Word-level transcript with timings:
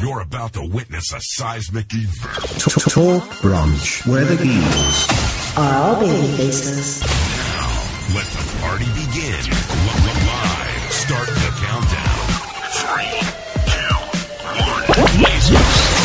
You're 0.00 0.20
about 0.20 0.54
to 0.54 0.62
witness 0.66 1.12
a 1.12 1.20
seismic 1.20 1.92
event. 1.92 2.60
Talk 2.60 3.22
Brunch, 3.42 4.06
where 4.06 4.24
the 4.24 4.36
geeks 4.42 5.58
are 5.58 5.74
all 5.74 6.00
baby 6.00 6.26
faces. 6.38 7.00
Now, 7.02 8.16
let 8.16 8.26
the 8.26 8.44
party 8.60 8.86
begin. 8.96 9.44
Live, 10.24 10.92
start 10.92 11.28
the 11.28 11.52
countdown. 11.60 12.16
Three, 12.80 13.12
two, 13.68 13.94
one. 14.56 14.84
Lasers. 15.20 16.00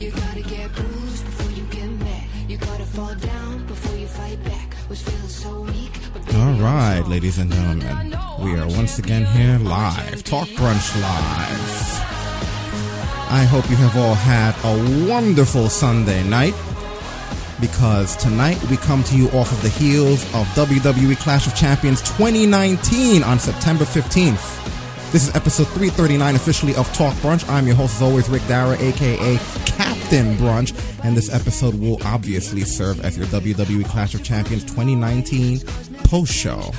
You 0.00 0.10
gotta 0.10 0.42
get 0.42 0.74
bruised 0.74 1.24
before 1.26 1.50
you 1.52 1.64
get 1.64 1.90
mad. 2.00 2.24
You 2.48 2.56
gotta 2.56 2.86
fall 2.86 3.14
down 3.14 3.66
before 3.66 3.96
you 3.98 4.06
fight 4.06 4.42
back. 4.44 4.74
Was 4.88 5.02
feeling 5.02 5.28
so 5.28 5.60
weak. 5.62 5.92
But 6.14 6.34
All 6.34 6.54
right, 6.54 7.02
ladies 7.06 7.38
and 7.38 7.52
gentlemen, 7.52 8.16
we 8.40 8.58
are 8.58 8.66
once 8.68 8.98
again 8.98 9.26
here 9.26 9.58
live, 9.58 10.24
Talk 10.24 10.48
Brunch 10.48 11.00
Live. 11.00 12.00
I 13.30 13.44
hope 13.44 13.68
you 13.68 13.76
have 13.76 13.96
all 13.98 14.14
had 14.14 14.54
a 14.64 15.08
wonderful 15.08 15.68
Sunday 15.68 16.22
night 16.24 16.54
because 17.60 18.16
tonight 18.16 18.62
we 18.70 18.78
come 18.78 19.04
to 19.04 19.16
you 19.16 19.28
off 19.30 19.52
of 19.52 19.60
the 19.62 19.68
heels 19.68 20.24
of 20.34 20.46
WWE 20.54 21.18
Clash 21.18 21.46
of 21.46 21.54
Champions 21.54 22.00
2019 22.00 23.22
on 23.22 23.38
September 23.38 23.84
15th. 23.84 25.12
This 25.12 25.28
is 25.28 25.36
episode 25.36 25.66
339 25.68 26.36
officially 26.36 26.74
of 26.76 26.90
Talk 26.94 27.14
Brunch. 27.16 27.46
I'm 27.48 27.66
your 27.66 27.76
host, 27.76 27.96
as 27.96 28.02
always, 28.02 28.28
Rick 28.30 28.46
Dara, 28.48 28.76
aka 28.80 29.38
Captain 29.66 30.34
Brunch, 30.36 30.72
and 31.04 31.14
this 31.14 31.32
episode 31.32 31.74
will 31.74 31.98
obviously 32.06 32.62
serve 32.62 33.04
as 33.04 33.18
your 33.18 33.26
WWE 33.26 33.84
Clash 33.84 34.14
of 34.14 34.24
Champions 34.24 34.64
2019 34.64 35.60
post 36.04 36.32
show. 36.32 36.72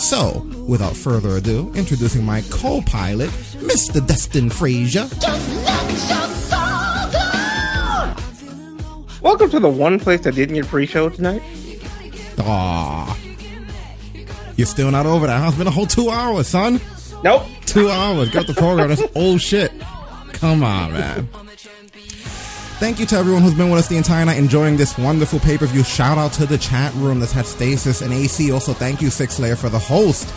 So, 0.00 0.40
without 0.66 0.96
further 0.96 1.36
ado, 1.36 1.70
introducing 1.74 2.24
my 2.24 2.40
co 2.50 2.80
pilot, 2.80 3.28
Mr. 3.60 4.04
Destin 4.04 4.48
Frazier. 4.48 5.06
Welcome 9.20 9.50
to 9.50 9.60
the 9.60 9.68
one 9.68 10.00
place 10.00 10.22
that 10.22 10.34
didn't 10.34 10.54
get 10.54 10.66
pre 10.68 10.86
show 10.86 11.10
tonight. 11.10 11.42
Aw. 12.38 13.18
You're 14.56 14.66
still 14.66 14.90
not 14.90 15.04
over 15.04 15.26
that, 15.26 15.38
huh? 15.38 15.48
It's 15.48 15.58
been 15.58 15.66
a 15.66 15.70
whole 15.70 15.86
two 15.86 16.08
hours, 16.08 16.48
son. 16.48 16.80
Nope. 17.22 17.42
Two 17.66 17.90
hours. 17.90 18.30
Got 18.30 18.46
the 18.46 18.54
program. 18.54 18.88
That's 18.88 19.02
old 19.14 19.42
shit. 19.42 19.70
Come 20.32 20.64
on, 20.64 20.94
man. 20.94 21.28
Thank 22.80 22.98
you 22.98 23.04
to 23.04 23.16
everyone 23.16 23.42
who's 23.42 23.52
been 23.52 23.68
with 23.68 23.78
us 23.78 23.88
the 23.88 23.98
entire 23.98 24.24
night 24.24 24.38
enjoying 24.38 24.78
this 24.78 24.96
wonderful 24.96 25.38
pay 25.38 25.58
per 25.58 25.66
view. 25.66 25.84
Shout 25.84 26.16
out 26.16 26.32
to 26.32 26.46
the 26.46 26.56
chat 26.56 26.94
room 26.94 27.20
that's 27.20 27.30
had 27.30 27.44
Stasis 27.44 28.00
and 28.00 28.10
AC. 28.10 28.50
Also, 28.50 28.72
thank 28.72 29.02
you, 29.02 29.10
Six 29.10 29.38
Layer, 29.38 29.54
for 29.54 29.68
the 29.68 29.78
host. 29.78 30.32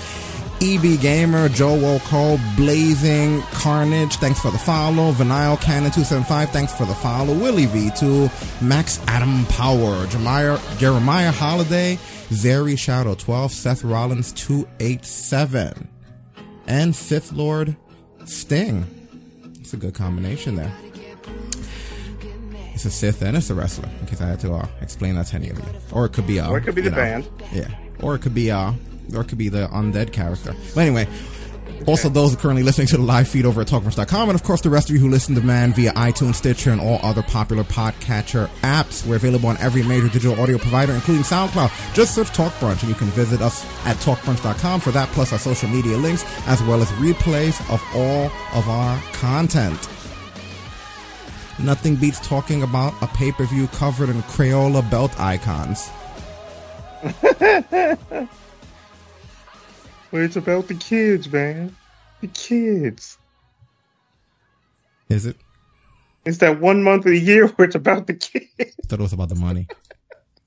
EB 0.61 1.00
Gamer, 1.00 1.47
Joe 1.47 1.77
Wolco, 1.77 2.38
Blazing, 2.58 3.41
Carnage, 3.53 4.17
thanks 4.17 4.41
for 4.41 4.52
the 4.52 4.58
follow. 4.58 5.13
Vinyl 5.13 5.59
Cannon 5.61 5.89
275, 5.91 6.50
thanks 6.50 6.73
for 6.73 6.85
the 6.85 6.94
follow. 6.94 7.33
Willie 7.33 7.66
V2, 7.66 8.61
Max 8.61 9.00
Adam 9.07 9.45
Power, 9.45 10.05
Jeremiah, 10.07 10.59
Jeremiah 10.78 11.31
Holiday, 11.31 11.97
Zary 12.33 12.75
Shadow 12.75 13.16
12, 13.16 13.53
Seth 13.53 13.83
Rollins 13.85 14.33
287, 14.33 15.88
and 16.67 16.94
Sith 16.94 17.31
Lord 17.31 17.78
Sting. 18.25 18.85
It's 19.61 19.73
a 19.73 19.78
good 19.78 19.94
combination 19.94 20.57
there. 20.57 20.73
It's 22.73 22.85
a 22.85 22.91
Sith 22.91 23.21
and 23.21 23.38
it's 23.38 23.49
a 23.49 23.55
wrestler. 23.55 23.89
In 24.02 24.07
case 24.07 24.21
I 24.21 24.27
had 24.27 24.39
to 24.41 24.53
uh, 24.53 24.67
explain 24.81 25.16
that 25.16 25.27
to 25.27 25.35
any 25.35 25.49
of 25.49 25.57
you, 25.59 25.66
or 25.91 26.05
it 26.05 26.13
could 26.13 26.27
be, 26.27 26.39
uh, 26.39 26.49
Or 26.49 26.57
it 26.57 26.61
could 26.61 26.75
be 26.75 26.81
the 26.81 26.89
know, 26.89 26.95
band. 26.97 27.29
Yeah, 27.52 27.69
or 28.02 28.16
it 28.16 28.19
could 28.21 28.33
be, 28.33 28.52
uh, 28.52 28.73
or 29.13 29.21
it 29.21 29.27
could 29.27 29.38
be 29.38 29.49
the 29.49 29.67
undead 29.67 30.11
character. 30.11 30.55
But 30.73 30.81
anyway. 30.81 31.07
Also, 31.88 32.07
those 32.07 32.33
currently 32.38 32.63
listening 32.63 32.88
to 32.88 32.95
the 32.95 33.03
live 33.03 33.27
feed 33.27 33.45
over 33.45 33.59
at 33.59 33.67
TalkBrunch.com, 33.67 34.29
and 34.29 34.35
of 34.35 34.44
course, 34.44 34.61
the 34.61 34.69
rest 34.69 34.89
of 34.89 34.95
you 34.95 35.01
who 35.01 35.09
listen 35.09 35.35
to 35.35 35.41
man 35.41 35.73
via 35.73 35.91
iTunes, 35.94 36.35
Stitcher, 36.35 36.71
and 36.71 36.79
all 36.79 36.97
other 37.03 37.21
popular 37.23 37.63
podcatcher 37.63 38.47
apps. 38.61 39.06
We're 39.06 39.17
available 39.17 39.50
on 39.50 39.57
every 39.57 39.83
major 39.83 40.07
digital 40.07 40.39
audio 40.39 40.57
provider, 40.57 40.94
including 40.94 41.23
SoundCloud. 41.23 41.94
Just 41.94 42.16
search 42.16 42.29
Talk 42.29 42.53
Brunch, 42.53 42.81
and 42.81 42.89
you 42.89 42.95
can 42.95 43.07
visit 43.07 43.41
us 43.41 43.66
at 43.85 43.97
TalkBrunch.com 43.97 44.79
for 44.79 44.91
that, 44.91 45.09
plus 45.09 45.33
our 45.33 45.39
social 45.39 45.67
media 45.67 45.97
links, 45.97 46.23
as 46.47 46.62
well 46.63 46.81
as 46.81 46.89
replays 46.91 47.59
of 47.73 47.83
all 47.95 48.31
of 48.57 48.69
our 48.69 48.97
content. 49.13 49.89
Nothing 51.59 51.96
beats 51.96 52.19
talking 52.25 52.64
about 52.64 52.94
a 53.02 53.08
pay 53.08 53.31
per 53.31 53.46
view 53.46 53.68
covered 53.68 54.09
in 54.09 54.22
Crayola 54.24 54.88
belt 54.90 55.18
icons. 55.19 55.90
Well, 60.12 60.22
it's 60.22 60.36
about 60.36 60.68
the 60.68 60.75
kids, 60.75 61.31
man. 61.31 61.75
The 62.22 62.28
kids. 62.28 63.18
Is 65.09 65.25
it? 65.25 65.36
It's 66.24 66.38
that 66.38 66.62
one 66.62 66.84
month 66.84 67.08
of 67.08 67.12
the 67.13 67.19
year 67.19 67.47
where 67.47 67.66
it's 67.66 67.74
about 67.75 68.06
the 68.06 68.13
kids. 68.13 68.46
I 68.59 68.66
thought 68.86 69.00
it 69.00 69.02
was 69.02 69.13
about 69.13 69.30
the 69.30 69.36
money. 69.36 69.68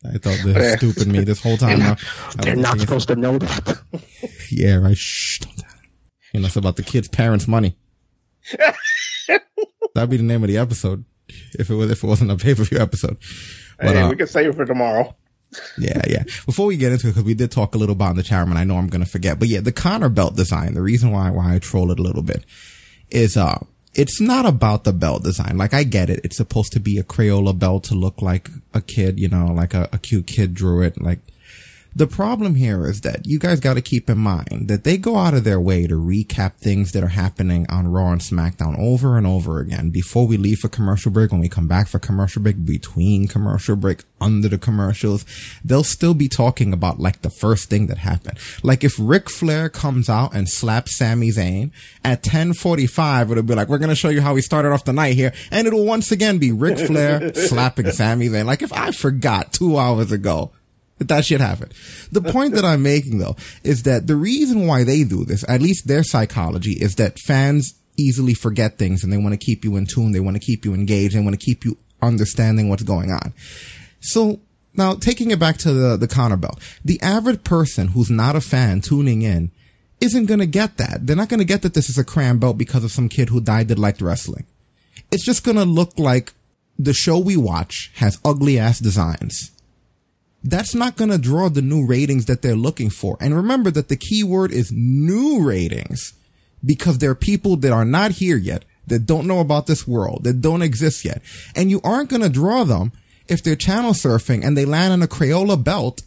I 0.04 0.18
thought 0.18 0.38
this 0.44 0.76
stupid 0.78 1.08
me 1.08 1.24
this 1.24 1.42
whole 1.42 1.56
time. 1.56 1.80
now. 1.80 1.96
I 2.38 2.44
They're 2.44 2.54
not 2.54 2.74
thinking- 2.74 2.86
supposed 2.86 3.08
to 3.08 3.16
know 3.16 3.38
that. 3.38 3.78
Yeah, 4.52 4.76
right. 4.76 4.96
Shh. 4.96 5.40
Don't 5.40 5.56
tell. 5.58 5.70
You 6.32 6.40
know, 6.40 6.46
it's 6.46 6.54
about 6.54 6.76
the 6.76 6.84
kids' 6.84 7.08
parents' 7.08 7.48
money. 7.48 7.76
That'd 9.96 10.10
be 10.10 10.18
the 10.18 10.22
name 10.22 10.44
of 10.44 10.48
the 10.48 10.58
episode 10.58 11.04
if 11.58 11.70
it 11.70 11.74
was 11.74 11.90
if 11.90 12.04
it 12.04 12.06
wasn't 12.06 12.30
a 12.30 12.36
pay 12.36 12.54
per 12.54 12.64
view 12.64 12.78
episode. 12.78 13.16
But 13.78 13.96
hey, 13.96 14.02
uh, 14.02 14.10
we 14.10 14.16
can 14.16 14.26
save 14.26 14.50
it 14.50 14.54
for 14.54 14.66
tomorrow. 14.66 15.14
yeah, 15.78 16.02
yeah. 16.06 16.24
Before 16.44 16.66
we 16.66 16.76
get 16.76 16.92
into 16.92 17.08
it, 17.08 17.10
because 17.10 17.24
we 17.24 17.34
did 17.34 17.50
talk 17.50 17.74
a 17.74 17.78
little 17.78 17.94
about 17.94 18.16
the 18.16 18.26
and 18.30 18.58
I 18.58 18.64
know 18.64 18.76
I'm 18.76 18.88
gonna 18.88 19.06
forget, 19.06 19.38
but 19.38 19.48
yeah, 19.48 19.60
the 19.60 19.72
Connor 19.72 20.10
belt 20.10 20.36
design. 20.36 20.74
The 20.74 20.82
reason 20.82 21.12
why 21.12 21.30
why 21.30 21.54
I 21.54 21.58
troll 21.58 21.90
it 21.90 21.98
a 21.98 22.02
little 22.02 22.22
bit 22.22 22.44
is 23.10 23.36
uh 23.36 23.58
it's 23.94 24.20
not 24.20 24.44
about 24.44 24.84
the 24.84 24.92
belt 24.92 25.22
design. 25.22 25.56
Like 25.56 25.72
I 25.72 25.82
get 25.82 26.10
it. 26.10 26.20
It's 26.22 26.36
supposed 26.36 26.72
to 26.72 26.80
be 26.80 26.98
a 26.98 27.02
Crayola 27.02 27.58
belt 27.58 27.84
to 27.84 27.94
look 27.94 28.20
like 28.20 28.50
a 28.74 28.82
kid, 28.82 29.18
you 29.18 29.28
know, 29.28 29.46
like 29.46 29.72
a, 29.72 29.88
a 29.92 29.98
cute 29.98 30.26
kid 30.26 30.52
drew 30.52 30.82
it. 30.82 31.00
Like 31.00 31.20
the 31.96 32.06
problem 32.06 32.56
here 32.56 32.86
is 32.86 33.00
that 33.00 33.24
you 33.24 33.38
guys 33.38 33.58
got 33.58 33.72
to 33.74 33.80
keep 33.80 34.10
in 34.10 34.18
mind 34.18 34.68
that 34.68 34.84
they 34.84 34.98
go 34.98 35.16
out 35.16 35.32
of 35.32 35.44
their 35.44 35.58
way 35.58 35.86
to 35.86 35.94
recap 35.94 36.56
things 36.56 36.92
that 36.92 37.02
are 37.02 37.08
happening 37.08 37.64
on 37.70 37.88
Raw 37.88 38.12
and 38.12 38.20
SmackDown 38.20 38.78
over 38.78 39.16
and 39.16 39.26
over 39.26 39.60
again 39.60 39.88
before 39.88 40.26
we 40.26 40.36
leave 40.36 40.58
for 40.58 40.68
commercial 40.68 41.10
break, 41.10 41.32
when 41.32 41.40
we 41.40 41.48
come 41.48 41.66
back 41.66 41.88
for 41.88 41.98
commercial 41.98 42.42
break, 42.42 42.66
between 42.66 43.26
commercial 43.26 43.76
break, 43.76 44.04
under 44.20 44.46
the 44.46 44.58
commercials. 44.58 45.24
They'll 45.64 45.84
still 45.84 46.12
be 46.12 46.28
talking 46.28 46.74
about 46.74 47.00
like 47.00 47.22
the 47.22 47.30
first 47.30 47.70
thing 47.70 47.86
that 47.86 47.96
happened. 47.96 48.38
Like 48.62 48.84
if 48.84 48.94
Ric 48.98 49.30
Flair 49.30 49.70
comes 49.70 50.10
out 50.10 50.34
and 50.34 50.50
slaps 50.50 50.98
Sami 50.98 51.30
Zayn 51.30 51.70
at 52.04 52.26
1045, 52.26 53.30
it'll 53.30 53.42
be 53.42 53.54
like, 53.54 53.68
we're 53.68 53.78
going 53.78 53.88
to 53.88 53.94
show 53.94 54.10
you 54.10 54.20
how 54.20 54.34
we 54.34 54.42
started 54.42 54.70
off 54.70 54.84
the 54.84 54.92
night 54.92 55.14
here. 55.14 55.32
And 55.50 55.66
it'll 55.66 55.86
once 55.86 56.12
again 56.12 56.36
be 56.36 56.52
Ric 56.52 56.78
Flair 56.78 57.32
slapping 57.34 57.90
Sami 57.90 58.28
Zayn. 58.28 58.44
Like 58.44 58.60
if 58.60 58.72
I 58.74 58.90
forgot 58.90 59.54
two 59.54 59.78
hours 59.78 60.12
ago 60.12 60.52
that 60.98 61.24
shit 61.24 61.40
happened. 61.40 61.72
The 62.10 62.22
point 62.22 62.54
that 62.54 62.64
I'm 62.64 62.82
making 62.82 63.18
though 63.18 63.36
is 63.62 63.82
that 63.82 64.06
the 64.06 64.16
reason 64.16 64.66
why 64.66 64.84
they 64.84 65.04
do 65.04 65.24
this, 65.24 65.44
at 65.48 65.60
least 65.60 65.86
their 65.86 66.02
psychology, 66.02 66.72
is 66.72 66.94
that 66.96 67.18
fans 67.18 67.74
easily 67.98 68.34
forget 68.34 68.78
things 68.78 69.04
and 69.04 69.12
they 69.12 69.16
want 69.16 69.32
to 69.32 69.44
keep 69.44 69.64
you 69.64 69.76
in 69.76 69.86
tune. 69.86 70.12
They 70.12 70.20
want 70.20 70.36
to 70.36 70.42
keep 70.42 70.64
you 70.64 70.74
engaged. 70.74 71.14
They 71.14 71.20
want 71.20 71.38
to 71.38 71.44
keep 71.44 71.64
you 71.64 71.76
understanding 72.02 72.68
what's 72.68 72.82
going 72.82 73.10
on. 73.10 73.34
So 74.00 74.40
now 74.74 74.94
taking 74.94 75.30
it 75.30 75.38
back 75.38 75.58
to 75.58 75.72
the, 75.72 75.96
the 75.96 76.08
Connor 76.08 76.36
belt, 76.36 76.60
the 76.84 77.00
average 77.02 77.44
person 77.44 77.88
who's 77.88 78.10
not 78.10 78.36
a 78.36 78.40
fan 78.40 78.80
tuning 78.80 79.22
in 79.22 79.50
isn't 80.00 80.26
going 80.26 80.40
to 80.40 80.46
get 80.46 80.76
that. 80.76 81.06
They're 81.06 81.16
not 81.16 81.28
going 81.28 81.40
to 81.40 81.46
get 81.46 81.62
that 81.62 81.74
this 81.74 81.88
is 81.88 81.98
a 81.98 82.04
cram 82.04 82.38
belt 82.38 82.58
because 82.58 82.84
of 82.84 82.92
some 82.92 83.08
kid 83.08 83.30
who 83.30 83.40
died 83.40 83.68
that 83.68 83.78
liked 83.78 84.00
wrestling. 84.00 84.46
It's 85.10 85.24
just 85.24 85.44
going 85.44 85.56
to 85.56 85.64
look 85.64 85.98
like 85.98 86.32
the 86.78 86.92
show 86.92 87.18
we 87.18 87.36
watch 87.36 87.90
has 87.96 88.18
ugly 88.24 88.58
ass 88.58 88.78
designs 88.78 89.52
that's 90.46 90.74
not 90.74 90.96
going 90.96 91.10
to 91.10 91.18
draw 91.18 91.48
the 91.48 91.62
new 91.62 91.86
ratings 91.86 92.26
that 92.26 92.42
they're 92.42 92.56
looking 92.56 92.90
for. 92.90 93.16
And 93.20 93.34
remember 93.34 93.70
that 93.70 93.88
the 93.88 93.96
key 93.96 94.24
word 94.24 94.52
is 94.52 94.72
new 94.72 95.46
ratings 95.46 96.12
because 96.64 96.98
there 96.98 97.10
are 97.10 97.16
people 97.16 97.56
that 97.56 97.72
are 97.72 97.84
not 97.84 98.12
here 98.12 98.36
yet, 98.36 98.64
that 98.86 99.06
don't 99.06 99.26
know 99.26 99.40
about 99.40 99.66
this 99.66 99.86
world, 99.86 100.24
that 100.24 100.40
don't 100.40 100.62
exist 100.62 101.04
yet. 101.04 101.22
And 101.54 101.70
you 101.70 101.80
aren't 101.84 102.10
going 102.10 102.22
to 102.22 102.28
draw 102.28 102.64
them 102.64 102.92
if 103.28 103.42
they're 103.42 103.56
channel 103.56 103.92
surfing 103.92 104.44
and 104.44 104.56
they 104.56 104.64
land 104.64 104.92
on 104.92 105.02
a 105.02 105.08
Crayola 105.08 105.62
belt 105.62 106.02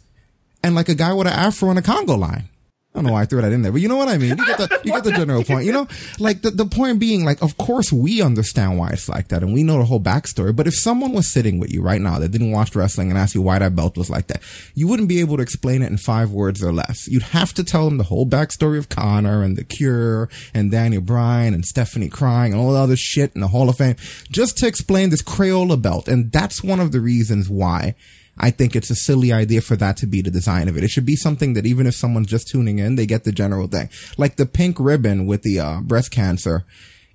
and 0.62 0.74
like 0.74 0.88
a 0.88 0.94
guy 0.94 1.12
with 1.12 1.26
an 1.26 1.32
afro 1.32 1.70
and 1.70 1.78
a 1.78 1.82
Congo 1.82 2.16
line. 2.16 2.49
I 2.92 2.98
don't 2.98 3.06
know 3.06 3.12
why 3.12 3.22
I 3.22 3.24
threw 3.24 3.40
that 3.40 3.52
in 3.52 3.62
there, 3.62 3.70
but 3.70 3.80
you 3.80 3.86
know 3.86 3.96
what 3.96 4.08
I 4.08 4.18
mean. 4.18 4.30
You 4.36 4.44
get 4.44 4.58
the 4.58 4.80
you 4.82 4.90
get 4.90 5.04
the 5.04 5.12
general 5.12 5.44
point. 5.44 5.64
You 5.64 5.72
know, 5.72 5.86
like 6.18 6.42
the 6.42 6.50
the 6.50 6.66
point 6.66 6.98
being, 6.98 7.24
like 7.24 7.40
of 7.40 7.56
course 7.56 7.92
we 7.92 8.20
understand 8.20 8.78
why 8.78 8.90
it's 8.90 9.08
like 9.08 9.28
that, 9.28 9.44
and 9.44 9.54
we 9.54 9.62
know 9.62 9.78
the 9.78 9.84
whole 9.84 10.00
backstory. 10.00 10.54
But 10.54 10.66
if 10.66 10.74
someone 10.74 11.12
was 11.12 11.28
sitting 11.28 11.60
with 11.60 11.72
you 11.72 11.82
right 11.82 12.00
now 12.00 12.18
that 12.18 12.30
didn't 12.30 12.50
watch 12.50 12.74
wrestling 12.74 13.08
and 13.10 13.16
asked 13.16 13.36
you 13.36 13.42
why 13.42 13.60
that 13.60 13.76
belt 13.76 13.96
was 13.96 14.10
like 14.10 14.26
that, 14.26 14.42
you 14.74 14.88
wouldn't 14.88 15.08
be 15.08 15.20
able 15.20 15.36
to 15.36 15.42
explain 15.42 15.82
it 15.82 15.90
in 15.90 15.98
five 15.98 16.32
words 16.32 16.64
or 16.64 16.72
less. 16.72 17.06
You'd 17.06 17.22
have 17.22 17.54
to 17.54 17.64
tell 17.64 17.84
them 17.84 17.96
the 17.96 18.04
whole 18.04 18.26
backstory 18.26 18.78
of 18.78 18.88
Connor 18.88 19.44
and 19.44 19.56
the 19.56 19.64
Cure 19.64 20.28
and 20.52 20.72
Daniel 20.72 21.00
Bryan 21.00 21.54
and 21.54 21.64
Stephanie 21.64 22.08
crying 22.08 22.52
and 22.52 22.60
all 22.60 22.72
the 22.72 22.80
other 22.80 22.96
shit 22.96 23.30
in 23.36 23.40
the 23.40 23.48
Hall 23.48 23.68
of 23.68 23.76
Fame 23.76 23.94
just 24.32 24.58
to 24.58 24.66
explain 24.66 25.10
this 25.10 25.22
Crayola 25.22 25.80
belt, 25.80 26.08
and 26.08 26.32
that's 26.32 26.64
one 26.64 26.80
of 26.80 26.90
the 26.90 27.00
reasons 27.00 27.48
why 27.48 27.94
I 28.42 28.50
think 28.50 28.74
it's 28.74 28.90
a 28.90 28.94
silly 28.94 29.32
idea 29.32 29.60
for 29.60 29.76
that 29.76 29.98
to 29.98 30.06
be 30.06 30.22
the 30.22 30.30
design 30.30 30.68
of 30.68 30.76
it. 30.76 30.82
It 30.82 30.90
should 30.90 31.04
be 31.04 31.14
something 31.14 31.52
that 31.52 31.66
even 31.66 31.86
if 31.86 31.94
someone's 31.94 32.28
just 32.28 32.48
tuning 32.48 32.78
in, 32.78 32.96
they 32.96 33.04
get 33.04 33.24
the 33.24 33.32
general 33.32 33.68
thing. 33.68 33.90
Like 34.16 34.36
the 34.36 34.46
pink 34.46 34.80
ribbon 34.80 35.26
with 35.26 35.42
the 35.42 35.60
uh, 35.60 35.80
breast 35.82 36.10
cancer. 36.10 36.64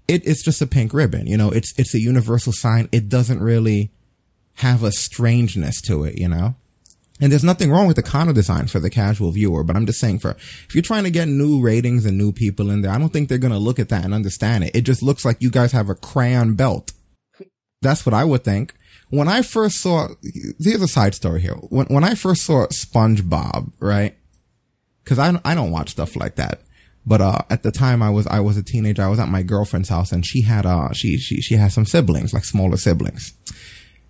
It, 0.08 0.26
it's 0.28 0.44
just 0.44 0.62
a 0.62 0.68
pink 0.68 0.94
ribbon. 0.94 1.26
You 1.26 1.36
know, 1.36 1.50
it's, 1.50 1.74
it's 1.80 1.96
a 1.96 2.00
universal 2.00 2.54
sign. 2.54 2.90
It 2.92 3.10
doesn't 3.10 3.42
really 3.42 3.90
have 4.58 4.84
a 4.84 4.92
strangeness 4.92 5.82
to 5.82 6.04
it, 6.04 6.20
you 6.20 6.30
know? 6.30 6.54
And 7.20 7.32
there's 7.32 7.44
nothing 7.44 7.72
wrong 7.72 7.88
with 7.88 7.96
the 7.96 8.04
Connor 8.04 8.34
design 8.34 8.68
for 8.68 8.80
the 8.80 8.90
casual 8.90 9.32
viewer, 9.32 9.64
but 9.64 9.76
I'm 9.76 9.86
just 9.86 10.00
saying 10.00 10.20
for, 10.20 10.32
if 10.32 10.76
you're 10.76 10.82
trying 10.82 11.06
to 11.06 11.10
get 11.10 11.28
new 11.28 11.62
ratings 11.62 12.06
and 12.06 12.18
new 12.18 12.34
people 12.34 12.70
in 12.70 12.82
there, 12.82 12.92
I 12.92 13.00
don't 13.00 13.12
think 13.12 13.30
they're 13.30 13.38
going 13.38 13.54
to 13.54 13.60
look 13.60 13.80
at 13.80 13.90
that 13.90 14.04
and 14.04 14.14
understand 14.14 14.66
it. 14.66 14.76
It 14.76 14.82
just 14.82 15.02
looks 15.02 15.26
like 15.26 15.42
you 15.42 15.50
guys 15.50 15.72
have 15.72 15.90
a 15.90 15.96
crayon 15.96 16.56
belt. 16.56 16.92
That's 17.82 18.06
what 18.06 18.14
I 18.14 18.26
would 18.26 18.44
think. 18.44 18.74
When 19.10 19.28
I 19.28 19.42
first 19.42 19.78
saw, 19.78 20.10
here's 20.60 20.82
a 20.82 20.88
side 20.88 21.16
story 21.16 21.42
here. 21.42 21.54
When, 21.54 21.86
when 21.88 22.04
I 22.04 22.16
first 22.16 22.44
saw 22.44 22.66
SpongeBob, 22.68 23.72
right? 23.80 24.16
Cause 25.06 25.20
I, 25.20 25.40
I 25.46 25.54
don't 25.54 25.72
watch 25.72 25.92
stuff 25.92 26.16
like 26.16 26.36
that. 26.36 26.62
But, 27.06 27.22
uh, 27.22 27.42
at 27.52 27.62
the 27.62 27.72
time 27.72 28.02
I 28.02 28.10
was, 28.10 28.26
I 28.28 28.40
was 28.40 28.58
a 28.58 28.64
teenager. 28.64 29.04
I 29.04 29.10
was 29.10 29.20
at 29.20 29.30
my 29.30 29.44
girlfriend's 29.44 29.90
house 29.90 30.12
and 30.12 30.26
she 30.26 30.42
had, 30.42 30.66
uh, 30.66 30.92
she, 30.94 31.18
she, 31.18 31.40
she 31.42 31.56
had 31.56 31.72
some 31.72 31.86
siblings, 31.86 32.34
like 32.34 32.46
smaller 32.46 32.78
siblings. 32.78 33.34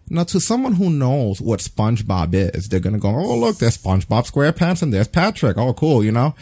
Now, 0.10 0.24
to 0.26 0.40
someone 0.40 0.74
who 0.74 0.90
knows 0.90 1.42
what 1.42 1.62
SpongeBob 1.62 2.34
is, 2.34 2.68
they're 2.68 2.80
gonna 2.80 3.00
go, 3.00 3.10
"Oh, 3.10 3.38
look, 3.38 3.58
there's 3.58 3.78
SpongeBob 3.78 4.30
SquarePants 4.30 4.84
and 4.84 4.94
there's 4.94 5.08
Patrick. 5.08 5.58
Oh, 5.58 5.74
cool, 5.74 6.04
you 6.04 6.12
know." 6.12 6.36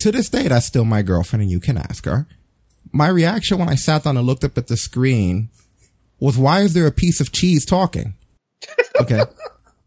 To 0.00 0.12
this 0.12 0.28
day, 0.28 0.48
that's 0.48 0.66
still 0.66 0.84
my 0.84 1.02
girlfriend, 1.02 1.42
and 1.42 1.50
you 1.50 1.60
can 1.60 1.78
ask 1.78 2.04
her. 2.04 2.26
My 2.92 3.08
reaction 3.08 3.58
when 3.58 3.68
I 3.68 3.74
sat 3.74 4.04
down 4.04 4.16
and 4.16 4.26
looked 4.26 4.44
up 4.44 4.58
at 4.58 4.66
the 4.66 4.76
screen 4.76 5.48
was, 6.20 6.38
"Why 6.38 6.60
is 6.60 6.74
there 6.74 6.86
a 6.86 6.92
piece 6.92 7.20
of 7.20 7.32
cheese 7.32 7.64
talking?" 7.64 8.14
Okay, 9.00 9.22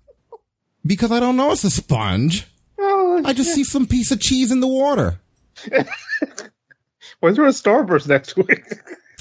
because 0.86 1.12
I 1.12 1.20
don't 1.20 1.38
know 1.38 1.52
it's 1.52 1.64
a 1.64 1.70
sponge. 1.70 2.48
Oh, 2.80 3.22
I 3.24 3.34
just 3.34 3.54
see 3.54 3.64
some 3.64 3.88
piece 3.88 4.12
of 4.12 4.20
cheese 4.20 4.52
in 4.52 4.60
the 4.60 4.68
water. 4.68 5.20
Why 7.20 7.30
is 7.30 7.38
there 7.38 7.46
a 7.46 7.50
Starburst 7.50 8.08
next 8.08 8.34
to 8.34 8.42
it? 8.42 8.62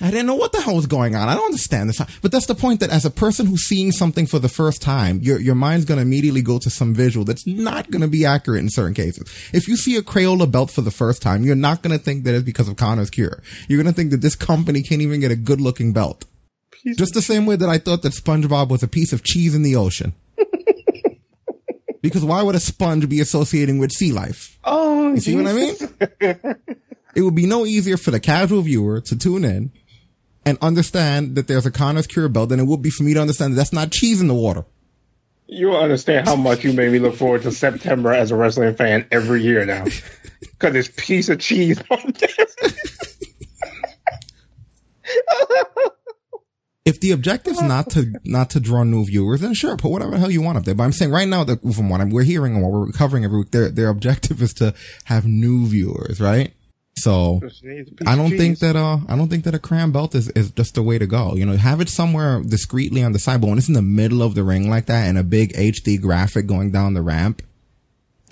I 0.00 0.10
didn't 0.10 0.26
know 0.26 0.34
what 0.34 0.50
the 0.50 0.60
hell 0.60 0.74
was 0.74 0.86
going 0.86 1.14
on. 1.14 1.28
I 1.28 1.34
don't 1.34 1.44
understand 1.44 1.88
this. 1.88 2.00
But 2.20 2.32
that's 2.32 2.46
the 2.46 2.56
point 2.56 2.80
that 2.80 2.90
as 2.90 3.04
a 3.04 3.10
person 3.10 3.46
who's 3.46 3.64
seeing 3.66 3.92
something 3.92 4.26
for 4.26 4.40
the 4.40 4.48
first 4.48 4.82
time, 4.82 5.20
your, 5.20 5.38
your 5.38 5.54
mind's 5.54 5.84
going 5.84 5.98
to 5.98 6.02
immediately 6.02 6.42
go 6.42 6.58
to 6.58 6.68
some 6.68 6.94
visual 6.94 7.24
that's 7.24 7.46
not 7.46 7.90
going 7.92 8.02
to 8.02 8.08
be 8.08 8.24
accurate 8.26 8.60
in 8.60 8.70
certain 8.70 8.94
cases. 8.94 9.32
If 9.52 9.68
you 9.68 9.76
see 9.76 9.96
a 9.96 10.02
Crayola 10.02 10.50
belt 10.50 10.72
for 10.72 10.80
the 10.80 10.90
first 10.90 11.22
time, 11.22 11.44
you're 11.44 11.54
not 11.54 11.82
going 11.82 11.96
to 11.96 12.02
think 12.02 12.24
that 12.24 12.34
it's 12.34 12.44
because 12.44 12.68
of 12.68 12.76
Connor's 12.76 13.10
cure. 13.10 13.42
You're 13.68 13.80
going 13.80 13.92
to 13.92 13.96
think 13.96 14.10
that 14.10 14.22
this 14.22 14.34
company 14.34 14.82
can't 14.82 15.02
even 15.02 15.20
get 15.20 15.30
a 15.30 15.36
good 15.36 15.60
looking 15.60 15.92
belt. 15.92 16.24
Piece 16.82 16.96
Just 16.96 17.14
the 17.14 17.23
same 17.23 17.46
way 17.46 17.56
that 17.56 17.69
I 17.69 17.79
thought 17.79 18.02
that 18.02 18.12
SpongeBob 18.12 18.69
was 18.69 18.82
a 18.82 18.88
piece 18.88 19.12
of 19.12 19.23
cheese 19.23 19.55
in 19.55 19.62
the 19.62 19.76
ocean. 19.76 20.14
because 22.02 22.25
why 22.25 22.43
would 22.43 22.55
a 22.55 22.61
sponge 22.61 23.08
be 23.08 23.20
associating 23.20 23.79
with 23.79 23.93
sea 23.93 24.12
life? 24.12 24.58
Oh, 24.64 25.12
You 25.14 25.20
see 25.20 25.37
what 25.37 25.46
I 25.46 25.52
mean? 25.52 25.76
it 27.14 27.23
would 27.23 27.34
be 27.34 27.46
no 27.46 27.64
easier 27.64 27.96
for 27.96 28.11
the 28.11 28.20
casual 28.20 28.62
viewer 28.62 29.00
to 29.02 29.17
tune 29.17 29.44
in 29.44 29.70
and 30.44 30.58
understand 30.61 31.37
that 31.37 31.46
there's 31.46 31.67
a 31.67 31.70
Connor's 31.70 32.08
Cure 32.08 32.29
belt 32.29 32.49
than 32.49 32.58
it 32.58 32.67
would 32.67 32.82
be 32.82 32.90
for 32.90 33.05
me 33.05 33.14
to 33.14 33.20
understand 33.20 33.52
that 33.52 33.56
that's 33.56 33.73
not 33.73 33.93
cheese 33.93 34.20
in 34.20 34.26
the 34.26 34.34
water. 34.34 34.64
You 35.46 35.69
will 35.69 35.81
understand 35.81 36.26
how 36.26 36.34
much 36.34 36.64
you 36.64 36.73
made 36.73 36.90
me 36.90 36.99
look 36.99 37.14
forward 37.14 37.43
to 37.43 37.52
September 37.52 38.12
as 38.12 38.31
a 38.31 38.37
wrestling 38.37 38.75
fan 38.75 39.06
every 39.12 39.43
year 39.43 39.64
now. 39.64 39.84
Because 40.40 40.73
this 40.75 40.93
piece 40.96 41.29
of 41.29 41.40
cheese 41.40 41.81
on 41.90 42.14
there. 42.19 42.46
If 46.84 47.00
the 47.00 47.12
objective's 47.12 47.62
not 47.62 47.90
to 47.90 48.12
not 48.25 48.50
to 48.50 48.61
draw 48.61 48.82
new 48.82 49.05
viewers, 49.05 49.40
then 49.40 49.55
sure, 49.55 49.76
put 49.76 49.93
whatever 49.93 50.12
the 50.12 50.19
hell 50.19 50.32
you 50.32 50.43
want 50.43 50.58
up 50.58 50.64
there. 50.64 50.75
But 50.75 50.82
I'm 50.82 50.93
saying 50.93 51.12
right 51.12 51.29
now 51.29 51.44
that 51.44 51.61
from 51.75 51.88
what 51.88 52.00
I'm, 52.00 52.11
we're 52.11 52.25
hearing 52.25 52.55
and 52.55 52.62
what 52.62 52.73
we're 52.73 52.90
covering 52.90 53.25
every 53.25 53.38
week, 53.38 53.52
their 53.52 53.69
their 53.69 53.88
objective 53.88 54.43
is 54.46 54.52
to 54.55 54.75
have 55.05 55.25
new 55.25 55.67
viewers, 55.67 56.20
right? 56.20 56.52
So 56.99 57.40
I 58.06 58.17
don't 58.17 58.37
think 58.37 58.58
that 58.58 58.76
uh 58.76 58.99
I 59.08 59.17
don't 59.17 59.29
think 59.29 59.44
that 59.44 59.55
a 59.55 59.58
cram 59.58 59.93
belt 59.93 60.14
is, 60.14 60.29
is 60.31 60.50
just 60.50 60.75
the 60.75 60.82
way 60.82 60.99
to 60.99 61.06
go. 61.06 61.34
You 61.34 61.46
know, 61.46 61.56
have 61.56 61.81
it 61.81 61.88
somewhere 61.88 62.43
discreetly 62.43 63.02
on 63.02 63.12
the 63.12 63.19
side, 63.19 63.40
but 63.40 63.46
when 63.46 63.58
it's 63.58 63.69
in 63.69 63.75
the 63.75 63.82
middle 63.82 64.23
of 64.23 64.34
the 64.34 64.43
ring 64.43 64.69
like 64.69 64.87
that 64.87 65.06
and 65.06 65.17
a 65.17 65.23
big 65.23 65.52
HD 65.55 66.00
graphic 66.00 66.46
going 66.46 66.70
down 66.73 66.94
the 66.94 67.02
ramp, 67.02 67.43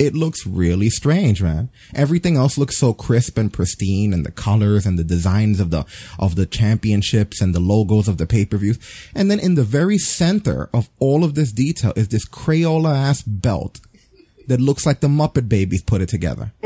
it 0.01 0.15
looks 0.15 0.47
really 0.47 0.89
strange, 0.89 1.43
man. 1.43 1.69
Everything 1.93 2.35
else 2.35 2.57
looks 2.57 2.75
so 2.75 2.91
crisp 2.91 3.37
and 3.37 3.53
pristine 3.53 4.13
and 4.13 4.25
the 4.25 4.31
colors 4.31 4.87
and 4.87 4.97
the 4.97 5.03
designs 5.03 5.59
of 5.59 5.69
the 5.69 5.85
of 6.17 6.35
the 6.35 6.47
championships 6.47 7.39
and 7.39 7.53
the 7.53 7.59
logos 7.59 8.07
of 8.07 8.17
the 8.17 8.25
pay-per-views. 8.25 8.79
And 9.13 9.29
then 9.29 9.39
in 9.39 9.53
the 9.53 9.63
very 9.63 9.99
center 9.99 10.71
of 10.73 10.89
all 10.97 11.23
of 11.23 11.35
this 11.35 11.51
detail 11.51 11.93
is 11.95 12.07
this 12.07 12.27
Crayola 12.27 12.97
ass 12.97 13.21
belt 13.21 13.79
that 14.47 14.59
looks 14.59 14.87
like 14.87 15.01
the 15.01 15.07
Muppet 15.07 15.47
Babies 15.47 15.83
put 15.83 16.01
it 16.01 16.09
together. 16.09 16.51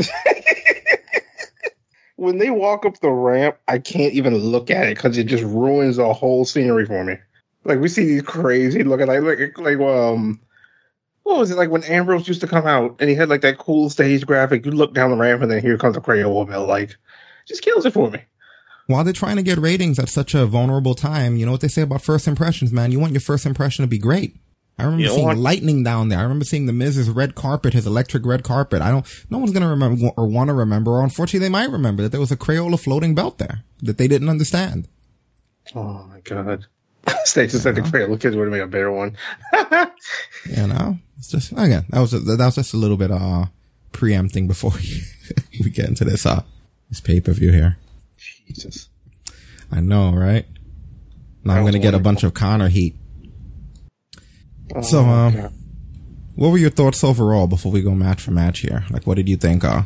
when 2.16 2.38
they 2.38 2.50
walk 2.50 2.86
up 2.86 3.02
the 3.02 3.12
ramp, 3.12 3.58
I 3.68 3.80
can't 3.80 4.14
even 4.14 4.38
look 4.38 4.72
at 4.72 4.88
it 4.88 4.96
because 4.96 5.18
it 5.18 5.26
just 5.26 5.44
ruins 5.44 5.98
the 5.98 6.14
whole 6.14 6.46
scenery 6.46 6.86
for 6.86 7.04
me. 7.04 7.18
Like 7.66 7.80
we 7.80 7.90
see 7.90 8.06
these 8.06 8.22
crazy 8.22 8.86
looking 8.86 9.08
like 9.08 9.24
like 9.24 9.58
like 9.58 9.80
um 9.80 10.40
what 11.25 11.39
was 11.39 11.50
it 11.50 11.57
like 11.57 11.72
when 11.72 11.83
Ambrose 11.83 12.27
used 12.27 12.42
to 12.42 12.48
come 12.48 12.68
out 12.68 12.98
and 13.00 13.10
he 13.10 13.16
had 13.16 13.30
like 13.30 13.42
that 13.42 13.57
cool 13.57 13.89
stage 13.89 14.27
graphic? 14.27 14.63
You 14.63 14.72
look 14.72 14.94
down 14.94 15.10
the 15.10 15.18
ramp 15.18 15.42
and 15.42 15.50
then 15.50 15.60
here 15.60 15.75
comes 15.75 15.98
a 15.98 16.00
Crayola 16.00 16.48
belt. 16.48 16.69
Like, 16.69 16.95
just 17.48 17.63
kills 17.63 17.83
it 17.83 17.94
for 17.94 18.12
me. 18.12 18.19
While 18.86 19.04
they're 19.04 19.12
trying 19.12 19.38
to 19.38 19.42
get 19.42 19.57
ratings 19.57 19.98
at 19.98 20.07
such 20.07 20.36
a 20.36 20.45
vulnerable 20.45 20.94
time, 20.94 21.36
you 21.36 21.45
know 21.48 21.51
what 21.51 21.62
they 21.62 21.68
say 21.68 21.81
about 21.81 22.04
first 22.04 22.27
impressions, 22.27 22.72
man? 22.72 22.92
You 22.92 23.00
want 23.00 23.13
your 23.13 23.22
first 23.22 23.48
impression 23.48 23.81
to 23.81 23.88
be 23.88 23.98
great. 23.98 24.36
I 24.77 24.83
remember 24.83 25.07
seeing 25.07 25.25
want- 25.25 25.39
lightning 25.39 25.83
down 25.83 26.10
there. 26.10 26.19
I 26.19 26.22
remember 26.22 26.45
seeing 26.45 26.68
the 26.68 26.74
Miz's 26.74 27.10
red 27.10 27.33
carpet, 27.33 27.74
his 27.74 27.88
electric 27.88 28.24
red 28.24 28.44
carpet. 28.44 28.83
I 28.83 28.92
don't, 28.92 29.07
no 29.31 29.39
one's 29.39 29.51
gonna 29.51 29.69
remember 29.69 30.10
or 30.16 30.27
want 30.27 30.50
to 30.50 30.54
remember, 30.54 30.92
or 30.92 31.04
unfortunately 31.04 31.39
they 31.39 31.51
might 31.51 31.72
remember 31.72 32.04
that 32.04 32.10
there 32.10 32.22
was 32.22 32.31
a 32.31 32.38
Crayola 32.38 32.80
floating 32.80 33.16
belt 33.16 33.39
there 33.39 33.63
that 33.81 33.98
they 33.98 34.07
didn't 34.07 34.30
understand. 34.30 34.88
Oh 35.74 36.06
my 36.07 36.19
god. 36.19 36.68
Stacey 37.25 37.57
said 37.57 37.75
the 37.75 37.81
Crayola 37.81 38.19
kids 38.19 38.36
would 38.36 38.44
have 38.46 38.52
made 38.52 38.62
a 38.62 38.68
better 38.68 38.92
one. 38.92 39.16
You 40.48 40.68
know, 40.68 41.00
it's 41.18 41.30
just 41.30 41.52
again 41.54 41.86
that 41.90 42.00
was 42.00 42.13
a, 42.13 42.19
that 42.19 42.38
was 42.46 42.56
just 42.56 42.74
a 42.74 42.78
little 42.78 42.98
bit 42.98 43.10
uh 43.12 43.46
preempting 43.92 44.48
before 44.48 44.72
we, 45.63 45.69
get 45.72 45.90
into 45.90 46.06
this 46.06 46.25
uh 46.25 46.44
this 46.90 47.00
pay 47.02 47.19
per 47.19 47.31
view 47.34 47.52
here. 47.52 47.78
Jesus. 48.48 48.90
I 49.72 49.80
know, 49.81 50.12
right? 50.13 50.46
Now 51.44 51.54
That 51.54 51.60
I'm 51.60 51.66
gonna 51.66 51.80
get 51.80 51.96
a 51.96 52.00
bunch 52.00 52.24
of 52.24 52.34
Connor 52.36 52.69
heat. 52.69 52.96
Oh, 54.75 54.81
So, 54.81 55.00
um, 55.06 55.34
God. 55.36 55.54
What 56.36 56.50
were 56.51 56.58
your 56.58 56.69
thoughts 56.69 57.04
overall 57.04 57.48
before 57.48 57.72
we 57.72 57.81
go 57.81 57.92
match 57.92 58.22
for 58.22 58.31
match 58.31 58.60
here? 58.60 58.84
Like, 58.92 59.08
what 59.08 59.16
did 59.16 59.28
you 59.30 59.38
think? 59.38 59.63
Uh, 59.63 59.84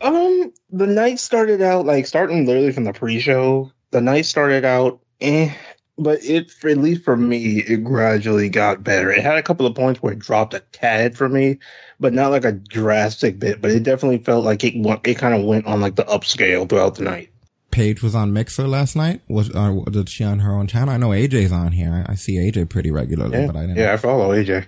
Um, 0.00 0.52
the 0.70 0.86
night 0.86 1.18
started 1.18 1.62
out 1.62 1.84
like 1.86 2.06
starting 2.06 2.46
literally 2.46 2.72
from 2.72 2.84
the 2.84 2.92
pre-show. 2.92 3.72
The 3.90 4.00
night 4.00 4.26
started 4.26 4.64
out, 4.64 5.00
eh, 5.20 5.52
but 6.00 6.24
it 6.24 6.52
at 6.64 6.78
least 6.78 7.04
for 7.04 7.16
me, 7.16 7.58
it 7.60 7.84
gradually 7.84 8.48
got 8.48 8.82
better. 8.82 9.10
It 9.12 9.22
had 9.22 9.36
a 9.38 9.42
couple 9.42 9.66
of 9.66 9.74
points 9.74 10.02
where 10.02 10.12
it 10.12 10.18
dropped 10.18 10.54
a 10.54 10.60
tad 10.72 11.16
for 11.16 11.28
me, 11.28 11.58
but 12.00 12.12
not 12.12 12.30
like 12.30 12.44
a 12.44 12.52
drastic 12.52 13.38
bit. 13.38 13.60
But 13.60 13.70
it 13.70 13.82
definitely 13.82 14.18
felt 14.18 14.44
like 14.44 14.64
it 14.64 14.74
it 15.04 15.18
kind 15.18 15.34
of 15.34 15.44
went 15.44 15.66
on 15.66 15.80
like 15.80 15.96
the 15.96 16.04
upscale 16.04 16.68
throughout 16.68 16.96
the 16.96 17.04
night. 17.04 17.30
Paige 17.70 18.02
was 18.02 18.16
on 18.16 18.32
Mixer 18.32 18.66
last 18.66 18.96
night. 18.96 19.20
Was 19.28 19.54
uh, 19.54 19.72
did 19.90 20.08
she 20.08 20.24
on 20.24 20.40
her 20.40 20.52
own 20.54 20.66
channel? 20.66 20.92
I 20.92 20.96
know 20.96 21.10
AJ's 21.10 21.52
on 21.52 21.72
here. 21.72 22.04
I, 22.08 22.12
I 22.12 22.14
see 22.16 22.36
AJ 22.36 22.68
pretty 22.68 22.90
regularly, 22.90 23.38
Yeah, 23.38 23.46
but 23.46 23.56
I 23.56 23.60
didn't. 23.60 23.76
yeah, 23.76 23.92
I 23.92 23.96
follow 23.96 24.30
AJ. 24.30 24.66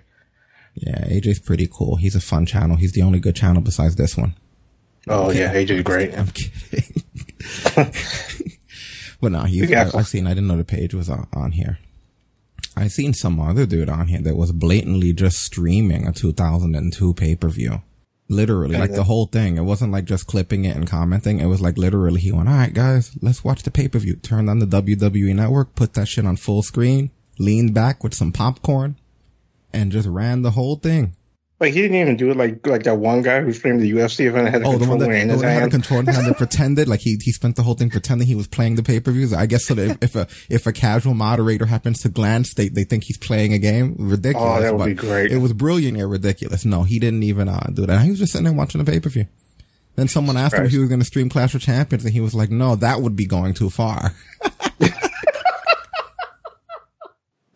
yeah, 0.77 1.05
AJ's 1.09 1.41
pretty 1.41 1.69
cool. 1.73 1.97
He's 1.97 2.15
a 2.15 2.21
fun 2.21 2.47
channel. 2.47 2.77
He's 2.77 2.93
the 2.93 3.03
only 3.03 3.19
good 3.19 3.35
channel 3.35 3.61
besides 3.61 3.97
this 3.97 4.17
one. 4.17 4.37
Oh 5.09 5.33
yeah, 5.33 5.53
AJ's 5.53 5.83
great. 5.83 6.17
I'm 6.17 6.29
kidding. 6.29 7.03
but 9.23 9.33
no, 9.33 9.45
he, 9.45 9.65
Yeah. 9.65 9.89
I, 9.95 10.01
I 10.01 10.03
seen. 10.03 10.27
I 10.27 10.31
didn't 10.31 10.49
know 10.49 10.59
the 10.59 10.65
Paige 10.65 10.93
was 10.93 11.09
on, 11.09 11.29
on 11.33 11.53
here. 11.53 11.79
I 12.77 12.89
seen 12.89 13.15
some 13.15 13.39
other 13.39 13.67
dude 13.67 13.89
on 13.89 14.09
here 14.09 14.21
that 14.21 14.37
was 14.37 14.51
blatantly 14.51 15.13
just 15.13 15.39
streaming 15.39 16.07
a 16.07 16.13
2002 16.13 17.15
pay 17.15 17.37
per 17.37 17.49
view. 17.49 17.83
Literally, 18.29 18.79
like 18.79 18.95
the 18.95 19.05
whole 19.05 19.27
thing. 19.27 19.59
It 19.59 19.63
wasn't 19.63 19.93
like 19.93 20.07
just 20.07 20.27
clipping 20.27 20.65
it 20.65 20.75
and 20.75 20.89
commenting. 20.89 21.39
It 21.39 21.47
was 21.47 21.61
like 21.61 21.77
literally, 21.77 22.21
he 22.21 22.33
went, 22.33 22.49
"All 22.49 22.55
right, 22.55 22.73
guys, 22.73 23.17
let's 23.21 23.45
watch 23.45 23.63
the 23.63 23.71
pay 23.71 23.89
per 23.89 23.99
view." 23.99 24.17
Turned 24.17 24.49
on 24.49 24.59
the 24.59 24.67
WWE 24.67 25.35
network, 25.35 25.75
put 25.75 25.93
that 25.95 26.09
shit 26.09 26.25
on 26.27 26.37
full 26.37 26.63
screen, 26.63 27.11
leaned 27.39 27.75
back 27.75 28.03
with 28.03 28.15
some 28.15 28.33
popcorn, 28.33 28.97
and 29.73 29.93
just 29.93 30.09
ran 30.09 30.43
the 30.43 30.53
whole 30.53 30.77
thing. 30.77 31.15
Like 31.63 31.75
he 31.75 31.81
didn't 31.81 31.97
even 31.97 32.17
do 32.17 32.29
it 32.33 32.37
like 32.37 32.67
like 32.67 32.83
that 32.83 32.97
one 32.97 33.23
guy 33.23 33.41
who 33.41 33.53
streamed 33.53 33.81
the 33.81 33.93
UFC 33.93 34.27
event 34.27 34.47
and 34.47 34.55
had 34.55 34.63
a 34.63 34.67
Oh, 34.67 34.79
the 34.79 34.79
one 34.81 34.99
controller 34.99 35.13
that, 35.15 35.23
in 35.23 35.29
his 35.29 35.41
that 35.43 35.47
had 35.47 35.57
a 35.57 35.61
hand. 35.61 35.71
control 35.71 36.03
hand 36.05 36.27
that 36.27 36.37
pretended 36.37 36.89
like 36.89 36.99
he 37.01 37.17
he 37.23 37.31
spent 37.31 37.55
the 37.55 37.63
whole 37.63 37.75
thing 37.75 37.89
pretending 37.89 38.27
he 38.27 38.35
was 38.35 38.49
playing 38.49 38.75
the 38.75 38.83
pay 38.83 38.99
per 38.99 39.13
views. 39.13 39.33
I 39.33 39.47
guess 39.47 39.65
so 39.65 39.75
that 39.75 40.03
if, 40.03 40.17
if 40.17 40.17
a 40.17 40.27
if 40.53 40.67
a 40.67 40.73
casual 40.73 41.15
moderator 41.15 41.67
happens 41.67 42.01
to 42.03 42.09
glance, 42.09 42.53
they 42.55 42.69
they 42.69 42.83
think 42.83 43.05
he's 43.05 43.17
playing 43.17 43.53
a 43.53 43.59
game. 43.59 43.95
Ridiculous. 43.97 44.59
Oh, 44.59 44.61
that 44.61 44.73
would 44.73 44.79
but 44.81 44.87
be 44.87 44.95
great. 44.95 45.31
It 45.31 45.39
was 45.39 45.53
brilliant 45.53 45.97
yet 45.97 46.09
ridiculous. 46.09 46.65
No, 46.65 46.83
he 46.83 46.99
didn't 46.99 47.23
even 47.23 47.49
uh, 47.49 47.69
do 47.73 47.87
that. 47.87 48.03
He 48.03 48.11
was 48.11 48.19
just 48.19 48.33
sitting 48.33 48.45
there 48.47 48.53
watching 48.55 48.83
the 48.85 48.91
pay 48.91 48.99
per 48.99 49.09
view. 49.09 49.27
Then 49.95 50.09
someone 50.09 50.37
asked 50.37 50.57
him 50.57 50.65
if 50.65 50.73
he 50.73 50.79
was 50.79 50.89
going 50.89 50.99
to 51.01 51.07
stream 51.07 51.29
Clash 51.29 51.55
of 51.55 51.61
Champions, 51.61 52.05
and 52.05 52.13
he 52.13 52.21
was 52.21 52.35
like, 52.35 52.51
"No, 52.51 52.75
that 52.75 53.03
would 53.03 53.15
be 53.15 53.27
going 53.27 53.55
too 53.55 53.71
far." 53.71 54.15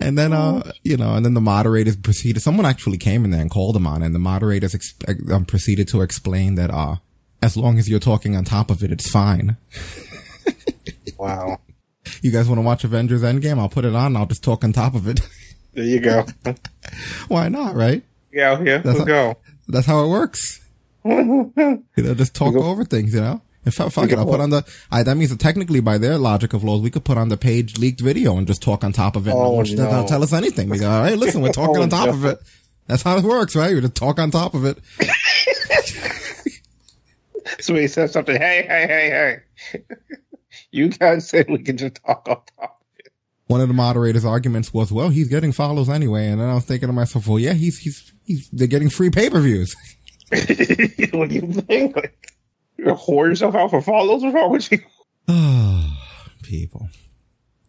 And 0.07 0.17
then, 0.17 0.33
uh, 0.33 0.71
you 0.85 0.97
know, 0.97 1.17
and 1.17 1.25
then 1.25 1.35
the 1.35 1.41
moderators 1.41 1.97
proceeded. 1.97 2.41
Someone 2.41 2.65
actually 2.65 2.97
came 2.97 3.25
in 3.25 3.33
there 3.33 3.41
and 3.41 3.51
called 3.51 3.75
him 3.75 3.89
on, 3.89 4.05
and 4.05 4.15
the 4.15 4.21
moderators 4.21 4.73
ex- 4.73 4.95
um, 5.33 5.45
proceeded 5.45 5.89
to 5.89 6.01
explain 6.01 6.55
that, 6.55 6.71
uh, 6.71 6.97
as 7.43 7.57
long 7.57 7.77
as 7.77 7.89
you're 7.89 7.99
talking 7.99 8.37
on 8.37 8.45
top 8.45 8.71
of 8.71 8.85
it, 8.85 8.93
it's 8.93 9.11
fine. 9.11 9.57
Wow. 11.19 11.59
You 12.23 12.31
guys 12.31 12.47
want 12.47 12.59
to 12.59 12.63
watch 12.63 12.85
Avengers 12.85 13.23
Endgame? 13.23 13.59
I'll 13.59 13.71
put 13.71 13.87
it 13.87 13.95
on. 13.95 14.17
I'll 14.17 14.27
just 14.27 14.45
talk 14.45 14.63
on 14.63 14.73
top 14.73 14.95
of 14.95 15.09
it. 15.09 15.21
There 15.73 15.85
you 15.85 16.01
go. 16.01 16.25
Why 17.29 17.49
not? 17.51 17.75
Right? 17.75 18.03
Yeah, 18.33 18.63
yeah. 18.63 18.79
That's 18.79 18.99
Let's 19.01 19.05
go. 19.05 19.37
That's 19.69 19.87
how 19.87 20.05
it 20.05 20.09
works. 20.09 20.61
You 21.05 21.83
know, 21.97 22.15
just 22.15 22.35
talk 22.35 22.55
over 22.55 22.85
things. 22.85 23.13
You 23.13 23.21
know. 23.21 23.43
In 23.67 23.73
fact, 23.73 23.93
fuck 23.93 24.11
it. 24.11 24.17
I'll 24.19 24.25
put 24.25 24.41
on 24.41 24.51
the. 24.51 24.65
I, 24.91 25.03
that 25.03 25.17
means 25.17 25.31
that 25.31 25.41
technically, 25.41 25.81
by 25.81 25.99
their 25.99 26.17
logic 26.19 26.53
of 26.55 26.63
laws, 26.65 26.81
we 26.81 26.91
could 26.91 27.05
put 27.05 27.19
on 27.19 27.29
the 27.29 27.37
Paige 27.37 27.79
leaked 27.79 28.01
video 28.01 28.39
and 28.39 28.47
just 28.47 28.63
talk 28.63 28.85
on 28.85 28.93
top 28.93 29.17
of 29.17 29.27
it. 29.27 29.31
no 29.31 29.37
Oh, 29.43 29.51
one 29.55 29.65
should 29.67 29.79
no. 29.79 30.07
tell 30.07 30.23
us 30.23 30.33
anything. 30.33 30.69
We 30.71 30.79
go, 30.79 30.89
all 30.89 31.01
right, 31.03 31.19
listen, 31.19 31.43
we're 31.43 31.51
talking 31.53 31.77
Oh, 31.79 31.83
on 31.83 31.89
top 31.91 32.07
no. 32.07 32.13
of 32.15 32.25
it. 32.25 32.39
That's 32.87 33.03
how 33.03 33.19
it 33.19 33.25
works, 33.25 33.57
right? 33.57 33.75
We 33.75 33.81
just 33.81 33.97
talk 33.97 34.21
on 34.21 34.31
top 34.31 34.55
of 34.55 34.65
it. 34.65 34.79
So 37.61 37.75
he 37.75 37.89
said 37.89 38.11
something. 38.11 38.37
Hey, 38.37 38.65
hey, 38.69 38.87
hey, 38.87 39.41
hey. 39.73 39.81
you 40.71 40.89
guys 40.89 41.29
said 41.29 41.47
we 41.49 41.59
can 41.63 41.77
just 41.77 41.97
talk 42.05 42.27
on 42.29 42.37
top. 42.61 42.83
One 43.49 43.61
of 43.61 43.69
the 43.69 43.75
moderators' 43.75 44.25
arguments 44.25 44.73
was, 44.75 44.93
"Well, 44.93 45.09
he's 45.09 45.29
getting 45.29 45.53
follows 45.53 45.89
anyway," 45.89 46.27
and 46.29 46.41
then 46.41 46.49
I 46.49 46.55
was 46.55 46.65
thinking 46.65 46.89
to 46.89 46.93
myself, 46.93 47.27
"Well, 47.29 47.39
yeah, 47.39 47.53
he's 47.55 47.79
he's 47.79 48.13
he's 48.25 48.49
they're 48.51 48.67
getting 48.67 48.91
free 48.91 49.11
pay 49.11 49.31
per 49.31 49.41
views." 49.41 49.75
what 50.31 51.29
do 51.29 51.35
you 51.35 51.53
think? 51.53 51.97
Like, 51.97 52.36
you 52.79 52.85
whore 52.87 53.29
yourself 53.29 53.55
out 53.55 53.71
for 53.71 53.83
follows? 53.83 54.23
What's 54.23 54.35
wrong 54.35 54.53
with 54.53 54.73
you? 54.73 54.79
People. 56.43 56.89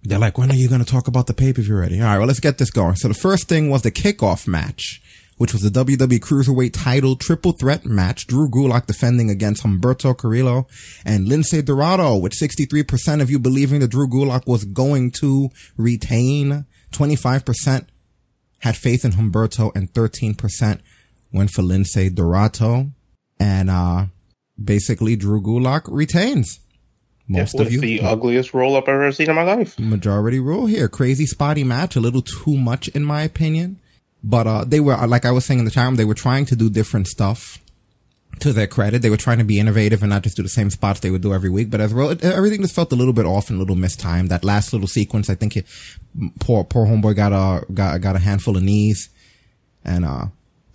They're 0.04 0.20
like, 0.20 0.38
when 0.38 0.52
are 0.52 0.56
you 0.56 0.70
going 0.70 0.84
to 0.84 0.90
talk 0.90 1.08
about 1.08 1.28
the 1.28 1.34
pay 1.34 1.52
per 1.52 1.62
view 1.62 1.76
already? 1.76 2.00
All 2.00 2.08
right, 2.08 2.18
well, 2.18 2.28
let's 2.28 2.40
get 2.40 2.58
this 2.58 2.72
going. 2.72 2.96
So 2.96 3.08
the 3.08 3.14
first 3.14 3.50
thing 3.50 3.70
was 3.70 3.82
the 3.82 3.92
kickoff 3.92 4.48
match, 4.48 5.02
which 5.38 5.52
was 5.52 5.64
the 5.64 5.70
WWE 5.70 6.20
Cruiserweight 6.20 6.72
title 6.74 7.16
triple 7.16 7.52
threat 7.52 7.86
match. 7.86 8.28
Drew 8.28 8.50
Gulak 8.50 8.86
defending 8.86 9.30
against 9.30 9.64
Humberto 9.64 10.18
Carrillo 10.18 10.68
and 11.04 11.28
Lince 11.28 11.64
Dorado, 11.66 12.16
with 12.16 12.34
63% 12.34 13.22
of 13.22 13.30
you 13.30 13.40
believing 13.40 13.80
that 13.82 13.90
Drew 13.90 14.08
Gulak 14.08 14.48
was 14.48 14.64
going 14.66 15.12
to 15.20 15.50
retain. 15.76 16.66
25% 16.94 17.88
had 18.60 18.78
faith 18.78 19.04
in 19.04 19.12
Humberto 19.12 19.76
and 19.76 19.92
13% 19.94 20.80
went 21.34 21.50
for 21.50 21.64
Lince 21.64 22.16
Dorado. 22.16 22.92
And, 23.40 23.70
uh, 23.70 24.06
basically 24.64 25.16
Drew 25.16 25.42
Gulak 25.42 25.84
retains. 25.88 26.60
Most 27.28 27.56
With 27.58 27.68
of 27.68 27.74
you. 27.74 27.82
the 27.82 28.02
ugliest 28.02 28.54
roll 28.54 28.76
up 28.78 28.86
I've 28.88 28.96
ever 28.96 29.12
seen 29.12 29.30
in 29.30 29.36
my 29.36 29.44
life. 29.44 29.78
majority 29.78 30.40
rule 30.40 30.66
here. 30.66 30.88
Crazy 30.88 31.26
spotty 31.26 31.64
match, 31.66 31.96
a 31.96 32.00
little 32.00 32.22
too 32.22 32.56
much 32.56 32.88
in 32.90 33.04
my 33.04 33.22
opinion. 33.24 33.80
But 34.24 34.48
uh 34.48 34.64
they 34.66 34.80
were 34.80 34.96
like 35.08 35.26
I 35.26 35.32
was 35.32 35.44
saying 35.46 35.60
in 35.60 35.66
the 35.66 35.72
time, 35.72 35.96
they 35.96 36.06
were 36.06 36.14
trying 36.14 36.46
to 36.46 36.56
do 36.56 36.70
different 36.70 37.08
stuff. 37.08 37.60
To 38.42 38.54
their 38.54 38.68
credit, 38.68 39.02
they 39.02 39.10
were 39.10 39.18
trying 39.18 39.40
to 39.40 39.44
be 39.44 39.60
innovative 39.60 40.04
and 40.04 40.12
not 40.12 40.22
just 40.22 40.38
do 40.38 40.44
the 40.44 40.50
same 40.50 40.70
spots 40.70 41.00
they 41.00 41.10
would 41.10 41.22
do 41.24 41.34
every 41.34 41.50
week. 41.50 41.72
But 41.72 41.82
as 41.82 41.92
well, 41.94 42.12
it- 42.12 42.24
everything 42.24 42.62
just 42.62 42.76
felt 42.76 42.92
a 42.92 42.96
little 42.96 43.14
bit 43.14 43.26
off 43.26 43.50
and 43.50 43.58
a 43.58 43.60
little 43.60 43.76
mistimed. 43.76 44.30
That 44.30 44.44
last 44.46 44.74
little 44.74 44.88
sequence, 44.88 45.28
I 45.30 45.34
think, 45.36 45.58
it, 45.58 45.66
poor 46.40 46.64
poor 46.64 46.86
homeboy 46.86 47.16
got 47.16 47.34
a 47.34 47.66
got 47.74 48.00
got 48.00 48.16
a 48.16 48.20
handful 48.20 48.56
of 48.56 48.64
knees, 48.64 49.10
and 49.84 50.06
uh 50.06 50.28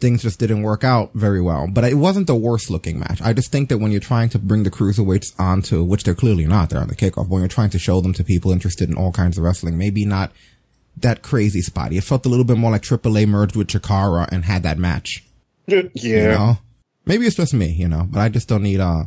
things 0.03 0.23
just 0.23 0.39
didn't 0.39 0.63
work 0.63 0.85
out 0.85 1.13
very 1.15 1.41
well. 1.41 1.67
But 1.67 1.85
it 1.85 1.95
wasn't 1.95 2.27
the 2.27 2.35
worst 2.35 2.69
looking 2.69 2.99
match. 2.99 3.23
I 3.23 3.33
just 3.33 3.51
think 3.51 3.71
that 3.71 3.79
when 3.79 3.93
you're 3.93 4.01
trying 4.01 4.29
to 4.31 4.39
bring 4.39 4.65
the 4.65 4.71
cruiserweights 4.71 5.41
onto, 5.41 5.83
which 5.83 6.05
they're 6.05 6.15
clearly 6.15 6.45
not, 6.45 6.69
they're 6.69 6.81
on 6.83 6.89
the 6.89 6.97
kickoff, 6.97 7.29
when 7.29 7.41
you're 7.41 7.49
trying 7.49 7.71
to 7.71 7.79
show 7.79 8.03
them 8.03 8.13
to 8.15 8.25
people 8.25 8.53
interested 8.53 8.91
in 8.91 8.97
all 8.97 9.13
kinds 9.13 9.39
of 9.39 9.45
wrestling, 9.45 9.79
maybe 9.79 10.05
not 10.05 10.33
that 10.99 11.23
crazy 11.23 11.63
spotty. 11.63 11.97
It 11.97 12.05
felt 12.05 12.27
a 12.27 12.29
little 12.29 12.45
bit 12.45 12.59
more 12.59 12.73
like 12.73 12.83
AAA 12.83 13.27
merged 13.27 13.57
with 13.57 13.69
Chikara 13.69 14.29
and 14.31 14.45
had 14.45 14.65
that 14.65 14.77
match. 14.77 15.25
Yeah. 15.67 15.85
You 15.95 16.29
know? 16.29 16.59
Maybe 17.07 17.27
it's 17.27 17.37
just 17.37 17.55
me, 17.55 17.73
you 17.73 17.89
know, 17.89 18.07
but 18.11 18.21
I 18.21 18.29
just 18.29 18.49
don't 18.49 18.63
need, 18.63 18.81
uh, 18.81 19.05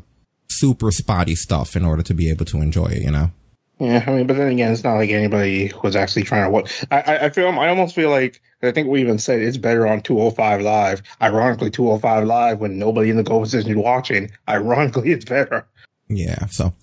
super 0.50 0.90
spotty 0.92 1.36
stuff 1.36 1.76
in 1.76 1.86
order 1.86 2.02
to 2.04 2.14
be 2.14 2.30
able 2.30 2.46
to 2.46 2.62
enjoy 2.62 2.88
it, 2.88 3.04
you 3.04 3.12
know? 3.12 3.32
Yeah, 3.80 4.04
I 4.08 4.12
mean, 4.12 4.28
but 4.28 4.38
then 4.38 4.48
again, 4.54 4.72
it's 4.72 4.86
not 4.86 4.96
like 4.96 5.10
anybody 5.10 5.74
was 5.84 5.98
actually 5.98 6.24
trying 6.24 6.46
to 6.46 6.50
what. 6.50 6.86
I, 6.90 7.02
I, 7.02 7.26
I 7.26 7.30
feel, 7.30 7.48
I 7.50 7.68
almost 7.68 7.94
feel 7.94 8.10
like, 8.10 8.42
I 8.64 8.72
think 8.72 8.88
we 8.88 9.02
even 9.02 9.20
said 9.20 9.42
it's 9.42 9.58
better 9.58 9.86
on 9.86 10.02
205 10.02 10.62
Live. 10.62 11.02
Ironically, 11.22 11.72
205 11.72 12.26
Live, 12.26 12.60
when 12.60 12.80
nobody 12.80 13.10
in 13.10 13.18
the 13.18 13.24
goal 13.24 13.42
position 13.42 13.72
is 13.72 13.78
watching, 13.78 14.32
ironically, 14.48 15.12
it's 15.12 15.26
better. 15.26 15.68
Yeah, 16.08 16.46
so 16.48 16.74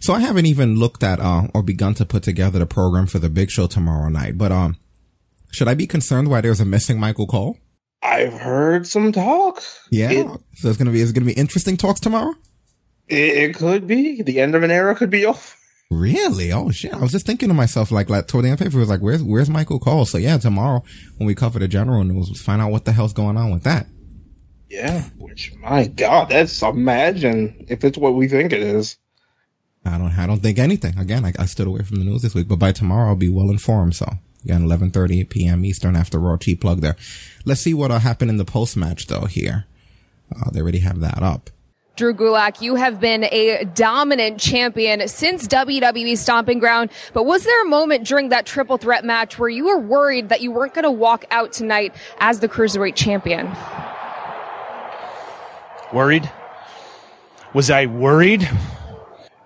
so 0.00 0.12
I 0.12 0.20
haven't 0.20 0.46
even 0.46 0.76
looked 0.76 1.04
at 1.04 1.20
uh 1.20 1.48
or 1.54 1.62
begun 1.62 1.94
to 1.94 2.04
put 2.04 2.24
together 2.24 2.58
the 2.58 2.66
program 2.66 3.06
for 3.06 3.20
the 3.20 3.30
big 3.30 3.50
show 3.50 3.66
tomorrow 3.68 4.08
night. 4.08 4.36
But 4.36 4.50
um 4.50 4.76
should 5.52 5.68
I 5.68 5.74
be 5.74 5.86
concerned 5.86 6.28
why 6.28 6.40
there's 6.40 6.60
a 6.60 6.64
missing 6.64 6.98
Michael 6.98 7.26
Cole? 7.26 7.58
I've 8.02 8.32
heard 8.32 8.86
some 8.86 9.12
talk. 9.12 9.62
Yeah. 9.90 10.10
It, 10.10 10.26
so 10.54 10.68
it's 10.68 10.78
gonna 10.78 10.90
be 10.90 11.00
it's 11.00 11.12
gonna 11.12 11.26
be 11.26 11.32
interesting 11.32 11.76
talks 11.76 12.00
tomorrow? 12.00 12.34
it, 13.08 13.50
it 13.50 13.54
could 13.54 13.86
be. 13.86 14.22
The 14.22 14.40
end 14.40 14.54
of 14.56 14.62
an 14.64 14.70
era 14.72 14.94
could 14.96 15.10
be 15.10 15.24
off. 15.26 15.56
Really? 15.92 16.52
Oh 16.52 16.70
shit! 16.70 16.94
I 16.94 17.00
was 17.00 17.12
just 17.12 17.26
thinking 17.26 17.48
to 17.48 17.54
myself, 17.54 17.90
like, 17.90 18.08
like 18.08 18.26
toward 18.26 18.44
the 18.44 18.50
end 18.50 18.60
of 18.60 18.66
paper, 18.66 18.78
was 18.78 18.88
like, 18.88 19.00
"Where's 19.00 19.22
Where's 19.22 19.50
Michael 19.50 19.78
Cole?" 19.78 20.06
So 20.06 20.18
yeah, 20.18 20.38
tomorrow 20.38 20.82
when 21.18 21.26
we 21.26 21.34
cover 21.34 21.58
the 21.58 21.68
general 21.68 22.02
news, 22.04 22.28
we'll 22.28 22.34
find 22.34 22.62
out 22.62 22.70
what 22.70 22.84
the 22.84 22.92
hell's 22.92 23.12
going 23.12 23.36
on 23.36 23.50
with 23.50 23.62
that. 23.64 23.86
Yeah, 24.70 25.02
which, 25.18 25.52
my 25.56 25.86
God, 25.86 26.30
that's, 26.30 26.62
imagine 26.62 27.66
if 27.68 27.84
it's 27.84 27.98
what 27.98 28.14
we 28.14 28.26
think 28.26 28.54
it 28.54 28.62
is. 28.62 28.96
I 29.84 29.98
don't, 29.98 30.16
I 30.18 30.26
don't 30.26 30.40
think 30.40 30.58
anything. 30.58 30.96
Again, 30.98 31.26
I, 31.26 31.34
I 31.38 31.44
stood 31.44 31.66
away 31.66 31.82
from 31.82 31.98
the 31.98 32.04
news 32.04 32.22
this 32.22 32.34
week, 32.34 32.48
but 32.48 32.58
by 32.58 32.72
tomorrow 32.72 33.08
I'll 33.08 33.16
be 33.16 33.28
well 33.28 33.50
informed. 33.50 33.96
So 33.96 34.10
again, 34.44 34.64
eleven 34.64 34.90
thirty 34.90 35.24
p.m. 35.24 35.64
Eastern 35.66 35.94
after 35.94 36.18
Raw. 36.18 36.38
Cheap 36.38 36.62
plug 36.62 36.80
there. 36.80 36.96
Let's 37.44 37.60
see 37.60 37.74
what'll 37.74 37.98
happen 37.98 38.30
in 38.30 38.38
the 38.38 38.46
post 38.46 38.76
match 38.76 39.08
though. 39.08 39.26
Here, 39.26 39.66
uh, 40.34 40.50
they 40.50 40.60
already 40.60 40.78
have 40.78 41.00
that 41.00 41.22
up. 41.22 41.50
Drew 41.94 42.14
Gulak, 42.14 42.62
you 42.62 42.76
have 42.76 43.00
been 43.00 43.24
a 43.24 43.64
dominant 43.74 44.40
champion 44.40 45.06
since 45.08 45.46
WWE 45.46 46.16
Stomping 46.16 46.58
Ground, 46.58 46.90
but 47.12 47.26
was 47.26 47.44
there 47.44 47.62
a 47.62 47.68
moment 47.68 48.06
during 48.06 48.30
that 48.30 48.46
triple 48.46 48.78
threat 48.78 49.04
match 49.04 49.38
where 49.38 49.50
you 49.50 49.66
were 49.66 49.78
worried 49.78 50.30
that 50.30 50.40
you 50.40 50.50
weren't 50.50 50.72
going 50.72 50.84
to 50.84 50.90
walk 50.90 51.26
out 51.30 51.52
tonight 51.52 51.94
as 52.18 52.40
the 52.40 52.48
Cruiserweight 52.48 52.94
champion? 52.94 53.54
Worried? 55.92 56.30
Was 57.52 57.70
I 57.70 57.84
worried? 57.84 58.48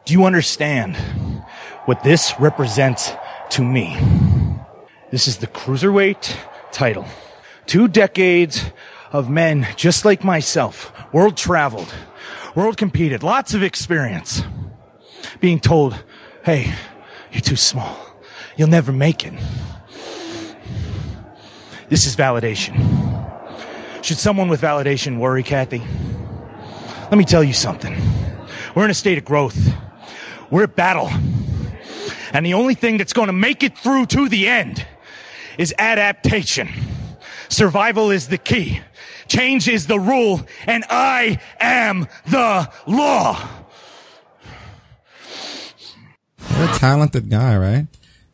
Do 0.04 0.12
you 0.12 0.24
understand 0.24 0.94
what 1.86 2.04
this 2.04 2.32
represents 2.38 3.12
to 3.50 3.64
me? 3.64 3.98
This 5.10 5.26
is 5.26 5.38
the 5.38 5.48
cruiserweight 5.48 6.36
title. 6.70 7.06
Two 7.66 7.88
decades 7.88 8.70
of 9.10 9.28
men 9.28 9.66
just 9.74 10.04
like 10.04 10.22
myself, 10.22 10.92
world 11.12 11.36
traveled, 11.36 11.92
world 12.56 12.76
competed, 12.76 13.22
lots 13.22 13.54
of 13.54 13.62
experience. 13.62 14.42
Being 15.40 15.60
told, 15.60 16.02
hey, 16.44 16.74
you're 17.30 17.42
too 17.42 17.54
small. 17.54 17.96
You'll 18.56 18.68
never 18.68 18.90
make 18.90 19.24
it. 19.24 19.34
This 21.88 22.06
is 22.06 22.16
validation. 22.16 22.74
Should 24.02 24.16
someone 24.16 24.48
with 24.48 24.60
validation 24.60 25.18
worry, 25.18 25.42
Kathy? 25.42 25.82
Let 27.10 27.18
me 27.18 27.24
tell 27.24 27.44
you 27.44 27.52
something. 27.52 27.94
We're 28.74 28.84
in 28.84 28.90
a 28.90 28.94
state 28.94 29.18
of 29.18 29.24
growth. 29.24 29.74
We're 30.50 30.64
at 30.64 30.74
battle. 30.74 31.10
And 32.32 32.44
the 32.44 32.54
only 32.54 32.74
thing 32.74 32.96
that's 32.96 33.12
going 33.12 33.28
to 33.28 33.32
make 33.32 33.62
it 33.62 33.76
through 33.78 34.06
to 34.06 34.28
the 34.28 34.48
end 34.48 34.86
is 35.58 35.74
adaptation. 35.78 36.68
Survival 37.48 38.10
is 38.10 38.28
the 38.28 38.38
key. 38.38 38.80
Change 39.28 39.68
is 39.68 39.86
the 39.86 39.98
rule. 39.98 40.46
And 40.66 40.84
I 40.88 41.40
am 41.60 42.08
the 42.26 42.70
law. 42.86 43.48
You're 46.56 46.64
a 46.64 46.78
talented 46.78 47.28
guy, 47.30 47.56
right? 47.56 47.86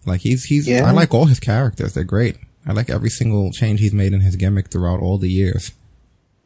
Like 0.04 0.20
he's 0.20 0.44
he's. 0.44 0.68
Yeah. 0.68 0.86
I 0.86 0.92
like 0.92 1.14
all 1.14 1.26
his 1.26 1.40
characters. 1.40 1.94
They're 1.94 2.04
great. 2.04 2.36
I 2.66 2.72
like 2.72 2.90
every 2.90 3.10
single 3.10 3.50
change 3.52 3.80
he's 3.80 3.92
made 3.92 4.12
in 4.12 4.20
his 4.20 4.36
gimmick 4.36 4.68
throughout 4.68 5.00
all 5.00 5.18
the 5.18 5.30
years. 5.30 5.72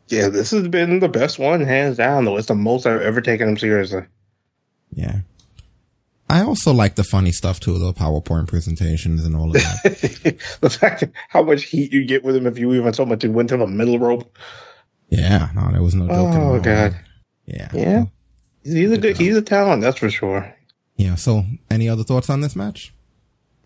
Yeah, 0.09 0.29
this 0.29 0.53
has 0.53 0.69
been 0.69 1.00
the 1.00 1.09
best 1.09 1.38
one, 1.38 1.61
hands 1.62 1.97
down, 1.97 2.25
though. 2.25 2.37
It's 2.37 2.47
the 2.47 2.55
most 2.55 2.87
I've 2.87 3.00
ever 3.00 3.21
taken 3.21 3.49
him 3.49 3.57
seriously. 3.57 4.03
Yeah. 4.93 5.21
I 6.28 6.42
also 6.42 6.73
like 6.73 6.97
the 6.97 7.04
funny 7.04 7.30
stuff 7.30 7.61
too, 7.61 7.78
the 7.78 7.92
PowerPoint 7.92 8.49
presentations 8.49 9.25
and 9.25 9.37
all 9.37 9.49
of 9.49 9.52
that. 9.54 10.38
the 10.61 10.71
fact 10.71 11.00
that 11.00 11.12
how 11.28 11.42
much 11.42 11.64
heat 11.64 11.92
you 11.92 12.04
get 12.04 12.25
with 12.25 12.35
him 12.35 12.47
if 12.47 12.59
you 12.59 12.75
even 12.75 12.92
so 12.92 13.06
much 13.06 13.23
you 13.23 13.30
went 13.30 13.49
to 13.50 13.56
the 13.56 13.66
middle 13.66 13.99
rope. 13.99 14.37
yeah, 15.09 15.50
no, 15.54 15.71
there 15.71 15.83
was 15.83 15.95
no 15.95 16.09
joking. 16.09 16.40
Oh, 16.40 16.61
God. 16.61 16.97
Yeah. 17.47 17.68
Yeah. 17.73 18.04
He's, 18.64 18.73
he's 18.75 18.90
a 18.90 18.99
good, 18.99 19.16
he's 19.16 19.37
a 19.37 19.42
talent, 19.42 19.83
that's 19.83 19.99
for 19.99 20.11
sure. 20.11 20.52
Yeah. 20.97 21.14
So, 21.14 21.45
any 21.71 21.88
other 21.88 22.02
thoughts 22.02 22.28
on 22.28 22.40
this 22.40 22.56
match? 22.56 22.92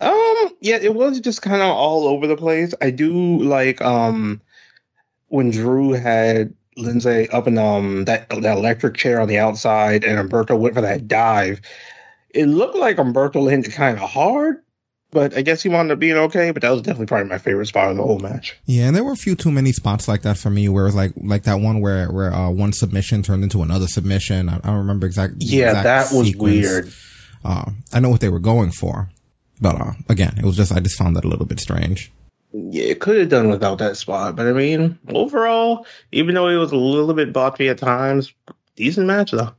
Um, 0.00 0.50
yeah, 0.60 0.78
it 0.80 0.94
was 0.94 1.20
just 1.20 1.42
kind 1.42 1.62
of 1.62 1.68
all 1.68 2.06
over 2.06 2.26
the 2.26 2.36
place. 2.36 2.74
I 2.80 2.90
do 2.90 3.38
like 3.42 3.80
um 3.82 4.40
when 5.28 5.50
Drew 5.50 5.92
had 5.92 6.54
Lince 6.76 7.32
up 7.32 7.46
in 7.46 7.58
um 7.58 8.04
that 8.06 8.28
that 8.30 8.58
electric 8.58 8.96
chair 8.96 9.20
on 9.20 9.28
the 9.28 9.38
outside, 9.38 10.04
and 10.04 10.18
Umberto 10.18 10.56
went 10.56 10.74
for 10.74 10.80
that 10.80 11.06
dive. 11.08 11.60
It 12.34 12.46
looked 12.46 12.76
like 12.76 12.98
Umberto 12.98 13.40
landed 13.40 13.72
kind 13.72 13.98
of 13.98 14.08
hard, 14.08 14.62
But 15.10 15.36
I 15.36 15.42
guess 15.42 15.62
he 15.62 15.68
wound 15.68 15.90
up 15.90 15.98
being 15.98 16.16
okay. 16.16 16.52
But 16.52 16.62
that 16.62 16.70
was 16.70 16.82
definitely 16.82 17.06
probably 17.06 17.28
my 17.28 17.38
favorite 17.38 17.66
spot 17.66 17.90
in 17.90 17.96
the 17.96 18.02
whole 18.04 18.20
match. 18.20 18.56
Yeah, 18.66 18.86
and 18.86 18.94
there 18.94 19.02
were 19.02 19.12
a 19.12 19.16
few 19.16 19.34
too 19.34 19.50
many 19.50 19.72
spots 19.72 20.06
like 20.06 20.22
that 20.22 20.38
for 20.38 20.50
me, 20.50 20.68
where 20.68 20.84
it 20.84 20.88
was 20.88 20.94
like 20.94 21.12
like 21.16 21.42
that 21.44 21.60
one 21.60 21.80
where 21.80 22.06
where 22.12 22.32
uh, 22.32 22.50
one 22.50 22.72
submission 22.72 23.22
turned 23.22 23.42
into 23.42 23.62
another 23.62 23.88
submission. 23.88 24.48
I, 24.48 24.56
I 24.56 24.58
don't 24.60 24.78
remember 24.78 25.06
exactly. 25.06 25.38
Yeah, 25.40 25.82
that 25.82 26.12
was 26.12 26.34
weird. 26.36 26.92
Uh, 27.44 27.72
I 27.92 27.98
know 28.00 28.10
what 28.10 28.20
they 28.20 28.28
were 28.28 28.38
going 28.38 28.70
for, 28.70 29.08
but 29.60 29.74
uh, 29.80 29.92
again, 30.08 30.34
it 30.38 30.44
was 30.44 30.56
just 30.56 30.70
I 30.72 30.78
just 30.78 30.96
found 30.96 31.16
that 31.16 31.24
a 31.24 31.28
little 31.28 31.46
bit 31.46 31.58
strange. 31.58 32.12
Yeah, 32.52 32.84
it 32.84 33.00
could 33.00 33.18
have 33.18 33.28
done 33.28 33.48
without 33.48 33.78
that 33.78 33.96
spot. 33.96 34.36
But 34.36 34.46
I 34.46 34.52
mean, 34.52 34.98
overall, 35.08 35.86
even 36.12 36.34
though 36.34 36.48
it 36.48 36.56
was 36.56 36.70
a 36.72 36.76
little 36.76 37.14
bit 37.14 37.32
botchy 37.32 37.68
at 37.70 37.78
times, 37.78 38.32
decent 38.76 39.06
match 39.06 39.32
though. 39.32 39.52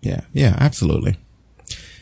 Yeah, 0.00 0.22
yeah, 0.32 0.56
absolutely. 0.58 1.16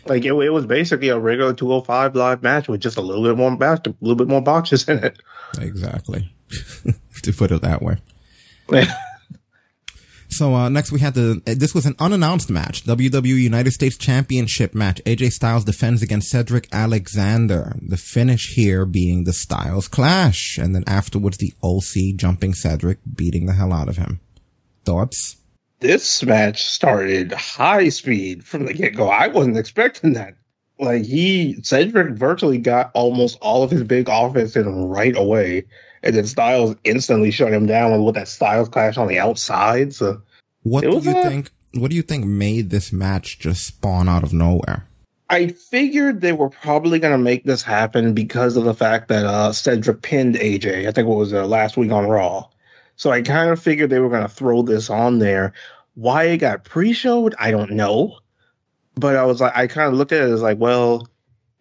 Like 0.06 0.24
it, 0.24 0.32
it 0.32 0.50
was 0.50 0.66
basically 0.66 1.08
a 1.08 1.18
regular 1.18 1.54
205 1.54 2.14
live 2.14 2.42
match 2.42 2.68
with 2.68 2.80
just 2.80 2.96
a 2.96 3.02
little 3.02 3.24
bit 3.24 3.36
more 3.36 3.56
match, 3.56 3.86
a 3.86 3.94
little 4.00 4.16
bit 4.16 4.28
more 4.28 4.40
boxes 4.40 4.88
in 4.88 5.04
it. 5.04 5.20
Exactly. 5.58 6.32
to 7.22 7.32
put 7.32 7.50
it 7.50 7.62
that 7.62 7.82
way. 7.82 7.96
So 10.32 10.54
uh, 10.54 10.68
next 10.68 10.92
we 10.92 11.00
had 11.00 11.14
the 11.14 11.42
this 11.44 11.74
was 11.74 11.86
an 11.86 11.96
unannounced 11.98 12.50
match, 12.50 12.84
WWE 12.84 13.26
United 13.26 13.72
States 13.72 13.98
Championship 13.98 14.74
match. 14.74 15.02
AJ 15.04 15.32
Styles 15.32 15.64
defends 15.64 16.02
against 16.02 16.30
Cedric 16.30 16.68
Alexander. 16.72 17.76
The 17.82 17.96
finish 17.96 18.54
here 18.54 18.86
being 18.86 19.24
the 19.24 19.32
Styles 19.32 19.88
Clash, 19.88 20.56
and 20.56 20.72
then 20.74 20.84
afterwards 20.86 21.36
the 21.38 21.52
OC 21.64 22.16
jumping 22.16 22.54
Cedric, 22.54 22.98
beating 23.12 23.46
the 23.46 23.54
hell 23.54 23.72
out 23.72 23.88
of 23.88 23.96
him. 23.96 24.20
Thoughts? 24.84 25.36
This 25.80 26.22
match 26.22 26.64
started 26.64 27.32
high 27.32 27.88
speed 27.88 28.44
from 28.44 28.66
the 28.66 28.74
get 28.74 28.96
go. 28.96 29.08
I 29.08 29.28
wasn't 29.28 29.58
expecting 29.58 30.12
that. 30.14 30.34
Like 30.78 31.04
he 31.04 31.60
Cedric 31.62 32.14
virtually 32.14 32.58
got 32.58 32.90
almost 32.94 33.38
all 33.40 33.62
of 33.62 33.70
his 33.70 33.82
big 33.82 34.08
offense 34.08 34.56
in 34.56 34.66
right 34.86 35.16
away. 35.16 35.66
And 36.02 36.16
then 36.16 36.26
Styles 36.26 36.76
instantly 36.84 37.30
shut 37.30 37.52
him 37.52 37.66
down 37.66 38.02
with 38.02 38.14
that 38.14 38.28
Styles 38.28 38.68
clash 38.70 38.96
on 38.96 39.08
the 39.08 39.18
outside. 39.18 39.92
So 39.94 40.22
What 40.62 40.82
do 40.82 40.98
you 40.98 41.10
a- 41.10 41.22
think? 41.22 41.50
What 41.74 41.90
do 41.90 41.96
you 41.96 42.02
think 42.02 42.24
made 42.24 42.70
this 42.70 42.92
match 42.92 43.38
just 43.38 43.64
spawn 43.64 44.08
out 44.08 44.22
of 44.24 44.32
nowhere? 44.32 44.86
I 45.28 45.48
figured 45.48 46.20
they 46.20 46.32
were 46.32 46.48
probably 46.50 46.98
going 46.98 47.12
to 47.12 47.18
make 47.18 47.44
this 47.44 47.62
happen 47.62 48.14
because 48.14 48.56
of 48.56 48.64
the 48.64 48.74
fact 48.74 49.06
that 49.08 49.24
uh, 49.24 49.52
Cedric 49.52 50.02
pinned 50.02 50.34
AJ. 50.34 50.88
I 50.88 50.90
think 50.90 51.06
it 51.06 51.14
was 51.14 51.32
uh, 51.32 51.46
last 51.46 51.76
week 51.76 51.92
on 51.92 52.06
Raw. 52.08 52.48
So 53.00 53.10
I 53.10 53.22
kind 53.22 53.48
of 53.48 53.58
figured 53.58 53.88
they 53.88 53.98
were 53.98 54.10
going 54.10 54.24
to 54.24 54.28
throw 54.28 54.60
this 54.60 54.90
on 54.90 55.20
there. 55.20 55.54
Why 55.94 56.24
it 56.24 56.36
got 56.36 56.64
pre-showed, 56.64 57.34
I 57.38 57.50
don't 57.50 57.70
know. 57.70 58.18
But 58.94 59.16
I 59.16 59.24
was 59.24 59.40
like, 59.40 59.56
I 59.56 59.68
kind 59.68 59.88
of 59.88 59.94
looked 59.94 60.12
at 60.12 60.28
it 60.28 60.30
as 60.30 60.42
like, 60.42 60.58
well, 60.58 61.08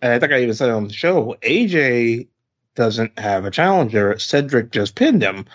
and 0.02 0.12
I 0.12 0.20
think 0.20 0.34
I 0.34 0.42
even 0.42 0.54
said 0.54 0.70
on 0.70 0.90
the 0.90 0.94
show, 0.94 1.38
AJ 1.42 2.28
doesn't 2.76 3.18
have 3.18 3.46
a 3.46 3.52
challenger. 3.52 4.20
Cedric 4.20 4.72
just 4.72 4.96
pinned 4.96 5.24
him. 5.24 5.46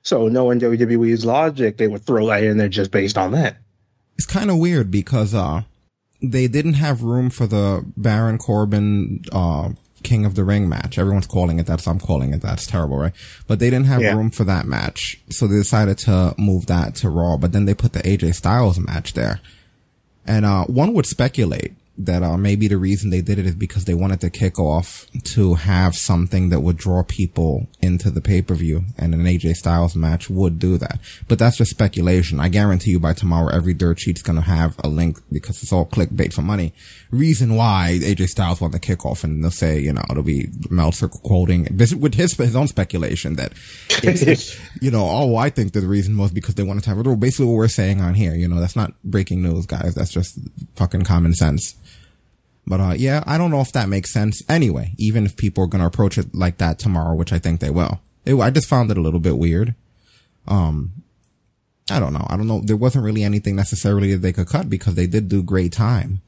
So 0.00 0.28
knowing 0.28 0.60
WWE's 0.60 1.26
logic, 1.26 1.76
they 1.76 1.88
would 1.88 2.06
throw 2.06 2.28
that 2.28 2.42
in 2.42 2.56
there 2.56 2.70
just 2.70 2.90
based 2.90 3.18
on 3.18 3.32
that. 3.32 3.58
It's 4.16 4.24
kind 4.24 4.50
of 4.50 4.56
weird 4.56 4.90
because 4.90 5.34
uh 5.34 5.64
they 6.22 6.48
didn't 6.48 6.74
have 6.74 7.02
room 7.02 7.28
for 7.28 7.46
the 7.46 7.84
Baron 7.98 8.38
Corbin 8.38 9.20
uh 9.30 9.72
King 10.04 10.24
of 10.24 10.34
the 10.36 10.44
Ring 10.44 10.68
match. 10.68 10.98
Everyone's 10.98 11.26
calling 11.26 11.58
it 11.58 11.66
that, 11.66 11.80
so 11.80 11.90
I'm 11.90 11.98
calling 11.98 12.32
it 12.32 12.42
that. 12.42 12.54
It's 12.58 12.66
terrible, 12.66 12.98
right? 12.98 13.12
But 13.48 13.58
they 13.58 13.70
didn't 13.70 13.86
have 13.86 14.02
Yeah. 14.02 14.14
room 14.14 14.30
for 14.30 14.44
that 14.44 14.66
match, 14.66 15.18
so 15.30 15.46
they 15.48 15.56
decided 15.56 15.98
to 15.98 16.34
move 16.38 16.66
that 16.66 16.94
to 16.96 17.10
Raw. 17.10 17.36
But 17.36 17.52
then 17.52 17.64
they 17.64 17.74
put 17.74 17.92
the 17.94 18.06
AJ 18.06 18.32
Styles 18.32 18.78
match 18.78 19.14
there, 19.14 19.40
and 20.26 20.44
uh 20.44 20.64
one 20.66 20.94
would 20.94 21.06
speculate 21.06 21.74
that 21.96 22.22
uh 22.22 22.36
maybe 22.36 22.66
the 22.68 22.76
reason 22.76 23.10
they 23.10 23.20
did 23.20 23.38
it 23.38 23.46
is 23.46 23.54
because 23.54 23.84
they 23.84 23.94
wanted 23.94 24.20
to 24.20 24.30
kick 24.30 24.58
off 24.58 25.06
to 25.22 25.54
have 25.54 25.94
something 25.94 26.48
that 26.48 26.60
would 26.60 26.76
draw 26.76 27.02
people 27.02 27.68
into 27.80 28.10
the 28.10 28.20
pay 28.20 28.42
per 28.42 28.54
view, 28.54 28.84
and 28.98 29.14
an 29.14 29.24
AJ 29.24 29.54
Styles 29.54 29.94
match 29.94 30.28
would 30.28 30.58
do 30.58 30.76
that. 30.78 30.98
But 31.28 31.38
that's 31.38 31.56
just 31.56 31.70
speculation. 31.70 32.40
I 32.40 32.48
guarantee 32.48 32.92
you 32.92 33.00
by 33.00 33.12
tomorrow, 33.12 33.54
every 33.54 33.74
dirt 33.74 34.00
sheet's 34.00 34.22
gonna 34.22 34.40
have 34.42 34.76
a 34.82 34.88
link 34.88 35.18
because 35.30 35.62
it's 35.62 35.72
all 35.72 35.86
clickbait 35.86 36.32
for 36.32 36.42
money. 36.42 36.72
Reason 37.10 37.54
why 37.54 37.98
AJ 38.02 38.28
Styles 38.28 38.60
won 38.60 38.72
the 38.72 38.80
kickoff, 38.80 39.24
and 39.24 39.42
they'll 39.42 39.50
say, 39.50 39.78
you 39.78 39.92
know, 39.92 40.02
it'll 40.10 40.22
be 40.22 40.48
Meltzer 40.70 41.08
quoting 41.08 41.64
this 41.70 41.94
with 41.94 42.14
his 42.14 42.34
his 42.36 42.56
own 42.56 42.68
speculation 42.68 43.36
that 43.36 43.52
it's, 44.02 44.58
you 44.80 44.90
know, 44.90 45.06
oh, 45.08 45.36
I 45.36 45.50
think 45.50 45.72
the 45.72 45.86
reason 45.86 46.16
was 46.18 46.32
because 46.32 46.54
they 46.54 46.62
wanted 46.62 46.84
to 46.84 46.90
have 46.90 46.98
it. 46.98 47.20
Basically, 47.20 47.46
what 47.46 47.54
we're 47.54 47.68
saying 47.68 48.00
on 48.00 48.14
here, 48.14 48.34
you 48.34 48.48
know, 48.48 48.60
that's 48.60 48.76
not 48.76 48.94
breaking 49.04 49.42
news, 49.42 49.66
guys. 49.66 49.94
That's 49.94 50.10
just 50.10 50.38
fucking 50.74 51.02
common 51.04 51.34
sense. 51.34 51.74
But 52.66 52.80
uh, 52.80 52.94
yeah, 52.96 53.22
I 53.26 53.36
don't 53.38 53.50
know 53.50 53.60
if 53.60 53.72
that 53.72 53.88
makes 53.88 54.12
sense. 54.12 54.42
Anyway, 54.48 54.92
even 54.96 55.26
if 55.26 55.36
people 55.36 55.64
are 55.64 55.68
gonna 55.68 55.86
approach 55.86 56.16
it 56.18 56.34
like 56.34 56.58
that 56.58 56.78
tomorrow, 56.78 57.14
which 57.14 57.32
I 57.32 57.38
think 57.38 57.60
they 57.60 57.70
will, 57.70 58.00
it, 58.24 58.34
I 58.36 58.50
just 58.50 58.68
found 58.68 58.90
it 58.90 58.96
a 58.98 59.02
little 59.02 59.20
bit 59.20 59.36
weird. 59.36 59.74
Um, 60.48 60.92
I 61.90 62.00
don't 62.00 62.12
know. 62.14 62.26
I 62.30 62.36
don't 62.36 62.46
know. 62.46 62.60
There 62.60 62.76
wasn't 62.76 63.04
really 63.04 63.22
anything 63.22 63.56
necessarily 63.56 64.12
that 64.12 64.18
they 64.22 64.32
could 64.32 64.46
cut 64.48 64.70
because 64.70 64.94
they 64.94 65.06
did 65.06 65.28
do 65.28 65.42
great 65.42 65.72
time. 65.72 66.22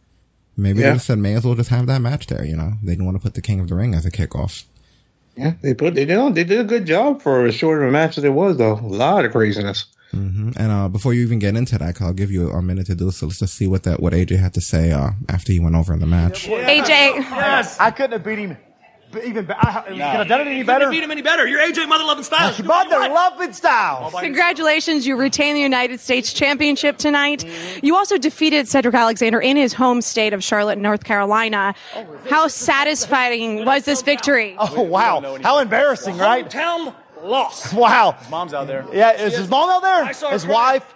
Maybe 0.59 0.81
Yeah. 0.81 0.88
they 0.90 0.94
just 0.96 1.07
said, 1.07 1.18
may 1.18 1.35
as 1.35 1.44
well 1.44 1.55
just 1.55 1.70
have 1.70 1.87
that 1.87 2.01
match 2.03 2.27
there. 2.27 2.44
You 2.44 2.57
know, 2.57 2.75
they 2.83 2.92
didn't 2.92 3.07
want 3.07 3.16
to 3.16 3.22
put 3.22 3.35
the 3.35 3.42
King 3.42 3.61
of 3.61 3.68
the 3.68 3.75
Ring 3.75 3.94
as 3.94 4.05
a 4.05 4.11
kickoff. 4.11 4.64
Yeah, 5.37 5.53
they 5.62 5.75
put 5.75 5.94
they 5.94 6.07
did 6.07 6.35
they 6.35 6.44
did 6.44 6.61
a 6.61 6.64
good 6.64 6.87
job 6.87 7.20
for 7.22 7.44
as 7.46 7.55
short 7.55 7.83
of 7.83 7.88
a 7.88 7.92
match 7.92 8.16
as 8.16 8.25
it 8.25 8.33
was 8.33 8.57
though. 8.57 8.75
A 8.75 8.81
lot 8.87 9.25
of 9.25 9.33
craziness. 9.33 9.85
Hmm 10.12 10.51
And 10.57 10.73
uh, 10.73 10.88
before 10.88 11.14
you 11.14 11.23
even 11.23 11.38
get 11.38 11.57
into 11.57 11.79
that, 11.79 12.01
I'll 12.01 12.12
give 12.12 12.31
you 12.31 12.51
a 12.51 12.62
minute 12.62 12.87
to 12.87 12.95
do 12.95 13.11
so. 13.11 13.27
Let's 13.27 13.38
just 13.40 13.55
see 13.55 13.66
what 13.66 13.83
that 13.85 14.01
what 14.01 14.12
AJ 14.12 14.38
had 14.38 14.55
to 14.55 14.61
say 14.61 14.92
uh, 14.92 15.11
after 15.29 15.53
he 15.53 15.61
went 15.61 15.75
over 15.77 15.92
in 15.92 16.01
the 16.01 16.07
match. 16.07 16.47
AJ, 16.47 16.88
Yes. 16.88 17.79
I 17.79 17.90
couldn't 17.90 18.12
have 18.12 18.25
beat 18.25 18.38
him 18.38 18.57
even 19.25 19.45
better. 19.47 19.61
I, 19.62 19.83
could 19.83 19.97
have 19.99 20.29
done 20.29 20.40
it 20.42 20.49
any 20.49 20.62
better. 20.62 20.90
beat 20.90 21.03
him 21.03 21.11
any 21.11 21.23
better. 21.23 21.47
You're 21.47 21.61
AJ 21.61 21.88
Mother 21.88 22.05
Loving 22.05 22.25
Styles. 22.25 22.62
Mother 22.62 22.99
loving 23.09 23.53
styles. 23.53 24.12
Congratulations, 24.12 25.07
you 25.07 25.16
retain 25.16 25.55
the 25.55 25.61
United 25.61 26.01
States 26.01 26.33
Championship 26.33 26.99
tonight. 26.99 27.45
You 27.83 27.97
also 27.97 28.19
defeated 28.19 28.69
Cedric 28.69 28.95
Alexander 28.95 29.40
in 29.40 29.57
his 29.57 29.73
home 29.73 30.03
state 30.03 30.33
of 30.33 30.42
Charlotte, 30.42 30.79
North 30.79 31.05
Carolina. 31.05 31.75
How 32.29 32.49
satisfying 32.49 33.64
was 33.64 33.85
this 33.85 34.03
victory? 34.03 34.57
Oh 34.59 34.83
wow! 34.83 35.38
How 35.42 35.59
embarrassing, 35.61 36.19
right? 36.19 36.45
Hometown 36.49 36.95
loss. 37.29 37.73
Wow. 37.75 38.12
His 38.12 38.31
mom's 38.31 38.55
out 38.55 38.67
there. 38.67 38.85
Yeah, 38.93 39.12
is 39.12 39.37
his 39.37 39.49
mom 39.49 39.69
out 39.71 39.83
there? 39.83 40.05
I 40.05 40.12
saw 40.12 40.29
her 40.29 40.33
His 40.35 40.45
cry. 40.45 40.55
wife? 40.55 40.95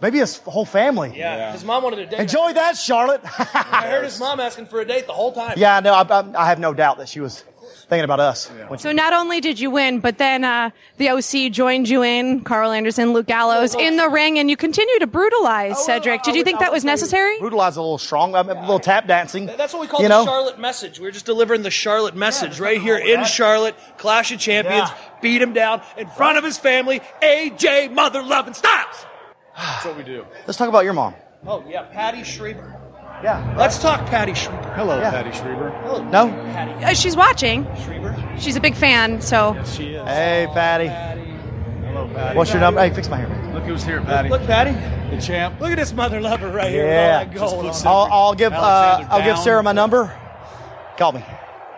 Maybe 0.00 0.18
his 0.18 0.38
whole 0.38 0.64
family. 0.64 1.12
Yeah, 1.16 1.50
his 1.52 1.64
mom 1.64 1.82
wanted 1.82 1.98
a 1.98 2.06
date. 2.06 2.20
Enjoy 2.20 2.52
that, 2.52 2.76
Charlotte. 2.76 3.20
I 3.24 3.88
heard 3.90 4.04
his 4.04 4.18
mom 4.24 4.38
asking 4.38 4.66
for 4.66 4.80
a 4.80 4.84
date 4.84 5.06
the 5.08 5.12
whole 5.12 5.32
time. 5.32 5.54
yeah, 5.56 5.80
no, 5.80 5.92
I, 5.92 6.02
I, 6.02 6.44
I 6.44 6.46
have 6.46 6.60
no 6.60 6.72
doubt 6.72 6.98
that 6.98 7.08
she 7.08 7.18
was 7.18 7.42
thinking 7.88 8.04
about 8.04 8.20
us. 8.20 8.48
when 8.68 8.78
she- 8.78 8.82
So 8.82 8.92
not 8.92 9.12
only 9.12 9.40
did 9.40 9.58
you 9.60 9.70
win, 9.70 10.00
but 10.00 10.18
then 10.18 10.44
uh, 10.44 10.70
the 10.96 11.10
OC 11.10 11.50
joined 11.52 11.88
you 11.88 12.02
in, 12.02 12.40
Karl 12.42 12.70
Anderson, 12.72 13.12
Luke 13.12 13.26
Gallows, 13.26 13.74
in 13.74 13.96
the 13.96 14.08
ring, 14.08 14.38
and 14.38 14.50
you 14.50 14.56
continue 14.56 14.98
to 14.98 15.06
brutalize 15.06 15.84
Cedric. 15.84 16.22
Did 16.22 16.34
you 16.34 16.44
think 16.44 16.58
that 16.60 16.72
was 16.72 16.84
necessary? 16.84 17.38
Brutalize 17.38 17.76
a 17.76 17.80
little 17.80 17.98
strong, 17.98 18.34
a 18.34 18.42
little 18.42 18.78
tap 18.80 19.06
dancing. 19.06 19.46
That's 19.46 19.72
what 19.72 19.80
we 19.80 19.86
call 19.86 20.00
you 20.00 20.08
the 20.08 20.14
know? 20.14 20.24
Charlotte 20.24 20.58
message. 20.58 21.00
We're 21.00 21.10
just 21.10 21.26
delivering 21.26 21.62
the 21.62 21.70
Charlotte 21.70 22.14
message 22.16 22.60
right 22.60 22.80
here 22.80 22.98
in 22.98 23.24
Charlotte. 23.24 23.74
Clash 23.96 24.32
of 24.32 24.38
Champions. 24.38 24.90
Beat 25.20 25.42
him 25.42 25.52
down 25.52 25.82
in 25.96 26.08
front 26.10 26.38
of 26.38 26.44
his 26.44 26.58
family. 26.58 27.00
AJ 27.22 27.92
Mother 27.92 28.22
Loving 28.22 28.54
Styles. 28.54 29.06
That's 29.56 29.84
what 29.86 29.96
we 29.96 30.04
do. 30.04 30.24
Let's 30.46 30.56
talk 30.56 30.68
about 30.68 30.84
your 30.84 30.92
mom. 30.92 31.14
Oh 31.46 31.64
yeah, 31.68 31.82
Patty 31.82 32.22
Schreiber. 32.24 32.80
Yeah. 33.22 33.54
Let's 33.58 33.78
talk 33.78 34.06
Patty 34.06 34.34
Schreiber. 34.34 34.72
Hello, 34.74 34.98
Yeah. 35.00 35.10
Patty 35.10 35.32
Schreiber. 35.32 35.70
Hello, 35.82 36.02
No? 36.04 36.28
Patty 36.28 36.84
Uh, 36.84 36.94
she's 36.94 37.16
watching. 37.16 37.66
Schreiber. 37.84 38.14
She's 38.38 38.54
a 38.56 38.60
big 38.60 38.74
fan, 38.76 39.20
so 39.20 39.56
She 39.66 39.94
is. 39.94 40.06
Hey, 40.06 40.46
Patty. 40.54 40.86
Hello, 40.86 42.08
Patty. 42.14 42.36
What's 42.36 42.52
your 42.52 42.60
number? 42.60 42.80
Hey, 42.80 42.90
fix 42.90 43.08
my 43.08 43.16
hair. 43.16 43.28
Look 43.52 43.64
who's 43.64 43.82
here, 43.82 44.00
Patty. 44.02 44.28
Look, 44.28 44.46
Patty. 44.46 44.70
the 45.14 45.20
champ. 45.20 45.60
Look 45.60 45.70
at 45.72 45.76
this 45.78 45.92
mother 45.92 46.20
lover 46.20 46.48
right 46.48 46.70
here. 46.70 46.86
Yeah. 46.86 47.24
With 47.24 47.42
all 47.42 47.50
that 47.62 47.62
gold 47.62 47.66
on. 47.66 47.86
I'll, 47.86 48.08
I'll 48.12 48.34
give 48.34 48.52
uh, 48.52 48.56
Alexander 48.56 49.12
I'll 49.12 49.18
give 49.24 49.34
down. 49.36 49.44
Sarah 49.44 49.62
my 49.64 49.72
number. 49.72 50.16
Call 50.96 51.12
me. 51.12 51.24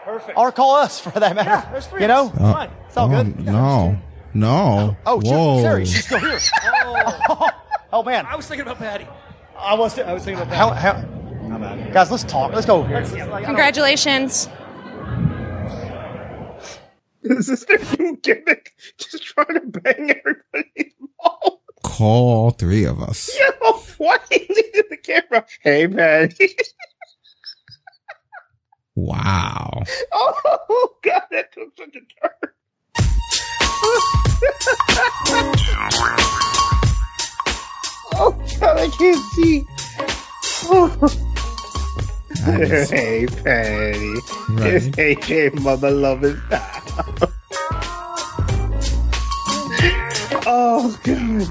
Perfect. 0.05 0.37
Or 0.37 0.51
call 0.53 0.75
us 0.77 0.99
for 1.01 1.11
that 1.19 1.35
matter. 1.37 1.51
Yeah, 1.51 1.71
there's 1.71 1.87
three 1.87 2.01
you 2.01 2.11
of 2.11 2.35
know? 2.39 2.45
us. 2.47 2.53
Fine. 2.55 2.71
It's 2.89 2.97
all 2.97 3.07
Oh, 3.15 3.23
good. 3.25 3.39
no, 3.47 3.99
no. 4.35 4.97
Oh, 5.07 5.21
Whoa. 5.21 5.63
Sherry, 5.63 5.85
she's 5.87 6.05
still 6.05 6.19
here. 6.19 6.39
oh, 7.93 8.03
man. 8.05 8.27
I 8.27 8.35
was 8.37 8.47
thinking 8.47 8.67
about 8.67 8.79
Patty. 8.79 9.07
I 9.57 9.75
was, 9.75 9.99
I 9.99 10.13
was 10.13 10.25
thinking 10.25 10.43
about 10.43 10.55
how, 10.57 10.71
how, 10.71 11.05
Guys, 11.51 12.11
let's 12.13 12.23
talk. 12.25 12.53
Let's 12.53 12.67
go 12.67 12.85
here. 12.85 13.03
congratulations. 13.45 14.49
Is 17.23 17.49
this 17.49 17.65
their 17.65 17.81
new 17.99 18.17
gimmick? 18.23 18.73
Just 18.99 19.25
trying 19.25 19.55
to 19.55 19.61
bang 19.81 20.11
everybody 20.11 20.95
involved. 21.01 21.63
Call 21.83 22.51
three 22.53 22.85
of 22.85 23.03
us. 23.03 23.37
Yo, 23.63 23.73
why 23.99 24.17
are 24.17 24.21
you 24.31 24.47
leaving 24.49 24.83
the 24.91 24.97
camera? 24.97 25.45
Hey, 25.63 25.89
Patty. 25.89 26.57
Wow. 28.97 29.83
oh, 30.13 30.95
God, 31.03 31.23
that 31.31 31.53
took 31.53 31.75
such 31.79 31.97
a 31.97 32.01
turn. 32.21 32.53
oh, 38.15 38.37
God, 38.61 38.77
I 38.79 38.89
can't 38.99 39.25
see. 39.33 39.65
Oh. 40.65 40.89
That 42.47 42.61
is- 42.61 42.91
hey, 42.91 43.27
Patty. 43.27 44.15
Right. 44.51 44.73
It's 44.75 44.87
AJ 44.97 45.61
Mother 45.61 45.91
Loving 45.91 46.41
Oh, 50.47 50.99
God. 51.05 51.47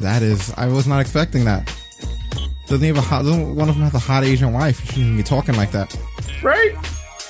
That 0.00 0.22
is, 0.22 0.52
I 0.56 0.66
was 0.68 0.86
not 0.86 1.00
expecting 1.00 1.44
that. 1.44 1.72
Doesn't 2.68 2.86
even 2.86 3.02
hot, 3.02 3.22
doesn't 3.24 3.54
one 3.54 3.68
of 3.68 3.74
them 3.74 3.84
have 3.84 3.94
a 3.94 3.98
hot 3.98 4.24
Asian 4.24 4.52
wife? 4.52 4.80
You 4.80 4.92
shouldn't 4.92 5.16
be 5.18 5.22
talking 5.22 5.54
like 5.56 5.70
that. 5.72 5.94
Right? 6.42 6.74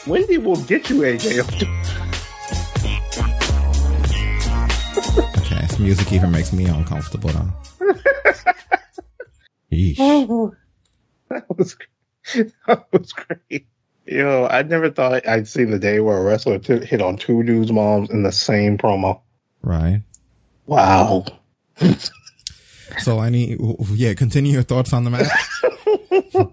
Wendy 0.07 0.39
will 0.39 0.61
get 0.65 0.89
you, 0.91 1.01
AJ. 1.03 1.69
Okay, 5.37 5.61
this 5.67 5.79
music 5.79 6.13
even 6.13 6.31
makes 6.31 6.53
me 6.53 6.65
uncomfortable 6.67 7.31
now. 7.33 7.55
Yeesh. 9.73 9.97
Oh. 9.99 10.55
That 11.33 11.57
was 11.59 11.77
that 12.67 12.87
was 12.93 13.13
great. 13.13 13.67
Yo, 14.07 14.47
I 14.51 14.63
never 14.63 14.91
thought 14.91 15.27
I'd 15.29 15.47
see 15.49 15.65
the 15.65 15.79
day 15.79 16.01
where 16.01 16.19
a 16.19 16.23
wrestler 16.25 16.59
t- 16.59 16.85
hit 16.85 17.01
on 17.01 17.17
two 17.17 17.43
dudes' 17.45 17.71
moms 17.73 18.11
in 18.11 18.23
the 18.23 18.33
same 18.33 18.77
promo. 18.79 19.21
Right. 19.63 20.03
Wow. 20.67 21.25
So 22.99 23.19
I 23.19 23.31
need, 23.31 23.59
yeah, 23.95 24.15
continue 24.15 24.53
your 24.53 24.63
thoughts 24.63 24.93
on 24.93 25.05
the 25.05 25.11
match. 25.11 25.29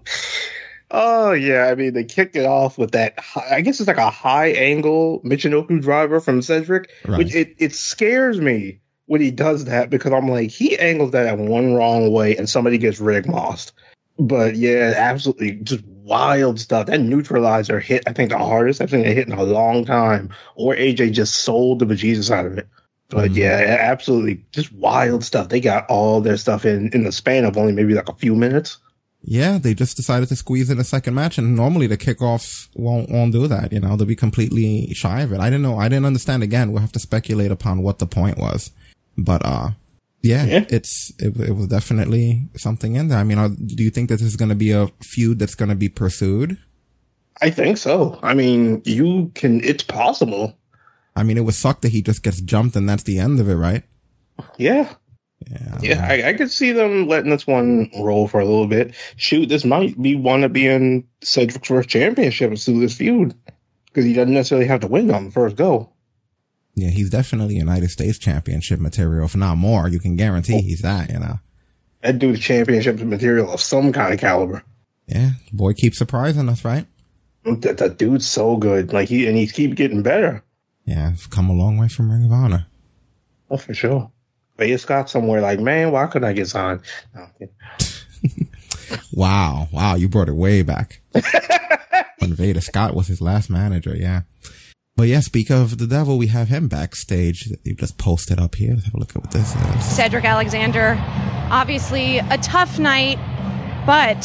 Oh 0.92 1.30
yeah, 1.32 1.66
I 1.66 1.76
mean 1.76 1.92
they 1.94 2.02
kicked 2.02 2.34
it 2.34 2.46
off 2.46 2.76
with 2.76 2.92
that. 2.92 3.16
High, 3.20 3.56
I 3.56 3.60
guess 3.60 3.78
it's 3.78 3.86
like 3.86 3.96
a 3.96 4.10
high 4.10 4.48
angle 4.48 5.20
Michinoku 5.24 5.80
driver 5.80 6.18
from 6.18 6.42
Cedric, 6.42 6.90
Right. 7.06 7.18
which 7.18 7.32
it 7.32 7.54
it 7.58 7.74
scares 7.74 8.40
me 8.40 8.80
when 9.06 9.20
he 9.20 9.30
does 9.30 9.66
that 9.66 9.88
because 9.88 10.12
I'm 10.12 10.26
like 10.28 10.50
he 10.50 10.76
angles 10.76 11.12
that 11.12 11.32
in 11.38 11.46
one 11.48 11.74
wrong 11.74 12.10
way 12.10 12.36
and 12.36 12.48
somebody 12.48 12.76
gets 12.78 12.98
rig 12.98 13.26
mossed. 13.28 13.72
But 14.20 14.56
yeah, 14.56 14.92
absolutely 14.96 15.52
just 15.52 15.82
wild 15.86 16.60
stuff. 16.60 16.86
That 16.86 17.00
neuralizer 17.00 17.82
hit 17.82 18.04
I 18.06 18.12
think 18.12 18.30
the 18.30 18.38
hardest 18.38 18.80
I've 18.80 18.90
seen 18.90 19.04
it 19.04 19.16
hit 19.16 19.26
in 19.26 19.32
a 19.32 19.42
long 19.42 19.84
time. 19.84 20.30
Or 20.56 20.74
AJ 20.74 21.12
just 21.12 21.36
sold 21.36 21.78
the 21.78 21.86
bejesus 21.86 22.30
out 22.30 22.46
of 22.46 22.58
it. 22.58 22.68
But 23.08 23.32
yeah, 23.32 23.76
absolutely 23.80 24.44
just 24.52 24.72
wild 24.72 25.24
stuff. 25.24 25.48
They 25.48 25.60
got 25.60 25.86
all 25.88 26.20
their 26.20 26.36
stuff 26.36 26.64
in 26.64 26.90
in 26.92 27.04
the 27.04 27.12
span 27.12 27.44
of 27.44 27.56
only 27.56 27.72
maybe 27.72 27.94
like 27.94 28.08
a 28.08 28.14
few 28.14 28.36
minutes. 28.36 28.78
Yeah, 29.22 29.58
they 29.58 29.74
just 29.74 29.96
decided 29.96 30.28
to 30.30 30.36
squeeze 30.36 30.70
in 30.70 30.78
a 30.78 30.84
second 30.84 31.14
match, 31.14 31.36
and 31.36 31.54
normally 31.54 31.86
the 31.86 31.98
kickoffs 31.98 32.68
won't 32.74 33.10
won't 33.10 33.32
do 33.32 33.46
that. 33.48 33.72
You 33.72 33.80
know, 33.80 33.96
they'll 33.96 34.06
be 34.06 34.16
completely 34.16 34.92
shy 34.94 35.22
of 35.22 35.32
it. 35.32 35.40
I 35.40 35.46
didn't 35.46 35.62
know. 35.62 35.78
I 35.78 35.88
didn't 35.88 36.06
understand. 36.06 36.42
Again, 36.42 36.72
we'll 36.72 36.80
have 36.80 36.92
to 36.92 37.00
speculate 37.00 37.50
upon 37.50 37.82
what 37.82 37.98
the 37.98 38.06
point 38.06 38.38
was. 38.38 38.70
But 39.18 39.44
uh, 39.44 39.70
yeah, 40.22 40.64
it's 40.68 41.12
it, 41.18 41.36
it 41.40 41.52
was 41.52 41.68
definitely 41.68 42.48
something 42.56 42.96
in 42.96 43.08
there. 43.08 43.18
I 43.18 43.24
mean, 43.24 43.38
are, 43.38 43.48
do 43.48 43.82
you 43.82 43.90
think 43.90 44.08
that 44.08 44.16
this 44.16 44.28
is 44.28 44.36
going 44.36 44.50
to 44.50 44.54
be 44.54 44.70
a 44.70 44.88
feud 45.02 45.38
that's 45.38 45.54
going 45.54 45.70
to 45.70 45.74
be 45.74 45.88
pursued? 45.88 46.58
I 47.40 47.50
think 47.50 47.78
so. 47.78 48.18
I 48.22 48.34
mean, 48.34 48.82
you 48.84 49.32
can. 49.34 49.64
It's 49.64 49.82
possible. 49.82 50.56
I 51.16 51.22
mean, 51.22 51.38
it 51.38 51.42
would 51.42 51.54
suck 51.54 51.80
that 51.80 51.88
he 51.92 52.02
just 52.02 52.22
gets 52.22 52.40
jumped 52.40 52.76
and 52.76 52.88
that's 52.88 53.02
the 53.02 53.18
end 53.18 53.40
of 53.40 53.48
it, 53.48 53.54
right? 53.54 53.82
Yeah. 54.56 54.92
Yeah, 55.80 56.06
I, 56.06 56.28
I 56.28 56.32
could 56.34 56.50
see 56.50 56.72
them 56.72 57.08
letting 57.08 57.30
this 57.30 57.46
one 57.46 57.90
roll 57.98 58.28
for 58.28 58.40
a 58.40 58.44
little 58.44 58.66
bit. 58.66 58.94
Shoot, 59.16 59.48
this 59.48 59.64
might 59.64 60.00
be 60.00 60.14
one 60.14 60.42
to 60.42 60.48
be 60.50 60.66
in 60.66 61.08
Cedric's 61.22 61.66
first 61.66 61.88
championship 61.88 62.56
through 62.58 62.80
this 62.80 62.96
feud 62.96 63.34
because 63.86 64.04
he 64.04 64.12
doesn't 64.12 64.34
necessarily 64.34 64.66
have 64.66 64.80
to 64.80 64.86
win 64.86 65.10
on 65.10 65.26
the 65.26 65.30
first 65.30 65.56
go. 65.56 65.89
Yeah, 66.80 66.90
he's 66.90 67.10
definitely 67.10 67.56
United 67.56 67.90
States 67.90 68.18
Championship 68.18 68.80
material, 68.80 69.26
if 69.26 69.36
not 69.36 69.56
more. 69.56 69.88
You 69.88 70.00
can 70.00 70.16
guarantee 70.16 70.56
oh. 70.56 70.62
he's 70.62 70.82
that. 70.82 71.10
You 71.10 71.18
know. 71.18 71.40
That 72.02 72.18
dude's 72.18 72.40
championship 72.40 72.98
material 73.00 73.52
of 73.52 73.60
some 73.60 73.92
kind 73.92 74.14
of 74.14 74.20
caliber. 74.20 74.62
Yeah, 75.06 75.30
boy 75.52 75.74
keeps 75.74 75.98
surprising 75.98 76.48
us, 76.48 76.64
right? 76.64 76.86
That, 77.44 77.78
that 77.78 77.98
dude's 77.98 78.26
so 78.26 78.56
good. 78.56 78.92
Like 78.92 79.08
he 79.08 79.26
and 79.26 79.36
he 79.36 79.46
keep 79.46 79.74
getting 79.74 80.02
better. 80.02 80.42
Yeah, 80.84 81.08
I've 81.12 81.30
come 81.30 81.50
a 81.50 81.54
long 81.54 81.76
way 81.76 81.88
from 81.88 82.10
Ring 82.10 82.24
of 82.24 82.32
Honor. 82.32 82.66
Oh, 83.50 83.56
for 83.56 83.74
sure. 83.74 84.10
Veda 84.56 84.78
Scott 84.78 85.10
somewhere 85.10 85.40
like, 85.40 85.58
man, 85.58 85.90
why 85.90 86.06
couldn't 86.06 86.28
I 86.28 86.32
get 86.32 86.48
signed? 86.48 86.80
No, 87.14 87.26
Wow, 89.12 89.68
wow, 89.72 89.94
you 89.94 90.08
brought 90.08 90.28
it 90.28 90.34
way 90.34 90.62
back. 90.62 91.00
when 92.18 92.34
Veda 92.34 92.60
Scott 92.60 92.94
was 92.94 93.06
his 93.06 93.20
last 93.20 93.50
manager, 93.50 93.94
yeah. 93.96 94.22
But 95.00 95.08
yeah, 95.08 95.20
speak 95.20 95.50
of 95.50 95.78
the 95.78 95.86
devil, 95.86 96.18
we 96.18 96.26
have 96.26 96.48
him 96.48 96.68
backstage. 96.68 97.50
You 97.64 97.74
just 97.74 97.96
posted 97.96 98.38
up 98.38 98.56
here. 98.56 98.74
Let's 98.74 98.84
have 98.84 98.94
a 98.94 98.98
look 98.98 99.16
at 99.16 99.22
what 99.22 99.30
this 99.30 99.56
is. 99.56 99.82
Cedric 99.82 100.26
Alexander, 100.26 100.98
obviously 101.50 102.18
a 102.18 102.36
tough 102.36 102.78
night, 102.78 103.18
but 103.86 104.20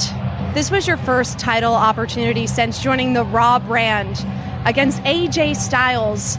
this 0.54 0.70
was 0.70 0.86
your 0.86 0.98
first 0.98 1.40
title 1.40 1.74
opportunity 1.74 2.46
since 2.46 2.84
joining 2.84 3.14
the 3.14 3.24
Raw 3.24 3.58
brand 3.58 4.26
against 4.66 5.02
AJ 5.04 5.56
Styles 5.56 6.38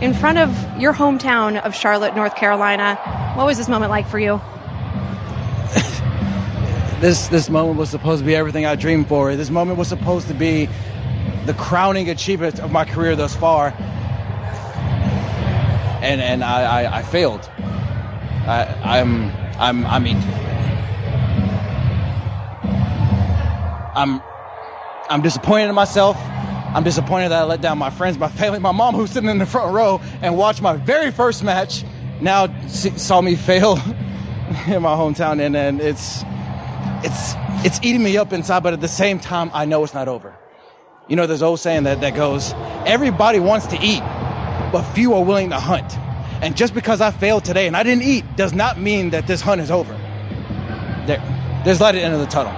in 0.00 0.12
front 0.12 0.38
of 0.38 0.50
your 0.80 0.92
hometown 0.92 1.62
of 1.62 1.72
Charlotte, 1.72 2.16
North 2.16 2.34
Carolina. 2.34 2.96
What 3.36 3.46
was 3.46 3.58
this 3.58 3.68
moment 3.68 3.90
like 3.90 4.08
for 4.08 4.18
you? 4.18 4.40
this 7.00 7.28
this 7.28 7.48
moment 7.48 7.78
was 7.78 7.90
supposed 7.90 8.22
to 8.22 8.26
be 8.26 8.34
everything 8.34 8.66
I 8.66 8.74
dreamed 8.74 9.06
for. 9.06 9.36
This 9.36 9.50
moment 9.50 9.78
was 9.78 9.86
supposed 9.86 10.26
to 10.26 10.34
be 10.34 10.68
the 11.46 11.54
crowning 11.54 12.10
achievement 12.10 12.60
of 12.60 12.70
my 12.70 12.84
career 12.84 13.16
thus 13.16 13.34
far, 13.34 13.68
and 16.02 16.20
and 16.20 16.44
I 16.44 16.82
I, 16.82 16.98
I 16.98 17.02
failed. 17.02 17.48
I, 18.46 19.00
I'm 19.00 19.30
I'm 19.58 19.86
I 19.86 19.98
mean 19.98 20.16
I'm 23.94 24.22
I'm 25.08 25.22
disappointed 25.22 25.68
in 25.68 25.74
myself. 25.74 26.16
I'm 26.74 26.84
disappointed 26.84 27.28
that 27.30 27.42
I 27.42 27.44
let 27.44 27.60
down 27.60 27.76
my 27.76 27.90
friends, 27.90 28.16
my 28.16 28.28
family, 28.28 28.58
my 28.58 28.72
mom 28.72 28.94
who's 28.94 29.10
sitting 29.10 29.28
in 29.28 29.38
the 29.38 29.46
front 29.46 29.74
row 29.74 30.00
and 30.22 30.38
watched 30.38 30.62
my 30.62 30.74
very 30.76 31.10
first 31.10 31.44
match. 31.44 31.84
Now 32.20 32.48
saw 32.68 33.20
me 33.20 33.36
fail 33.36 33.72
in 34.66 34.80
my 34.80 34.96
hometown, 34.96 35.40
and 35.40 35.56
and 35.56 35.80
it's 35.80 36.22
it's 37.04 37.34
it's 37.64 37.78
eating 37.82 38.02
me 38.02 38.16
up 38.16 38.32
inside, 38.32 38.62
but 38.62 38.72
at 38.72 38.80
the 38.80 38.88
same 38.88 39.18
time, 39.18 39.50
I 39.52 39.66
know 39.66 39.84
it's 39.84 39.94
not 39.94 40.08
over. 40.08 40.34
You 41.08 41.16
know, 41.16 41.26
there's 41.26 41.42
old 41.42 41.58
saying 41.58 41.82
that 41.84 42.00
that 42.00 42.14
goes, 42.14 42.52
everybody 42.86 43.40
wants 43.40 43.66
to 43.68 43.78
eat, 43.80 44.00
but 44.72 44.82
few 44.94 45.14
are 45.14 45.24
willing 45.24 45.50
to 45.50 45.58
hunt. 45.58 45.98
And 46.42 46.56
just 46.56 46.74
because 46.74 47.00
I 47.00 47.10
failed 47.10 47.44
today 47.44 47.66
and 47.66 47.76
I 47.76 47.82
didn't 47.82 48.04
eat 48.04 48.24
does 48.36 48.52
not 48.52 48.78
mean 48.78 49.10
that 49.10 49.26
this 49.26 49.40
hunt 49.40 49.60
is 49.60 49.70
over. 49.70 49.92
There, 51.06 51.18
there's 51.64 51.80
light 51.80 51.94
at 51.94 51.98
the 51.98 52.04
end 52.04 52.14
of 52.14 52.20
the 52.20 52.26
tunnel. 52.26 52.52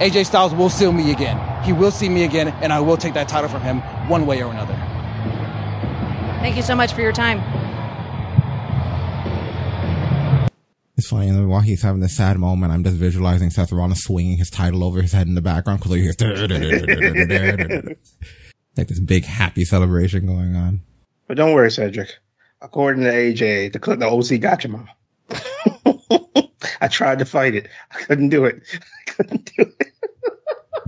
AJ 0.00 0.26
Styles 0.26 0.54
will 0.54 0.70
see 0.70 0.90
me 0.90 1.12
again. 1.12 1.38
He 1.64 1.72
will 1.72 1.90
see 1.90 2.08
me 2.08 2.24
again, 2.24 2.48
and 2.62 2.72
I 2.72 2.80
will 2.80 2.96
take 2.96 3.14
that 3.14 3.28
title 3.28 3.50
from 3.50 3.62
him 3.62 3.80
one 4.08 4.26
way 4.26 4.42
or 4.42 4.50
another. 4.50 4.74
Thank 6.40 6.56
you 6.56 6.62
so 6.62 6.74
much 6.74 6.94
for 6.94 7.02
your 7.02 7.12
time. 7.12 7.59
It's 11.00 11.08
funny, 11.08 11.30
and 11.30 11.48
while 11.48 11.62
he's 11.62 11.80
having 11.80 12.02
this 12.02 12.14
sad 12.14 12.36
moment, 12.36 12.74
I'm 12.74 12.84
just 12.84 12.98
visualizing 12.98 13.48
Seth 13.48 13.72
Rollins 13.72 14.02
swinging 14.02 14.36
his 14.36 14.50
title 14.50 14.84
over 14.84 15.00
his 15.00 15.12
head 15.12 15.28
in 15.28 15.34
the 15.34 15.40
background 15.40 15.80
because 15.80 15.96
you 15.96 16.02
hear 16.02 16.12
like 18.76 18.88
this 18.88 19.00
big 19.00 19.24
happy 19.24 19.64
celebration 19.64 20.26
going 20.26 20.54
on. 20.54 20.82
But 21.26 21.38
don't 21.38 21.54
worry, 21.54 21.70
Cedric. 21.70 22.10
According 22.60 23.04
to 23.04 23.10
AJ, 23.10 23.72
the 23.72 23.78
the 23.96 24.10
OC 24.10 24.42
got 24.42 24.62
you, 24.62 24.72
mom. 24.72 24.90
I 26.82 26.88
tried 26.88 27.20
to 27.20 27.24
fight 27.24 27.54
it. 27.54 27.70
I 27.92 28.02
couldn't 28.02 28.28
do 28.28 28.44
it. 28.44 28.60
I 28.74 29.10
couldn't 29.10 29.50
do 29.56 29.62
it. 29.80 29.92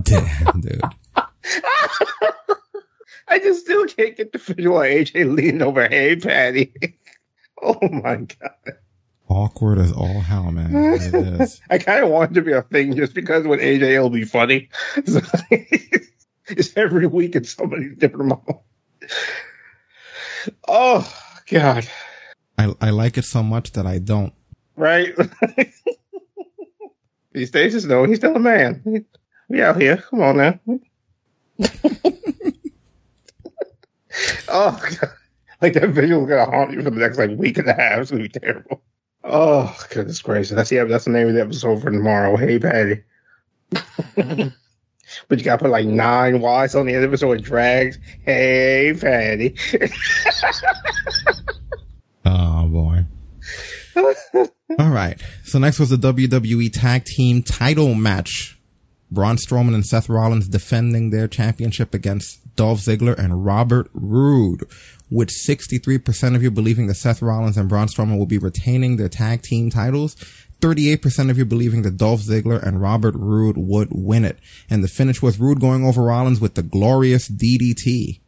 Damn, 0.03 0.61
dude. 0.61 0.81
I 3.27 3.39
just 3.39 3.61
still 3.61 3.87
can't 3.87 4.15
get 4.15 4.31
the 4.31 4.37
visual 4.37 4.77
AJ 4.77 5.35
leaning 5.35 5.63
over. 5.63 5.87
Hey, 5.87 6.15
Patty. 6.17 6.71
oh 7.63 7.79
my 7.89 8.17
god. 8.17 8.77
Awkward 9.33 9.79
as 9.79 9.91
all 9.91 10.21
hell, 10.21 10.51
man. 10.51 10.73
It 10.93 11.15
is. 11.15 11.59
I 11.67 11.79
kind 11.79 12.03
of 12.03 12.11
want 12.11 12.31
it 12.31 12.33
to 12.35 12.43
be 12.43 12.51
a 12.51 12.61
thing 12.61 12.95
just 12.95 13.15
because 13.15 13.47
when 13.47 13.59
AJ 13.59 13.95
it'll 13.95 14.11
be 14.11 14.25
funny. 14.25 14.69
So, 15.05 15.21
it's 16.47 16.77
every 16.77 17.07
week 17.07 17.35
it's 17.35 17.55
somebody's 17.55 17.97
different 17.97 18.27
moment. 18.27 18.59
Oh 20.67 21.11
God! 21.47 21.87
I 22.59 22.75
I 22.79 22.91
like 22.91 23.17
it 23.17 23.25
so 23.25 23.41
much 23.41 23.71
that 23.71 23.87
I 23.87 23.97
don't. 23.97 24.33
Right? 24.75 25.13
These 27.31 27.49
days, 27.49 27.73
just 27.73 27.87
know 27.87 28.03
he's 28.03 28.19
still 28.19 28.35
a 28.35 28.39
man. 28.39 29.03
We 29.49 29.63
out 29.63 29.81
here. 29.81 29.97
Come 29.97 30.21
on 30.21 30.37
now. 30.37 30.59
oh 34.47 34.79
God! 35.01 35.11
Like 35.59 35.73
that 35.73 35.89
visual 35.89 36.27
gonna 36.27 36.45
haunt 36.45 36.71
you 36.71 36.83
for 36.83 36.91
the 36.91 36.99
next 36.99 37.17
like 37.17 37.31
week 37.31 37.57
and 37.57 37.67
a 37.67 37.73
half. 37.73 37.99
It's 37.99 38.11
gonna 38.11 38.23
be 38.23 38.29
terrible. 38.29 38.83
Oh 39.23 39.75
goodness 39.89 40.21
gracious! 40.21 40.55
That's 40.55 40.69
the 40.69 40.83
that's 40.85 41.05
the 41.05 41.11
name 41.11 41.29
of 41.29 41.33
the 41.35 41.41
episode 41.41 41.81
for 41.81 41.89
tomorrow. 41.91 42.35
Hey 42.35 42.59
Patty. 42.59 43.03
but 45.27 45.37
you 45.37 45.43
gotta 45.43 45.63
put 45.63 45.71
like 45.71 45.85
nine 45.85 46.41
Y's 46.41 46.75
on 46.75 46.85
the 46.85 46.93
end 46.93 47.05
of 47.05 47.13
it 47.13 47.17
so 47.19 47.31
it 47.31 47.41
drags. 47.41 47.97
Hey 48.25 48.93
Patty. 48.99 49.55
Oh 52.25 52.67
boy. 52.69 53.05
All 54.79 54.89
right. 54.89 55.21
So 55.43 55.59
next 55.59 55.79
was 55.79 55.89
the 55.89 55.97
WWE 55.97 56.71
Tag 56.71 57.03
Team 57.05 57.43
Title 57.43 57.93
match 57.93 58.57
Braun 59.11 59.35
Strowman 59.35 59.75
and 59.75 59.85
Seth 59.85 60.09
Rollins 60.09 60.47
defending 60.47 61.09
their 61.09 61.27
championship 61.27 61.93
against 61.93 62.55
Dolph 62.55 62.79
Ziggler 62.79 63.17
and 63.17 63.45
Robert 63.45 63.89
Roode. 63.93 64.63
With 65.13 65.29
63% 65.29 66.35
of 66.35 66.41
you 66.41 66.49
believing 66.49 66.87
that 66.87 66.95
Seth 66.95 67.21
Rollins 67.21 67.55
and 67.55 67.69
Braun 67.69 67.85
Strowman 67.87 68.17
will 68.17 68.25
be 68.25 68.39
retaining 68.39 68.97
their 68.97 69.09
tag 69.09 69.43
team 69.43 69.69
titles, 69.69 70.15
38% 70.59 71.29
of 71.29 71.37
you 71.37 71.45
believing 71.45 71.83
that 71.83 71.97
Dolph 71.97 72.21
Ziggler 72.21 72.59
and 72.61 72.81
Robert 72.81 73.13
Roode 73.13 73.55
would 73.55 73.89
win 73.91 74.25
it. 74.25 74.39
And 74.71 74.83
the 74.83 74.87
finish 74.87 75.21
was 75.21 75.39
Roode 75.39 75.59
going 75.59 75.85
over 75.85 76.01
Rollins 76.01 76.41
with 76.41 76.55
the 76.55 76.63
glorious 76.63 77.29
DDT. 77.29 78.21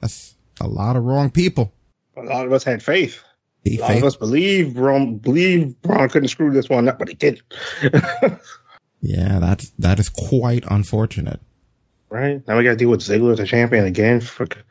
That's 0.00 0.34
a 0.62 0.66
lot 0.66 0.96
of 0.96 1.04
wrong 1.04 1.30
people. 1.30 1.74
A 2.16 2.22
lot 2.22 2.46
of 2.46 2.52
us 2.54 2.64
had 2.64 2.82
faith. 2.82 3.22
He 3.62 3.76
a 3.76 3.82
lot 3.82 3.88
faith- 3.88 3.98
of 3.98 4.04
us 4.04 4.16
believe 4.16 4.74
Braun, 4.74 5.18
believe 5.18 5.78
Braun 5.82 6.08
couldn't 6.08 6.28
screw 6.28 6.52
this 6.54 6.70
one 6.70 6.88
up, 6.88 6.98
but 6.98 7.08
he 7.08 7.14
did. 7.14 7.42
Yeah, 9.06 9.38
that's, 9.38 9.68
that 9.78 10.00
is 10.00 10.08
quite 10.08 10.64
unfortunate. 10.70 11.38
Right 12.14 12.46
now 12.46 12.56
we 12.56 12.64
got 12.64 12.70
to 12.70 12.76
deal 12.76 12.90
with 12.90 13.00
Ziggler 13.00 13.32
as 13.32 13.40
a 13.40 13.46
champion 13.46 13.84
again. 13.84 14.22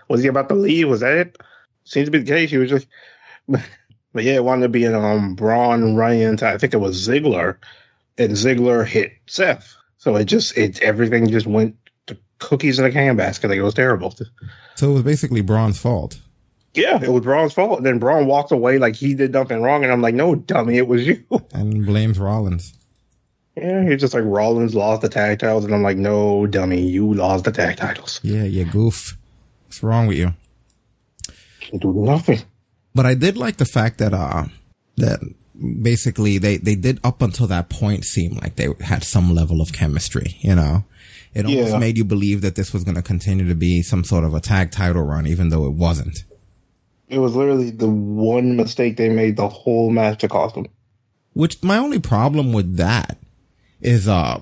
Was 0.08 0.23
he 0.23 0.29
about 0.29 0.49
to 0.49 0.56
leave? 0.56 0.89
Was 0.89 1.01
that 1.01 1.17
it? 1.17 1.38
Seems 1.84 2.08
to 2.08 2.12
be 2.12 2.19
the 2.19 2.25
case. 2.25 2.49
He 2.49 2.58
was 2.58 2.69
just, 2.69 2.88
but 3.47 4.23
yeah, 4.23 4.34
it 4.34 4.43
wanted 4.43 4.63
to 4.63 4.69
be 4.69 4.86
an 4.86 4.95
um 4.95 5.36
Braun 5.36 5.95
running 5.95 6.21
into 6.21 6.47
I 6.47 6.58
think 6.58 6.73
it 6.73 6.77
was 6.77 7.08
Ziggler, 7.08 7.58
and 8.17 8.32
Ziggler 8.32 8.86
hit 8.86 9.13
Seth. 9.27 9.75
So 9.97 10.15
it 10.15 10.25
just 10.25 10.58
it 10.58 10.82
everything 10.82 11.29
just 11.29 11.45
went 11.45 11.75
to 12.08 12.17
cookies 12.39 12.79
in 12.79 12.86
a 12.86 12.91
can 12.91 13.15
basket. 13.17 13.49
Like 13.49 13.58
it 13.58 13.63
was 13.63 13.73
terrible. 13.73 14.15
So 14.75 14.89
it 14.89 14.93
was 14.93 15.03
basically 15.03 15.41
Braun's 15.41 15.79
fault. 15.79 16.19
Yeah, 16.73 17.03
it 17.03 17.10
was 17.10 17.21
Braun's 17.23 17.53
fault. 17.53 17.77
And 17.77 17.86
then 17.86 17.99
Braun 17.99 18.25
walked 18.25 18.51
away 18.51 18.79
like 18.79 18.95
he 18.95 19.13
did 19.13 19.32
nothing 19.32 19.62
wrong, 19.62 19.84
and 19.84 19.93
I'm 19.93 20.01
like, 20.01 20.15
no, 20.15 20.34
dummy, 20.34 20.77
it 20.77 20.88
was 20.88 21.06
you. 21.06 21.23
And 21.53 21.86
blames 21.86 22.17
Rollins. 22.17 22.73
Yeah, 23.55 23.83
he's 23.87 24.01
just 24.01 24.13
like 24.13 24.23
Rollins 24.25 24.73
lost 24.73 25.01
the 25.01 25.09
tag 25.09 25.39
titles, 25.39 25.63
and 25.65 25.73
I'm 25.75 25.83
like, 25.83 25.97
no, 25.97 26.47
dummy, 26.47 26.81
you 26.81 27.13
lost 27.13 27.43
the 27.45 27.51
tag 27.51 27.77
titles. 27.77 28.19
Yeah, 28.23 28.43
yeah, 28.43 28.63
goof. 28.63 29.15
What's 29.67 29.83
wrong 29.83 30.07
with 30.07 30.17
you? 30.17 30.33
Can 31.61 31.79
do 31.79 31.93
nothing. 31.93 32.39
But 32.95 33.05
I 33.05 33.13
did 33.13 33.37
like 33.37 33.57
the 33.57 33.65
fact 33.65 33.97
that 33.99 34.13
uh 34.13 34.45
that 34.97 35.19
basically 35.81 36.37
they 36.37 36.57
they 36.57 36.75
did 36.75 36.99
up 37.03 37.21
until 37.21 37.47
that 37.47 37.69
point 37.69 38.05
seem 38.05 38.33
like 38.37 38.55
they 38.55 38.67
had 38.81 39.03
some 39.03 39.33
level 39.33 39.61
of 39.61 39.71
chemistry, 39.73 40.37
you 40.41 40.55
know. 40.55 40.83
It 41.33 41.45
almost 41.45 41.71
Yeah. 41.71 41.77
made 41.79 41.97
you 41.97 42.05
believe 42.05 42.41
that 42.41 42.55
this 42.55 42.73
was 42.73 42.83
going 42.83 42.95
to 42.95 43.01
continue 43.01 43.47
to 43.47 43.55
be 43.55 43.81
some 43.81 44.03
sort 44.03 44.23
of 44.23 44.35
a 44.35 44.39
tag 44.39 44.69
title 44.71 45.01
run, 45.01 45.25
even 45.25 45.49
though 45.49 45.65
it 45.65 45.73
wasn't. 45.73 46.23
It 47.09 47.17
was 47.17 47.35
literally 47.35 47.71
the 47.71 47.89
one 47.89 48.55
mistake 48.55 48.97
they 48.97 49.09
made 49.09 49.35
the 49.37 49.47
whole 49.49 49.89
match 49.89 50.19
to 50.19 50.27
cost 50.27 50.53
them. 50.53 50.67
Which 51.33 51.61
my 51.63 51.77
only 51.77 51.99
problem 51.99 52.53
with 52.53 52.77
that 52.77 53.17
is 53.84 54.08
uh 54.08 54.39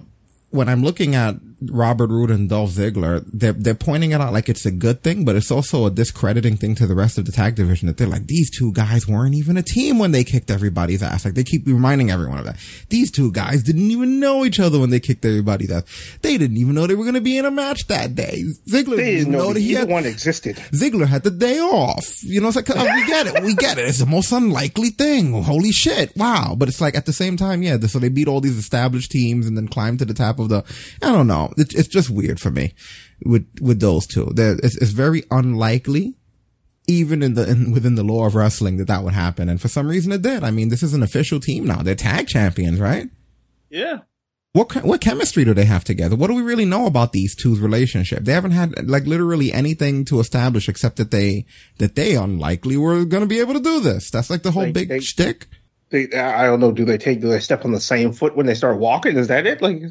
when 0.52 0.70
I'm 0.70 0.84
looking 0.84 1.16
at 1.16 1.36
Robert 1.70 2.10
Roode 2.10 2.32
and 2.32 2.50
Dolph 2.50 2.72
Ziggler, 2.72 3.24
they're 3.32 3.54
they're 3.54 3.76
pointing 3.76 4.12
it 4.12 4.22
out 4.22 4.34
like 4.34 4.50
it's 4.50 4.66
a 4.66 4.72
good 4.72 5.04
thing, 5.04 5.26
but 5.26 5.36
it's 5.36 5.52
also 5.52 5.86
a 5.86 5.92
discrediting 5.92 6.58
thing 6.58 6.76
to 6.76 6.88
the 6.88 6.96
rest 6.96 7.18
of 7.18 7.26
the 7.26 7.32
tag 7.32 7.56
division 7.56 7.88
that 7.88 7.98
they're 7.98 8.08
like 8.08 8.28
these 8.28 8.50
two 8.50 8.72
guys 8.74 9.08
weren't 9.08 9.36
even 9.36 9.58
a 9.58 9.62
team 9.64 10.00
when 10.00 10.12
they 10.12 10.24
kicked 10.24 10.50
everybody's 10.50 11.04
ass. 11.04 11.26
Like 11.26 11.36
they 11.36 11.44
keep 11.44 11.68
reminding 11.68 12.10
everyone 12.10 12.40
of 12.40 12.46
that. 12.46 12.58
These 12.90 13.12
two 13.12 13.32
guys 13.32 13.64
didn't 13.64 13.92
even 13.92 14.20
know 14.20 14.46
each 14.46 14.60
other 14.60 14.80
when 14.80 14.90
they 14.90 15.00
kicked 15.00 15.26
everybody's 15.26 15.72
ass. 15.72 16.18
They 16.22 16.38
didn't 16.38 16.58
even 16.58 16.76
know 16.76 16.88
they 16.88 16.96
were 16.96 17.04
going 17.04 17.16
to 17.16 17.22
be 17.22 17.38
in 17.38 17.46
a 17.46 17.52
match 17.52 17.88
that 17.88 18.16
day. 18.16 18.44
Ziggler 18.68 18.98
They 18.98 19.18
didn't 19.18 19.32
know 19.32 19.54
that 19.54 19.60
he 19.60 19.74
had 19.74 19.90
one 19.90 20.06
existed. 20.06 20.56
Ziggler 20.72 21.08
had 21.08 21.24
the 21.24 21.32
day 21.32 21.60
off. 21.60 22.24
You 22.24 22.42
know, 22.42 22.48
it's 22.48 22.56
like, 22.56 22.70
oh, 22.70 22.84
we 22.84 23.06
get 23.06 23.28
it. 23.28 23.44
We 23.44 23.56
get 23.56 23.78
it. 23.78 23.88
It's 23.88 24.00
the 24.00 24.06
most 24.06 24.32
unlikely 24.32 24.90
thing. 24.90 25.44
Holy 25.44 25.72
shit. 25.72 26.16
Wow. 26.16 26.56
But 26.58 26.70
it's 26.70 26.82
like 26.82 26.96
at 26.96 27.06
the 27.06 27.14
same 27.14 27.38
time, 27.38 27.62
yeah, 27.62 27.80
so 27.80 28.00
they 28.00 28.10
beat 28.10 28.28
all 28.28 28.42
these 28.42 28.58
established 28.58 29.12
teams 29.12 29.48
and 29.48 29.56
then 29.58 29.68
climb 29.68 29.98
to 29.98 30.06
the 30.06 30.14
top 30.14 30.40
of 30.40 30.50
the, 30.50 30.64
I 31.02 31.12
don't 31.12 31.28
know. 31.28 31.51
It's, 31.58 31.76
it's 31.76 31.88
just 31.88 32.10
weird 32.10 32.40
for 32.40 32.52
me 32.52 32.74
with, 33.26 33.48
with 33.62 33.80
those 33.80 34.06
two. 34.08 34.34
It's, 34.38 34.78
it's 34.78 34.92
very 34.92 35.24
unlikely. 35.32 36.18
Even 36.88 37.22
in 37.22 37.36
the 37.36 37.48
in, 37.50 37.72
within 37.72 37.94
the 37.96 38.04
lore 38.04 38.28
of 38.28 38.34
wrestling, 38.36 38.78
that 38.78 38.88
that 38.88 39.04
would 39.04 39.14
happen, 39.14 39.48
and 39.50 39.62
for 39.62 39.68
some 39.68 39.88
reason 39.88 40.12
it 40.12 40.24
did. 40.24 40.44
I 40.44 40.50
mean, 40.50 40.70
this 40.70 40.82
is 40.82 40.96
an 40.96 41.04
official 41.04 41.40
team 41.40 41.66
now; 41.66 41.84
they're 41.84 41.94
tag 41.96 42.28
champions, 42.28 42.80
right? 42.80 43.08
Yeah. 43.70 44.00
What 44.54 44.74
what 44.84 45.00
chemistry 45.00 45.46
do 45.46 45.54
they 45.54 45.66
have 45.66 45.84
together? 45.84 46.16
What 46.16 46.28
do 46.28 46.34
we 46.34 46.42
really 46.42 46.66
know 46.66 46.88
about 46.88 47.14
these 47.14 47.36
two's 47.36 47.60
relationship? 47.60 48.26
They 48.26 48.34
haven't 48.34 48.52
had 48.52 48.90
like 48.90 49.06
literally 49.06 49.54
anything 49.54 50.04
to 50.06 50.20
establish 50.20 50.68
except 50.68 50.98
that 50.98 51.12
they 51.12 51.46
that 51.78 51.96
they 51.96 52.16
unlikely 52.16 52.76
were 52.78 53.06
going 53.06 53.22
to 53.22 53.28
be 53.28 53.40
able 53.40 53.54
to 53.54 53.62
do 53.62 53.80
this. 53.80 54.10
That's 54.10 54.30
like 54.32 54.42
the 54.42 54.52
whole 54.52 54.64
Like, 54.64 54.74
big 54.74 54.90
they- 54.90 55.00
shtick. 55.00 55.48
They, 55.92 56.10
I 56.14 56.46
don't 56.46 56.60
know. 56.62 56.72
Do 56.72 56.84
they 56.84 56.98
take? 56.98 57.22
Do 57.22 57.28
they 57.30 57.40
step 57.40 57.64
on 57.64 57.74
the 57.74 57.80
same 57.80 58.12
foot 58.12 58.36
when 58.36 58.46
they 58.48 58.56
start 58.56 58.80
walking? 58.80 59.18
Is 59.18 59.28
that 59.28 59.46
it? 59.46 59.62
Like, 59.62 59.82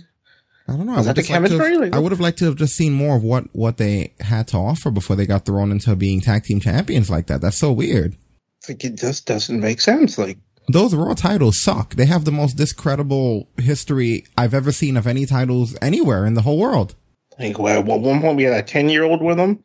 I 0.68 0.76
don't 0.76 0.86
know. 0.86 0.98
Is 0.98 0.98
I 0.98 1.02
that 1.02 1.16
would 1.16 1.16
just 1.16 1.30
like 1.30 1.84
have- 1.84 1.94
I 1.94 1.98
would 1.98 2.12
have 2.12 2.20
liked 2.20 2.38
to 2.38 2.44
have 2.46 2.56
just 2.56 2.74
seen 2.76 2.92
more 2.92 3.16
of 3.16 3.22
what 3.24 3.44
what 3.54 3.76
they 3.76 4.12
had 4.20 4.46
to 4.48 4.56
offer 4.56 4.90
before 4.90 5.16
they 5.16 5.26
got 5.26 5.44
thrown 5.44 5.72
into 5.72 5.94
being 5.96 6.20
tag 6.20 6.44
team 6.44 6.60
champions 6.60 7.10
like 7.10 7.26
that. 7.26 7.40
That's 7.40 7.58
so 7.58 7.72
weird. 7.72 8.16
it's 8.58 8.68
like 8.68 8.84
it 8.84 8.96
just 8.96 9.26
doesn't 9.26 9.60
make 9.60 9.80
sense. 9.80 10.16
Like, 10.18 10.38
Those 10.68 10.94
Raw 10.94 11.14
titles 11.14 11.60
suck. 11.60 11.94
They 11.96 12.06
have 12.06 12.24
the 12.24 12.30
most 12.30 12.56
discreditable 12.56 13.48
history 13.56 14.24
I've 14.36 14.54
ever 14.54 14.70
seen 14.70 14.96
of 14.96 15.06
any 15.06 15.26
titles 15.26 15.76
anywhere 15.82 16.24
in 16.26 16.34
the 16.34 16.42
whole 16.42 16.58
world. 16.58 16.94
like 17.38 17.58
well, 17.58 17.78
at 17.80 17.84
one 17.86 18.20
point 18.20 18.36
we 18.36 18.44
had 18.44 18.54
a 18.54 18.62
ten 18.62 18.88
year 18.88 19.02
old 19.02 19.22
with 19.22 19.38
them. 19.38 19.64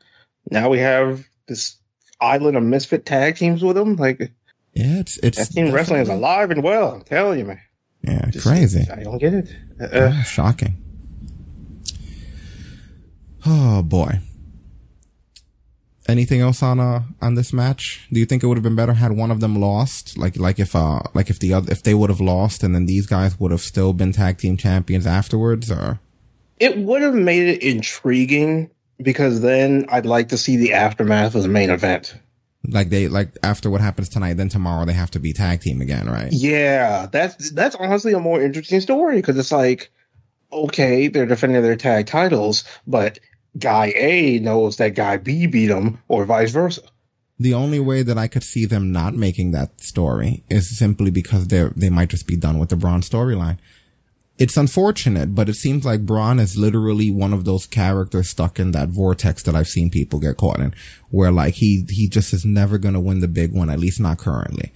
Now 0.49 0.69
we 0.69 0.79
have 0.79 1.25
this 1.47 1.75
island 2.21 2.55
of 2.57 2.63
misfit 2.63 3.05
tag 3.05 3.35
teams 3.35 3.61
with 3.63 3.75
them. 3.75 3.95
Like, 3.97 4.31
Yeah, 4.73 4.99
it's 5.01 5.17
it's 5.19 5.37
that 5.37 5.51
team 5.53 5.71
wrestling 5.71 6.01
is 6.01 6.09
alive 6.09 6.49
and 6.51 6.63
well. 6.63 6.91
I'm 6.93 7.01
telling 7.03 7.37
you, 7.39 7.45
man. 7.45 7.59
yeah, 8.01 8.29
crazy. 8.41 8.87
I 8.89 9.03
don't 9.03 9.17
get 9.19 9.33
it. 9.33 9.49
Uh, 9.79 9.87
Yeah, 9.91 10.23
shocking. 10.23 10.77
Oh 13.45 13.83
boy. 13.83 14.19
Anything 16.07 16.39
else 16.41 16.61
on 16.61 16.79
uh 16.79 17.03
on 17.21 17.35
this 17.35 17.51
match? 17.51 18.07
Do 18.11 18.19
you 18.19 18.25
think 18.25 18.43
it 18.43 18.47
would 18.47 18.57
have 18.57 18.63
been 18.63 18.75
better 18.75 18.93
had 18.93 19.11
one 19.13 19.31
of 19.31 19.39
them 19.39 19.55
lost? 19.59 20.17
Like 20.17 20.37
like 20.37 20.59
if 20.59 20.75
uh 20.75 21.01
like 21.13 21.29
if 21.29 21.39
the 21.39 21.53
other 21.53 21.71
if 21.71 21.81
they 21.83 21.93
would 21.93 22.09
have 22.09 22.21
lost 22.21 22.63
and 22.63 22.75
then 22.75 22.85
these 22.85 23.07
guys 23.07 23.39
would 23.39 23.51
have 23.51 23.61
still 23.61 23.91
been 23.93 24.11
tag 24.11 24.37
team 24.37 24.55
champions 24.57 25.07
afterwards 25.07 25.71
or 25.71 25.99
it 26.59 26.77
would 26.77 27.01
have 27.01 27.15
made 27.15 27.47
it 27.47 27.63
intriguing 27.63 28.69
because 29.01 29.41
then 29.41 29.87
I'd 29.89 30.05
like 30.05 30.29
to 30.29 30.37
see 30.37 30.57
the 30.57 30.73
aftermath 30.73 31.35
of 31.35 31.41
the 31.41 31.49
main 31.49 31.69
event. 31.69 32.15
like 32.69 32.89
they 32.89 33.07
like 33.07 33.29
after 33.43 33.69
what 33.69 33.81
happens 33.81 34.07
tonight 34.09 34.33
then 34.35 34.49
tomorrow 34.49 34.85
they 34.85 34.93
have 34.93 35.11
to 35.11 35.19
be 35.19 35.33
tag 35.33 35.61
team 35.61 35.81
again, 35.81 36.07
right? 36.07 36.31
Yeah, 36.31 37.07
that's 37.11 37.49
that's 37.51 37.75
honestly 37.75 38.13
a 38.13 38.19
more 38.19 38.41
interesting 38.41 38.79
story 38.79 39.15
because 39.17 39.37
it's 39.37 39.51
like, 39.51 39.89
okay, 40.53 41.07
they're 41.07 41.25
defending 41.25 41.61
their 41.63 41.75
tag 41.75 42.05
titles, 42.05 42.63
but 42.85 43.19
guy 43.57 43.93
A 43.95 44.39
knows 44.39 44.77
that 44.77 44.95
guy 44.95 45.17
B 45.17 45.47
beat 45.47 45.69
him, 45.69 45.99
or 46.07 46.25
vice 46.25 46.51
versa. 46.51 46.81
The 47.37 47.53
only 47.53 47.79
way 47.79 48.01
that 48.01 48.17
I 48.17 48.27
could 48.27 48.43
see 48.43 48.65
them 48.65 48.91
not 48.91 49.13
making 49.13 49.51
that 49.51 49.81
story 49.81 50.43
is 50.49 50.77
simply 50.77 51.11
because 51.11 51.47
they 51.47 51.69
they 51.75 51.89
might 51.89 52.09
just 52.09 52.27
be 52.27 52.37
done 52.37 52.59
with 52.59 52.69
the 52.69 52.77
Braun 52.77 53.01
storyline. 53.01 53.57
It's 54.37 54.57
unfortunate, 54.57 55.33
but 55.33 55.47
it 55.47 55.55
seems 55.55 55.85
like 55.85 56.05
Braun 56.05 56.39
is 56.39 56.57
literally 56.57 57.09
one 57.09 57.31
of 57.31 57.45
those 57.45 57.65
characters 57.65 58.29
stuck 58.29 58.59
in 58.59 58.71
that 58.71 58.89
vortex 58.89 59.43
that 59.43 59.55
I've 59.55 59.67
seen 59.69 59.89
people 59.89 60.19
get 60.19 60.37
caught 60.37 60.59
in, 60.59 60.73
where 61.09 61.31
like 61.31 61.55
he 61.55 61.85
he 61.89 62.07
just 62.09 62.33
is 62.33 62.45
never 62.45 62.77
gonna 62.77 62.99
win 62.99 63.19
the 63.19 63.27
big 63.29 63.53
one, 63.53 63.69
at 63.69 63.79
least 63.79 63.99
not 63.99 64.17
currently. 64.17 64.71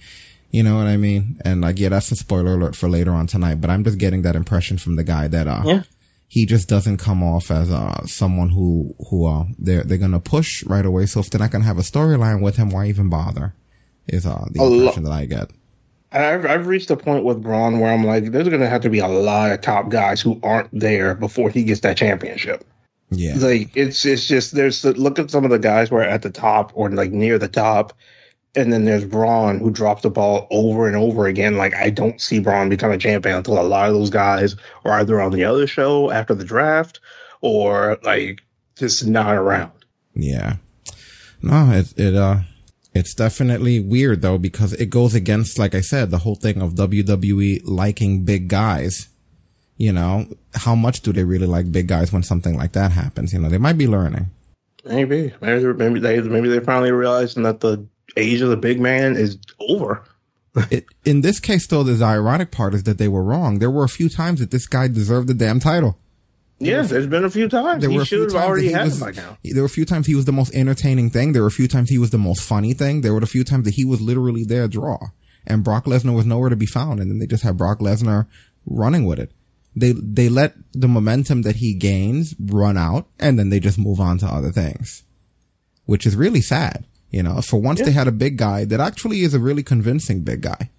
You 0.50 0.62
know 0.62 0.76
what 0.76 0.86
I 0.86 0.96
mean? 0.96 1.40
And 1.44 1.60
like, 1.60 1.78
yeah, 1.78 1.90
that's 1.90 2.10
a 2.10 2.16
spoiler 2.16 2.54
alert 2.54 2.74
for 2.74 2.88
later 2.88 3.12
on 3.12 3.26
tonight, 3.26 3.60
but 3.60 3.70
I'm 3.70 3.84
just 3.84 3.98
getting 3.98 4.22
that 4.22 4.34
impression 4.34 4.78
from 4.78 4.96
the 4.96 5.04
guy 5.04 5.28
that 5.28 5.46
uh 5.46 5.62
Yeah. 5.64 5.82
He 6.32 6.46
just 6.46 6.68
doesn't 6.68 6.98
come 6.98 7.24
off 7.24 7.50
as 7.50 7.72
uh 7.72 8.06
someone 8.06 8.50
who 8.50 8.94
who 9.10 9.26
uh 9.26 9.46
they're 9.58 9.82
they're 9.82 9.98
gonna 9.98 10.20
push 10.20 10.64
right 10.64 10.86
away. 10.86 11.04
So 11.06 11.18
if 11.18 11.28
they're 11.28 11.40
not 11.40 11.50
gonna 11.50 11.64
have 11.64 11.76
a 11.78 11.82
storyline 11.82 12.40
with 12.40 12.56
him, 12.56 12.70
why 12.70 12.86
even 12.86 13.10
bother? 13.10 13.54
Is 14.06 14.24
uh 14.24 14.44
the 14.52 14.60
A 14.60 14.62
lo- 14.62 14.78
impression 14.78 15.02
that 15.04 15.12
I 15.12 15.26
get. 15.26 15.50
I've 16.12 16.46
I've 16.46 16.66
reached 16.68 16.90
a 16.92 16.96
point 16.96 17.24
with 17.24 17.42
Braun 17.42 17.80
where 17.80 17.92
I'm 17.92 18.04
like, 18.04 18.30
there's 18.30 18.48
gonna 18.48 18.68
have 18.68 18.82
to 18.82 18.90
be 18.90 19.00
a 19.00 19.08
lot 19.08 19.50
of 19.50 19.60
top 19.60 19.88
guys 19.88 20.20
who 20.20 20.38
aren't 20.44 20.68
there 20.72 21.16
before 21.16 21.50
he 21.50 21.64
gets 21.64 21.80
that 21.80 21.96
championship. 21.96 22.64
Yeah. 23.10 23.34
Like 23.36 23.76
it's 23.76 24.04
it's 24.04 24.28
just 24.28 24.54
there's 24.54 24.84
look 24.84 25.18
at 25.18 25.32
some 25.32 25.44
of 25.44 25.50
the 25.50 25.58
guys 25.58 25.88
who 25.88 25.96
are 25.96 26.02
at 26.02 26.22
the 26.22 26.30
top 26.30 26.70
or 26.74 26.90
like 26.90 27.10
near 27.10 27.38
the 27.40 27.48
top, 27.48 27.92
and 28.56 28.72
then 28.72 28.84
there's 28.84 29.04
Braun 29.04 29.58
who 29.58 29.70
drops 29.70 30.02
the 30.02 30.10
ball 30.10 30.46
over 30.50 30.86
and 30.86 30.96
over 30.96 31.26
again. 31.26 31.56
Like 31.56 31.74
I 31.74 31.90
don't 31.90 32.20
see 32.20 32.40
Braun 32.40 32.68
become 32.68 32.90
a 32.90 32.98
champion 32.98 33.36
until 33.36 33.60
a 33.60 33.62
lot 33.62 33.88
of 33.88 33.94
those 33.94 34.10
guys 34.10 34.56
are 34.84 34.92
either 34.92 35.20
on 35.20 35.32
the 35.32 35.44
other 35.44 35.66
show 35.66 36.10
after 36.10 36.34
the 36.34 36.44
draft 36.44 37.00
or 37.40 37.98
like 38.02 38.40
just 38.76 39.06
not 39.06 39.34
around. 39.34 39.72
Yeah. 40.14 40.56
No, 41.42 41.70
it 41.70 41.92
it 41.96 42.14
uh 42.14 42.40
it's 42.92 43.14
definitely 43.14 43.78
weird 43.78 44.22
though 44.22 44.38
because 44.38 44.72
it 44.74 44.90
goes 44.90 45.14
against 45.14 45.58
like 45.58 45.74
I 45.74 45.80
said, 45.80 46.10
the 46.10 46.18
whole 46.18 46.34
thing 46.34 46.60
of 46.60 46.74
WWE 46.74 47.62
liking 47.64 48.24
big 48.24 48.48
guys. 48.48 49.08
You 49.76 49.92
know, 49.92 50.26
how 50.54 50.74
much 50.74 51.00
do 51.00 51.10
they 51.12 51.24
really 51.24 51.46
like 51.46 51.72
big 51.72 51.86
guys 51.86 52.12
when 52.12 52.22
something 52.22 52.54
like 52.56 52.72
that 52.72 52.92
happens? 52.92 53.32
You 53.32 53.38
know, 53.38 53.48
they 53.48 53.58
might 53.58 53.78
be 53.78 53.86
learning. 53.86 54.28
Maybe 54.84 55.32
maybe 55.40 55.72
maybe 55.72 56.00
they 56.00 56.20
maybe 56.20 56.48
they're 56.48 56.60
finally 56.60 56.92
realizing 56.92 57.44
that 57.44 57.60
the 57.60 57.86
age 58.16 58.40
of 58.40 58.50
the 58.50 58.56
big 58.56 58.80
man 58.80 59.16
is 59.16 59.38
over. 59.60 60.04
it, 60.70 60.86
in 61.04 61.20
this 61.20 61.40
case, 61.40 61.66
though, 61.66 61.82
the 61.82 62.04
ironic 62.04 62.50
part 62.50 62.74
is 62.74 62.82
that 62.84 62.98
they 62.98 63.08
were 63.08 63.22
wrong. 63.22 63.58
There 63.58 63.70
were 63.70 63.84
a 63.84 63.88
few 63.88 64.08
times 64.08 64.40
that 64.40 64.50
this 64.50 64.66
guy 64.66 64.88
deserved 64.88 65.28
the 65.28 65.34
damn 65.34 65.60
title. 65.60 65.98
Yeah, 66.58 66.82
there's 66.82 67.06
been 67.06 67.24
a 67.24 67.30
few 67.30 67.48
times. 67.48 67.80
There 67.80 67.90
He 67.90 67.96
were 67.96 68.02
a 68.02 68.06
few 68.06 68.18
should 68.18 68.32
have 68.34 68.42
times 68.42 68.48
already 68.48 68.66
he 68.66 68.72
had 68.72 68.84
was, 68.84 69.00
it 69.00 69.04
by 69.04 69.10
now. 69.12 69.38
There 69.42 69.62
were 69.62 69.66
a 69.66 69.70
few 69.70 69.86
times 69.86 70.06
he 70.06 70.14
was 70.14 70.26
the 70.26 70.32
most 70.32 70.54
entertaining 70.54 71.08
thing. 71.08 71.32
There 71.32 71.40
were 71.40 71.48
a 71.48 71.52
few 71.52 71.68
times 71.68 71.88
he 71.88 71.96
was 71.96 72.10
the 72.10 72.18
most 72.18 72.42
funny 72.42 72.74
thing. 72.74 73.00
There 73.00 73.14
were 73.14 73.20
a 73.20 73.26
few 73.26 73.44
times 73.44 73.64
that 73.64 73.74
he 73.74 73.84
was 73.86 74.02
literally 74.02 74.44
their 74.44 74.68
draw, 74.68 74.98
and 75.46 75.64
Brock 75.64 75.86
Lesnar 75.86 76.14
was 76.14 76.26
nowhere 76.26 76.50
to 76.50 76.56
be 76.56 76.66
found. 76.66 77.00
And 77.00 77.10
then 77.10 77.18
they 77.18 77.26
just 77.26 77.44
had 77.44 77.56
Brock 77.56 77.78
Lesnar 77.78 78.26
running 78.66 79.06
with 79.06 79.18
it. 79.18 79.32
They 79.74 79.92
they 79.92 80.28
let 80.28 80.54
the 80.72 80.88
momentum 80.88 81.42
that 81.42 81.56
he 81.56 81.72
gains 81.72 82.34
run 82.38 82.76
out, 82.76 83.06
and 83.18 83.38
then 83.38 83.48
they 83.48 83.60
just 83.60 83.78
move 83.78 83.98
on 83.98 84.18
to 84.18 84.26
other 84.26 84.52
things, 84.52 85.04
which 85.86 86.04
is 86.04 86.14
really 86.14 86.42
sad. 86.42 86.84
You 87.10 87.22
know, 87.22 87.40
for 87.40 87.60
once 87.60 87.80
they 87.80 87.90
had 87.90 88.06
a 88.06 88.12
big 88.12 88.36
guy 88.36 88.64
that 88.64 88.80
actually 88.80 89.22
is 89.22 89.34
a 89.34 89.40
really 89.40 89.62
convincing 89.62 90.22
big 90.22 90.42
guy. 90.42 90.70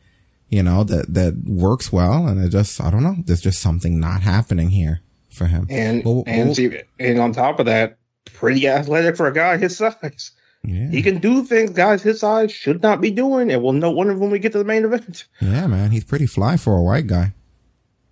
You 0.48 0.63
know 0.63 0.84
that 0.84 1.13
that 1.13 1.44
works 1.46 1.91
well, 1.91 2.28
and 2.28 2.44
it 2.44 2.50
just 2.50 2.82
I 2.82 2.89
don't 2.89 3.04
know. 3.04 3.15
There's 3.26 3.41
just 3.41 3.62
something 3.62 4.00
not 4.00 4.22
happening 4.22 4.70
here 4.70 5.02
for 5.30 5.48
him. 5.48 5.67
And 5.70 6.06
and 6.28 6.56
see, 6.56 6.82
and 7.00 7.20
on 7.20 7.34
top 7.34 7.60
of 7.60 7.65
that, 7.65 7.98
pretty 8.26 8.67
athletic 8.67 9.17
for 9.17 9.28
a 9.28 9.34
guy 9.34 9.58
his 9.58 9.78
size. 9.78 10.32
Yeah. 10.63 10.89
He 10.89 11.02
can 11.02 11.17
do 11.17 11.44
things 11.44 11.72
guys 11.72 12.04
his 12.04 12.20
size 12.20 12.52
should 12.52 12.84
not 12.84 13.02
be 13.02 13.12
doing, 13.12 13.52
and 13.52 13.63
we'll 13.63 13.74
know 13.74 13.91
one 13.91 14.10
of 14.10 14.20
when 14.20 14.30
we 14.30 14.39
get 14.39 14.52
to 14.52 14.58
the 14.58 14.63
main 14.63 14.86
event. 14.86 15.26
Yeah, 15.39 15.67
man, 15.67 15.91
he's 15.91 16.04
pretty 16.04 16.28
fly 16.28 16.58
for 16.58 16.78
a 16.78 16.82
white 16.84 17.08
guy. 17.08 17.34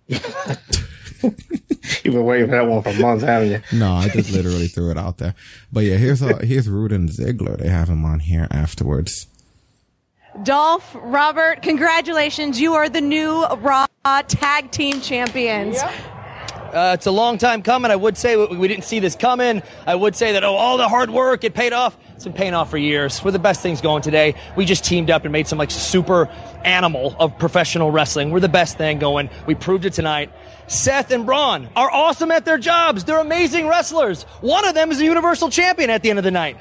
You've 2.02 2.14
been 2.14 2.24
waiting 2.24 2.46
for 2.46 2.52
that 2.52 2.66
one 2.66 2.82
for 2.82 2.92
months, 2.94 3.24
haven't 3.24 3.50
you? 3.50 3.78
No, 3.78 3.92
I 3.92 4.08
just 4.08 4.30
literally 4.32 4.68
threw 4.68 4.90
it 4.90 4.98
out 4.98 5.18
there. 5.18 5.34
But 5.72 5.80
yeah, 5.84 5.96
here's 5.96 6.22
uh, 6.22 6.38
here's 6.38 6.68
Rudin 6.68 7.02
and 7.02 7.10
Ziggler. 7.10 7.58
They 7.58 7.68
have 7.68 7.88
him 7.88 8.04
on 8.04 8.20
here 8.20 8.48
afterwards. 8.50 9.26
Dolph, 10.42 10.96
Robert, 11.00 11.60
congratulations. 11.62 12.60
You 12.60 12.74
are 12.74 12.88
the 12.88 13.00
new 13.00 13.44
Raw 13.46 13.86
Tag 14.28 14.70
Team 14.70 15.00
Champions. 15.00 15.76
Uh, 16.72 16.92
it's 16.94 17.06
a 17.06 17.10
long 17.10 17.36
time 17.36 17.62
coming. 17.62 17.90
I 17.90 17.96
would 17.96 18.16
say 18.16 18.36
we 18.36 18.56
we 18.56 18.68
didn't 18.68 18.84
see 18.84 19.00
this 19.00 19.16
coming. 19.16 19.62
I 19.86 19.94
would 19.94 20.14
say 20.14 20.32
that, 20.32 20.44
oh, 20.44 20.54
all 20.54 20.76
the 20.76 20.88
hard 20.88 21.10
work, 21.10 21.42
it 21.42 21.52
paid 21.52 21.72
off. 21.72 21.96
It's 22.14 22.24
been 22.24 22.32
paying 22.32 22.54
off 22.54 22.70
for 22.70 22.78
years. 22.78 23.24
We're 23.24 23.32
the 23.32 23.40
best 23.40 23.60
things 23.60 23.80
going 23.80 24.02
today. 24.02 24.34
We 24.56 24.64
just 24.66 24.84
teamed 24.84 25.10
up 25.10 25.24
and 25.24 25.32
made 25.32 25.48
some 25.48 25.58
like 25.58 25.70
super 25.70 26.28
animal 26.64 27.16
of 27.18 27.36
professional 27.38 27.90
wrestling. 27.90 28.30
We're 28.30 28.40
the 28.40 28.48
best 28.48 28.78
thing 28.78 28.98
going. 29.00 29.30
We 29.46 29.54
proved 29.56 29.84
it 29.84 29.94
tonight. 29.94 30.30
Seth 30.70 31.10
and 31.10 31.26
Braun 31.26 31.68
are 31.74 31.90
awesome 31.90 32.30
at 32.30 32.44
their 32.44 32.56
jobs. 32.56 33.02
They're 33.04 33.18
amazing 33.18 33.66
wrestlers. 33.66 34.22
One 34.40 34.64
of 34.64 34.74
them 34.74 34.92
is 34.92 35.00
a 35.00 35.04
Universal 35.04 35.50
Champion 35.50 35.90
at 35.90 36.02
the 36.02 36.10
end 36.10 36.18
of 36.20 36.24
the 36.24 36.30
night. 36.30 36.56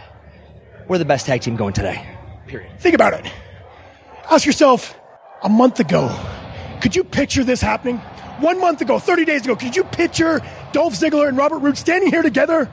We're 0.88 0.98
the 0.98 1.06
best 1.06 1.28
tag 1.28 1.42
team 1.42 1.56
going 1.56 1.74
today. 1.74 2.04
Period. 2.48 2.72
Think 2.80 2.96
about 2.96 3.14
it. 3.14 3.32
Ask 4.32 4.48
yourself, 4.48 4.98
a 5.44 5.50
month 5.50 5.80
ago, 5.80 6.10
could 6.82 6.96
you 6.96 7.04
picture 7.04 7.44
this 7.44 7.62
happening? 7.62 7.98
One 8.40 8.60
month 8.60 8.82
ago, 8.82 8.98
30 8.98 9.26
days 9.26 9.44
ago, 9.46 9.56
could 9.56 9.76
you 9.76 9.84
picture 9.84 10.42
Dolph 10.72 10.94
Ziggler 10.96 11.28
and 11.28 11.38
Robert 11.38 11.60
Roode 11.60 11.78
standing 11.78 12.10
here 12.10 12.24
together? 12.24 12.68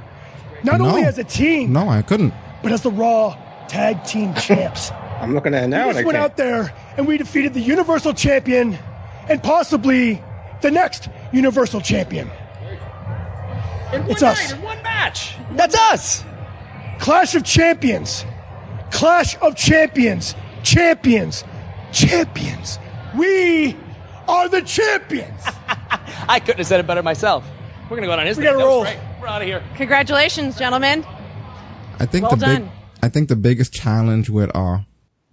Not 0.64 0.78
No. 0.80 0.86
only 0.88 1.02
as 1.04 1.18
a 1.18 1.24
team, 1.24 1.70
No, 1.72 1.88
I 1.90 2.00
couldn't. 2.00 2.32
but 2.62 2.72
as 2.72 2.80
the 2.80 2.90
Raw 2.90 3.36
Tag 3.68 4.04
Team 4.04 4.32
Champs. 4.34 4.90
I'm 5.20 5.34
looking 5.34 5.52
at 5.54 5.64
it 5.64 5.68
now. 5.68 5.84
we 5.84 5.90
and 5.90 5.98
I 5.98 6.00
just 6.02 6.06
went 6.06 6.16
can't- 6.16 6.30
out 6.30 6.36
there 6.38 6.72
and 6.96 7.06
we 7.06 7.18
defeated 7.18 7.52
the 7.52 7.60
Universal 7.60 8.14
Champion 8.14 8.78
and 9.28 9.42
possibly 9.42 10.22
the 10.62 10.70
next 10.70 11.08
Universal 11.32 11.80
Champion. 11.82 12.30
it's 13.92 14.22
us. 14.22 14.52
one 14.54 14.82
match. 14.82 15.36
That's 15.52 15.76
us. 15.92 16.24
Clash 16.98 17.34
of 17.34 17.44
Champions. 17.44 18.24
Clash 18.90 19.36
of 19.40 19.56
Champions. 19.56 20.34
Champions. 20.62 21.44
Champions. 21.92 22.78
We 23.16 23.76
are 24.28 24.48
the 24.48 24.60
champions. 24.62 25.40
I 26.28 26.40
couldn't 26.40 26.58
have 26.58 26.66
said 26.66 26.80
it 26.80 26.86
better 26.86 27.02
myself. 27.02 27.44
We're 27.88 27.96
gonna 27.96 28.08
go 28.08 28.12
on 28.14 28.26
his. 28.26 28.36
We 28.36 28.42
thing. 28.42 28.52
gotta 28.52 28.58
That 28.58 28.64
roll. 28.64 28.82
great. 28.82 28.98
We're 29.20 29.28
out 29.28 29.40
of 29.42 29.46
here. 29.48 29.62
Congratulations, 29.76 30.58
gentlemen. 30.58 31.04
I 32.00 32.06
think 32.06 32.22
Well 32.24 32.36
the 32.36 32.44
done. 32.46 32.62
big 32.64 32.70
I 33.02 33.08
think 33.08 33.28
the 33.28 33.36
biggest 33.36 33.72
challenge 33.72 34.28
with 34.28 34.50
uh 34.54 34.78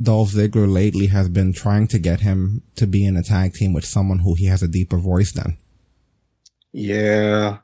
Dolph 0.04 0.32
Ziggler 0.32 0.72
lately 0.72 1.08
has 1.08 1.30
been 1.30 1.54
trying 1.54 1.88
to 1.88 1.98
get 2.00 2.20
him 2.20 2.62
to 2.76 2.86
be 2.86 3.06
in 3.06 3.16
a 3.18 3.24
tag 3.24 3.54
team 3.54 3.74
with 3.74 3.86
someone 3.86 4.20
who 4.20 4.36
he 4.36 4.46
has 4.46 4.62
a 4.62 4.68
deeper 4.68 4.98
voice 4.98 5.32
than. 5.32 5.58
Yeah. 6.72 7.58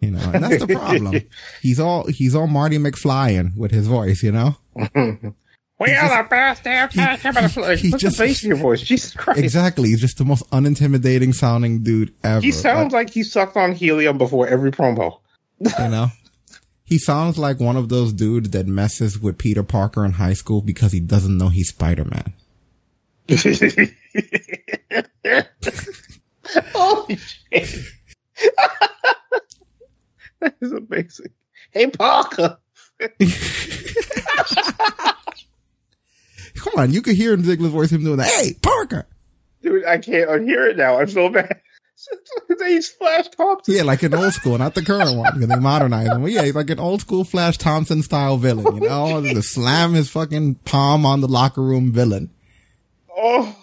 You 0.00 0.12
know, 0.12 0.30
and 0.32 0.44
that's 0.44 0.64
the 0.64 0.74
problem. 0.74 1.20
he's 1.62 1.80
all 1.80 2.06
he's 2.06 2.34
all 2.34 2.46
Marty 2.46 2.78
McFlyin 2.78 3.56
with 3.56 3.70
his 3.72 3.86
voice, 3.86 4.22
you 4.22 4.32
know? 4.32 4.56
We 5.80 5.92
are 5.92 6.24
the 6.24 6.28
best 6.28 6.64
damn 6.64 6.88
tag 6.88 7.20
team 7.20 7.36
in 7.36 7.42
the 7.44 7.48
fl- 7.48 7.64
he 7.76 7.92
Put 7.92 8.00
just- 8.00 8.18
the 8.18 8.24
bass 8.24 8.42
in 8.42 8.48
your 8.48 8.56
voice. 8.58 8.80
Jesus 8.80 9.12
Christ. 9.14 9.38
Exactly. 9.38 9.90
He's 9.90 10.00
just 10.00 10.18
the 10.18 10.24
most 10.24 10.42
unintimidating 10.50 11.32
sounding 11.32 11.84
dude 11.84 12.12
ever. 12.24 12.40
He 12.40 12.50
sounds 12.50 12.92
like 12.92 13.10
he 13.10 13.22
sucked 13.22 13.56
on 13.56 13.74
helium 13.74 14.18
before 14.18 14.48
every 14.48 14.72
promo. 14.72 15.20
you 15.60 15.88
know? 15.88 16.08
He 16.88 16.96
sounds 16.96 17.36
like 17.36 17.60
one 17.60 17.76
of 17.76 17.90
those 17.90 18.14
dudes 18.14 18.48
that 18.50 18.66
messes 18.66 19.20
with 19.20 19.36
Peter 19.36 19.62
Parker 19.62 20.06
in 20.06 20.12
high 20.12 20.32
school 20.32 20.62
because 20.62 20.90
he 20.90 21.00
doesn't 21.00 21.36
know 21.36 21.50
he's 21.50 21.68
Spider 21.68 22.06
Man. 22.06 22.32
Holy 26.72 27.16
shit. 27.16 27.84
that 30.40 30.54
is 30.62 30.72
amazing. 30.72 31.32
Hey, 31.72 31.88
Parker. 31.90 32.58
Come 36.56 36.72
on, 36.78 36.90
you 36.90 37.02
could 37.02 37.16
hear 37.16 37.34
in 37.34 37.42
Ziggler's 37.42 37.70
voice 37.70 37.92
him 37.92 38.02
doing 38.02 38.16
that. 38.16 38.28
Hey, 38.30 38.54
Parker! 38.62 39.06
Dude, 39.62 39.84
I 39.84 39.98
can't 39.98 40.30
unhear 40.30 40.70
it 40.70 40.78
now. 40.78 40.98
I'm 40.98 41.08
so 41.08 41.28
He's 42.66 42.88
Flash 42.88 43.28
Thompson. 43.28 43.74
Yeah, 43.74 43.82
like 43.82 44.02
an 44.02 44.14
old 44.14 44.32
school, 44.32 44.58
not 44.58 44.74
the 44.74 44.82
current 44.84 45.16
one, 45.16 45.32
because 45.34 45.48
they 45.48 45.56
modernize 45.56 46.08
him. 46.08 46.22
But 46.22 46.30
yeah, 46.32 46.44
he's 46.44 46.54
like 46.54 46.70
an 46.70 46.78
old 46.80 47.00
school 47.00 47.24
Flash 47.24 47.56
Thompson 47.58 48.02
style 48.02 48.36
villain, 48.36 48.74
you 48.76 48.80
know? 48.88 49.16
Oh, 49.16 49.22
just 49.22 49.52
slam 49.52 49.94
his 49.94 50.10
fucking 50.10 50.56
palm 50.64 51.04
on 51.06 51.20
the 51.20 51.28
locker 51.28 51.62
room 51.62 51.92
villain. 51.92 52.30
Oh, 53.16 53.56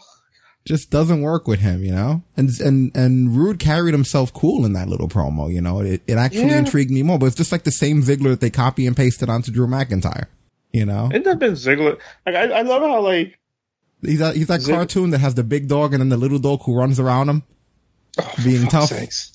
Just 0.66 0.90
doesn't 0.90 1.22
work 1.22 1.48
with 1.48 1.60
him, 1.60 1.84
you 1.84 1.92
know? 1.92 2.24
And, 2.36 2.50
and, 2.60 2.96
and 2.96 3.38
Roode 3.38 3.60
carried 3.60 3.94
himself 3.94 4.34
cool 4.34 4.66
in 4.66 4.74
that 4.74 4.88
little 4.90 5.08
promo, 5.08 5.52
you 5.54 5.62
know? 5.62 5.82
It, 5.82 6.02
it 6.08 6.18
actually 6.18 6.48
Yeah. 6.48 6.58
intrigued 6.60 6.92
me 6.92 7.04
more, 7.04 7.20
but 7.20 7.28
it's 7.28 7.36
just 7.36 7.52
like 7.52 7.64
the 7.64 7.72
same 7.72 8.02
Ziggler 8.02 8.30
that 8.32 8.42
they 8.42 8.50
copy 8.50 8.88
and 8.88 8.96
pasted 8.98 9.30
onto 9.30 9.52
Drew 9.52 9.68
McIntyre, 9.68 10.26
you 10.72 10.86
know? 10.86 11.10
Isn't 11.12 11.24
that 11.24 11.40
been 11.40 11.54
Ziggler? 11.54 12.00
Like, 12.26 12.36
I, 12.36 12.46
I 12.52 12.62
love 12.62 12.82
how, 12.82 13.02
like, 13.02 13.38
He's 14.02 14.20
that, 14.20 14.36
he's 14.36 14.48
that 14.48 14.62
Zig- 14.62 14.76
cartoon 14.76 15.10
that 15.12 15.20
has 15.20 15.36
the 15.36 15.44
big 15.44 15.68
dog 15.68 15.94
and 15.94 16.02
then 16.02 16.10
the 16.10 16.18
little 16.18 16.38
dog 16.40 16.62
who 16.64 16.78
runs 16.78 17.00
around 17.00 17.30
him, 17.30 17.44
Oh, 18.20 18.34
being 18.44 18.68
tough. 18.68 18.90
sakes. 18.90 19.32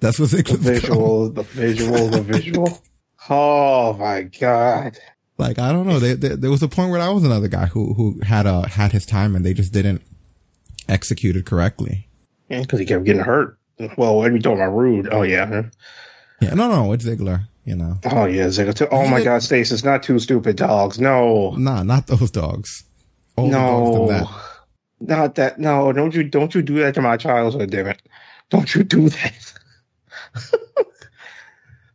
That's 0.00 0.18
what 0.18 0.30
they 0.30 0.42
the 0.42 0.56
visual, 0.56 1.30
the 1.30 1.42
visual, 1.44 2.08
the 2.08 2.22
visual. 2.22 2.82
Oh, 3.30 3.92
my 3.94 4.22
God. 4.22 4.98
Like 5.38 5.58
I 5.58 5.72
don't 5.72 5.86
know. 5.86 5.98
There, 5.98 6.16
there, 6.16 6.36
there 6.36 6.50
was 6.50 6.62
a 6.62 6.68
point 6.68 6.90
where 6.90 7.00
I 7.00 7.08
was 7.08 7.24
another 7.24 7.48
guy 7.48 7.66
who 7.66 7.94
who 7.94 8.20
had 8.22 8.46
a 8.46 8.68
had 8.68 8.92
his 8.92 9.06
time 9.06 9.34
and 9.36 9.44
they 9.44 9.54
just 9.54 9.72
didn't 9.72 10.02
execute 10.88 11.36
it 11.36 11.46
correctly. 11.46 12.08
Yeah, 12.48 12.60
because 12.62 12.80
he 12.80 12.86
kept 12.86 13.04
getting 13.04 13.22
hurt. 13.22 13.58
Well, 13.96 14.18
when 14.18 14.32
we 14.32 14.40
talking 14.40 14.58
about 14.58 14.72
Roode, 14.76 15.08
oh, 15.10 15.22
yeah. 15.22 15.62
Yeah, 16.40 16.54
no, 16.54 16.68
no, 16.68 16.92
it's 16.92 17.04
Ziggler. 17.04 17.48
You 17.64 17.76
know, 17.76 17.98
Oh, 18.04 18.26
yeah, 18.26 18.46
Ziggler. 18.46 18.74
too. 18.74 18.88
Oh, 18.90 19.06
my 19.08 19.22
God, 19.22 19.42
Stace, 19.42 19.70
it's 19.72 19.84
not 19.84 20.02
two 20.02 20.18
stupid 20.18 20.56
dogs. 20.56 20.98
No. 21.00 21.52
nah, 21.52 21.82
not 21.84 22.08
those 22.08 22.30
dogs. 22.30 22.84
Older 23.36 23.52
dogs 23.54 23.96
No. 23.96 24.06
that. 24.08 24.26
Not 25.02 25.34
that. 25.34 25.58
No, 25.58 25.92
don't 25.92 26.14
you, 26.14 26.22
don't 26.22 26.54
you 26.54 26.62
do 26.62 26.78
that 26.78 26.94
to 26.94 27.02
my 27.02 27.16
childhood, 27.16 27.70
damn 27.70 27.88
it. 27.88 28.02
Don't 28.50 28.72
you 28.74 28.84
do 28.84 29.08
that. 29.08 29.54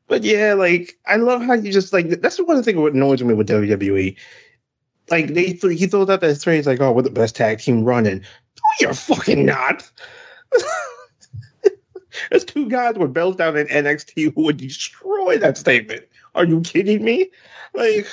but 0.08 0.24
yeah, 0.24 0.54
like, 0.54 0.98
I 1.06 1.15
love 1.15 1.41
how 1.41 1.54
you 1.54 1.72
just, 1.72 1.93
like, 1.93 2.10
that's 2.22 2.38
one 2.39 2.58
the 2.58 2.63
things 2.63 2.78
what 2.78 2.93
annoys 2.93 3.24
me 3.24 3.34
with 3.34 3.48
WWE. 3.48 4.17
Like, 5.10 5.28
they, 5.28 5.46
he 5.46 5.88
throws 5.88 6.10
out 6.10 6.20
that 6.20 6.41
phrase, 6.41 6.67
like, 6.67 6.82
oh, 6.82 6.91
we're 6.91 7.04
the 7.04 7.10
best 7.10 7.38
tag 7.38 7.60
team 7.60 7.86
running. 7.86 8.20
No, 8.20 8.63
you're 8.82 8.93
fucking 8.93 9.46
not. 9.46 9.89
There's 12.30 12.43
two 12.43 12.67
guys 12.67 12.96
with 12.96 13.13
belts 13.13 13.38
down 13.38 13.56
in 13.56 13.67
NXT 13.67 14.34
who 14.36 14.43
would 14.43 14.58
destroy 14.58 15.38
that 15.38 15.58
statement. 15.58 16.04
Are 16.36 16.43
you 16.43 16.60
kidding 16.60 17.06
me? 17.06 17.32
Like, 17.74 18.08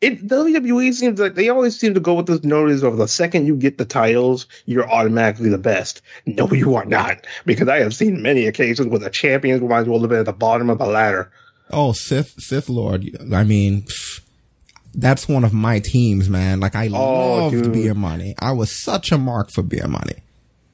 it 0.00 0.26
WWE 0.26 0.92
seems 0.94 1.20
like 1.20 1.34
they 1.34 1.48
always 1.50 1.78
seem 1.78 1.94
to 1.94 2.00
go 2.00 2.14
with 2.14 2.26
this 2.26 2.42
notice 2.42 2.82
of 2.82 2.96
the 2.96 3.06
second 3.08 3.46
you 3.46 3.56
get 3.56 3.76
the 3.78 3.84
titles, 3.84 4.46
you're 4.66 4.90
automatically 4.90 5.50
the 5.50 5.58
best. 5.58 6.00
No, 6.26 6.50
you 6.52 6.74
are 6.76 6.86
not. 6.86 7.26
Because 7.44 7.68
I 7.68 7.80
have 7.80 7.94
seen 7.94 8.22
many 8.22 8.46
occasions 8.46 8.88
where 8.88 8.98
the 8.98 9.10
champions 9.10 9.60
might 9.62 9.80
as 9.80 9.88
well 9.88 10.00
have 10.00 10.08
been 10.08 10.20
at 10.20 10.26
the 10.26 10.32
bottom 10.32 10.70
of 10.70 10.78
the 10.78 10.86
ladder. 10.86 11.30
Oh, 11.70 11.92
Sith 11.92 12.34
Sith 12.38 12.68
Lord. 12.68 13.06
I 13.32 13.44
mean, 13.44 13.84
that's 14.94 15.28
one 15.28 15.44
of 15.44 15.52
my 15.52 15.78
teams, 15.78 16.28
man. 16.28 16.60
Like 16.60 16.74
I 16.74 16.88
Oh, 16.88 17.36
loved 17.48 17.62
dude. 17.62 17.72
Beer 17.72 17.94
Money. 17.94 18.34
I 18.38 18.52
was 18.52 18.72
such 18.72 19.12
a 19.12 19.18
mark 19.18 19.50
for 19.50 19.62
Beer 19.62 19.86
Money. 19.86 20.16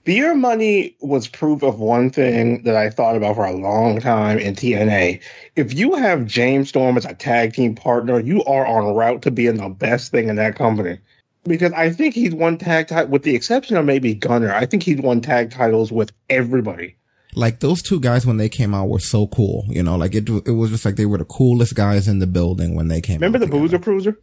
Beer 0.06 0.36
money 0.36 0.96
was 1.00 1.26
proof 1.26 1.64
of 1.64 1.80
one 1.80 2.10
thing 2.10 2.62
that 2.62 2.76
I 2.76 2.90
thought 2.90 3.16
about 3.16 3.34
for 3.34 3.44
a 3.44 3.52
long 3.56 4.00
time 4.00 4.38
in 4.38 4.54
TNA. 4.54 5.20
If 5.56 5.74
you 5.74 5.96
have 5.96 6.26
James 6.26 6.68
Storm 6.68 6.96
as 6.96 7.04
a 7.04 7.12
tag 7.12 7.54
team 7.54 7.74
partner, 7.74 8.20
you 8.20 8.44
are 8.44 8.64
on 8.64 8.94
route 8.94 9.22
to 9.22 9.32
being 9.32 9.56
the 9.56 9.68
best 9.68 10.12
thing 10.12 10.28
in 10.28 10.36
that 10.36 10.54
company. 10.54 10.98
Because 11.42 11.72
I 11.72 11.90
think 11.90 12.14
he's 12.14 12.32
won 12.32 12.56
tag 12.56 12.86
title, 12.86 13.10
with 13.10 13.24
the 13.24 13.34
exception 13.34 13.76
of 13.76 13.84
maybe 13.84 14.14
Gunner. 14.14 14.52
I 14.52 14.64
think 14.66 14.84
he's 14.84 15.00
won 15.00 15.20
tag 15.22 15.50
titles 15.50 15.90
with 15.90 16.12
everybody. 16.30 16.94
like 17.34 17.58
those 17.58 17.82
two 17.82 17.98
guys 17.98 18.24
when 18.24 18.36
they 18.36 18.48
came 18.48 18.74
out 18.74 18.88
were 18.88 19.00
so 19.00 19.26
cool. 19.26 19.64
You 19.68 19.82
know, 19.82 19.96
like 19.96 20.14
it 20.14 20.28
it 20.28 20.52
was 20.52 20.70
just 20.70 20.84
like 20.84 20.94
they 20.94 21.06
were 21.06 21.18
the 21.18 21.24
coolest 21.24 21.74
guys 21.74 22.06
in 22.06 22.20
the 22.20 22.28
building 22.28 22.76
when 22.76 22.86
they 22.86 23.00
came. 23.00 23.16
Remember 23.16 23.38
the 23.40 23.46
together. 23.46 23.60
Boozer 23.60 23.78
Cruiser? 23.80 24.20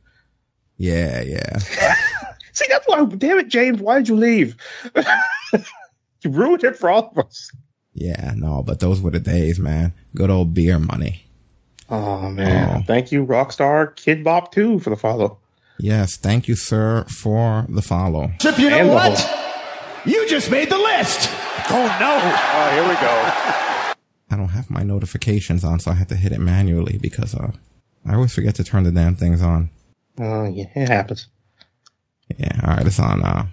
Yeah, 0.77 1.21
yeah. 1.21 1.59
See, 2.53 2.65
that's 2.69 2.87
why. 2.87 3.03
Damn 3.05 3.39
it, 3.39 3.47
James, 3.49 3.79
why 3.81 3.97
did 3.97 4.07
you 4.09 4.15
leave? 4.15 4.55
you 6.21 6.29
ruined 6.29 6.63
it 6.63 6.77
for 6.77 6.89
all 6.89 7.11
of 7.15 7.25
us. 7.25 7.51
Yeah, 7.93 8.33
no, 8.35 8.63
but 8.63 8.79
those 8.79 9.01
were 9.01 9.11
the 9.11 9.19
days, 9.19 9.59
man. 9.59 9.93
Good 10.15 10.29
old 10.29 10.53
beer 10.53 10.79
money. 10.79 11.25
Oh 11.89 12.29
man, 12.29 12.77
Oh. 12.79 12.83
thank 12.87 13.11
you, 13.11 13.25
Rockstar 13.25 13.95
Kid 13.95 14.23
Bop 14.23 14.51
too, 14.51 14.79
for 14.79 14.89
the 14.89 14.95
follow. 14.95 15.37
Yes, 15.77 16.15
thank 16.17 16.47
you, 16.47 16.55
sir, 16.55 17.03
for 17.09 17.65
the 17.69 17.81
follow. 17.81 18.31
Chip, 18.39 18.57
you 18.57 18.69
know 18.69 18.77
And 18.77 18.89
what? 18.89 19.39
You 20.05 20.27
just 20.27 20.49
made 20.49 20.69
the 20.69 20.77
list. 20.77 21.29
Oh 21.69 21.97
no! 21.99 22.19
Oh, 22.21 22.69
here 22.73 22.83
we 22.87 22.95
go. 22.95 23.93
I 24.31 24.35
don't 24.37 24.49
have 24.49 24.69
my 24.69 24.81
notifications 24.83 25.63
on, 25.63 25.79
so 25.79 25.91
I 25.91 25.95
have 25.95 26.07
to 26.07 26.15
hit 26.15 26.31
it 26.31 26.39
manually 26.39 26.97
because 26.99 27.35
uh, 27.35 27.51
I 28.05 28.15
always 28.15 28.33
forget 28.33 28.55
to 28.55 28.63
turn 28.63 28.83
the 28.83 28.91
damn 28.91 29.15
things 29.15 29.41
on. 29.41 29.69
Oh 30.19 30.45
yeah, 30.45 30.65
it 30.75 30.89
happens. 30.89 31.27
Yeah, 32.37 32.59
all 32.63 32.75
right, 32.75 32.87
it's 32.87 32.99
on. 32.99 33.23
Uh, 33.23 33.47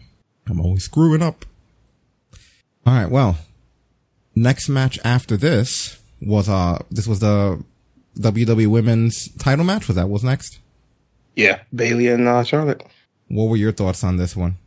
I'm 0.48 0.60
always 0.60 0.84
screwing 0.84 1.22
up. 1.22 1.44
All 2.86 2.94
right, 2.94 3.10
well, 3.10 3.36
next 4.34 4.68
match 4.68 4.98
after 5.04 5.36
this 5.36 6.00
was 6.20 6.48
uh, 6.48 6.82
this 6.90 7.06
was 7.06 7.20
the 7.20 7.62
WWE 8.18 8.66
Women's 8.66 9.28
Title 9.36 9.64
match. 9.64 9.86
Was 9.86 9.96
that 9.96 10.08
was 10.08 10.24
next? 10.24 10.60
Yeah, 11.36 11.60
Bayley 11.74 12.08
and 12.08 12.26
uh, 12.26 12.42
Charlotte. 12.42 12.84
What 13.28 13.44
were 13.44 13.56
your 13.56 13.72
thoughts 13.72 14.02
on 14.02 14.16
this 14.16 14.34
one? 14.34 14.58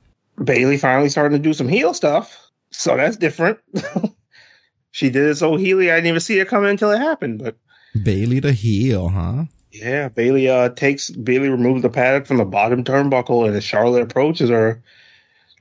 Bayley 0.41 0.77
finally 0.77 1.09
starting 1.09 1.37
to 1.37 1.43
do 1.43 1.53
some 1.53 1.67
heel 1.67 1.93
stuff, 1.93 2.49
so 2.71 2.95
that's 2.95 3.17
different. 3.17 3.59
she 4.91 5.09
did 5.09 5.29
it 5.29 5.35
so 5.35 5.57
heely, 5.57 5.91
I 5.91 5.95
didn't 5.95 6.07
even 6.07 6.19
see 6.21 6.39
it 6.39 6.47
coming 6.47 6.69
until 6.69 6.91
it 6.91 6.99
happened. 6.99 7.43
But 7.43 7.57
Bayley 8.01 8.39
the 8.39 8.53
heel, 8.53 9.09
huh? 9.09 9.45
Yeah, 9.73 10.09
Bayley 10.09 10.47
uh 10.47 10.69
takes 10.69 11.09
Bayley 11.09 11.49
removes 11.49 11.81
the 11.81 11.89
paddock 11.89 12.27
from 12.27 12.37
the 12.37 12.45
bottom 12.45 12.83
turnbuckle, 12.83 13.47
and 13.47 13.55
as 13.55 13.63
Charlotte 13.63 14.03
approaches 14.03 14.51
her, 14.51 14.83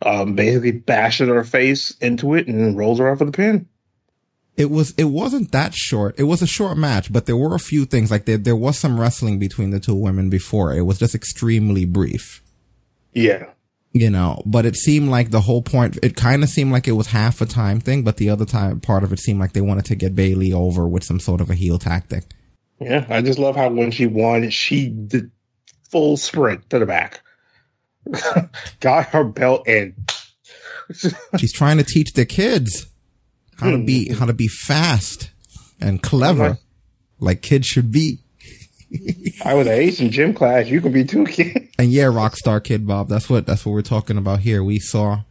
um, 0.02 0.34
basically 0.34 0.72
bashes 0.72 1.28
her 1.28 1.44
face 1.44 1.96
into 2.02 2.34
it 2.34 2.46
and 2.46 2.76
rolls 2.76 2.98
her 2.98 3.10
out 3.10 3.18
for 3.18 3.24
the 3.24 3.32
pin. 3.32 3.66
It 4.54 4.70
was 4.70 4.92
it 4.98 5.04
wasn't 5.04 5.50
that 5.52 5.72
short. 5.72 6.14
It 6.18 6.24
was 6.24 6.42
a 6.42 6.46
short 6.46 6.76
match, 6.76 7.10
but 7.10 7.24
there 7.24 7.38
were 7.38 7.54
a 7.54 7.58
few 7.60 7.86
things 7.86 8.10
like 8.10 8.26
there 8.26 8.36
there 8.36 8.54
was 8.54 8.78
some 8.78 9.00
wrestling 9.00 9.38
between 9.38 9.70
the 9.70 9.80
two 9.80 9.94
women 9.94 10.28
before. 10.28 10.74
It 10.74 10.82
was 10.82 10.98
just 10.98 11.14
extremely 11.14 11.86
brief. 11.86 12.42
Yeah. 13.14 13.46
You 13.94 14.10
know, 14.10 14.42
but 14.44 14.66
it 14.66 14.76
seemed 14.76 15.08
like 15.08 15.30
the 15.30 15.42
whole 15.42 15.62
point 15.62 15.98
it 16.02 16.16
kind 16.16 16.42
of 16.42 16.50
seemed 16.50 16.70
like 16.70 16.86
it 16.86 16.92
was 16.92 17.08
half 17.08 17.40
a 17.40 17.46
time 17.46 17.80
thing, 17.80 18.02
but 18.02 18.18
the 18.18 18.28
other 18.28 18.44
time 18.44 18.80
part 18.80 19.04
of 19.04 19.12
it 19.12 19.20
seemed 19.20 19.40
like 19.40 19.54
they 19.54 19.60
wanted 19.62 19.86
to 19.86 19.94
get 19.94 20.14
Bayley 20.14 20.52
over 20.52 20.86
with 20.86 21.04
some 21.04 21.20
sort 21.20 21.40
of 21.40 21.48
a 21.48 21.54
heel 21.54 21.78
tactic. 21.78 22.24
Yeah, 22.84 23.06
I 23.08 23.22
just 23.22 23.38
love 23.38 23.56
how 23.56 23.68
when 23.70 23.90
she 23.90 24.06
won, 24.06 24.48
she 24.50 24.88
did 24.88 25.30
full 25.90 26.16
sprint 26.16 26.68
to 26.70 26.78
the 26.78 26.86
back, 26.86 27.20
got 28.80 29.06
her 29.06 29.24
belt, 29.24 29.66
and 29.66 29.94
She's 31.38 31.52
trying 31.52 31.78
to 31.78 31.84
teach 31.84 32.12
the 32.12 32.26
kids 32.26 32.86
how 33.58 33.70
to 33.70 33.78
be 33.78 34.08
hmm. 34.08 34.14
how 34.14 34.26
to 34.26 34.32
be 34.32 34.48
fast 34.48 35.30
and 35.80 36.02
clever 36.02 36.58
like 37.20 37.42
kids 37.42 37.66
should 37.66 37.92
be. 37.92 38.18
I 39.44 39.54
was 39.54 39.66
an 39.66 39.72
ace 39.72 40.00
in 40.00 40.10
gym 40.10 40.34
class. 40.34 40.66
You 40.66 40.80
could 40.80 40.92
be 40.92 41.04
too, 41.04 41.24
kid. 41.24 41.68
And 41.78 41.90
yeah, 41.90 42.04
rock 42.04 42.36
star 42.36 42.60
Kid 42.60 42.86
Bob, 42.86 43.08
that's 43.08 43.30
what 43.30 43.46
that's 43.46 43.64
what 43.64 43.72
we're 43.72 43.82
talking 43.82 44.18
about 44.18 44.40
here. 44.40 44.62
We 44.62 44.78
saw 44.78 45.22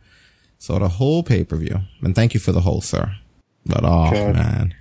saw 0.58 0.80
the 0.80 0.90
whole 0.90 1.24
pay 1.24 1.44
per 1.44 1.58
view, 1.58 1.82
and 2.02 2.16
thank 2.16 2.34
you 2.34 2.40
for 2.40 2.52
the 2.52 2.62
whole, 2.62 2.82
sir. 2.82 3.16
But 3.66 3.84
oh 3.84 4.10
God. 4.12 4.34
man, 4.34 4.74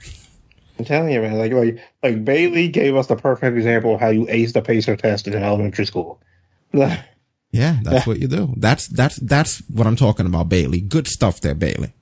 I'm 0.81 0.87
telling 0.87 1.13
you, 1.13 1.21
man. 1.21 1.39
Like, 1.39 1.53
like, 1.53 1.79
like 2.03 2.25
Bayley 2.25 2.69
gave 2.69 2.97
us 2.97 3.07
the 3.07 3.17
perfect 3.17 3.57
example 3.57 3.95
of 3.95 4.01
how 4.01 4.09
you 4.09 4.27
ace 4.29 4.53
the 4.53 4.63
pacer 4.63 4.97
test 4.97 5.27
in 5.29 5.35
elementary 5.35 5.85
school. 5.87 6.21
yeah, 6.73 7.01
that's 7.83 8.07
what 8.07 8.19
you 8.19 8.29
do. 8.29 8.55
That's 8.57 8.87
that's 8.89 9.17
that's 9.17 9.63
what 9.69 9.87
I'm 9.87 9.97
talking 9.97 10.27
about, 10.27 10.49
Bayley. 10.49 10.81
Good 10.81 11.07
stuff 11.07 11.41
there, 11.41 11.55
Bayley. 11.55 11.93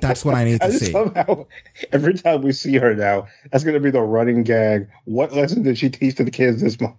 That's 0.00 0.24
what 0.24 0.34
I 0.34 0.44
need 0.44 0.60
to 0.60 0.66
just 0.70 0.86
see. 0.86 0.92
love 0.92 1.14
how 1.14 1.46
every 1.92 2.14
time 2.14 2.42
we 2.42 2.52
see 2.52 2.76
her 2.76 2.94
now, 2.94 3.28
that's 3.50 3.64
going 3.64 3.74
to 3.74 3.80
be 3.80 3.90
the 3.90 4.00
running 4.00 4.42
gag. 4.42 4.88
What 5.04 5.32
lesson 5.32 5.62
did 5.62 5.78
she 5.78 5.90
teach 5.90 6.16
to 6.16 6.24
the 6.24 6.30
kids 6.30 6.60
this 6.60 6.80
month? 6.80 6.96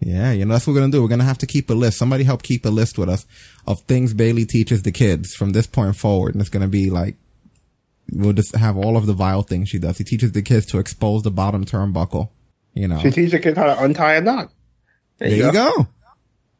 Yeah, 0.00 0.32
you 0.32 0.44
know 0.44 0.54
that's 0.54 0.66
what 0.66 0.74
we're 0.74 0.80
gonna 0.80 0.92
do. 0.92 1.02
We're 1.02 1.08
gonna 1.08 1.24
have 1.24 1.38
to 1.38 1.46
keep 1.46 1.70
a 1.70 1.72
list. 1.72 1.98
Somebody 1.98 2.24
help 2.24 2.42
keep 2.42 2.66
a 2.66 2.68
list 2.68 2.98
with 2.98 3.08
us 3.08 3.24
of 3.66 3.80
things 3.82 4.12
Bayley 4.12 4.44
teaches 4.44 4.82
the 4.82 4.92
kids 4.92 5.34
from 5.34 5.50
this 5.50 5.66
point 5.66 5.96
forward, 5.96 6.34
and 6.34 6.42
it's 6.42 6.50
gonna 6.50 6.68
be 6.68 6.90
like 6.90 7.16
we'll 8.12 8.32
just 8.32 8.54
have 8.56 8.76
all 8.76 8.96
of 8.96 9.06
the 9.06 9.12
vile 9.12 9.42
things 9.42 9.68
she 9.68 9.78
does. 9.78 9.98
He 9.98 10.04
teaches 10.04 10.32
the 10.32 10.42
kids 10.42 10.66
to 10.66 10.78
expose 10.78 11.22
the 11.22 11.30
bottom 11.30 11.64
turnbuckle. 11.64 12.30
You 12.74 12.88
know, 12.88 12.98
She 12.98 13.10
teaches 13.10 13.32
the 13.32 13.38
kids 13.38 13.56
how 13.56 13.64
to 13.64 13.82
untie 13.82 14.14
a 14.14 14.20
knot. 14.20 14.50
there 15.18 15.28
you 15.30 15.52
go. 15.52 15.88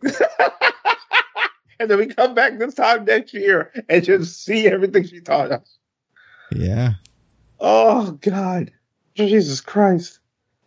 And 1.81 1.91
then 1.91 1.99
we 1.99 2.07
come 2.07 2.35
back 2.35 2.57
this 2.59 2.75
time 2.75 3.05
next 3.05 3.35
year 3.35 3.73
and 3.89 4.05
just 4.05 4.45
see 4.45 4.69
everything 4.69 5.05
she 5.05 5.21
taught 5.21 5.51
us. 5.51 5.77
Yeah. 6.55 6.95
Oh 7.59 8.13
God, 8.13 8.71
Jesus 9.15 9.61
Christ! 9.61 10.21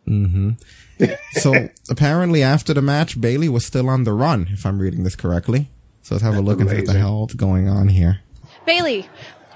hmm 0.04 0.50
so 1.32 1.68
apparently, 1.88 2.42
after 2.42 2.74
the 2.74 2.82
match, 2.82 3.20
Bayley 3.20 3.48
was 3.48 3.64
still 3.64 3.88
on 3.88 4.04
the 4.04 4.12
run, 4.12 4.48
if 4.50 4.66
I'm 4.66 4.78
reading 4.78 5.04
this 5.04 5.16
correctly. 5.16 5.70
So 6.02 6.14
let's 6.14 6.24
have 6.24 6.36
a 6.36 6.40
look 6.40 6.60
into 6.60 6.74
what 6.74 6.86
the 6.86 6.98
hell's 6.98 7.34
going 7.34 7.68
on 7.68 7.88
here. 7.88 8.20
Bayley, 8.66 9.08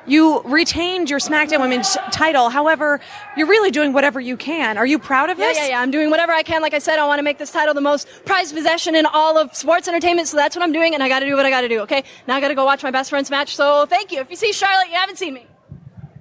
you 0.07 0.43
retained 0.43 1.11
your 1.11 1.19
SmackDown 1.19 1.61
Women's 1.61 1.97
title. 2.11 2.49
However, 2.49 3.01
you're 3.37 3.47
really 3.47 3.71
doing 3.71 3.93
whatever 3.93 4.21
you 4.21 4.37
can. 4.37 4.77
Are 4.79 4.87
you 4.87 4.99
proud 4.99 5.31
of 5.31 5.37
this? 5.37 5.57
yeah, 5.57 5.65
yeah. 5.65 5.71
yeah. 5.71 5.81
I'm 5.81 5.91
doing 5.91 6.11
whatever 6.11 6.33
I 6.33 6.43
can. 6.43 6.63
Like 6.63 6.75
I 6.75 6.79
said, 6.79 6.99
I 6.99 7.07
want 7.07 7.19
to 7.19 7.23
make 7.23 7.39
this 7.39 7.53
title 7.53 7.75
the 7.75 7.81
most 7.81 8.09
prized 8.25 8.55
possession 8.55 8.95
in 8.95 9.07
all 9.07 9.39
of 9.39 9.55
sports 9.55 9.89
entertainment. 9.89 10.29
So 10.29 10.37
that's 10.37 10.57
what 10.57 10.63
I'm 10.63 10.73
doing, 10.73 10.95
and 10.95 11.03
I 11.03 11.09
got 11.09 11.21
to 11.21 11.27
do 11.27 11.37
what 11.37 11.47
I 11.47 11.51
got 11.51 11.63
to 11.63 11.69
do. 11.69 11.81
Okay. 11.81 12.05
Now 12.27 12.37
I 12.37 12.41
got 12.41 12.49
to 12.49 12.55
go 12.55 12.65
watch 12.65 12.83
my 12.83 12.91
best 12.91 13.11
friend's 13.11 13.31
match. 13.31 13.55
So 13.55 13.87
thank 13.87 14.13
you. 14.13 14.21
If 14.21 14.31
you 14.31 14.37
see 14.37 14.53
Charlotte, 14.53 14.89
you 14.89 14.95
haven't 14.95 15.17
seen 15.19 15.35
me. 15.35 15.47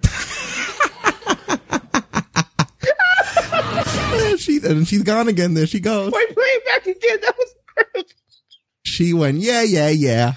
And 4.13 4.39
she 4.39 4.59
and 4.63 4.87
she's 4.87 5.03
gone 5.03 5.27
again. 5.27 5.53
There 5.53 5.65
she 5.65 5.79
goes. 5.79 6.11
Wait, 6.11 6.33
play 6.33 6.43
it 6.43 6.65
back 6.65 6.85
again. 6.85 7.17
That 7.21 7.35
was 7.37 7.55
perfect. 7.75 8.13
She 8.83 9.13
went, 9.13 9.37
yeah, 9.39 9.61
yeah, 9.61 9.89
yeah. 9.89 10.33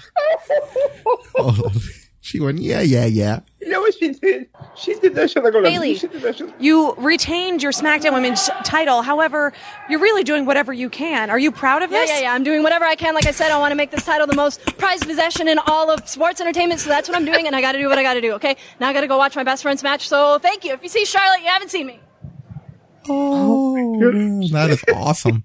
Oh, 1.37 1.71
she 2.35 2.41
went, 2.41 2.59
yeah, 2.59 2.81
yeah, 2.81 3.05
yeah. 3.05 3.39
You 3.61 3.69
know 3.69 3.79
what 3.81 3.93
she 3.95 4.11
did? 4.11 4.47
She 4.75 4.93
did 4.99 5.15
that 5.15 5.31
shit 5.31 5.43
like 5.43 5.53
Bayley, 5.53 5.95
She 5.95 6.07
did 6.07 6.21
that 6.21 6.37
shit. 6.37 6.53
you 6.59 6.93
retained 6.97 7.63
your 7.63 7.71
SmackDown 7.71 8.13
Women's 8.13 8.49
title. 8.63 9.01
However, 9.01 9.53
you're 9.89 9.99
really 10.01 10.23
doing 10.23 10.45
whatever 10.45 10.73
you 10.73 10.89
can. 10.89 11.29
Are 11.29 11.39
you 11.39 11.51
proud 11.51 11.81
of 11.81 11.91
Yeah, 11.91 12.01
this? 12.01 12.09
yeah, 12.09 12.15
yeah. 12.17 12.21
yeah. 12.23 12.33
I'm 12.33 12.43
doing 12.43 12.61
whatever 12.61 12.85
I 12.85 12.95
can. 12.95 13.15
Like 13.15 13.25
I 13.25 13.31
said, 13.31 13.51
I 13.51 13.57
want 13.57 13.71
to 13.71 13.75
make 13.75 13.89
this 13.91 14.05
title 14.05 14.27
the 14.27 14.35
most 14.35 14.61
prized 14.77 15.05
possession 15.07 15.47
in 15.47 15.57
all 15.59 15.89
of 15.89 16.07
sports 16.09 16.41
entertainment. 16.41 16.79
So 16.81 16.89
that's 16.89 17.07
what 17.07 17.17
I'm 17.17 17.25
doing, 17.25 17.47
and 17.47 17.55
I 17.55 17.61
got 17.61 17.71
to 17.71 17.79
do 17.79 17.87
what 17.87 17.97
I 17.97 18.03
got 18.03 18.15
to 18.15 18.21
do. 18.21 18.33
Okay. 18.33 18.57
Now 18.79 18.89
I 18.89 18.93
got 18.93 19.01
to 19.01 19.07
go 19.07 19.17
watch 19.17 19.35
my 19.35 19.43
best 19.43 19.63
friend's 19.63 19.81
match. 19.81 20.07
So 20.09 20.37
thank 20.39 20.63
you. 20.65 20.73
If 20.73 20.83
you 20.83 20.89
see 20.89 21.05
Charlotte, 21.05 21.41
you 21.41 21.47
haven't 21.47 21.69
seen 21.71 21.87
me. 21.87 21.99
Oh, 23.07 23.75
oh 23.77 24.11
man, 24.11 24.41
that 24.51 24.69
is 24.71 24.83
awesome. 24.93 25.43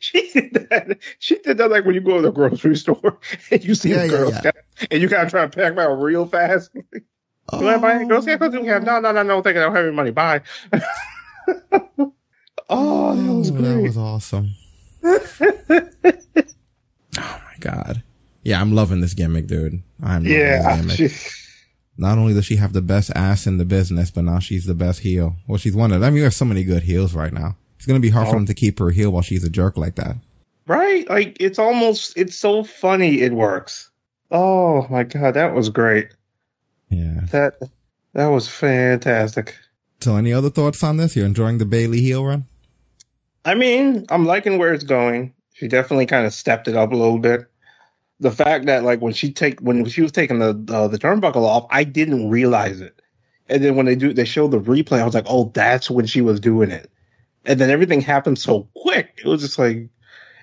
She 0.00 0.30
did 0.32 0.52
that. 0.70 0.98
She 1.18 1.38
did 1.38 1.58
that 1.58 1.70
like 1.70 1.84
when 1.84 1.94
you 1.94 2.00
go 2.00 2.16
to 2.16 2.22
the 2.22 2.30
grocery 2.32 2.76
store 2.76 3.18
and 3.50 3.64
you 3.64 3.74
see 3.74 3.90
Yeah, 3.90 4.02
a 4.02 4.04
yeah, 4.04 4.08
girl 4.10 4.30
yeah. 4.44 4.50
and 4.90 5.02
you 5.02 5.08
gotta 5.08 5.28
try 5.30 5.42
to 5.42 5.48
pack 5.48 5.74
them 5.74 5.78
out 5.78 5.94
real 6.00 6.26
fast. 6.26 6.70
You 7.50 7.64
want 7.64 7.76
to 7.76 7.80
buy 7.80 8.04
girls? 8.04 8.26
Yeah, 8.26 8.36
go 8.36 8.50
do 8.50 8.62
that. 8.64 8.82
No, 8.82 9.00
no, 9.00 9.10
no, 9.10 9.22
no. 9.22 9.40
Thank 9.40 9.54
you. 9.54 9.62
I 9.62 9.64
don't 9.64 9.74
have 9.74 9.86
any 9.86 9.94
money. 9.96 10.10
Bye. 10.10 10.42
oh, 10.72 10.76
that 11.72 12.12
oh, 12.68 13.38
was 13.38 13.50
Oh, 13.50 13.54
that 13.54 13.82
was 13.82 13.96
awesome. 13.96 14.50
oh 15.02 15.80
my 17.16 17.54
god. 17.60 18.02
Yeah, 18.42 18.60
I'm 18.60 18.72
loving 18.74 19.00
this 19.00 19.14
gimmick, 19.14 19.46
dude. 19.46 19.82
I'm 20.02 20.24
loving 20.24 20.30
Yeah, 20.38 20.76
this 20.82 20.96
gimmick. 20.98 21.12
she- 21.12 21.30
Not 21.96 22.18
only 22.18 22.34
does 22.34 22.44
she 22.44 22.56
have 22.56 22.72
the 22.74 22.82
best 22.82 23.10
ass 23.16 23.46
in 23.46 23.56
the 23.56 23.64
business, 23.64 24.10
but 24.10 24.24
now 24.24 24.38
she's 24.38 24.66
the 24.66 24.74
best 24.74 25.00
heel. 25.00 25.36
Well, 25.46 25.58
she's 25.58 25.74
one 25.74 25.90
of. 25.92 26.02
I 26.02 26.10
mean, 26.10 26.22
have 26.24 26.34
so 26.34 26.44
many 26.44 26.64
good 26.64 26.82
heels 26.84 27.14
right 27.14 27.32
now. 27.32 27.56
It's 27.78 27.86
gonna 27.86 28.00
be 28.00 28.10
hard 28.10 28.26
for 28.28 28.34
Oh. 28.34 28.38
them 28.38 28.46
to 28.46 28.54
keep 28.54 28.78
her 28.80 28.90
heel 28.90 29.10
while 29.10 29.22
she's 29.22 29.44
a 29.44 29.50
jerk 29.50 29.76
like 29.78 29.94
that. 29.94 30.16
right? 30.66 31.08
Like 31.08 31.38
it's 31.40 31.58
almost. 31.58 32.12
It's 32.16 32.36
so 32.36 32.62
funny. 32.62 33.22
It 33.22 33.32
works. 33.32 33.90
Oh 34.30 34.86
my 34.90 35.04
god, 35.04 35.32
that 35.34 35.54
was 35.54 35.70
great. 35.70 36.08
Yeah. 36.90 37.20
That 37.30 37.54
that 38.12 38.26
was 38.26 38.48
fantastic. 38.48 39.56
So, 40.00 40.16
any 40.16 40.32
other 40.32 40.50
thoughts 40.50 40.82
on 40.84 40.96
this? 40.96 41.16
You're 41.16 41.26
enjoying 41.26 41.58
the 41.58 41.64
Bayley 41.64 42.00
heel 42.00 42.24
run? 42.24 42.44
I 43.44 43.54
mean, 43.54 44.06
I'm 44.10 44.26
liking 44.26 44.58
where 44.58 44.72
it's 44.74 44.84
going. 44.84 45.32
She 45.54 45.66
definitely 45.68 46.06
kind 46.06 46.26
of 46.26 46.32
stepped 46.34 46.68
it 46.68 46.76
up 46.76 46.92
a 46.92 46.96
little 46.96 47.18
bit. 47.18 47.46
The 48.20 48.30
fact 48.30 48.66
that 48.66 48.84
like 48.84 49.00
when 49.00 49.12
she 49.12 49.32
take 49.32 49.60
when 49.60 49.84
she 49.86 50.02
was 50.02 50.12
taking 50.12 50.38
the 50.38 50.50
uh, 50.68 50.88
the 50.88 50.98
turnbuckle 50.98 51.36
off, 51.44 51.66
I 51.70 51.84
didn't 51.84 52.28
realize 52.30 52.80
it. 52.80 53.00
And 53.48 53.64
then 53.64 53.74
when 53.76 53.86
they 53.86 53.94
do 53.96 54.12
they 54.12 54.24
show 54.26 54.48
the 54.48 54.60
replay, 54.60 55.00
I 55.00 55.04
was 55.04 55.14
like, 55.14 55.26
oh, 55.28 55.50
that's 55.54 55.88
when 55.90 56.06
she 56.06 56.20
was 56.20 56.40
doing 56.40 56.70
it. 56.70 56.90
And 57.48 57.58
then 57.60 57.70
everything 57.70 58.00
happened 58.02 58.38
so 58.38 58.68
quick. 58.76 59.18
It 59.24 59.26
was 59.26 59.40
just 59.40 59.58
like 59.58 59.88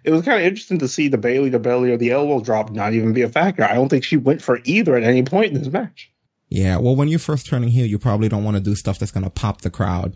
it 0.03 0.11
was 0.11 0.23
kind 0.23 0.39
of 0.39 0.45
interesting 0.45 0.79
to 0.79 0.87
see 0.87 1.07
the 1.07 1.17
Bayley, 1.17 1.49
the 1.49 1.59
belly, 1.59 1.91
or 1.91 1.97
the 1.97 2.11
elbow 2.11 2.41
drop 2.41 2.71
not 2.71 2.93
even 2.93 3.13
be 3.13 3.21
a 3.21 3.29
factor. 3.29 3.63
I 3.63 3.75
don't 3.75 3.89
think 3.89 4.03
she 4.03 4.17
went 4.17 4.41
for 4.41 4.59
either 4.65 4.95
at 4.97 5.03
any 5.03 5.23
point 5.23 5.53
in 5.53 5.59
this 5.59 5.71
match. 5.71 6.11
Yeah, 6.49 6.77
well, 6.77 6.95
when 6.95 7.07
you're 7.07 7.19
first 7.19 7.47
turning 7.47 7.69
heel, 7.69 7.85
you 7.87 7.97
probably 7.97 8.29
don't 8.29 8.43
want 8.43 8.57
to 8.57 8.61
do 8.61 8.75
stuff 8.75 8.99
that's 8.99 9.11
going 9.11 9.23
to 9.23 9.29
pop 9.29 9.61
the 9.61 9.69
crowd. 9.69 10.15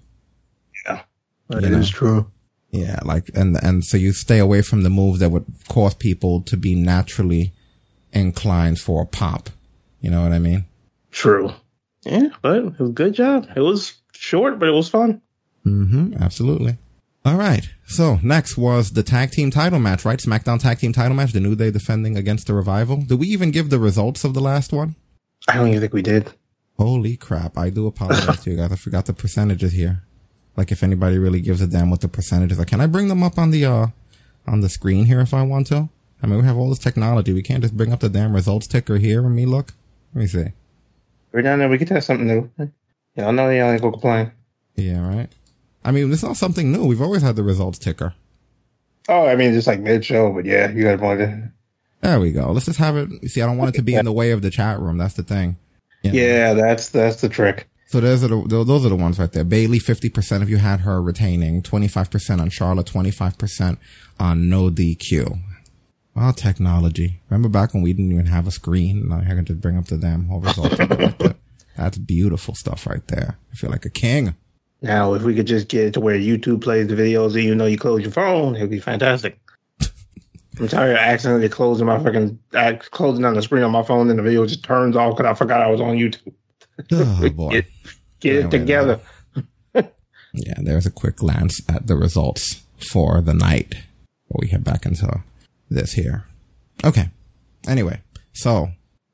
Yeah, 0.86 1.02
that 1.48 1.64
You 1.64 1.78
is 1.78 1.92
know? 1.92 1.98
true. 1.98 2.32
Yeah, 2.72 3.00
like, 3.04 3.32
and, 3.34 3.58
and 3.64 3.84
so 3.84 3.98
you 3.98 4.14
stay 4.14 4.38
away 4.38 4.62
from 4.62 4.84
the 4.84 4.92
moves 4.92 5.20
that 5.20 5.30
would 5.32 5.46
cause 5.68 5.96
people 5.96 6.42
to 6.44 6.56
be 6.56 6.76
naturally 6.76 7.54
inclined 8.14 8.80
for 8.80 9.02
a 9.02 9.06
pop. 9.08 9.50
You 10.02 10.12
know 10.12 10.22
what 10.22 10.34
I 10.34 10.40
mean? 10.40 10.66
True. 11.12 11.52
Yeah, 12.06 12.30
but 12.44 12.58
it 12.58 12.64
was 12.80 12.90
a 12.90 12.94
good 12.94 13.14
job. 13.16 13.48
It 13.56 13.62
was 13.62 13.96
short, 14.14 14.60
but 14.60 14.70
it 14.70 14.74
was 14.74 14.88
fun. 14.88 15.22
Mm-hmm. 15.66 16.22
Absolutely. 16.22 16.78
All 17.26 17.36
right. 17.36 17.70
So 17.86 18.20
next 18.24 18.58
was 18.58 18.92
the 18.92 19.04
tag 19.04 19.32
team 19.32 19.52
title 19.52 19.80
match, 19.80 20.06
right? 20.06 20.20
SmackDown 20.20 20.60
tag 20.60 20.80
team 20.80 20.94
title 20.94 21.16
match. 21.16 21.34
The 21.34 21.40
New 21.40 21.56
Day 21.56 21.70
defending 21.70 22.18
against 22.18 22.48
the 22.48 22.54
Revival. 22.54 22.98
Did 22.98 23.20
we 23.20 23.28
even 23.28 23.52
give 23.52 23.70
the 23.70 23.80
results 23.80 24.24
of 24.24 24.34
the 24.34 24.42
last 24.42 24.72
one? 24.72 24.96
I 25.48 25.56
don't 25.56 25.68
even 25.68 25.82
think 25.82 25.94
we 25.94 26.02
did. 26.02 26.34
Holy 26.78 27.18
crap! 27.18 27.58
I 27.58 27.70
do 27.70 27.88
apologize 27.88 28.42
to 28.44 28.52
you 28.52 28.56
guys. 28.56 28.72
I 28.72 28.78
forgot 28.78 29.06
the 29.06 29.14
percentages 29.14 29.74
here. 29.74 30.04
Like 30.56 30.72
if 30.72 30.82
anybody 30.82 31.18
really 31.18 31.42
gives 31.42 31.62
a 31.62 31.68
damn 31.68 31.90
what 31.90 32.02
the 32.02 32.08
percentages 32.08 32.60
are. 32.60 32.66
Can 32.66 32.80
I 32.80 32.88
bring 32.88 33.10
them 33.10 33.22
up 33.22 33.38
on 33.38 33.52
the 33.52 33.66
uh 33.66 33.88
on 34.48 34.62
the 34.62 34.70
screen 34.70 35.06
here 35.06 35.20
if 35.20 35.34
I 35.34 35.44
want 35.44 35.68
to? 35.68 35.90
I 36.24 36.28
mean, 36.28 36.40
we 36.40 36.46
have 36.46 36.58
all 36.58 36.70
this 36.70 36.80
technology. 36.80 37.34
We 37.34 37.42
can't 37.42 37.62
just 37.62 37.76
bring 37.76 37.94
up 37.94 38.00
the 38.00 38.10
damn 38.10 38.34
results 38.34 38.68
ticker 38.68 38.98
here 38.98 39.26
and 39.26 39.36
me 39.36 39.46
look. 39.46 39.74
Let 40.14 40.22
me 40.22 40.28
see. 40.28 40.46
We're 41.32 41.42
down 41.42 41.60
there. 41.60 41.70
We 41.70 41.78
could 41.78 41.90
have 41.90 42.04
something 42.04 42.28
new. 42.28 42.50
Yeah, 43.16 43.28
I 43.28 43.32
know 43.32 43.50
y'all 43.50 43.72
ain't 43.72 43.82
gonna 43.82 43.92
complain. 43.92 44.32
Yeah, 44.76 45.06
right. 45.06 45.30
I 45.84 45.92
mean, 45.92 46.12
it's 46.12 46.24
not 46.24 46.38
something 46.38 46.72
new. 46.72 46.86
We've 46.86 47.02
always 47.02 47.22
had 47.22 47.36
the 47.36 47.44
results 47.44 47.80
ticker. 47.80 48.14
Oh, 49.08 49.26
I 49.26 49.36
mean, 49.36 49.54
just 49.54 49.68
like 49.68 49.80
mid 49.80 50.06
show, 50.06 50.32
but 50.32 50.46
yeah, 50.46 50.70
you 50.70 50.84
guys 50.84 51.00
wanted 51.00 51.26
to. 51.26 51.52
There 52.02 52.20
we 52.20 52.32
go. 52.32 52.52
Let's 52.52 52.66
just 52.66 52.80
have 52.80 52.96
it. 52.96 53.10
See, 53.30 53.42
I 53.42 53.46
don't 53.46 53.58
want 53.58 53.76
it 53.76 53.78
to 53.78 53.84
be 53.84 53.96
in 53.96 54.06
the 54.06 54.12
way 54.12 54.32
of 54.32 54.42
the 54.42 54.50
chat 54.50 54.80
room. 54.80 54.98
That's 54.98 55.16
the 55.16 55.24
thing. 55.24 55.58
Yeah, 56.04 56.54
that's 56.54 56.90
that's 56.90 57.22
the 57.22 57.30
trick. 57.30 57.68
So 57.88 58.00
those 58.00 58.24
are 58.24 58.28
the 58.28 58.64
those 58.64 58.86
are 58.86 58.90
the 58.90 58.96
ones 58.96 59.20
right 59.20 59.32
there. 59.32 59.44
Bayley, 59.44 59.80
fifty 59.80 60.10
percent 60.10 60.44
of 60.44 60.50
you 60.50 60.58
had 60.58 60.82
her 60.82 61.02
retaining, 61.02 61.64
twenty 61.64 61.88
five 61.88 62.12
percent 62.12 62.40
on 62.40 62.50
Charlotte, 62.50 62.86
twenty 62.86 63.12
five 63.12 63.38
percent 63.38 63.80
on 64.20 64.48
no 64.48 64.70
DQ. 64.70 65.40
Wow, 66.16 66.32
technology. 66.32 67.22
Remember 67.30 67.50
back 67.50 67.74
when 67.74 67.82
we 67.82 67.94
didn't 67.94 68.12
even 68.12 68.28
have 68.28 68.48
a 68.48 68.52
screen? 68.52 69.10
Now 69.10 69.22
I 69.22 69.26
can 69.26 69.46
just 69.46 69.60
bring 69.60 69.78
up 69.78 69.86
the 69.86 69.98
damn 69.98 70.26
whole 70.26 70.40
result. 70.40 70.72
ticker 70.78 70.96
like 70.96 71.18
that. 71.18 71.36
That's 71.76 71.98
beautiful 71.98 72.56
stuff 72.56 72.86
right 72.86 73.06
there. 73.08 73.38
I 73.52 73.56
feel 73.56 73.72
like 73.72 73.86
a 73.86 73.90
king. 73.90 74.36
Now, 74.82 75.14
if 75.14 75.24
we 75.24 75.36
could 75.36 75.48
just 75.48 75.68
get 75.68 75.88
it 75.88 75.94
to 75.96 76.00
where 76.00 76.18
YouTube 76.18 76.62
plays 76.62 76.88
the 76.88 76.96
videos 76.96 77.36
and 77.36 77.44
you 77.44 77.56
know 77.56 77.66
you 77.66 77.78
close 77.78 78.02
your 78.02 78.12
phone, 78.12 78.56
it'd 78.56 78.70
be 78.70 78.80
fantastic. 78.80 79.40
I'm 80.60 80.68
tired 80.68 80.92
of 80.92 80.98
accidentally 80.98 81.50
closing 81.50 81.86
my 81.86 82.02
fucking 82.02 82.40
closing 82.92 83.24
down 83.24 83.34
the 83.34 83.42
screen 83.42 83.64
on 83.64 83.72
my 83.72 83.84
phone 83.84 84.10
and 84.10 84.18
the 84.18 84.24
video 84.24 84.46
just 84.46 84.64
turns 84.64 84.96
off 84.96 85.18
because 85.18 85.30
I 85.30 85.34
forgot 85.34 85.62
I 85.62 85.70
was 85.70 85.82
on 85.82 85.98
YouTube. 85.98 86.34
Oh 86.94 87.30
boy. 87.32 87.50
Get, 87.50 87.66
get 88.22 88.36
it 88.36 88.38
Wait, 88.38 88.44
wait, 88.46 88.52
together. 88.52 89.00
Yeah, 90.34 90.54
there's 90.58 90.86
a 90.86 90.92
quick 90.92 91.18
glance 91.18 91.60
at 91.68 91.88
the 91.88 91.96
results 91.96 92.64
for 92.92 93.20
the 93.22 93.34
night. 93.34 93.76
We 94.30 94.48
head 94.48 94.64
back 94.64 94.86
into 94.86 95.24
this 95.70 95.94
here. 95.94 96.26
Okay. 96.86 97.10
Anyway, 97.68 98.02
so 98.32 98.70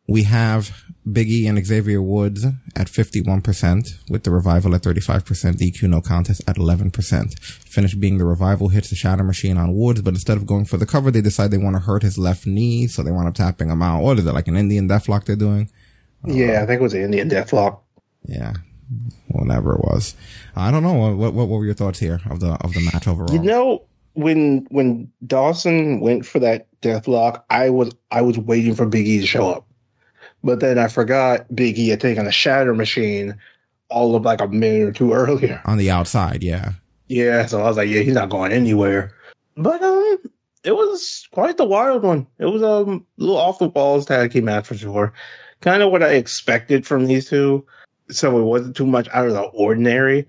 we 0.08 0.24
have 0.24 0.84
Biggie 1.08 1.48
and 1.48 1.64
Xavier 1.66 2.02
Woods 2.02 2.46
at 2.76 2.88
51%, 2.88 4.10
with 4.10 4.24
the 4.24 4.32
revival 4.32 4.76
at 4.76 4.82
35%, 4.82 5.24
DQ 5.56 5.90
no 5.90 6.02
contest 6.02 6.42
at 6.48 6.58
11%. 6.58 7.40
Finish 7.40 7.96
being 7.96 8.18
the 8.18 8.26
revival 8.26 8.70
hits 8.70 8.90
the 8.90 8.96
shatter 8.96 9.24
machine 9.24 9.58
on 9.58 9.76
Woods, 9.76 10.02
but 10.02 10.14
instead 10.14 10.38
of 10.38 10.46
going 10.46 10.66
for 10.66 10.78
the 10.78 10.86
cover, 10.86 11.12
they 11.12 11.22
decide 11.22 11.52
they 11.52 11.58
want 11.58 11.76
to 11.76 11.82
hurt 11.82 12.04
his 12.04 12.18
left 12.18 12.46
knee, 12.46 12.88
so 12.88 13.04
they 13.04 13.12
wind 13.12 13.28
up 13.28 13.36
tapping 13.36 13.70
him 13.70 13.82
out. 13.82 14.04
What 14.04 14.20
is 14.20 14.26
it, 14.26 14.34
like 14.34 14.48
an 14.48 14.58
Indian 14.58 14.88
deathlock 14.88 15.26
they're 15.26 15.36
doing? 15.36 15.70
Yeah, 16.26 16.62
I 16.62 16.66
think 16.66 16.80
it 16.80 16.84
was 16.84 16.94
the 16.94 17.04
Indian 17.04 17.30
Deathlock. 17.30 17.80
Yeah. 18.24 18.54
Whatever 19.28 19.76
it 19.76 19.82
was. 19.82 20.16
I 20.56 20.72
don't 20.72 20.84
know. 20.84 20.94
What, 20.94 21.34
what, 21.34 21.34
what 21.34 21.50
were 21.50 21.66
your 21.66 21.74
thoughts 21.74 22.00
here 22.00 22.22
of 22.30 22.40
the, 22.40 22.54
of 22.62 22.74
the 22.74 22.90
match 22.94 23.08
overall? 23.08 23.32
You 23.32 23.42
know, 23.42 23.84
when 24.14 24.66
when 24.70 25.12
Dawson 25.26 26.00
went 26.00 26.26
for 26.26 26.40
that 26.40 26.68
death 26.82 27.08
lock, 27.08 27.46
I 27.50 27.70
was 27.70 27.94
I 28.12 28.22
was 28.22 28.38
waiting 28.38 28.74
for 28.74 28.86
Biggie 28.86 29.20
to 29.20 29.28
show 29.28 29.50
up, 29.50 29.68
but 30.46 30.60
then 30.60 30.78
I 30.78 30.88
forgot 30.88 31.50
Biggie 31.50 31.90
had 31.90 32.00
taken 32.00 32.28
a 32.28 32.32
Shatter 32.32 32.76
Machine 32.76 33.36
all 33.90 34.16
of 34.16 34.24
like 34.24 34.42
a 34.42 34.48
minute 34.48 34.90
or 34.90 34.92
two 34.92 35.14
earlier. 35.14 35.62
on 35.66 35.78
the 35.78 35.90
outside, 35.90 36.44
yeah. 36.44 36.74
Yeah, 37.08 37.48
so 37.48 37.62
I 37.62 37.64
was 37.64 37.78
like, 37.78 37.90
yeah, 37.90 38.02
he's 38.02 38.14
not 38.14 38.30
going 38.30 38.52
anywhere. 38.52 39.12
But 39.58 39.82
um, 39.82 40.18
it 40.64 40.76
was 40.76 41.28
quite 41.32 41.58
the 41.58 41.66
wild 41.66 42.04
one. 42.04 42.28
It 42.38 42.46
was 42.46 42.62
um, 42.64 43.06
a 43.20 43.22
little 43.22 43.38
off 43.38 43.60
the 43.60 43.70
walls 43.70 44.06
tag 44.06 44.32
team 44.32 44.46
match 44.46 44.68
for 44.68 44.76
sure. 44.76 45.14
Kind 45.62 45.82
of 45.82 45.92
what 45.92 46.04
I 46.04 46.14
expected 46.14 46.86
from 46.86 47.06
these 47.06 47.28
two. 47.28 47.66
So 48.10 48.40
it 48.40 48.44
wasn't 48.44 48.76
too 48.76 48.86
much 48.86 49.08
out 49.14 49.28
of 49.28 49.34
the 49.34 49.42
ordinary. 49.42 50.28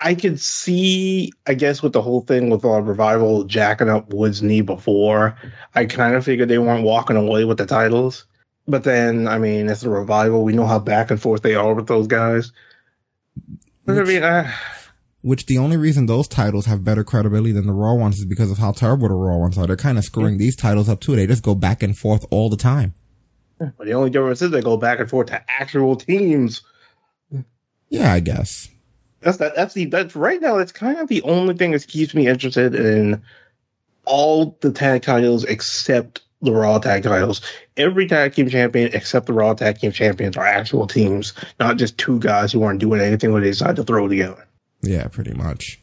I 0.00 0.14
could 0.14 0.38
see, 0.40 1.32
I 1.46 1.54
guess, 1.54 1.82
with 1.82 1.94
the 1.94 2.02
whole 2.02 2.20
thing 2.20 2.50
with 2.50 2.64
uh, 2.64 2.80
revival 2.80 3.44
jacking 3.44 3.88
up 3.88 4.12
Wood's 4.12 4.42
knee 4.42 4.60
before. 4.60 5.36
I 5.74 5.86
kind 5.86 6.14
of 6.14 6.24
figured 6.24 6.48
they 6.48 6.58
weren't 6.58 6.84
walking 6.84 7.16
away 7.16 7.44
with 7.44 7.58
the 7.58 7.66
titles. 7.66 8.26
But 8.68 8.84
then, 8.84 9.28
I 9.28 9.38
mean, 9.38 9.68
it's 9.68 9.84
a 9.84 9.90
revival. 9.90 10.42
We 10.42 10.52
know 10.52 10.66
how 10.66 10.78
back 10.78 11.10
and 11.10 11.20
forth 11.20 11.42
they 11.42 11.54
are 11.54 11.74
with 11.74 11.86
those 11.86 12.06
guys. 12.06 12.52
But 13.84 13.98
I 13.98 14.02
mean, 14.02 14.52
Which 15.22 15.46
the 15.46 15.58
only 15.58 15.76
reason 15.76 16.06
those 16.06 16.26
titles 16.26 16.66
have 16.66 16.82
better 16.82 17.04
credibility 17.04 17.52
than 17.52 17.66
the 17.66 17.72
Raw 17.72 17.94
ones 17.94 18.18
is 18.18 18.24
because 18.24 18.50
of 18.50 18.58
how 18.58 18.72
terrible 18.72 19.08
the 19.08 19.14
Raw 19.14 19.36
ones 19.36 19.56
are. 19.56 19.66
They're 19.66 19.76
kind 19.76 19.98
of 19.98 20.04
screwing 20.04 20.38
these 20.38 20.56
titles 20.56 20.88
up 20.88 21.00
too. 21.00 21.14
They 21.14 21.26
just 21.26 21.44
go 21.44 21.54
back 21.54 21.82
and 21.82 21.96
forth 21.96 22.26
all 22.30 22.50
the 22.50 22.56
time. 22.56 22.94
But 23.58 23.86
the 23.86 23.94
only 23.94 24.10
difference 24.10 24.42
is 24.42 24.50
they 24.50 24.60
go 24.60 24.76
back 24.76 24.98
and 24.98 25.08
forth 25.08 25.28
to 25.28 25.42
actual 25.48 25.96
teams. 25.96 26.62
Yeah, 27.88 28.12
I 28.12 28.20
guess. 28.20 28.68
That's 29.20 29.38
that. 29.38 29.56
That's 29.56 29.74
the. 29.74 29.86
That's 29.86 30.14
right 30.14 30.40
now. 30.40 30.56
That's 30.56 30.72
kind 30.72 30.98
of 30.98 31.08
the 31.08 31.22
only 31.22 31.54
thing 31.54 31.70
that 31.70 31.86
keeps 31.86 32.14
me 32.14 32.26
interested 32.26 32.74
in 32.74 33.22
all 34.04 34.58
the 34.60 34.72
tag 34.72 35.02
titles 35.02 35.44
except 35.44 36.20
the 36.42 36.52
Raw 36.52 36.78
tag 36.78 37.02
titles. 37.02 37.40
Every 37.76 38.06
tag 38.06 38.34
team 38.34 38.48
champion 38.48 38.90
except 38.92 39.26
the 39.26 39.32
Raw 39.32 39.54
tag 39.54 39.78
team 39.78 39.92
champions 39.92 40.36
are 40.36 40.46
actual 40.46 40.86
teams, 40.86 41.32
not 41.58 41.76
just 41.76 41.98
two 41.98 42.18
guys 42.18 42.52
who 42.52 42.62
aren't 42.62 42.80
doing 42.80 43.00
anything 43.00 43.32
when 43.32 43.42
they 43.42 43.50
decide 43.50 43.76
to 43.76 43.84
throw 43.84 44.08
together. 44.08 44.46
Yeah, 44.82 45.08
pretty 45.08 45.32
much. 45.32 45.80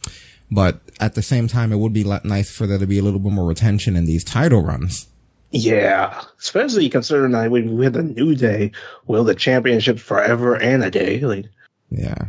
But 0.52 0.82
at 1.00 1.16
the 1.16 1.22
same 1.22 1.48
time, 1.48 1.72
it 1.72 1.78
would 1.78 1.94
be 1.94 2.04
nice 2.04 2.52
for 2.52 2.68
there 2.68 2.78
to 2.78 2.86
be 2.86 3.00
a 3.00 3.04
little 3.04 3.20
bit 3.20 3.32
more 3.32 3.48
retention 3.48 3.96
in 3.96 4.06
these 4.06 4.24
title 4.24 4.62
runs. 4.62 5.08
Yeah, 5.50 6.22
especially 6.40 6.90
considering 6.90 7.32
that 7.32 7.52
we, 7.52 7.84
had 7.84 7.94
the 7.94 8.04
New 8.04 8.36
Day, 8.36 8.72
will 9.06 9.24
the 9.24 9.36
championships 9.36 10.02
forever 10.02 10.56
and 10.56 10.84
a 10.84 10.90
day. 10.90 11.20
Like, 11.20 11.46
Yeah. 11.90 12.26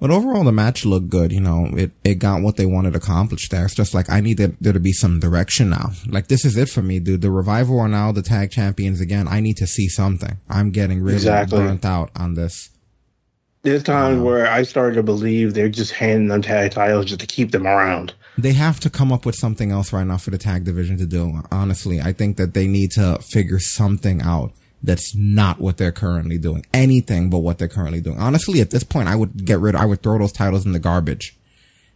But 0.00 0.10
overall, 0.10 0.44
the 0.44 0.52
match 0.52 0.86
looked 0.86 1.10
good. 1.10 1.30
You 1.30 1.40
know, 1.40 1.66
it, 1.76 1.90
it 2.04 2.14
got 2.14 2.40
what 2.42 2.56
they 2.56 2.64
wanted 2.66 2.96
accomplished 2.96 3.50
there. 3.50 3.66
It's 3.66 3.74
just 3.74 3.92
like, 3.94 4.08
I 4.08 4.20
need 4.20 4.38
there, 4.38 4.52
there 4.60 4.72
to 4.72 4.80
be 4.80 4.92
some 4.92 5.20
direction 5.20 5.68
now. 5.70 5.90
Like, 6.08 6.28
this 6.28 6.44
is 6.46 6.56
it 6.56 6.70
for 6.70 6.80
me, 6.82 6.98
dude. 7.00 7.20
The 7.20 7.30
Revival 7.30 7.78
are 7.78 7.88
now 7.88 8.10
the 8.10 8.22
tag 8.22 8.50
champions 8.50 9.00
again. 9.00 9.28
I 9.28 9.40
need 9.40 9.58
to 9.58 9.66
see 9.66 9.88
something. 9.88 10.38
I'm 10.48 10.70
getting 10.70 11.02
really 11.02 11.16
Exactly. 11.16 11.58
burnt 11.58 11.84
out 11.84 12.10
on 12.16 12.34
this. 12.34 12.70
there's 13.62 13.82
times 13.82 14.22
where 14.22 14.46
I 14.46 14.62
started 14.62 14.94
to 14.94 15.02
believe 15.02 15.52
they're 15.52 15.68
just 15.68 15.92
handing 15.92 16.28
them 16.28 16.40
tag 16.40 16.70
titles 16.70 17.04
just 17.04 17.20
to 17.20 17.26
keep 17.26 17.50
them 17.50 17.66
around. 17.66 18.14
They 18.38 18.54
have 18.54 18.80
to 18.80 18.88
come 18.88 19.12
up 19.12 19.26
with 19.26 19.34
something 19.34 19.70
else 19.70 19.92
right 19.92 20.06
now 20.06 20.16
for 20.16 20.30
the 20.30 20.38
tag 20.38 20.64
division 20.64 20.96
to 20.96 21.04
do. 21.04 21.42
Honestly, 21.52 22.00
I 22.00 22.14
think 22.14 22.38
that 22.38 22.54
they 22.54 22.66
need 22.66 22.92
to 22.92 23.18
figure 23.20 23.58
something 23.58 24.22
out 24.22 24.52
that's 24.82 25.14
not 25.14 25.60
what 25.60 25.76
they're 25.76 25.92
currently 25.92 26.38
doing. 26.38 26.64
Anything 26.72 27.28
but 27.30 27.38
what 27.40 27.58
they're 27.58 27.68
currently 27.68 28.00
doing. 28.00 28.18
Honestly, 28.18 28.60
at 28.60 28.70
this 28.70 28.82
point, 28.84 29.08
I 29.08 29.16
would 29.16 29.44
get 29.44 29.58
rid, 29.60 29.74
I 29.74 29.84
would 29.84 30.02
throw 30.02 30.18
those 30.18 30.32
titles 30.32 30.64
in 30.66 30.72
the 30.72 30.78
garbage 30.78 31.36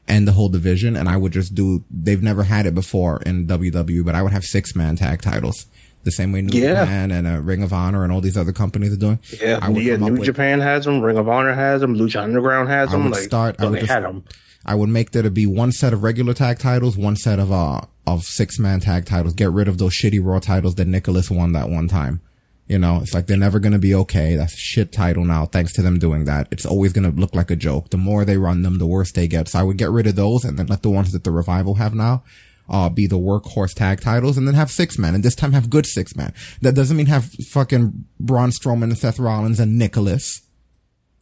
and 0.07 0.29
the 0.29 0.33
whole 0.33 0.49
division 0.51 0.97
and 0.97 1.09
I 1.09 1.17
would 1.17 1.33
just 1.33 1.55
do, 1.55 1.83
they've 1.91 2.23
never 2.23 2.43
had 2.43 2.67
it 2.67 2.75
before 2.75 3.23
in 3.25 3.47
WWE, 3.47 4.05
but 4.05 4.15
I 4.15 4.23
would 4.23 4.33
have 4.33 4.45
six 4.45 4.75
man 4.77 4.97
tag 4.97 5.23
titles. 5.23 5.67
The 6.03 6.11
same 6.11 6.33
way 6.33 6.43
New 6.43 6.61
Yeah. 6.61 6.85
Japan 6.85 7.11
and 7.11 7.27
uh, 7.27 7.41
Ring 7.41 7.63
of 7.63 7.73
Honor 7.73 8.05
and 8.05 8.13
all 8.13 8.21
these 8.21 8.37
other 8.37 8.53
companies 8.53 8.93
are 8.93 8.97
doing. 8.97 9.19
Yeah, 9.41 9.59
I 9.63 9.71
would 9.71 9.83
yeah. 9.83 9.97
New 9.97 10.13
with- 10.13 10.25
Japan 10.25 10.61
has 10.61 10.85
them. 10.85 11.01
Ring 11.01 11.17
of 11.17 11.27
Honor 11.31 11.55
has 11.55 11.81
them. 11.81 11.95
Lucha 11.97 12.23
Underground 12.23 12.69
has 12.69 12.91
I 12.91 12.93
them. 12.93 13.05
would 13.05 13.13
Like, 13.15 13.23
start. 13.23 13.57
I 13.59 13.65
would 13.67 13.81
just, 13.81 13.91
had 13.91 14.03
them. 14.05 14.23
I 14.67 14.75
would 14.75 14.91
make 14.91 15.13
there 15.13 15.23
to 15.23 15.31
be 15.31 15.47
one 15.47 15.73
set 15.73 15.95
of 15.95 16.03
regular 16.03 16.35
tag 16.35 16.59
titles, 16.59 16.99
one 16.99 17.17
set 17.17 17.39
of 17.39 17.51
uh 17.51 17.81
of 18.07 18.25
six 18.25 18.59
man 18.59 18.81
tag 18.81 19.07
titles. 19.07 19.33
Get 19.33 19.51
rid 19.51 19.67
of 19.67 19.79
those 19.79 19.95
shitty 19.95 20.21
Raw 20.23 20.41
titles 20.41 20.75
that 20.75 20.87
Nicholas 20.87 21.31
won 21.31 21.53
that 21.53 21.71
one 21.71 21.89
time. 21.89 22.21
You 22.67 22.79
know, 22.79 23.01
it's 23.03 23.13
like 23.13 23.27
they're 23.27 23.37
never 23.37 23.59
gonna 23.59 23.79
be 23.79 23.95
okay. 23.95 24.37
That's 24.37 24.55
a 24.55 24.59
shit 24.59 24.91
title 24.91 25.25
now. 25.25 25.45
Thanks 25.45 25.73
to 25.75 25.83
them 25.83 25.99
doing 25.99 26.25
that, 26.25 26.49
it's 26.51 26.65
always 26.65 26.93
gonna 26.95 27.11
look 27.11 27.35
like 27.35 27.51
a 27.51 27.57
joke. 27.57 27.91
The 27.91 27.99
more 27.99 28.25
they 28.25 28.39
run 28.39 28.63
them, 28.63 28.79
the 28.79 28.87
worse 28.87 29.13
they 29.13 29.29
get. 29.29 29.49
So 29.49 29.59
I 29.59 29.63
would 29.63 29.77
get 29.77 29.91
rid 29.91 30.07
of 30.07 30.17
those 30.17 30.45
and 30.45 30.59
then 30.59 30.67
let 30.67 30.83
the 30.83 30.91
ones 30.91 31.13
that 31.13 31.25
the 31.25 31.31
revival 31.31 31.75
have 31.75 31.95
now. 31.95 32.23
Uh, 32.67 32.89
be 32.89 33.07
the 33.07 33.19
workhorse 33.19 33.75
tag 33.75 34.01
titles 34.01 34.39
and 34.39 34.49
then 34.49 34.55
have 34.55 34.71
six 34.71 34.99
men 34.99 35.15
and 35.15 35.23
this 35.23 35.35
time 35.35 35.53
have 35.53 35.69
good 35.69 35.85
six 35.85 36.17
men. 36.17 36.33
That 36.63 36.75
doesn't 36.75 36.97
mean 36.97 37.07
have 37.07 37.31
fucking 37.51 38.07
Braun 38.19 38.49
Strowman 38.53 38.85
and 38.85 38.97
Seth 38.97 39.19
Rollins 39.19 39.61
and 39.61 39.79
Nicholas. 39.79 40.41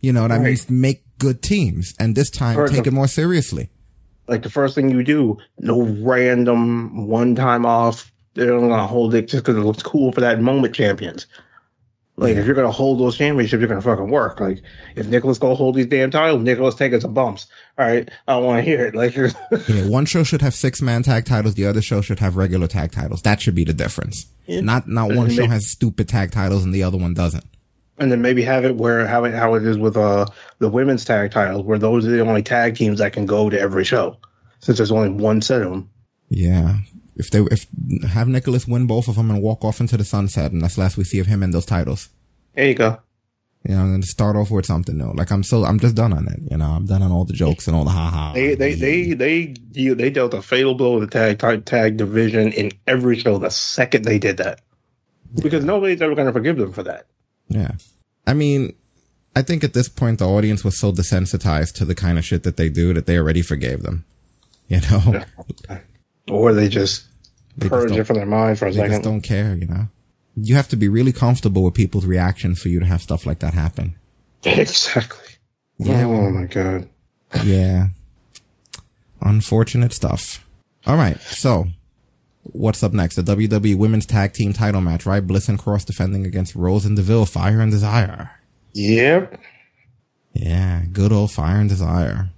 You 0.01 0.12
know 0.12 0.22
what 0.22 0.30
I 0.30 0.36
mean? 0.38 0.45
Right. 0.45 0.70
Make 0.70 1.03
good 1.18 1.43
teams 1.43 1.95
and 1.99 2.14
this 2.14 2.30
time 2.30 2.57
Or 2.57 2.68
take 2.68 2.84
the- 2.84 2.90
it 2.90 2.93
more 2.93 3.09
seriously. 3.09 3.70
Like 4.28 4.45
the 4.45 4.51
first 4.51 4.76
thing 4.76 4.90
you 4.90 5.03
do, 5.03 5.38
no 5.59 5.82
random 5.82 7.09
one 7.09 7.34
time 7.34 7.66
off. 7.66 8.12
They're 8.35 8.59
gonna 8.59 8.87
hold 8.87 9.14
it 9.14 9.28
just 9.28 9.45
because 9.45 9.57
it 9.57 9.66
looks 9.66 9.83
cool 9.83 10.12
for 10.12 10.20
that 10.22 10.41
moment. 10.41 10.74
Champions. 10.74 11.26
Like 12.16 12.37
if 12.37 12.45
you're 12.47 12.55
gonna 12.55 12.70
hold 12.70 13.01
those 13.01 13.16
championships, 13.16 13.59
you're 13.61 13.68
gonna 13.68 13.80
fucking 13.80 14.11
work. 14.11 14.39
Like 14.39 14.62
if 14.97 15.07
Nicholas 15.09 15.39
gonna 15.39 15.55
hold 15.55 15.74
these 15.74 15.87
damn 15.87 16.11
titles, 16.11 16.43
Nicholas 16.43 16.74
take 16.74 16.93
us 16.93 17.03
some 17.03 17.14
bumps. 17.14 17.47
All 17.78 17.87
right, 17.87 18.09
I 18.28 18.33
don't 18.35 18.45
want 18.45 18.59
to 18.59 18.62
hear 18.62 18.87
it. 18.87 18.95
Like 18.95 19.16
Yeah, 19.68 19.87
one 19.89 20.05
show 20.05 20.22
should 20.22 20.43
have 20.43 20.55
six 20.55 20.83
man 20.83 21.03
tag 21.03 21.24
titles, 21.24 21.55
the 21.55 21.66
other 21.66 21.80
show 21.83 22.01
should 22.03 22.18
have 22.20 22.37
regular 22.37 22.66
tag 22.68 22.93
titles. 22.93 23.22
That 23.22 23.41
should 23.41 23.55
be 23.55 23.64
the 23.64 23.72
difference. 23.72 24.26
Yeah. 24.47 24.61
Not 24.61 24.87
not 24.89 25.09
And 25.11 25.18
one 25.18 25.30
show 25.30 25.47
has 25.47 25.66
stupid 25.68 26.09
tag 26.09 26.33
titles 26.33 26.64
and 26.64 26.72
the 26.74 26.83
other 26.83 26.99
one 26.99 27.14
doesn't. 27.14 27.45
and 27.99 28.12
then 28.12 28.20
maybe 28.20 28.43
have 28.43 28.64
it 28.66 28.76
where 28.76 29.07
how 29.07 29.24
it 29.24 29.33
how 29.35 29.55
it 29.55 29.64
is 29.64 29.78
with 29.78 29.97
uh 29.97 30.26
the 30.59 30.68
women's 30.68 31.05
tag 31.07 31.30
titles, 31.30 31.64
where 31.64 31.78
those 31.78 32.07
are 32.07 32.11
the 32.11 32.20
only 32.20 32.43
tag 32.43 32.76
teams 32.76 32.99
that 32.99 33.14
can 33.14 33.24
go 33.24 33.49
to 33.49 33.59
every 33.59 33.85
show, 33.85 34.18
since 34.61 34.76
there's 34.78 34.93
only 34.93 35.09
one 35.09 35.41
set 35.41 35.62
of 35.62 35.70
them. 35.70 35.91
Yeah. 36.28 36.76
If 37.22 37.30
they 37.30 37.40
if 37.50 37.66
have 38.10 38.26
Nicholas 38.26 38.66
win 38.66 38.88
both 38.88 39.06
of 39.06 39.14
them 39.14 39.30
and 39.30 39.40
walk 39.40 39.64
off 39.64 39.80
into 39.80 39.96
the 39.96 40.04
sunset, 40.04 40.50
and 40.50 40.60
that's 40.60 40.74
the 40.74 40.80
last 40.80 40.96
we 40.96 41.04
see 41.04 41.20
of 41.20 41.28
him 41.28 41.42
in 41.42 41.52
those 41.52 41.66
titles. 41.66 42.08
There 42.54 42.66
you 42.66 42.74
go. 42.74 42.98
You 43.68 43.76
know, 43.76 43.82
and 43.82 44.04
start 44.04 44.34
off 44.34 44.50
with 44.50 44.66
something 44.66 44.98
new. 44.98 45.12
Like 45.12 45.30
I'm 45.30 45.44
so 45.44 45.64
I'm 45.64 45.78
just 45.78 45.94
done 45.94 46.12
on 46.12 46.26
it. 46.26 46.40
You 46.50 46.56
know, 46.56 46.66
I'm 46.66 46.86
done 46.86 47.00
on 47.00 47.12
all 47.12 47.24
the 47.24 47.32
jokes 47.32 47.68
and 47.68 47.76
all 47.76 47.84
the 47.84 47.90
ha 47.90 48.10
ha. 48.10 48.32
They 48.32 48.56
they 48.56 48.74
they 48.74 49.12
they 49.12 49.54
they, 49.70 49.88
they 49.94 50.10
dealt 50.10 50.34
a 50.34 50.42
fatal 50.42 50.74
blow 50.74 50.98
to 50.98 51.06
the 51.06 51.12
tag, 51.12 51.38
tag 51.38 51.64
tag 51.64 51.96
division 51.96 52.50
in 52.52 52.72
every 52.88 53.16
show 53.16 53.38
the 53.38 53.50
second 53.50 54.04
they 54.04 54.18
did 54.18 54.38
that, 54.38 54.62
because 55.40 55.64
nobody's 55.64 56.02
ever 56.02 56.16
going 56.16 56.26
to 56.26 56.32
forgive 56.32 56.56
them 56.56 56.72
for 56.72 56.82
that. 56.82 57.06
Yeah. 57.48 57.72
I 58.26 58.34
mean, 58.34 58.74
I 59.36 59.42
think 59.42 59.62
at 59.62 59.74
this 59.74 59.88
point 59.88 60.18
the 60.18 60.28
audience 60.28 60.64
was 60.64 60.76
so 60.76 60.90
desensitized 60.90 61.74
to 61.74 61.84
the 61.84 61.94
kind 61.94 62.18
of 62.18 62.24
shit 62.24 62.42
that 62.42 62.56
they 62.56 62.68
do 62.68 62.92
that 62.94 63.06
they 63.06 63.16
already 63.16 63.42
forgave 63.42 63.84
them. 63.84 64.04
You 64.66 64.80
know, 64.90 65.24
Or 66.28 66.52
they 66.52 66.68
just 66.68 67.06
They 67.57 67.68
just 67.68 67.70
purge 67.70 67.92
it 67.92 68.05
from 68.05 68.16
their 68.16 68.26
mind 68.26 68.59
for 68.59 68.66
a 68.66 68.70
they 68.72 68.78
just 68.78 68.88
second. 68.90 69.03
don't 69.03 69.20
care. 69.20 69.55
You 69.55 69.66
know, 69.66 69.88
you 70.36 70.55
have 70.55 70.68
to 70.68 70.76
be 70.76 70.88
really 70.88 71.12
comfortable 71.12 71.62
with 71.64 71.74
people's 71.74 72.07
reactions 72.07 72.61
for 72.61 72.68
you 72.68 72.80
to 72.80 72.86
have 72.86 73.03
stuff 73.03 73.26
like 73.26 73.40
that 73.40 73.55
happen. 73.55 73.96
Exactly. 74.44 75.34
Yeah. 75.78 76.05
Oh 76.05 76.30
my 76.30 76.46
god. 76.46 76.88
Yeah. 77.44 77.88
Unfortunate 79.20 79.92
stuff. 79.92 80.44
All 80.86 80.96
right. 80.96 81.20
So, 81.20 81.68
what's 82.42 82.82
up 82.82 82.92
next? 82.92 83.16
The 83.16 83.22
WWE 83.22 83.76
Women's 83.76 84.07
Tag 84.07 84.32
Team 84.32 84.53
title 84.53 84.80
match, 84.80 85.07
right? 85.07 85.24
Bliss 85.24 85.48
and 85.48 85.59
Cross 85.59 85.84
defending 85.84 86.26
against 86.26 86.55
Rose 86.57 86.84
and 86.84 86.96
Deville, 86.96 87.26
Fire 87.26 87.61
and 87.61 87.70
Desire. 87.70 88.30
Yep. 88.72 89.38
Yeah, 90.34 90.82
good 90.92 91.12
old 91.12 91.30
Fire 91.30 91.61
and 91.61 91.68
Desire. 91.68 92.30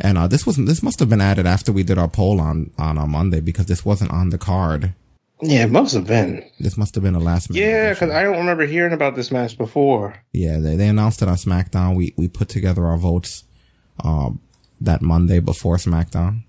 And 0.00 0.18
uh, 0.18 0.26
this 0.26 0.46
was 0.46 0.56
this 0.56 0.82
must 0.82 0.98
have 1.00 1.08
been 1.08 1.20
added 1.20 1.46
after 1.46 1.72
we 1.72 1.82
did 1.82 1.98
our 1.98 2.08
poll 2.08 2.40
on 2.40 2.70
on 2.78 2.98
a 2.98 3.06
Monday 3.06 3.40
because 3.40 3.66
this 3.66 3.84
wasn't 3.84 4.10
on 4.10 4.30
the 4.30 4.38
card. 4.38 4.94
Yeah, 5.40 5.64
it 5.64 5.70
must 5.70 5.94
have 5.94 6.06
been. 6.06 6.48
This 6.58 6.76
must 6.76 6.94
have 6.94 7.04
been 7.04 7.14
a 7.14 7.20
last 7.20 7.50
minute. 7.50 7.66
Yeah, 7.66 7.90
because 7.90 8.10
I 8.10 8.22
don't 8.22 8.38
remember 8.38 8.66
hearing 8.66 8.92
about 8.92 9.14
this 9.14 9.30
match 9.30 9.58
before. 9.58 10.16
Yeah, 10.32 10.58
they, 10.58 10.76
they 10.76 10.88
announced 10.88 11.22
it 11.22 11.28
on 11.28 11.36
SmackDown. 11.36 11.96
We 11.96 12.14
we 12.16 12.28
put 12.28 12.48
together 12.48 12.86
our 12.86 12.96
votes 12.96 13.44
um, 14.02 14.40
that 14.80 15.02
Monday 15.02 15.40
before 15.40 15.76
SmackDown, 15.76 16.44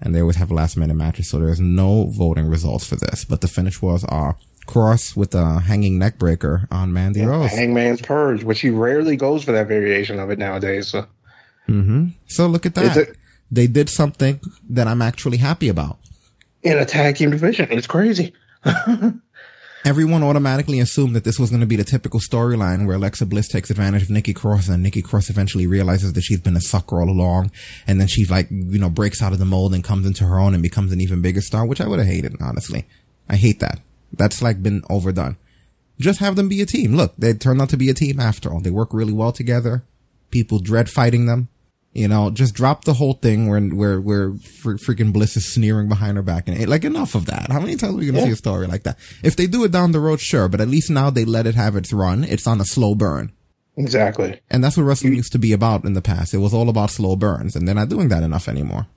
and 0.00 0.14
they 0.14 0.20
always 0.20 0.36
have 0.36 0.50
last 0.50 0.76
minute 0.76 0.94
matches, 0.94 1.28
so 1.30 1.38
there's 1.38 1.60
no 1.60 2.06
voting 2.10 2.46
results 2.46 2.86
for 2.86 2.96
this. 2.96 3.24
But 3.24 3.40
the 3.40 3.48
finish 3.48 3.80
was 3.80 4.04
uh, 4.04 4.32
Cross 4.66 5.14
with 5.14 5.34
a 5.34 5.60
hanging 5.60 5.98
neck 5.98 6.18
breaker 6.18 6.66
on 6.70 6.92
Mandy 6.92 7.22
Rose. 7.22 7.50
Hangman's 7.50 8.00
Purge, 8.00 8.44
which 8.44 8.60
he 8.60 8.70
rarely 8.70 9.16
goes 9.16 9.44
for 9.44 9.52
that 9.52 9.68
variation 9.68 10.18
of 10.18 10.30
it 10.30 10.38
nowadays. 10.38 10.88
So 10.88 11.06
hmm 11.66 12.06
So 12.26 12.46
look 12.46 12.66
at 12.66 12.74
that. 12.74 12.96
a- 12.96 13.14
they 13.50 13.66
did 13.66 13.88
something 13.88 14.40
that 14.70 14.86
I'm 14.88 15.00
actually 15.02 15.36
happy 15.38 15.68
about. 15.68 15.98
in 16.62 16.78
a 16.78 16.84
tag 16.84 17.16
team 17.16 17.30
division, 17.30 17.68
it's 17.70 17.86
crazy. 17.86 18.32
Everyone 19.86 20.22
automatically 20.22 20.80
assumed 20.80 21.14
that 21.14 21.24
this 21.24 21.38
was 21.38 21.50
going 21.50 21.60
to 21.60 21.66
be 21.66 21.76
the 21.76 21.84
typical 21.84 22.18
storyline 22.18 22.86
where 22.86 22.96
Alexa 22.96 23.26
Bliss 23.26 23.48
takes 23.48 23.68
advantage 23.68 24.02
of 24.02 24.08
Nikki 24.10 24.32
Cross 24.32 24.68
and 24.70 24.82
Nikki 24.82 25.02
Cross 25.02 25.28
eventually 25.28 25.66
realizes 25.66 26.14
that 26.14 26.22
she's 26.22 26.40
been 26.40 26.56
a 26.56 26.60
sucker 26.62 27.02
all 27.02 27.10
along. 27.10 27.50
And 27.86 28.00
then 28.00 28.06
she's 28.08 28.30
like, 28.30 28.48
you 28.50 28.78
know, 28.78 28.88
breaks 28.88 29.20
out 29.20 29.34
of 29.34 29.38
the 29.38 29.44
mold 29.44 29.74
and 29.74 29.84
comes 29.84 30.06
into 30.06 30.24
her 30.24 30.38
own 30.38 30.54
and 30.54 30.62
becomes 30.62 30.90
an 30.90 31.02
even 31.02 31.20
bigger 31.20 31.42
star, 31.42 31.66
which 31.66 31.82
I 31.82 31.86
would 31.86 31.98
have 31.98 32.08
hated, 32.08 32.34
honestly. 32.40 32.86
I 33.28 33.36
hate 33.36 33.60
that. 33.60 33.80
That's 34.10 34.40
like 34.40 34.62
been 34.62 34.82
overdone. 34.88 35.36
Just 36.00 36.18
have 36.20 36.34
them 36.34 36.48
be 36.48 36.62
a 36.62 36.66
team. 36.66 36.96
Look, 36.96 37.14
they 37.18 37.34
turned 37.34 37.60
out 37.60 37.68
to 37.68 37.76
be 37.76 37.90
a 37.90 37.94
team 37.94 38.18
after 38.18 38.50
all. 38.50 38.60
They 38.60 38.70
work 38.70 38.94
really 38.94 39.12
well 39.12 39.32
together. 39.32 39.82
People 40.30 40.60
dread 40.60 40.88
fighting 40.88 41.26
them. 41.26 41.48
You 41.94 42.08
know, 42.08 42.30
just 42.30 42.54
drop 42.54 42.84
the 42.84 42.94
whole 42.94 43.14
thing 43.14 43.46
where 43.48 43.60
where 43.60 44.00
where 44.00 44.32
fr- 44.34 44.72
freaking 44.72 45.12
Bliss 45.12 45.36
is 45.36 45.46
sneering 45.46 45.88
behind 45.88 46.16
her 46.16 46.24
back 46.24 46.48
and 46.48 46.60
eh, 46.60 46.66
like 46.66 46.84
enough 46.84 47.14
of 47.14 47.26
that. 47.26 47.52
How 47.52 47.60
many 47.60 47.76
times 47.76 47.94
are 47.94 47.98
we 47.98 48.06
gonna 48.06 48.18
Yeah. 48.18 48.24
see 48.26 48.30
a 48.32 48.36
story 48.36 48.66
like 48.66 48.82
that? 48.82 48.98
If 49.22 49.36
they 49.36 49.46
do 49.46 49.62
it 49.64 49.70
down 49.70 49.92
the 49.92 50.00
road, 50.00 50.18
sure, 50.20 50.48
but 50.48 50.60
at 50.60 50.66
least 50.68 50.90
now 50.90 51.10
they 51.10 51.24
let 51.24 51.46
it 51.46 51.54
have 51.54 51.76
its 51.76 51.92
run. 51.92 52.24
It's 52.24 52.48
on 52.48 52.60
a 52.60 52.64
slow 52.64 52.96
burn, 52.96 53.30
Exactly. 53.76 54.40
and 54.50 54.62
that's 54.64 54.76
what 54.76 54.82
wrestling 54.82 55.14
used 55.14 55.30
to 55.32 55.38
be 55.38 55.52
about 55.52 55.84
in 55.84 55.92
the 55.94 56.02
past. 56.02 56.34
It 56.34 56.38
was 56.38 56.52
all 56.52 56.68
about 56.68 56.90
slow 56.90 57.14
burns, 57.14 57.54
and 57.54 57.66
they're 57.68 57.74
not 57.76 57.90
doing 57.90 58.08
that 58.08 58.24
enough 58.24 58.48
anymore. 58.48 58.88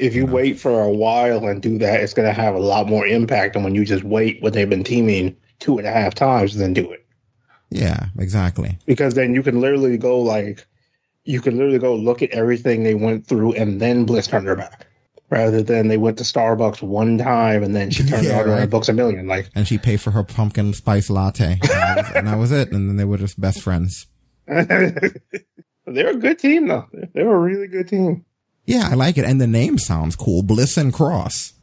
If 0.00 0.14
you 0.16 0.26
wait 0.26 0.58
for 0.58 0.80
a 0.82 0.90
while 0.90 1.46
and 1.46 1.60
do 1.62 1.78
that, 1.78 2.00
it's 2.00 2.14
going 2.14 2.26
to 2.26 2.32
have 2.32 2.54
a 2.54 2.58
lot 2.58 2.88
more 2.88 3.06
impact 3.06 3.52
than 3.54 3.62
when 3.62 3.74
you 3.74 3.84
just 3.84 4.02
wait 4.02 4.42
when 4.42 4.52
they've 4.54 4.68
been 4.68 4.82
teaming 4.82 5.36
two 5.58 5.78
and 5.78 5.86
a 5.86 5.92
half 5.92 6.14
times 6.14 6.54
and 6.54 6.62
then 6.62 6.72
do 6.72 6.90
it. 6.90 7.04
Yeah, 7.70 8.06
exactly. 8.18 8.78
Because 8.86 9.14
then 9.14 9.34
you 9.34 9.42
can 9.42 9.60
literally 9.60 9.98
go 9.98 10.18
like, 10.20 10.66
you 11.30 11.40
can 11.40 11.56
literally 11.56 11.78
go 11.78 11.94
look 11.94 12.22
at 12.22 12.30
everything 12.30 12.82
they 12.82 12.94
went 12.94 13.26
through 13.26 13.52
and 13.54 13.80
then 13.80 14.04
Bliss 14.04 14.26
turned 14.26 14.46
her 14.46 14.56
back. 14.56 14.86
Rather 15.30 15.62
than 15.62 15.86
they 15.86 15.96
went 15.96 16.18
to 16.18 16.24
Starbucks 16.24 16.82
one 16.82 17.16
time 17.18 17.62
and 17.62 17.74
then 17.76 17.90
she 17.90 18.02
turned 18.04 18.24
Yeah, 18.26 18.40
on 18.40 18.48
right. 18.48 18.62
and 18.62 18.70
books 18.70 18.88
a 18.88 18.92
million. 18.92 19.28
Like, 19.28 19.48
And 19.54 19.66
she 19.68 19.78
paid 19.78 20.00
for 20.00 20.10
her 20.10 20.24
pumpkin 20.24 20.72
spice 20.74 21.08
latte, 21.08 21.52
and 21.52 21.60
that, 21.62 21.96
was, 21.96 22.16
and 22.16 22.26
that 22.26 22.38
was 22.38 22.50
it. 22.52 22.72
And 22.72 22.88
then 22.88 22.96
they 22.96 23.04
were 23.04 23.16
just 23.18 23.40
best 23.40 23.62
friends. 23.62 24.08
they're 24.48 26.10
a 26.10 26.16
good 26.16 26.38
team 26.38 26.68
though. 26.68 26.86
They're 27.14 27.32
a 27.32 27.38
really 27.38 27.68
good 27.68 27.88
team. 27.88 28.24
Yeah, 28.66 28.88
I 28.90 28.94
like 28.94 29.18
it, 29.18 29.24
and 29.24 29.40
the 29.40 29.46
name 29.46 29.78
sounds 29.78 30.16
cool. 30.16 30.42
Bliss 30.42 30.76
and 30.76 30.92
Cross. 30.92 31.54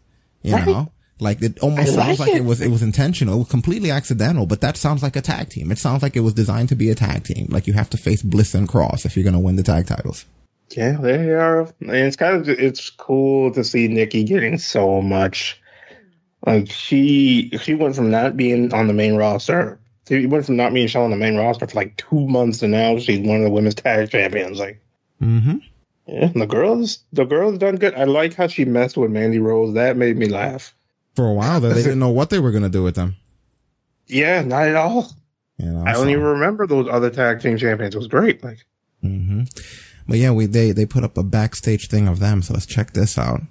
You 0.44 0.54
Right. 0.56 0.68
know, 0.68 0.92
like 1.20 1.42
it 1.42 1.60
almost 1.60 1.94
sounds 1.96 2.20
like 2.20 2.34
it. 2.36 2.44
was 2.44 2.62
it 2.62 2.70
was 2.70 2.82
intentional, 2.84 3.36
it 3.36 3.40
was 3.40 3.48
completely 3.50 3.92
accidental. 3.92 4.46
But 4.46 4.62
that 4.62 4.78
sounds 4.78 5.02
like 5.04 5.16
a 5.16 5.22
tag 5.22 5.50
team. 5.50 5.72
It 5.72 5.78
sounds 5.80 6.04
like 6.04 6.16
it 6.16 6.22
was 6.22 6.34
designed 6.34 6.70
to 6.70 6.76
be 6.76 6.90
a 6.90 6.96
tag 6.96 7.24
team. 7.24 7.48
Like 7.50 7.68
you 7.68 7.74
have 7.74 7.90
to 7.92 7.98
face 7.98 8.22
Bliss 8.22 8.54
and 8.54 8.68
Cross 8.68 9.06
if 9.06 9.16
you're 9.16 9.24
going 9.24 9.34
to 9.34 9.40
win 9.40 9.56
the 9.56 9.64
tag 9.64 9.88
titles. 9.88 10.26
Yeah, 10.72 10.98
they 11.00 11.32
are. 11.32 11.62
And 11.80 11.92
it's 11.92 12.16
kind 12.18 12.36
of 12.36 12.50
it's 12.50 12.90
cool 12.90 13.52
to 13.54 13.64
see 13.64 13.88
Nikki 13.88 14.24
getting 14.24 14.58
so 14.58 15.02
much. 15.02 15.62
Like 16.46 16.70
she 16.72 17.50
she 17.62 17.74
went 17.74 17.96
from 17.96 18.12
not 18.12 18.38
being 18.38 18.74
on 18.74 18.88
the 18.88 18.94
main 18.94 19.16
roster. 19.16 19.80
She 20.08 20.26
went 20.26 20.46
from 20.46 20.56
not 20.56 20.74
being 20.74 20.88
shown 20.88 21.06
on 21.06 21.10
the 21.12 21.18
main 21.18 21.36
roster 21.36 21.68
for 21.68 21.76
like 21.76 21.98
two 21.98 22.28
months, 22.28 22.62
and 22.62 22.72
now 22.72 22.98
she's 22.98 23.20
one 23.20 23.38
of 23.38 23.44
the 23.44 23.50
women's 23.50 23.76
tag 23.76 24.10
champions. 24.10 24.60
Like, 24.60 24.82
Mm-hmm. 25.22 25.58
yeah, 26.06 26.28
the 26.34 26.46
girls 26.46 27.00
the 27.12 27.26
girls 27.26 27.58
done 27.58 27.76
good. 27.78 27.96
I 27.96 28.04
like 28.04 28.36
how 28.36 28.48
she 28.48 28.66
messed 28.66 28.98
with 28.98 29.10
Mandy 29.12 29.40
Rose. 29.40 29.74
That 29.74 29.98
made 29.98 30.16
me 30.18 30.28
laugh. 30.28 30.74
For 31.18 31.26
a 31.26 31.34
while 31.34 31.60
there, 31.60 31.74
they 31.74 31.82
didn't 31.82 31.98
know 31.98 32.12
what 32.12 32.30
they 32.30 32.38
were 32.38 32.52
going 32.52 32.62
to 32.62 32.70
do 32.70 32.84
with 32.84 32.94
them. 32.94 33.16
Yeah, 34.06 34.44
not 34.44 34.68
at 34.68 34.76
all. 34.76 35.10
You 35.58 35.66
know, 35.72 35.82
I 35.84 35.94
don't 35.94 36.04
so- 36.04 36.10
even 36.10 36.24
remember 36.24 36.68
those 36.68 36.88
other 36.88 37.10
tag 37.10 37.42
team 37.42 37.58
champions. 37.58 37.96
It 37.96 37.98
was 37.98 38.06
great. 38.08 38.44
Like, 38.44 38.60
hmm 39.02 39.46
But 40.08 40.20
yeah, 40.20 40.30
we 40.30 40.46
they 40.46 40.74
they 40.74 40.86
put 40.86 41.04
up 41.04 41.18
a 41.18 41.24
backstage 41.24 41.88
thing 41.88 42.08
of 42.08 42.20
them. 42.20 42.44
So 42.44 42.54
let's 42.54 42.68
check 42.68 42.94
this 42.94 43.18
out. 43.18 43.42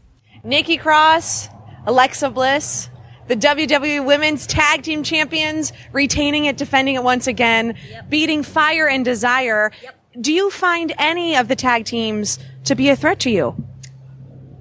Nikki 0.45 0.77
Cross, 0.77 1.49
Alexa 1.87 2.31
Bliss, 2.31 2.89
the 3.27 3.35
WWE 3.35 4.07
Women's 4.07 4.47
Tag 4.47 4.83
Team 4.85 5.03
Champions, 5.03 5.73
retaining 5.93 6.45
it, 6.45 6.57
defending 6.57 6.95
it 6.95 7.03
once 7.03 7.27
again, 7.27 7.75
beating 8.09 8.45
Fire 8.45 8.87
and 8.87 9.05
Desire. 9.05 9.73
Do 10.21 10.33
you 10.33 10.53
find 10.53 10.95
any 10.99 11.37
of 11.37 11.49
the 11.49 11.57
tag 11.57 11.85
teams 11.85 12.39
to 12.63 12.77
be 12.77 12.91
a 12.91 12.95
threat 12.95 13.19
to 13.21 13.31
you? 13.31 13.57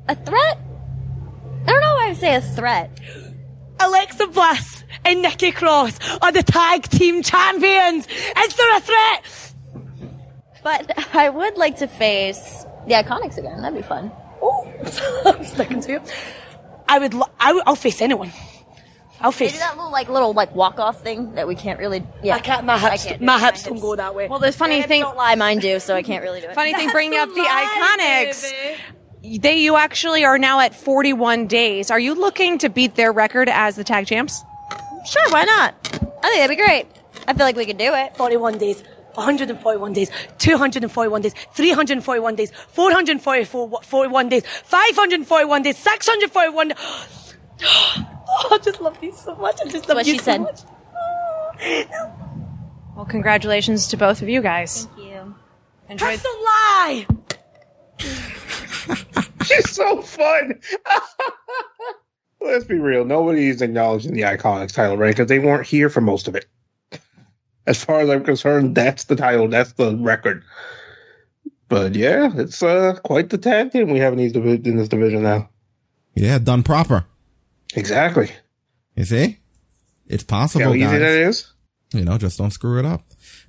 A 0.08 0.16
threat? 0.16 0.58
I 1.68 1.72
don't 1.72 1.82
know 1.82 1.94
why 1.96 2.08
I 2.10 2.14
say 2.14 2.36
a 2.36 2.42
threat. 2.42 3.00
Alexa 3.80 4.28
Bliss 4.28 4.84
and 5.04 5.22
Nikki 5.22 5.52
Cross 5.52 6.00
are 6.22 6.32
the 6.32 6.44
tag 6.44 6.84
team 6.84 7.22
champions. 7.24 8.08
Is 8.08 8.56
there 8.56 8.78
a 8.78 8.80
threat? 8.80 9.54
But 10.64 10.92
I 11.16 11.30
would 11.30 11.58
like 11.58 11.78
to 11.78 11.88
face 11.88 12.66
the 12.88 12.94
Iconics 12.94 13.38
again. 13.38 13.62
That'd 13.62 13.78
be 13.78 13.88
fun. 13.88 14.12
Oh, 14.42 14.72
I'm 15.26 15.44
sticking 15.44 15.82
to 15.82 15.92
you. 15.94 16.02
I 16.88 17.00
would. 17.00 17.14
Lo- 17.14 17.30
I 17.40 17.54
would 17.54 17.64
I'll 17.66 17.76
face 17.76 18.02
anyone. 18.02 18.32
I'll 19.22 19.32
They 19.32 19.38
face. 19.50 19.54
do 19.54 19.60
that 19.60 19.76
little 19.76 19.92
like 19.92 20.08
little 20.10 20.34
like 20.34 20.54
walk 20.54 20.78
off 20.80 21.02
thing 21.02 21.34
that 21.36 21.48
we 21.48 21.56
can't 21.56 21.80
really. 21.80 22.04
Yeah, 22.24 22.36
I 22.36 22.40
can't. 22.40 22.66
My 22.66 22.78
hips. 22.78 23.06
can't 23.06 23.20
do 23.20 23.26
my 23.26 23.40
hips 23.40 23.64
don't 23.64 23.80
go 23.80 23.96
that 23.96 24.14
way. 24.14 24.28
Well, 24.28 24.40
the 24.40 24.52
funny 24.52 24.76
hips 24.78 24.88
thing, 24.88 25.02
don't 25.02 25.18
lie, 25.18 25.36
mine 25.36 25.60
do, 25.60 25.80
so 25.80 25.96
I 25.96 26.04
can't 26.04 26.22
really 26.24 26.42
do 26.42 26.48
it. 26.48 26.54
funny 26.56 26.74
thing, 26.76 26.90
bringing 26.92 27.18
up 27.20 27.30
the 27.30 27.42
Iconics. 27.42 28.78
They, 29.40 29.58
you 29.58 29.76
actually 29.76 30.24
are 30.24 30.38
now 30.38 30.60
at 30.60 30.76
41 30.76 31.48
days. 31.48 31.90
Are 31.90 32.00
you 32.00 32.14
looking 32.14 32.58
to 32.60 32.70
beat 32.70 32.96
their 32.96 33.12
record 33.12 33.50
as 33.50 33.76
the 33.76 33.84
tag 33.84 34.06
champs? 34.08 34.44
Sure, 35.06 35.30
why 35.30 35.44
not? 35.44 35.74
I 36.24 36.30
think 36.30 36.36
that'd 36.36 36.50
be 36.50 36.56
great. 36.64 36.86
I 37.28 37.34
feel 37.34 37.46
like 37.46 37.56
we 37.56 37.66
could 37.66 37.78
do 37.78 37.94
it. 37.94 38.16
41 38.18 38.58
days. 38.58 38.84
141 39.16 39.94
days, 39.94 40.12
241 40.40 41.22
days, 41.22 41.34
341 41.54 42.36
days, 42.36 42.52
441 42.52 44.28
days, 44.30 44.44
541 44.46 45.64
days, 45.64 45.78
641 45.78 46.68
days. 46.70 46.78
Oh, 48.28 48.50
I 48.52 48.58
just 48.58 48.82
love 48.82 49.00
these 49.00 49.18
so 49.18 49.36
much. 49.36 49.62
I 49.64 49.70
just 49.70 49.88
love 49.88 49.98
what 49.98 50.08
you 50.08 50.14
she 50.14 50.18
so 50.18 50.24
said. 50.26 50.42
much. 50.42 50.62
Well, 52.96 53.06
congratulations 53.06 53.88
to 53.90 53.98
both 53.98 54.22
of 54.24 54.28
you 54.28 54.42
guys. 54.42 54.88
Thank 54.96 54.98
you. 54.98 55.36
Enjoy. 55.88 56.18
That's 56.18 56.26
a 56.26 56.28
lie. 56.28 57.08
She's 59.46 59.70
so 59.72 60.02
fun. 60.02 60.60
Let's 62.42 62.66
be 62.66 62.80
real. 62.80 63.06
Nobody's 63.06 63.62
acknowledging 63.62 64.14
the 64.14 64.22
Iconics 64.22 64.74
title 64.74 64.98
reign 64.98 65.12
because 65.12 65.28
they 65.28 65.40
weren't 65.40 65.66
here 65.66 65.90
for 65.90 66.02
most 66.02 66.28
of 66.28 66.36
it. 66.36 66.46
As 67.68 67.84
far 67.84 68.02
as 68.02 68.10
I'm 68.10 68.24
concerned, 68.24 68.76
that's 68.76 69.06
the 69.06 69.16
title. 69.16 69.48
That's 69.48 69.72
the 69.74 69.96
record. 69.96 70.44
But 71.68 71.96
yeah, 71.96 72.32
it's 72.36 72.62
uh, 72.62 73.00
quite 73.04 73.30
the 73.30 73.40
tag 73.40 73.72
team 73.72 73.90
we 73.90 74.00
have 74.00 74.14
in, 74.14 74.20
these 74.20 74.36
in 74.36 74.78
this 74.78 74.88
division 74.88 75.24
now. 75.24 75.50
Yeah, 76.14 76.38
done 76.38 76.62
proper. 76.62 77.06
Exactly. 77.74 78.30
You 78.96 79.06
see? 79.06 79.40
It's 80.08 80.24
possible, 80.24 80.66
how 80.66 80.74
easy 80.74 80.86
guys. 80.86 81.00
that 81.00 81.28
is? 81.28 81.54
You 81.94 82.06
know, 82.06 82.18
just 82.18 82.38
don't 82.38 82.52
screw 82.52 82.78
it 82.78 82.86
up. 82.86 83.02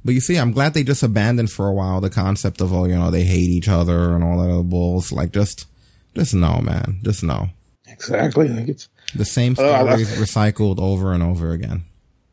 But 0.06 0.14
you 0.14 0.20
see, 0.20 0.36
I'm 0.36 0.52
glad 0.52 0.72
they 0.72 0.84
just 0.84 1.02
abandoned 1.02 1.50
for 1.50 1.66
a 1.66 1.72
while 1.72 2.00
the 2.00 2.08
concept 2.08 2.60
of, 2.60 2.72
oh, 2.72 2.84
you 2.84 2.94
know, 2.94 3.10
they 3.10 3.24
hate 3.24 3.50
each 3.50 3.68
other 3.68 4.14
and 4.14 4.22
all 4.22 4.38
that 4.38 4.52
other 4.52 4.62
bulls. 4.62 5.10
Like, 5.10 5.32
just, 5.32 5.66
just 6.14 6.32
no, 6.32 6.60
man. 6.60 7.00
Just 7.02 7.24
no. 7.24 7.48
Exactly. 7.88 8.46
Like 8.46 8.68
it's 8.68 8.88
The 9.16 9.24
same 9.24 9.56
stories 9.56 10.12
recycled 10.12 10.78
over 10.78 11.12
and 11.12 11.24
over 11.24 11.50
again. 11.50 11.86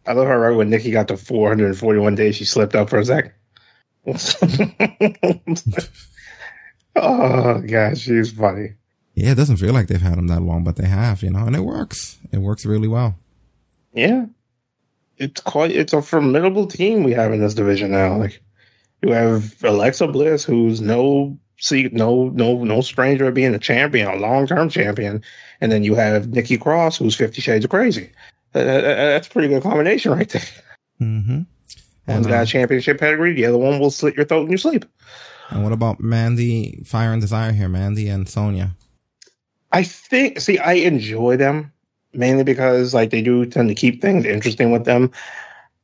I 0.05 0.13
love 0.13 0.27
how 0.27 0.35
right 0.35 0.55
when 0.55 0.69
Nikki 0.69 0.91
got 0.91 1.07
to 1.07 1.17
441 1.17 2.13
days, 2.13 2.35
she 2.35 2.45
slipped 2.45 2.75
up 2.75 2.91
for 2.91 2.99
a 2.99 3.05
sec. 3.05 3.33
oh 6.95 7.61
gosh, 7.61 7.97
she's 7.97 8.31
funny. 8.33 8.73
Yeah, 9.15 9.31
it 9.31 9.35
doesn't 9.35 9.57
feel 9.57 9.73
like 9.73 9.87
they've 9.87 9.99
had 9.99 10.19
them 10.19 10.27
that 10.27 10.43
long, 10.43 10.63
but 10.63 10.75
they 10.75 10.87
have, 10.87 11.23
you 11.23 11.31
know, 11.31 11.47
and 11.47 11.55
it 11.55 11.61
works. 11.61 12.19
It 12.31 12.37
works 12.37 12.67
really 12.67 12.87
well. 12.87 13.15
Yeah, 13.93 14.25
it's 15.17 15.41
quite. 15.41 15.71
It's 15.71 15.93
a 15.93 16.01
formidable 16.01 16.67
team 16.67 17.03
we 17.03 17.13
have 17.13 17.31
in 17.33 17.39
this 17.39 17.53
division 17.53 17.91
now. 17.91 18.17
Like 18.17 18.41
you 19.01 19.11
have 19.11 19.63
Alexa 19.63 20.07
Bliss, 20.07 20.43
who's 20.43 20.81
no 20.81 21.37
see 21.57 21.89
no 21.91 22.29
no 22.29 22.63
no 22.63 22.81
stranger 22.81 23.27
of 23.27 23.33
being 23.33 23.53
a 23.53 23.59
champion, 23.59 24.07
a 24.07 24.15
long 24.15 24.47
term 24.47 24.69
champion, 24.69 25.23
and 25.61 25.71
then 25.71 25.83
you 25.83 25.95
have 25.95 26.29
Nikki 26.29 26.57
Cross, 26.57 26.97
who's 26.97 27.15
Fifty 27.15 27.41
Shades 27.41 27.65
of 27.65 27.71
Crazy. 27.71 28.11
Uh, 28.55 28.59
uh, 28.59 28.81
that's 28.81 29.27
a 29.27 29.31
pretty 29.31 29.47
good 29.47 29.63
combination 29.63 30.11
right 30.11 30.29
there. 30.29 30.41
Mm-hmm. 31.01 31.41
One's 32.07 32.27
got 32.27 32.43
a 32.43 32.45
championship 32.45 32.99
pedigree, 32.99 33.33
the 33.33 33.45
other 33.45 33.57
one 33.57 33.79
will 33.79 33.89
slit 33.89 34.15
your 34.15 34.25
throat 34.25 34.43
in 34.43 34.49
your 34.49 34.57
sleep. 34.57 34.85
And 35.49 35.63
what 35.63 35.71
about 35.71 35.99
Mandy, 35.99 36.83
Fire 36.85 37.13
and 37.13 37.21
Desire 37.21 37.51
here? 37.51 37.69
Mandy 37.69 38.09
and 38.09 38.27
Sonya. 38.27 38.75
I 39.71 39.83
think, 39.83 40.39
see, 40.39 40.59
I 40.59 40.73
enjoy 40.73 41.37
them 41.37 41.71
mainly 42.13 42.43
because 42.43 42.93
like 42.93 43.09
they 43.09 43.21
do 43.21 43.45
tend 43.45 43.69
to 43.69 43.75
keep 43.75 44.01
things 44.01 44.25
interesting 44.25 44.71
with 44.71 44.85
them. 44.85 45.11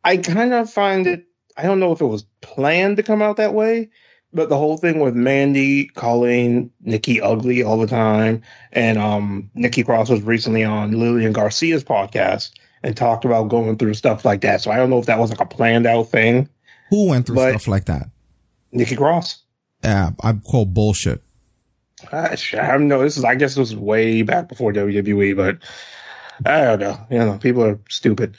I 0.04 0.18
kind 0.18 0.54
of 0.54 0.72
find 0.72 1.08
it, 1.08 1.26
I 1.58 1.64
don't 1.64 1.80
know 1.80 1.92
if 1.92 2.02
it 2.02 2.06
was 2.06 2.26
planned 2.42 2.98
to 2.98 3.04
come 3.04 3.22
out 3.22 3.38
that 3.38 3.54
way, 3.54 3.90
but 4.32 4.50
the 4.50 4.58
whole 4.58 4.78
thing 4.78 5.00
with 5.00 5.16
Mandy 5.16 5.88
calling 5.88 6.72
Nikki 6.82 7.20
ugly 7.20 7.64
all 7.64 7.78
the 7.78 7.88
time, 7.88 8.44
and 8.72 8.98
um, 8.98 9.50
Nikki 9.56 9.84
Cross 9.84 10.10
was 10.10 10.22
recently 10.22 10.64
on 10.64 10.92
Lillian 10.92 11.34
Garcia's 11.34 11.84
podcast 11.84 12.52
and 12.84 12.96
talked 12.96 13.26
about 13.26 13.50
going 13.50 13.78
through 13.78 13.96
stuff 13.96 14.24
like 14.24 14.42
that. 14.42 14.62
So 14.62 14.72
I 14.72 14.78
don't 14.78 14.90
know 14.90 15.00
if 15.00 15.08
that 15.08 15.20
was 15.20 15.32
like 15.32 15.42
a 15.42 15.46
planned 15.46 15.88
out 15.88 16.10
thing. 16.10 16.48
Who 16.92 17.08
went 17.08 17.26
through 17.26 17.38
stuff 17.38 17.68
like 17.68 17.86
that? 17.86 18.10
Nikki 18.72 18.96
Cross. 18.96 19.42
Yeah, 19.84 20.12
I 20.22 20.34
call 20.34 20.66
bullshit. 20.66 21.24
I, 22.12 22.38
I 22.54 22.68
don't 22.68 22.88
know. 22.88 23.02
This 23.02 23.18
is, 23.18 23.24
I 23.24 23.36
guess, 23.36 23.56
this 23.56 23.58
was 23.58 23.76
way 23.76 24.22
back 24.22 24.48
before 24.48 24.72
WWE, 24.72 25.36
but 25.36 25.58
I 26.46 26.62
don't 26.62 26.80
know. 26.80 27.00
You 27.10 27.18
know, 27.20 27.38
people 27.38 27.64
are 27.64 27.80
stupid. 27.90 28.36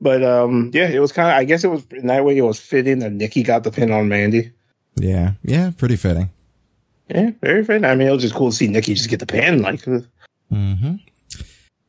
But 0.00 0.24
um, 0.24 0.70
yeah, 0.72 0.88
it 0.88 1.00
was 1.00 1.12
kind 1.12 1.28
of. 1.28 1.34
I 1.34 1.44
guess 1.44 1.62
it 1.64 1.68
was 1.68 1.84
in 1.90 2.06
that 2.06 2.24
way. 2.24 2.36
It 2.36 2.42
was 2.42 2.58
fitting 2.58 3.00
that 3.00 3.12
Nikki 3.12 3.42
got 3.42 3.64
the 3.64 3.70
pin 3.70 3.90
on 3.90 4.08
Mandy. 4.08 4.52
Yeah, 4.96 5.32
yeah, 5.42 5.70
pretty 5.76 5.96
fitting. 5.96 6.30
Yeah, 7.08 7.30
very 7.40 7.64
fitting. 7.64 7.84
I 7.84 7.94
mean, 7.94 8.08
it 8.08 8.12
was 8.12 8.22
just 8.22 8.34
cool 8.34 8.50
to 8.50 8.56
see 8.56 8.68
Nikki 8.68 8.94
just 8.94 9.10
get 9.10 9.20
the 9.20 9.26
pin. 9.26 9.62
Like, 9.62 9.86
uh, 9.86 10.00
Mm-hmm. 10.52 10.94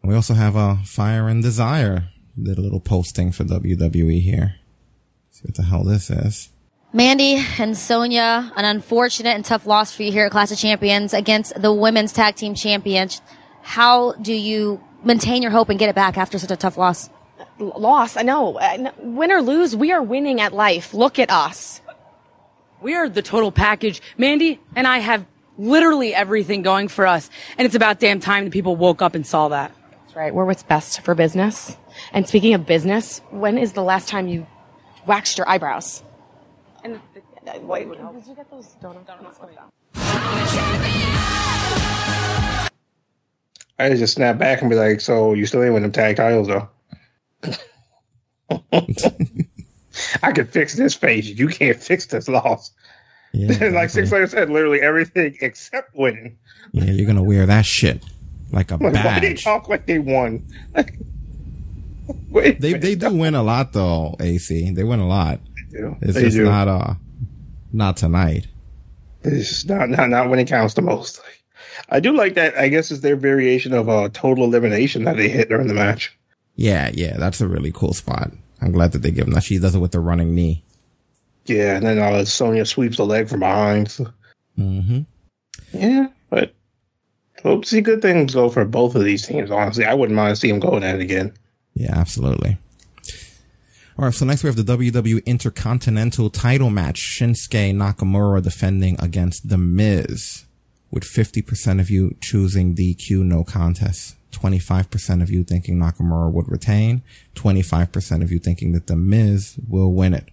We 0.03 0.15
also 0.15 0.33
have 0.33 0.55
a 0.55 0.77
Fire 0.85 1.27
and 1.27 1.41
Desire. 1.41 2.09
Did 2.41 2.57
a 2.57 2.61
little 2.61 2.79
posting 2.79 3.31
for 3.31 3.43
WWE 3.43 4.21
here. 4.21 4.55
See 5.31 5.41
what 5.45 5.55
the 5.55 5.63
hell 5.63 5.83
this 5.83 6.09
is. 6.09 6.49
Mandy 6.93 7.43
and 7.57 7.77
Sonya, 7.77 8.51
an 8.55 8.65
unfortunate 8.65 9.31
and 9.35 9.45
tough 9.45 9.65
loss 9.65 9.95
for 9.95 10.03
you 10.03 10.11
here 10.11 10.25
at 10.25 10.31
Clash 10.31 10.51
of 10.51 10.57
Champions 10.57 11.13
against 11.13 11.59
the 11.61 11.73
women's 11.73 12.11
tag 12.13 12.35
team 12.35 12.53
champions. 12.53 13.21
How 13.61 14.13
do 14.13 14.33
you 14.33 14.83
maintain 15.03 15.41
your 15.41 15.51
hope 15.51 15.69
and 15.69 15.79
get 15.79 15.89
it 15.89 15.95
back 15.95 16.17
after 16.17 16.37
such 16.39 16.51
a 16.51 16.55
tough 16.55 16.77
loss? 16.77 17.09
L- 17.59 17.73
loss. 17.77 18.17
I 18.17 18.21
know. 18.21 18.57
Uh, 18.57 18.91
Win 18.99 19.31
or 19.31 19.41
lose, 19.41 19.75
we 19.75 19.91
are 19.91 20.01
winning 20.01 20.41
at 20.41 20.53
life. 20.53 20.93
Look 20.93 21.19
at 21.19 21.29
us. 21.29 21.81
We 22.81 22.95
are 22.95 23.07
the 23.07 23.21
total 23.21 23.51
package. 23.51 24.01
Mandy 24.17 24.59
and 24.75 24.87
I 24.87 24.99
have 24.99 25.25
literally 25.57 26.13
everything 26.15 26.61
going 26.63 26.87
for 26.87 27.05
us. 27.05 27.29
And 27.57 27.65
it's 27.65 27.75
about 27.75 27.99
damn 27.99 28.19
time 28.19 28.45
that 28.45 28.51
people 28.51 28.75
woke 28.75 29.01
up 29.01 29.15
and 29.15 29.25
saw 29.25 29.49
that. 29.49 29.71
That's 30.03 30.15
right. 30.15 30.33
We're 30.33 30.45
what's 30.45 30.63
best 30.63 31.01
for 31.01 31.13
business. 31.13 31.77
And 32.11 32.27
speaking 32.27 32.53
of 32.53 32.65
business, 32.65 33.21
when 33.29 33.57
is 33.57 33.73
the 33.73 33.83
last 33.83 34.09
time 34.09 34.27
you 34.27 34.47
waxed 35.05 35.37
your 35.37 35.47
eyebrows? 35.47 36.03
And 36.83 36.95
uh, 36.95 37.59
wait, 37.61 37.87
did 37.89 38.27
you 38.27 38.35
get 38.35 38.49
those 38.49 38.67
donuts? 38.81 39.09
I 43.81 43.95
just 43.95 44.13
snap 44.15 44.37
back 44.37 44.61
and 44.61 44.69
be 44.69 44.75
like, 44.75 45.01
"So 45.01 45.33
you 45.33 45.45
still 45.45 45.63
ain't 45.63 45.73
with 45.73 45.83
them 45.83 45.91
tag 45.91 46.15
titles, 46.17 46.47
though?" 46.47 46.69
I 50.23 50.31
could 50.31 50.49
fix 50.49 50.75
this 50.75 50.95
face. 50.95 51.25
You 51.27 51.47
can't 51.47 51.77
fix 51.77 52.05
this 52.07 52.27
loss. 52.27 52.71
Yeah, 53.33 53.69
like 53.73 53.89
Six 53.89 54.11
Layer 54.11 54.27
said, 54.27 54.49
literally 54.49 54.81
everything 54.81 55.37
except 55.41 55.95
winning. 55.95 56.37
Yeah, 56.73 56.85
you're 56.85 57.07
gonna 57.07 57.23
wear 57.23 57.45
that 57.45 57.65
shit 57.65 58.03
like 58.51 58.71
a 58.71 58.75
Like, 58.75 58.93
why 58.93 59.19
they 59.19 59.29
badge. 59.29 59.43
talk 59.43 59.69
like 59.69 59.85
they 59.85 59.99
won? 59.99 60.45
Wait, 62.29 62.59
They 62.59 62.73
they 62.73 62.95
do 62.95 63.13
win 63.13 63.35
a 63.35 63.43
lot 63.43 63.71
though, 63.73 64.15
AC. 64.19 64.71
They 64.71 64.83
win 64.83 64.99
a 64.99 65.07
lot. 65.07 65.39
They 65.71 65.79
do. 65.79 65.95
It's 66.01 66.13
They 66.15 66.21
just 66.23 66.37
do. 66.37 66.43
not 66.45 66.67
uh 66.67 66.93
not 67.71 67.95
tonight. 67.97 68.47
It's 69.23 69.65
not, 69.65 69.89
not 69.89 70.09
not 70.09 70.29
when 70.29 70.39
it 70.39 70.47
counts 70.47 70.73
the 70.73 70.81
most. 70.81 71.21
I 71.89 71.99
do 71.99 72.15
like 72.15 72.35
that. 72.35 72.57
I 72.57 72.69
guess 72.69 72.91
it's 72.91 73.01
their 73.01 73.15
variation 73.15 73.73
of 73.73 73.87
a 73.87 74.09
total 74.09 74.45
elimination 74.45 75.03
that 75.05 75.17
they 75.17 75.29
hit 75.29 75.49
during 75.49 75.67
the 75.67 75.73
match. 75.73 76.17
Yeah, 76.55 76.91
yeah, 76.93 77.17
that's 77.17 77.41
a 77.41 77.47
really 77.47 77.71
cool 77.71 77.93
spot. 77.93 78.31
I'm 78.61 78.71
glad 78.71 78.91
that 78.91 78.99
they 78.99 79.11
give 79.11 79.27
him 79.27 79.33
that. 79.33 79.43
She 79.43 79.57
does 79.57 79.75
it 79.75 79.79
with 79.79 79.91
the 79.91 79.99
running 79.99 80.35
knee. 80.35 80.63
Yeah, 81.45 81.75
and 81.75 81.85
then 81.85 81.97
uh, 81.97 82.25
Sonya 82.25 82.65
sweeps 82.65 82.97
the 82.97 83.05
leg 83.05 83.29
from 83.29 83.39
behind. 83.39 83.97
Mm-hmm. 84.57 85.01
yeah, 85.73 86.07
but 86.29 86.53
hope 87.41 87.65
see 87.65 87.81
good 87.81 88.01
things 88.01 88.33
go 88.33 88.49
for 88.49 88.65
both 88.65 88.95
of 88.95 89.03
these 89.03 89.25
teams. 89.25 89.49
Honestly, 89.49 89.85
I 89.85 89.93
wouldn't 89.93 90.15
mind 90.15 90.37
seeing 90.37 90.59
them 90.59 90.69
going 90.69 90.83
at 90.83 90.95
it 90.95 91.01
again. 91.01 91.33
Yeah, 91.73 91.97
absolutely. 91.97 92.57
All 93.97 94.05
right, 94.05 94.13
so 94.13 94.25
next 94.25 94.43
we 94.43 94.47
have 94.47 94.55
the 94.55 94.77
WWE 94.77 95.25
Intercontinental 95.25 96.29
title 96.29 96.69
match. 96.69 96.99
Shinsuke 96.99 97.73
Nakamura 97.73 98.41
defending 98.41 98.97
against 98.99 99.49
The 99.49 99.57
Miz, 99.57 100.45
with 100.91 101.03
50% 101.03 101.79
of 101.79 101.89
you 101.89 102.15
choosing 102.21 102.75
DQ 102.75 103.23
no 103.23 103.43
contest. 103.43 104.15
25% 104.31 105.21
of 105.21 105.29
you 105.29 105.43
thinking 105.43 105.77
Nakamura 105.77 106.31
would 106.31 106.49
retain. 106.49 107.01
25% 107.35 108.21
of 108.21 108.31
you 108.31 108.39
thinking 108.39 108.71
that 108.73 108.87
The 108.87 108.95
Miz 108.95 109.57
will 109.67 109.93
win 109.93 110.13
it. 110.13 110.29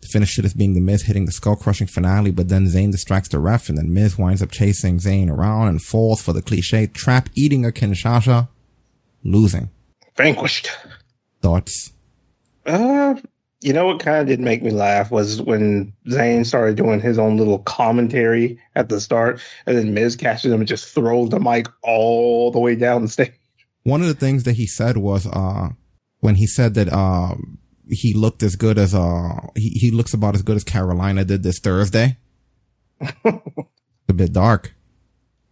The 0.00 0.08
finish 0.08 0.34
to 0.36 0.42
this 0.42 0.52
being 0.52 0.74
The 0.74 0.80
Miz 0.80 1.02
hitting 1.02 1.24
the 1.24 1.32
skull 1.32 1.56
crushing 1.56 1.86
finale, 1.86 2.30
but 2.30 2.48
then 2.48 2.66
Zayn 2.66 2.92
distracts 2.92 3.30
the 3.30 3.38
ref 3.38 3.68
and 3.68 3.78
then 3.78 3.92
Miz 3.92 4.18
winds 4.18 4.42
up 4.42 4.50
chasing 4.50 4.98
Zayn 4.98 5.30
around 5.30 5.68
and 5.68 5.82
falls 5.82 6.20
for 6.20 6.32
the 6.32 6.42
cliche 6.42 6.86
trap 6.86 7.28
eating 7.34 7.64
a 7.64 7.70
Kinshasa, 7.70 8.48
losing. 9.22 9.70
Vanquished. 10.16 10.70
Thoughts? 11.40 11.92
Uh, 12.66 13.14
you 13.60 13.72
know 13.72 13.86
what 13.86 14.00
kind 14.00 14.18
of 14.18 14.26
did 14.26 14.40
make 14.40 14.62
me 14.62 14.70
laugh 14.70 15.10
was 15.10 15.40
when 15.40 15.92
Zayn 16.08 16.44
started 16.44 16.76
doing 16.76 17.00
his 17.00 17.18
own 17.18 17.36
little 17.36 17.60
commentary 17.60 18.60
at 18.74 18.88
the 18.88 19.00
start, 19.00 19.40
and 19.66 19.76
then 19.76 19.94
Miz 19.94 20.16
catches 20.16 20.52
him 20.52 20.60
and 20.60 20.68
just 20.68 20.94
throws 20.94 21.30
the 21.30 21.40
mic 21.40 21.66
all 21.82 22.50
the 22.50 22.60
way 22.60 22.74
down 22.74 23.02
the 23.02 23.08
stage. 23.08 23.32
One 23.84 24.00
of 24.00 24.08
the 24.08 24.14
things 24.14 24.44
that 24.44 24.56
he 24.56 24.66
said 24.66 24.96
was, 24.96 25.26
uh, 25.26 25.70
when 26.20 26.34
he 26.36 26.46
said 26.46 26.74
that, 26.74 26.92
um, 26.92 27.58
he 27.88 28.14
looked 28.14 28.42
as 28.42 28.56
good 28.56 28.78
as, 28.78 28.94
uh, 28.94 29.40
he, 29.56 29.70
he 29.70 29.90
looks 29.90 30.14
about 30.14 30.34
as 30.34 30.42
good 30.42 30.56
as 30.56 30.64
Carolina 30.64 31.24
did 31.24 31.42
this 31.42 31.58
Thursday. 31.58 32.16
a 33.24 34.12
bit 34.14 34.32
dark. 34.32 34.74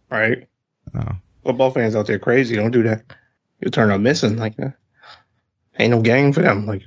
Right? 0.09 0.47
Oh. 0.95 1.15
Football 1.43 1.71
fans 1.71 1.95
out 1.95 2.07
there 2.07 2.19
crazy. 2.19 2.55
Don't 2.55 2.71
do 2.71 2.83
that. 2.83 3.03
You 3.59 3.69
turn 3.69 3.91
up 3.91 4.01
missing 4.01 4.37
like 4.37 4.55
that. 4.57 4.75
Ain't 5.79 5.91
no 5.91 6.01
gang 6.01 6.33
for 6.33 6.41
them. 6.41 6.65
Like 6.65 6.83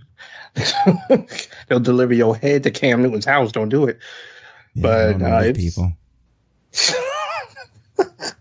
they'll 1.68 1.80
deliver 1.80 2.14
your 2.14 2.36
head 2.36 2.62
to 2.64 2.70
Cam 2.70 3.02
Newton's 3.02 3.24
house. 3.24 3.52
Don't 3.52 3.68
do 3.68 3.84
it. 3.86 3.98
but 4.74 5.18
know 5.18 5.26
uh, 5.26 5.52
people. 5.52 5.92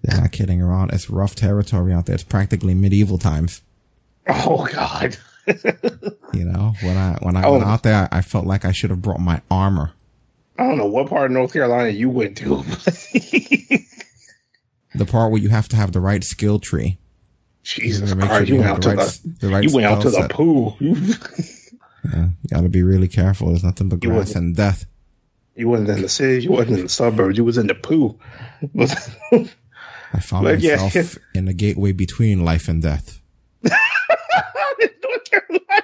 They're 0.03 0.21
not 0.21 0.31
kidding 0.31 0.61
around. 0.61 0.91
It's 0.93 1.09
rough 1.09 1.35
territory 1.35 1.93
out 1.93 2.05
there. 2.05 2.15
It's 2.15 2.23
practically 2.23 2.73
medieval 2.73 3.17
times. 3.17 3.61
oh 4.27 4.67
god, 4.71 5.17
You 6.33 6.45
know, 6.45 6.73
when 6.81 6.97
I 6.97 7.17
when 7.21 7.37
I 7.37 7.43
Oh. 7.45 7.53
went 7.53 7.63
out 7.63 7.83
there, 7.83 8.07
I 8.11 8.21
felt 8.21 8.45
like 8.45 8.65
I 8.65 8.71
should 8.71 8.89
have 8.89 9.01
brought 9.01 9.19
my 9.19 9.41
armor. 9.49 9.91
I 10.57 10.63
don't 10.63 10.77
know 10.77 10.85
what 10.85 11.07
part 11.09 11.25
of 11.25 11.31
North 11.31 11.53
Carolina 11.53 11.89
you 11.89 12.09
went 12.09 12.37
to. 12.37 12.63
The 14.95 15.05
part 15.05 15.31
where 15.31 15.41
you 15.41 15.49
have 15.49 15.67
to 15.69 15.75
have 15.75 15.91
the 15.91 15.99
right 15.99 16.23
skill 16.23 16.59
tree. 16.59 16.97
Jesus 17.63 18.09
You 18.11 18.15
Christ, 18.15 18.33
sure 18.47 18.55
you 18.55 18.61
went 18.61 18.69
out 18.69 18.81
to 18.83 18.89
the, 18.91 19.59
you 19.61 19.73
went 19.75 19.85
out 19.87 20.01
to 20.03 20.09
the 20.11 20.27
pool. 20.29 20.77
You, 22.05 22.11
Yeah, 22.13 22.25
you 22.25 22.49
got 22.51 22.61
to 22.61 22.69
be 22.69 22.83
really 22.83 23.07
careful. 23.07 23.47
There's 23.49 23.63
nothing 23.63 23.89
but 23.89 23.99
grass 23.99 24.35
and 24.35 24.55
death. 24.55 24.85
you 25.55 25.67
wasn't 25.69 25.89
in 25.89 26.01
the 26.01 26.09
city. 26.09 26.43
You 26.43 26.51
wasn't 26.51 26.77
in 26.77 26.83
the 26.83 26.89
suburbs. 26.89 27.37
You 27.37 27.43
was 27.45 27.57
in 27.57 27.67
the 27.67 27.75
poo. 27.75 28.17
I 30.13 30.19
found 30.21 30.43
But 30.45 30.59
yeah. 30.59 30.77
myself 30.77 31.17
in 31.33 31.45
the 31.45 31.53
gateway 31.53 31.91
between 31.91 32.45
life 32.45 32.67
and 32.67 32.81
death. 32.81 33.19
North 33.63 33.73
Carolina. 35.29 35.83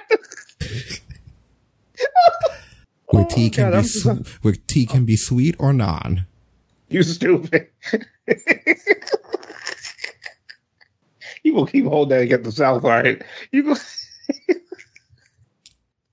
Where 3.10 3.24
tea 3.26 3.48
oh, 3.48 3.50
can 3.54 3.64
Oh, 3.66 3.82
God, 3.82 3.84
be 3.84 4.10
I'm 4.10 4.24
where 4.42 4.54
tea 4.66 4.86
can 4.86 5.04
be 5.04 5.16
sweet 5.16 5.56
or 5.58 5.72
non. 5.72 6.26
You 6.88 7.02
stupid. 7.02 7.68
you 11.42 11.54
will 11.54 11.66
keep 11.66 11.84
holding 11.86 12.16
that 12.16 12.22
against 12.22 12.44
the 12.44 12.52
South, 12.52 12.84
all 12.84 12.90
right? 12.90 13.22
You 13.50 13.62
go. 13.64 13.74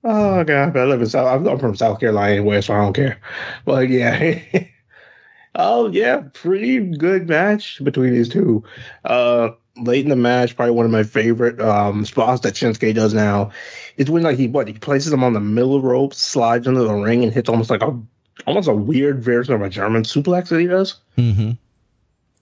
oh 0.04 0.44
God, 0.44 0.76
I 0.76 0.86
live 0.86 1.02
in 1.02 1.08
South. 1.08 1.48
I'm, 1.48 1.60
from 1.60 1.76
South 1.76 2.00
Carolina 2.00 2.36
anyway, 2.36 2.62
so 2.62 2.74
I 2.74 2.82
don't 2.84 2.94
care. 2.94 3.20
But 3.66 3.90
yeah. 3.90 4.42
oh 5.56 5.90
yeah, 5.90 6.24
pretty 6.34 6.80
good 6.80 7.28
match 7.28 7.84
between 7.84 8.14
these 8.14 8.30
two. 8.30 8.64
Uh, 9.04 9.50
late 9.78 10.04
in 10.04 10.10
the 10.10 10.16
match, 10.16 10.56
probably 10.56 10.76
one 10.76 10.86
of 10.86 10.92
my 10.92 11.04
favorite 11.04 11.60
um 11.62 12.06
spots 12.06 12.42
that 12.42 12.54
Shinsuke 12.54 12.94
does 12.94 13.14
now 13.14 13.52
is 13.98 14.10
when 14.10 14.24
like 14.24 14.38
he 14.38 14.48
what 14.48 14.68
he 14.68 14.74
places 14.74 15.12
him 15.12 15.24
on 15.24 15.34
the 15.34 15.40
middle 15.40 15.82
rope, 15.82 16.14
slides 16.14 16.68
into 16.68 16.82
the 16.82 16.94
ring, 16.94 17.24
and 17.24 17.34
hits 17.34 17.50
almost 17.50 17.70
like 17.70 17.82
a 17.82 18.00
almost 18.48 18.68
a 18.68 18.74
weird 18.74 19.22
version 19.22 19.54
of 19.54 19.62
a 19.62 19.70
German 19.70 20.04
suplex 20.04 20.50
that 20.50 20.60
he 20.60 20.68
does. 20.68 20.96
Mm-hmm. 21.18 21.52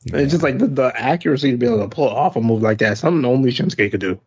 It's 0.06 0.32
just 0.32 0.44
like 0.44 0.58
the, 0.58 0.68
the 0.68 0.94
accuracy 0.96 1.52
to 1.52 1.58
be 1.58 1.66
able 1.66 1.80
to 1.80 1.90
pull 1.90 2.10
off 2.10 2.36
a 2.36 2.42
move 2.42 2.62
like 2.62 2.78
that, 2.80 2.98
something 2.98 3.26
only 3.26 3.52
Shinsuke 3.52 3.92
could 3.92 4.00
do. 4.00 4.20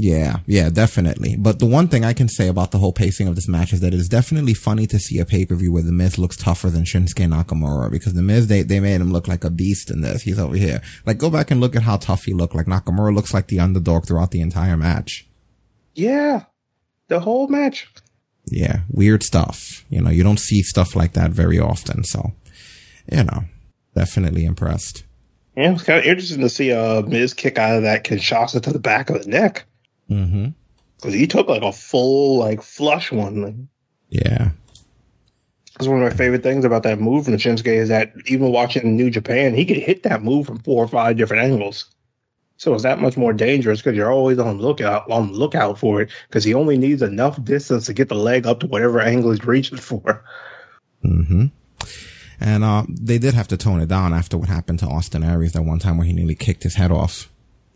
Yeah, 0.00 0.38
yeah, 0.46 0.70
definitely. 0.70 1.34
But 1.36 1.58
the 1.58 1.66
one 1.66 1.88
thing 1.88 2.04
I 2.04 2.12
can 2.12 2.28
say 2.28 2.46
about 2.46 2.70
the 2.70 2.78
whole 2.78 2.92
pacing 2.92 3.26
of 3.26 3.34
this 3.34 3.48
match 3.48 3.72
is 3.72 3.80
that 3.80 3.92
it's 3.92 4.08
definitely 4.08 4.54
funny 4.54 4.86
to 4.86 4.98
see 4.98 5.18
a 5.18 5.24
pay 5.24 5.44
per 5.44 5.56
view 5.56 5.72
where 5.72 5.82
the 5.82 5.92
Miz 5.92 6.18
looks 6.18 6.36
tougher 6.36 6.70
than 6.70 6.84
Shinsuke 6.84 7.28
Nakamura 7.28 7.90
because 7.90 8.14
the 8.14 8.22
Miz 8.22 8.46
they 8.46 8.62
they 8.62 8.78
made 8.78 9.00
him 9.00 9.12
look 9.12 9.26
like 9.26 9.42
a 9.42 9.50
beast 9.50 9.90
in 9.90 10.00
this. 10.00 10.22
He's 10.22 10.38
over 10.38 10.54
here. 10.54 10.80
Like 11.04 11.18
go 11.18 11.30
back 11.30 11.50
and 11.50 11.60
look 11.60 11.74
at 11.74 11.82
how 11.82 11.96
tough 11.96 12.24
he 12.24 12.32
looked. 12.32 12.54
Like 12.54 12.66
Nakamura 12.66 13.12
looks 13.12 13.34
like 13.34 13.48
the 13.48 13.58
underdog 13.58 14.06
throughout 14.06 14.30
the 14.30 14.40
entire 14.40 14.76
match. 14.76 15.26
Yeah, 15.94 16.44
the 17.08 17.18
whole 17.18 17.48
match. 17.48 17.88
Yeah, 18.46 18.80
weird 18.90 19.24
stuff. 19.24 19.84
You 19.90 20.00
know, 20.00 20.10
you 20.10 20.22
don't 20.22 20.40
see 20.40 20.62
stuff 20.62 20.94
like 20.94 21.14
that 21.14 21.32
very 21.32 21.58
often. 21.58 22.04
So, 22.04 22.32
you 23.10 23.24
know, 23.24 23.44
definitely 23.96 24.44
impressed. 24.44 25.02
Yeah, 25.56 25.72
it's 25.72 25.82
kind 25.82 25.98
of 25.98 26.04
interesting 26.04 26.40
to 26.42 26.48
see 26.48 26.72
uh, 26.72 27.02
Miz 27.02 27.34
kick 27.34 27.58
out 27.58 27.76
of 27.76 27.82
that 27.82 28.04
Kinshasa 28.04 28.62
to 28.62 28.72
the 28.72 28.78
back 28.78 29.10
of 29.10 29.24
the 29.24 29.28
neck 29.28 29.64
Mm-hmm. 30.10 30.48
because 30.96 31.14
he 31.14 31.26
took 31.26 31.48
like 31.48 31.62
a 31.62 31.72
full 31.72 32.38
like 32.38 32.62
flush 32.62 33.12
one. 33.12 33.42
Like, 33.42 33.54
Yeah. 34.08 34.50
That's 35.74 35.86
one 35.86 36.02
of 36.02 36.10
my 36.10 36.16
favorite 36.16 36.42
things 36.42 36.64
about 36.64 36.82
that 36.82 36.98
move 36.98 37.24
from 37.24 37.32
the 37.32 37.38
Shinsuke 37.38 37.66
is 37.66 37.88
that 37.88 38.12
even 38.26 38.50
watching 38.50 38.96
New 38.96 39.10
Japan, 39.10 39.54
he 39.54 39.64
could 39.64 39.76
hit 39.76 40.02
that 40.02 40.22
move 40.22 40.46
from 40.46 40.58
four 40.58 40.82
or 40.82 40.88
five 40.88 41.16
different 41.16 41.44
angles. 41.44 41.86
So 42.56 42.74
it's 42.74 42.82
that 42.82 43.00
much 43.00 43.16
more 43.16 43.32
dangerous 43.32 43.80
because 43.80 43.96
you're 43.96 44.10
always 44.10 44.40
on 44.40 44.56
the 44.56 44.62
lookout 44.62 45.08
on 45.08 45.32
lookout 45.32 45.78
for 45.78 46.02
it 46.02 46.10
because 46.26 46.42
he 46.42 46.54
only 46.54 46.76
needs 46.76 47.02
enough 47.02 47.42
distance 47.44 47.86
to 47.86 47.92
get 47.92 48.08
the 48.08 48.16
leg 48.16 48.46
up 48.46 48.60
to 48.60 48.66
whatever 48.66 49.00
angle 49.00 49.30
he's 49.30 49.44
reaching 49.44 49.78
for. 49.78 50.24
Mm-hmm. 51.04 51.46
And 52.40 52.64
uh, 52.64 52.84
they 52.88 53.18
did 53.18 53.34
have 53.34 53.48
to 53.48 53.56
tone 53.56 53.80
it 53.80 53.88
down 53.88 54.12
after 54.12 54.36
what 54.36 54.48
happened 54.48 54.80
to 54.80 54.86
Austin 54.86 55.22
Aries 55.22 55.52
that 55.52 55.62
one 55.62 55.78
time 55.78 55.98
where 55.98 56.06
he 56.06 56.12
nearly 56.12 56.34
kicked 56.34 56.64
his 56.64 56.74
head 56.74 56.90
off. 56.90 57.30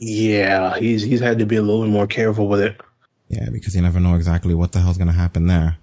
Yeah, 0.05 0.79
he's 0.79 1.05
he's 1.05 1.21
had 1.21 1.39
to 1.39 1.47
be 1.47 1.55
a 1.55 1.63
little 1.63 1.83
bit 1.83 1.91
more 1.93 2.09
careful 2.09 2.49
with 2.49 2.61
it. 2.61 2.81
Yeah, 3.29 3.49
because 3.53 3.77
you 3.77 3.83
never 3.83 4.01
know 4.01 4.17
exactly 4.17 4.53
what 4.53 4.73
the 4.73 4.81
hell's 4.81 4.99
going 4.99 5.07
to 5.07 5.15
happen 5.15 5.47
there. 5.47 5.79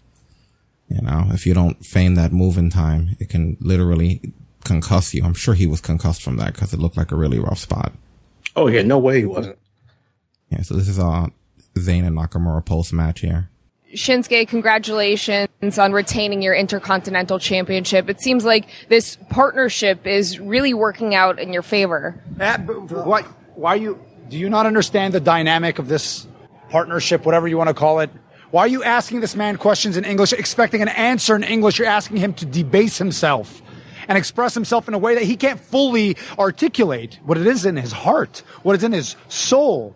You 0.90 1.02
know, 1.02 1.28
if 1.32 1.46
you 1.46 1.54
don't 1.54 1.86
feign 1.86 2.16
that 2.16 2.34
move 2.34 2.58
in 2.58 2.70
time, 2.70 3.16
it 3.22 3.30
can 3.30 3.56
literally 3.62 4.34
concuss 4.66 5.14
you. 5.14 5.24
I'm 5.24 5.34
sure 5.34 5.54
he 5.54 5.66
was 5.66 5.80
concussed 5.80 6.22
from 6.22 6.36
that 6.36 6.54
because 6.54 6.74
it 6.74 6.82
looked 6.82 6.98
like 6.98 7.14
a 7.14 7.16
really 7.16 7.40
rough 7.40 7.60
spot. 7.60 7.94
Oh 8.58 8.68
yeah, 8.68 8.82
no 8.82 8.98
way 8.98 9.20
he 9.20 9.26
wasn't. 9.26 9.58
Yeah, 10.50 10.64
so 10.64 10.74
this 10.74 10.90
is 10.90 11.00
uh, 11.00 11.28
Zayn 11.76 12.06
and 12.06 12.18
Nakamura 12.18 12.66
post 12.66 12.92
match 12.92 13.22
here. 13.22 13.50
Shinsuke, 13.94 14.50
congratulations 14.50 15.80
on 15.80 15.94
retaining 15.94 16.42
your 16.42 16.56
Intercontinental 16.56 17.40
Championship. 17.40 18.10
It 18.10 18.20
seems 18.20 18.44
like 18.44 18.68
this 18.90 19.18
partnership 19.30 20.06
is 20.06 20.40
really 20.40 20.74
working 20.74 21.16
out 21.16 21.40
in 21.40 21.54
your 21.54 21.62
favor. 21.62 22.22
But 22.36 22.60
what? 23.06 23.26
Why 23.56 23.76
you? 23.76 24.00
Do 24.30 24.38
you 24.38 24.48
not 24.48 24.68
understand 24.68 25.16
the 25.16 25.20
dynamic 25.20 25.80
of 25.80 25.88
this 25.88 26.28
partnership, 26.70 27.26
whatever 27.26 27.48
you 27.48 27.58
want 27.58 27.70
to 27.70 27.74
call 27.74 28.00
it? 28.00 28.12
Why 28.52 28.62
are 28.62 28.68
you 28.68 28.84
asking 28.84 29.22
this 29.22 29.36
man 29.36 29.58
questions 29.58 29.98
in 29.98 30.06
English, 30.06 30.34
expecting 30.34 30.84
an 30.84 30.88
answer 30.88 31.36
in 31.36 31.42
English? 31.42 31.80
You're 31.80 31.88
asking 31.88 32.18
him 32.18 32.34
to 32.36 32.46
debase 32.46 33.00
himself 33.00 33.60
and 34.08 34.20
express 34.20 34.54
himself 34.54 34.88
in 34.88 34.94
a 34.94 35.00
way 35.00 35.16
that 35.16 35.24
he 35.24 35.36
can't 35.36 35.60
fully 35.60 36.16
articulate 36.38 37.20
what 37.24 37.40
it 37.40 37.48
is 37.48 37.66
in 37.66 37.76
his 37.76 37.92
heart, 37.92 38.44
what 38.62 38.76
is 38.76 38.84
in 38.84 38.92
his 38.92 39.16
soul. 39.30 39.96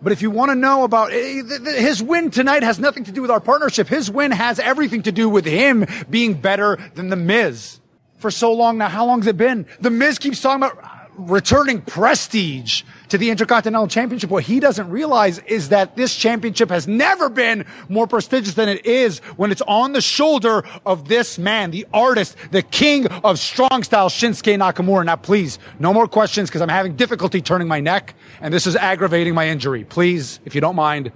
But 0.00 0.12
if 0.12 0.22
you 0.22 0.30
want 0.30 0.52
to 0.52 0.54
know 0.54 0.84
about 0.84 1.12
eh, 1.12 1.42
his 1.76 2.00
win 2.00 2.30
tonight 2.30 2.62
has 2.62 2.78
nothing 2.78 3.02
to 3.04 3.12
do 3.12 3.20
with 3.20 3.32
our 3.32 3.40
partnership. 3.40 3.88
His 3.88 4.08
win 4.08 4.30
has 4.30 4.60
everything 4.60 5.02
to 5.02 5.12
do 5.12 5.28
with 5.28 5.44
him 5.44 5.86
being 6.08 6.34
better 6.34 6.78
than 6.94 7.08
the 7.08 7.16
Miz 7.16 7.80
for 8.18 8.30
so 8.30 8.52
long 8.52 8.78
now. 8.78 8.88
How 8.88 9.04
long 9.04 9.20
has 9.20 9.26
it 9.26 9.36
been? 9.36 9.66
The 9.80 9.90
Miz 9.90 10.20
keeps 10.20 10.40
talking 10.40 10.62
about 10.62 10.91
returning 11.16 11.80
prestige 11.82 12.82
to 13.08 13.18
the 13.18 13.30
Intercontinental 13.30 13.86
Championship. 13.86 14.30
What 14.30 14.44
he 14.44 14.60
doesn't 14.60 14.88
realize 14.90 15.38
is 15.40 15.68
that 15.68 15.96
this 15.96 16.14
championship 16.14 16.70
has 16.70 16.88
never 16.88 17.28
been 17.28 17.64
more 17.88 18.06
prestigious 18.06 18.54
than 18.54 18.68
it 18.68 18.84
is 18.86 19.18
when 19.36 19.50
it's 19.50 19.62
on 19.62 19.92
the 19.92 20.00
shoulder 20.00 20.64
of 20.86 21.08
this 21.08 21.38
man, 21.38 21.70
the 21.70 21.86
artist, 21.92 22.36
the 22.50 22.62
king 22.62 23.06
of 23.06 23.38
strong 23.38 23.82
style, 23.82 24.08
Shinsuke 24.08 24.56
Nakamura. 24.58 25.04
Now, 25.04 25.16
please, 25.16 25.58
no 25.78 25.92
more 25.92 26.08
questions 26.08 26.48
because 26.48 26.62
I'm 26.62 26.68
having 26.68 26.96
difficulty 26.96 27.40
turning 27.40 27.68
my 27.68 27.80
neck 27.80 28.14
and 28.40 28.52
this 28.52 28.66
is 28.66 28.76
aggravating 28.76 29.34
my 29.34 29.48
injury. 29.48 29.84
Please, 29.84 30.40
if 30.44 30.54
you 30.54 30.60
don't 30.60 30.76
mind, 30.76 31.12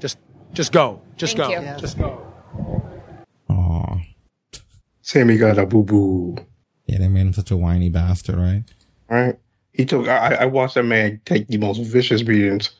just, 0.00 0.18
just 0.52 0.72
go. 0.72 1.02
Just 1.16 1.36
Thank 1.36 1.54
go. 1.54 1.60
you. 1.60 1.78
Just 1.78 1.98
go. 1.98 2.32
Sami 5.02 5.36
got 5.36 5.58
a 5.58 5.66
boo 5.66 5.82
boo. 5.82 6.36
Yeah, 6.86 6.98
they 6.98 7.08
made 7.08 7.22
him 7.22 7.32
such 7.32 7.50
a 7.50 7.56
whiny 7.56 7.90
bastard, 7.90 8.36
right? 8.36 8.62
Right? 9.12 9.38
He 9.72 9.84
took. 9.84 10.08
I, 10.08 10.34
I 10.34 10.44
watched 10.46 10.74
that 10.74 10.84
man 10.84 11.20
take 11.26 11.46
the 11.48 11.58
most 11.58 11.78
vicious 11.78 12.22
beatings 12.22 12.70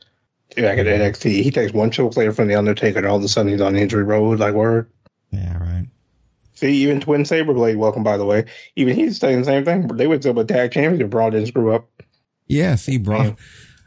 back 0.56 0.78
at 0.78 0.86
NXT. 0.86 1.42
He 1.42 1.50
takes 1.50 1.72
one 1.74 1.90
choke 1.90 2.16
later 2.16 2.32
from 2.32 2.48
the 2.48 2.54
Undertaker, 2.54 2.98
and 2.98 3.06
all 3.06 3.18
of 3.18 3.24
a 3.24 3.28
sudden 3.28 3.52
he's 3.52 3.60
on 3.60 3.76
injury 3.76 4.02
road. 4.02 4.38
Like 4.38 4.54
word. 4.54 4.90
Yeah, 5.30 5.58
right. 5.58 5.86
See, 6.54 6.72
even 6.82 7.00
Twin 7.00 7.26
Saber 7.26 7.52
Blade, 7.52 7.76
welcome 7.76 8.02
by 8.02 8.16
the 8.16 8.24
way. 8.24 8.46
Even 8.76 8.96
he's 8.96 9.18
saying 9.18 9.40
the 9.40 9.44
same 9.44 9.64
thing. 9.64 9.88
They 9.88 10.06
went 10.06 10.22
to 10.22 10.30
a 10.30 10.44
tag 10.44 10.72
championship. 10.72 11.10
Braun 11.10 11.32
didn't 11.32 11.48
screw 11.48 11.74
up. 11.74 11.90
Yeah, 12.46 12.76
see, 12.76 12.96
Braun. 12.96 13.36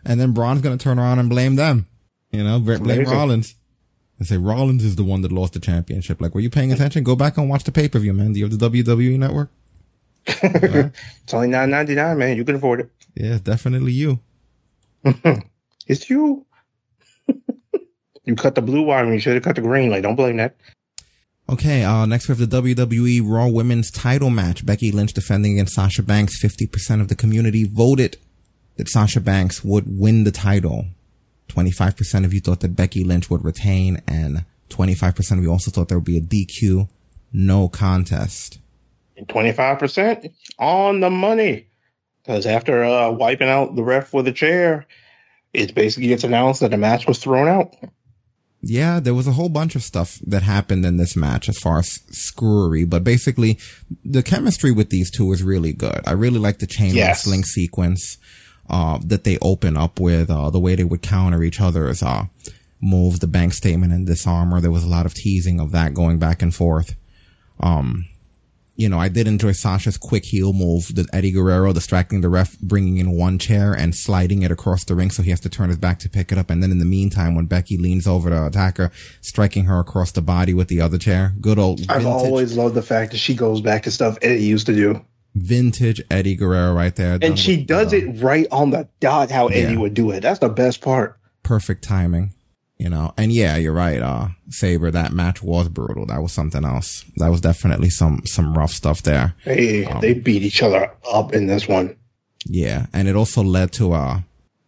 And 0.06 0.20
then 0.20 0.34
Braun's 0.34 0.62
going 0.62 0.78
to 0.78 0.84
turn 0.84 1.00
around 1.00 1.18
and 1.18 1.30
blame 1.30 1.56
them. 1.56 1.88
You 2.32 2.43
know, 2.43 2.60
blame. 2.60 3.06
Rollins. 3.06 3.56
And 4.20 4.28
say 4.28 4.38
Rollins 4.38 4.84
is 4.84 4.96
the 4.96 5.04
one 5.04 5.22
that 5.22 5.32
lost 5.32 5.54
the 5.54 5.60
championship. 5.60 6.22
Like, 6.22 6.36
were 6.36 6.41
you 6.41 6.50
paying 6.50 6.72
attention? 6.72 7.04
Go 7.04 7.16
back 7.16 7.38
and 7.38 7.50
watch 7.50 7.64
the 7.64 7.72
pay 7.72 7.88
per 7.88 8.00
view, 8.00 8.14
man. 8.14 8.34
Do 8.34 8.39
you 8.39 8.46
have 8.46 8.58
the 8.58 8.70
WWE 8.70 9.18
network? 9.18 9.50
It's 10.28 11.34
only 11.34 11.47
nine 11.47 11.69
ninety 11.69 11.95
nine, 11.95 12.17
man. 12.17 12.38
You 12.38 12.45
can 12.45 12.55
afford 12.55 12.82
it. 12.82 12.89
Yeah, 13.15 13.38
definitely 13.41 13.93
you. 13.93 14.19
It's 15.88 16.09
you. 16.09 16.45
you 18.23 18.36
cut 18.36 18.55
the 18.55 18.61
blue 18.61 18.82
wire 18.82 19.11
you 19.13 19.19
should 19.19 19.36
have 19.36 19.43
cut 19.43 19.55
the 19.55 19.61
green. 19.61 19.91
Like, 19.91 20.03
don't 20.03 20.15
blame 20.15 20.38
that. 20.38 20.55
Okay, 21.47 21.84
uh, 21.84 22.07
next 22.07 22.28
we 22.28 22.36
have 22.36 22.49
the 22.49 22.61
WWE 22.61 23.21
Raw 23.23 23.47
Women's 23.47 23.91
title 23.91 24.32
match. 24.32 24.65
Becky 24.65 24.91
Lynch 24.91 25.13
defending 25.13 25.53
against 25.53 25.76
Sasha 25.76 26.01
Banks. 26.01 26.41
50% 26.43 27.01
of 27.01 27.07
the 27.07 27.15
community 27.15 27.65
voted 27.65 28.17
that 28.78 28.89
Sasha 28.89 29.21
Banks 29.21 29.63
would 29.63 29.99
win 29.99 30.23
the 30.23 30.32
title. 30.32 30.86
25% 31.49 32.26
of 32.26 32.34
you 32.34 32.39
thought 32.39 32.61
that 32.61 32.76
Becky 32.76 33.03
Lynch 33.03 33.30
would 33.30 33.45
retain 33.45 34.01
and 34.07 34.43
25% 34.69 35.38
of 35.38 35.43
you 35.43 35.51
also 35.51 35.69
thought 35.69 35.88
there 35.88 35.99
would 35.99 36.03
be 36.05 36.17
a 36.17 36.21
DQ. 36.21 36.89
No 37.32 37.69
contest. 37.69 38.57
Twenty 39.28 39.51
five 39.53 39.80
percent 39.80 40.28
on 40.59 40.99
the 40.99 41.09
money. 41.09 41.68
Because 42.22 42.45
after 42.45 42.84
uh, 42.84 43.11
wiping 43.11 43.49
out 43.49 43.76
the 43.76 43.84
ref 43.84 44.13
with 44.13 44.28
a 44.28 44.32
chair, 44.32 44.88
it 45.53 45.76
basically 45.76 46.07
gets 46.07 46.24
announced 46.24 46.61
that 46.61 46.72
the 46.72 46.78
match 46.78 47.07
was 47.07 47.20
thrown 47.20 47.47
out. 47.47 47.76
Yeah, 48.61 48.99
there 48.99 49.13
was 49.13 49.28
a 49.28 49.34
whole 49.34 49.49
bunch 49.49 49.76
of 49.76 49.84
stuff 49.84 50.18
that 50.26 50.41
happened 50.41 50.86
in 50.86 50.97
this 50.97 51.16
match 51.16 51.47
as 51.47 51.59
far 51.59 51.78
as 51.78 51.99
screwery, 52.09 52.84
but 52.84 53.03
basically 53.03 53.59
the 54.03 54.24
chemistry 54.24 54.72
with 54.72 54.89
these 54.89 55.11
two 55.11 55.32
is 55.34 55.43
really 55.43 55.72
good. 55.72 56.01
I 56.05 56.13
really 56.13 56.39
like 56.39 56.57
the 56.57 56.66
chain 56.66 56.95
Yes. 56.95 57.07
wrestling 57.09 57.43
sequence, 57.43 58.18
uh, 58.68 58.97
that 59.05 59.24
they 59.24 59.38
open 59.43 59.78
up 59.78 59.99
with, 59.99 60.32
uh, 60.32 60.49
the 60.49 60.59
way 60.59 60.74
they 60.74 60.84
would 60.84 61.03
counter 61.03 61.43
each 61.43 61.61
other's, 61.61 62.01
uh, 62.01 62.26
move, 62.82 63.20
the 63.20 63.28
bank 63.28 63.53
statement 63.53 63.93
and 63.93 64.07
Dis-arm-her. 64.07 64.61
There 64.61 64.72
was 64.72 64.84
a 64.84 64.89
lot 64.89 65.05
of 65.05 65.13
teasing 65.13 65.59
of 65.59 65.72
that 65.72 65.93
going 65.93 66.18
back 66.18 66.41
and 66.41 66.53
forth. 66.53 66.95
Um, 67.59 68.07
you 68.76 68.89
know, 68.89 68.99
I 68.99 69.07
did 69.09 69.28
enjoy 69.28 69.51
Sasha's 69.53 69.97
quick 69.97 70.26
heel 70.26 70.51
move, 70.53 70.93
the 70.95 71.07
Eddie 71.13 71.32
Guerrero 71.32 71.71
distracting 71.71 72.21
the 72.21 72.30
ref, 72.30 72.59
bringing 72.59 72.97
in 72.97 73.11
one 73.17 73.39
chair 73.39 73.73
and 73.73 73.95
sliding 73.95 74.41
it 74.41 74.51
across 74.51 74.84
the 74.84 74.95
ring 74.95 75.09
so 75.11 75.23
he 75.23 75.30
has 75.30 75.39
to 75.41 75.49
turn 75.49 75.69
his 75.69 75.78
back 75.78 75.97
to 75.99 76.09
pick 76.09 76.32
it 76.32 76.38
up. 76.38 76.49
And 76.49 76.61
then 76.61 76.71
in 76.71 76.80
the 76.80 76.86
meantime, 76.86 77.36
when 77.36 77.45
Becky 77.45 77.78
leans 77.78 78.05
over 78.05 78.30
to 78.30 78.45
attack 78.47 78.78
her, 78.78 78.91
striking 79.21 79.65
her 79.65 79.80
across 79.80 80.11
the 80.11 80.21
body 80.21 80.53
with 80.53 80.67
the 80.67 80.82
other 80.82 80.97
chair. 80.97 81.34
Good 81.39 81.57
old 81.57 81.82
I've 81.89 82.05
always 82.05 82.57
loved 82.57 82.76
the 82.76 82.82
fact 82.82 83.11
that 83.11 83.17
she 83.17 83.34
goes 83.34 83.61
back 83.61 83.84
to 83.84 83.91
stuff 83.91 84.17
Eddie 84.21 84.43
used 84.43 84.65
to 84.67 84.76
do. 84.76 85.01
vintage 85.36 86.01
Eddie 86.11 86.36
Guerrero 86.36 86.73
right 86.73 86.95
there. 86.95 87.17
And 87.21 87.38
she 87.39 87.63
does 87.63 87.93
it 87.93 88.21
right 88.21 88.47
on 88.51 88.71
the 88.71 88.88
dot 88.99 89.32
how 89.32 89.47
Eddie 89.47 89.73
Yeah. 89.73 89.80
would 89.80 89.93
do 89.93 90.11
it. 90.11 90.19
That's 90.21 90.39
the 90.39 90.49
best 90.49 90.82
part. 90.82 91.17
perfect 91.43 91.84
timing, 91.84 92.34
you 92.78 92.89
know. 92.89 93.13
And 93.17 93.32
yeah, 93.32 93.55
you're 93.57 93.73
right, 93.73 94.01
uh, 94.01 94.28
Saber. 94.49 94.91
That 94.91 95.11
match 95.11 95.41
was 95.41 95.69
brutal. 95.69 96.05
That 96.05 96.21
was 96.21 96.32
something 96.32 96.63
else. 96.65 97.05
That 97.17 97.30
was 97.30 97.41
definitely 97.41 97.89
some 97.89 98.21
some 98.26 98.57
rough 98.57 98.71
stuff 98.71 99.03
there. 99.03 99.36
Hey, 99.43 99.86
Um, 99.86 100.01
they 100.01 100.13
beat 100.13 100.43
each 100.43 100.61
other 100.63 100.91
up 101.11 101.34
in 101.34 101.47
this 101.47 101.67
one. 101.67 101.95
Yeah, 102.45 102.88
and 102.93 103.07
it 103.07 103.15
also 103.15 103.41
led 103.43 103.71
to 103.73 103.93
uh 103.93 104.19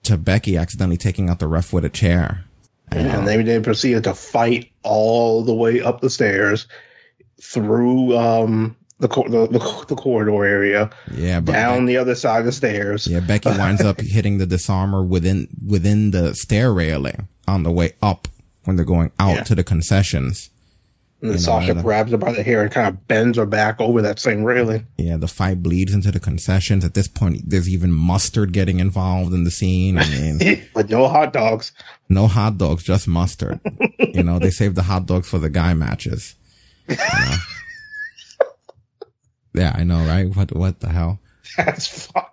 to 0.03 0.17
Becky 0.17 0.57
accidentally 0.57 0.97
taking 0.97 1.29
out 1.29 1.39
the 1.39 1.47
ref 1.47 1.73
with 1.73 1.85
a 1.85 1.89
chair. 1.89 2.43
And 2.89 3.27
they 3.27 3.41
then 3.43 3.63
proceeded 3.63 4.05
to 4.05 4.13
fight 4.13 4.71
all 4.83 5.43
the 5.43 5.53
way 5.53 5.81
up 5.81 5.99
the 5.99 6.09
stairs 6.09 6.67
through 7.41 8.15
um 8.17 8.75
the 8.99 9.07
the, 9.07 9.47
the, 9.59 9.85
the 9.89 9.95
corridor 9.95 10.43
area 10.45 10.89
Yeah, 11.13 11.39
but 11.39 11.51
down 11.51 11.85
the 11.85 11.97
other 11.97 12.15
side 12.15 12.39
of 12.39 12.45
the 12.45 12.51
stairs. 12.51 13.05
yeah, 13.07 13.19
Becky 13.19 13.49
winds 13.49 13.81
up 13.81 14.01
hitting 14.01 14.37
the 14.39 14.45
Dis-arm-her 14.45 15.03
within 15.03 15.47
within 15.65 16.11
the 16.11 16.33
stair 16.33 16.73
railing 16.73 17.27
on 17.47 17.63
the 17.63 17.71
way 17.71 17.93
up 18.01 18.27
when 18.65 18.75
they're 18.75 18.85
going 18.85 19.11
out 19.19 19.35
Yeah. 19.35 19.43
to 19.43 19.55
the 19.55 19.63
concessions. 19.63 20.49
And 21.21 21.31
then 21.31 21.39
You 21.39 21.45
know, 21.47 21.51
Sasha 21.59 21.71
and- 21.71 21.81
grabs 21.83 22.11
her 22.11 22.17
by 22.17 22.31
the 22.33 22.43
hair 22.43 22.61
and 22.61 22.71
kind 22.71 22.87
of 22.89 23.07
bends 23.07 23.37
her 23.39 23.45
back 23.47 23.79
over 23.81 24.03
that 24.03 24.19
same 24.19 24.43
railing. 24.43 24.85
Yeah, 24.97 25.17
the 25.17 25.27
fight 25.27 25.63
bleeds 25.63 25.91
into 25.93 26.11
the 26.11 26.19
concessions. 26.19 26.85
At 26.85 26.93
this 26.93 27.07
point, 27.07 27.49
there's 27.49 27.67
even 27.69 27.91
mustard 27.91 28.51
getting 28.53 28.79
involved 28.79 29.33
in 29.33 29.43
the 29.43 29.49
scene. 29.49 29.97
I 29.97 30.07
mean, 30.09 30.61
But 30.75 30.89
no 30.91 31.07
hot 31.07 31.33
dogs. 31.33 31.71
no 32.07 32.27
hot 32.27 32.57
dogs, 32.59 32.83
just 32.83 33.07
mustard. 33.07 33.59
you 33.99 34.21
know, 34.21 34.37
they 34.37 34.51
saved 34.51 34.75
the 34.75 34.83
hot 34.83 35.05
dogs 35.07 35.27
for 35.27 35.39
the 35.39 35.49
guy 35.49 35.73
matches. 35.73 36.35
You 36.87 36.97
know? 36.97 37.35
yeah, 39.57 39.73
I 39.75 39.83
know, 39.83 40.05
right? 40.05 40.33
What 40.35 40.55
what 40.55 40.79
the 40.79 40.89
hell? 40.89 41.19
That's 41.57 42.07
fine. 42.07 42.23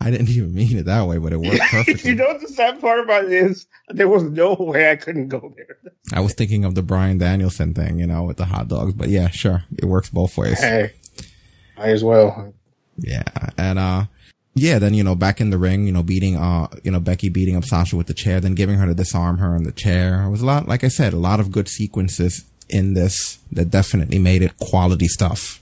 I 0.00 0.10
didn't 0.10 0.28
even 0.28 0.54
mean 0.54 0.76
it 0.76 0.84
that 0.86 1.06
way, 1.06 1.18
but 1.18 1.32
it 1.32 1.40
worked 1.40 1.60
perfectly. 1.70 2.10
you 2.10 2.16
know 2.16 2.26
what 2.26 2.40
the 2.40 2.48
sad 2.48 2.80
part 2.80 3.00
about 3.00 3.24
it 3.24 3.32
is? 3.32 3.66
There 3.88 4.08
was 4.08 4.22
no 4.24 4.54
way 4.54 4.90
I 4.90 4.96
couldn't 4.96 5.28
go 5.28 5.54
there. 5.56 5.78
I 6.12 6.20
was 6.20 6.34
thinking 6.34 6.64
of 6.64 6.74
the 6.74 6.82
Bryan 6.82 7.18
Danielson 7.18 7.72
thing, 7.72 7.98
you 7.98 8.06
know, 8.06 8.24
with 8.24 8.36
the 8.36 8.44
hot 8.44 8.68
dogs. 8.68 8.92
But 8.92 9.08
yeah, 9.08 9.28
sure, 9.28 9.64
it 9.78 9.86
works 9.86 10.10
both 10.10 10.36
ways. 10.36 10.60
Hey, 10.60 10.92
might 11.78 11.90
as 11.90 12.04
well. 12.04 12.52
Yeah, 12.98 13.24
and 13.56 13.78
uh, 13.78 14.04
yeah, 14.54 14.78
then 14.78 14.94
you 14.94 15.02
know, 15.02 15.14
back 15.14 15.40
in 15.40 15.50
the 15.50 15.58
ring, 15.58 15.86
you 15.86 15.92
know, 15.92 16.02
beating 16.02 16.36
uh, 16.36 16.68
you 16.82 16.90
know, 16.90 17.00
Becky 17.00 17.28
beating 17.28 17.56
up 17.56 17.64
Sasha 17.64 17.96
with 17.96 18.06
the 18.06 18.14
chair, 18.14 18.40
then 18.40 18.54
giving 18.54 18.78
her 18.78 18.86
to 18.86 18.94
Dis-arm-her 18.94 19.56
in 19.56 19.64
the 19.64 19.72
chair. 19.72 20.22
It 20.24 20.30
was 20.30 20.42
a 20.42 20.46
lot, 20.46 20.68
like 20.68 20.84
I 20.84 20.88
said, 20.88 21.12
a 21.12 21.18
lot 21.18 21.40
of 21.40 21.50
good 21.50 21.68
sequences 21.68 22.44
in 22.68 22.94
this 22.94 23.38
that 23.52 23.70
definitely 23.70 24.18
made 24.18 24.42
it 24.42 24.58
quality 24.58 25.08
stuff. 25.08 25.60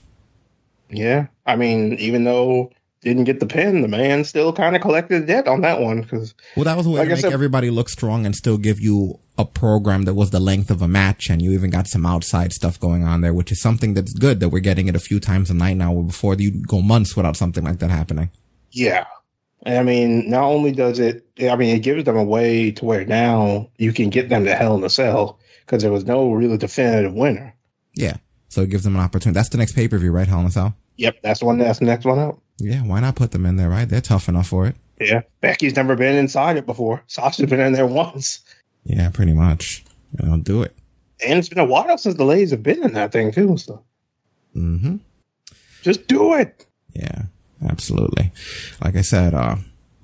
Yeah, 0.95 1.27
I 1.45 1.55
mean, 1.55 1.93
even 1.93 2.23
though 2.23 2.71
didn't 3.01 3.25
get 3.25 3.41
the 3.41 3.45
pin, 3.45 3.81
the 3.81 3.87
man 3.89 4.23
still 4.23 4.53
kind 4.53 4.75
of 4.77 4.81
collected 4.81 5.27
debt 5.27 5.45
on 5.47 5.59
that 5.61 5.81
one 5.81 6.01
because 6.03 6.33
Well, 6.55 6.63
that 6.63 6.77
was 6.77 6.85
a 6.85 6.89
way 6.89 6.99
Like 6.99 7.07
I 7.07 7.09
to 7.09 7.15
make 7.15 7.21
said- 7.23 7.33
everybody 7.33 7.69
look 7.69 7.89
strong 7.89 8.25
and 8.25 8.33
still 8.35 8.57
give 8.57 8.79
you 8.79 9.19
a 9.37 9.43
program 9.45 10.03
that 10.03 10.13
was 10.13 10.29
the 10.29 10.39
length 10.39 10.69
of 10.71 10.81
a 10.81 10.87
match, 10.87 11.29
and 11.29 11.41
you 11.41 11.51
even 11.51 11.69
got 11.69 11.87
some 11.87 12.05
outside 12.05 12.53
stuff 12.53 12.79
going 12.79 13.03
on 13.03 13.21
there, 13.21 13.33
which 13.33 13.51
is 13.51 13.59
something 13.59 13.93
that's 13.93 14.13
good 14.13 14.39
that 14.39 14.49
we're 14.49 14.59
getting 14.59 14.87
it 14.87 14.95
a 14.95 14.99
few 14.99 15.19
times 15.19 15.49
a 15.49 15.53
night 15.53 15.75
now. 15.75 15.91
Where 15.91 16.03
before 16.03 16.35
you 16.35 16.51
go 16.65 16.81
months 16.81 17.15
without 17.17 17.35
something 17.35 17.63
like 17.63 17.79
that 17.79 17.89
happening. 17.91 18.29
yeah. 18.71 19.05
And 19.65 19.77
I 19.79 19.83
mean, 19.83 20.29
not 20.29 20.43
only 20.43 20.73
does 20.73 20.99
it, 20.99 21.25
I 21.41 21.55
mean, 21.55 21.73
it 21.73 21.83
gives 21.83 22.03
them 22.03 22.17
a 22.17 22.23
way 22.23 22.71
to 22.71 22.83
where 22.83 23.05
now 23.05 23.69
you 23.77 23.93
can 23.93 24.09
get 24.09 24.27
them 24.27 24.43
to 24.43 24.53
Hell 24.53 24.75
in 24.75 24.83
a 24.83 24.89
Cell 24.89 25.39
because 25.65 25.81
there 25.81 25.91
was 25.91 26.03
no 26.05 26.31
really 26.33 26.57
definitive 26.57 27.13
winner. 27.13 27.55
Yeah, 27.95 28.17
so 28.49 28.61
it 28.63 28.69
gives 28.69 28.83
them 28.83 28.95
an 28.95 29.01
opportunity. 29.01 29.35
That's 29.35 29.47
the 29.47 29.57
next 29.57 29.71
pay 29.71 29.87
per 29.87 29.97
view, 29.97 30.11
right? 30.11 30.27
Hell 30.27 30.41
in 30.41 30.47
a 30.47 30.51
Cell. 30.51 30.75
Yep, 30.97 31.17
that's 31.23 31.39
the 31.39 31.45
one. 31.45 31.57
That's 31.57 31.79
the 31.79 31.85
next 31.85 32.05
one 32.05 32.19
out. 32.19 32.39
Yeah, 32.59 32.81
why 32.83 32.99
not 32.99 33.15
put 33.15 33.31
them 33.31 33.45
in 33.45 33.55
there, 33.57 33.69
right? 33.69 33.87
They're 33.89 33.99
tough 34.01 34.29
enough 34.29 34.47
for 34.47 34.67
it. 34.67 34.75
Yeah, 35.01 35.21
Becky's 35.41 35.75
never 35.75 35.95
been 35.95 36.15
inside 36.15 36.55
it 36.57 36.65
before. 36.65 37.01
Sasha's 37.07 37.49
been 37.49 37.59
in 37.59 37.73
there 37.73 37.87
once, 37.87 38.39
Yeah, 38.83 39.09
pretty 39.09 39.33
much. 39.33 39.83
You 40.17 40.27
know, 40.27 40.37
do 40.37 40.61
it. 40.61 40.75
and 41.25 41.39
it's 41.39 41.49
been 41.49 41.57
a 41.59 41.65
while 41.65 41.97
since 41.97 42.15
the 42.15 42.23
ladies 42.25 42.51
have 42.51 42.61
been 42.63 42.83
in 42.83 42.93
that 42.93 43.11
thing 43.11 43.31
too. 43.31 43.57
So 43.57 43.83
Mm-hmm. 44.55 44.97
just 45.81 46.07
do 46.07 46.35
it. 46.35 46.65
Yeah, 46.93 47.23
absolutely. 47.67 48.31
Like 48.83 48.95
I 48.95 49.01
said, 49.01 49.33
uh, 49.33 49.55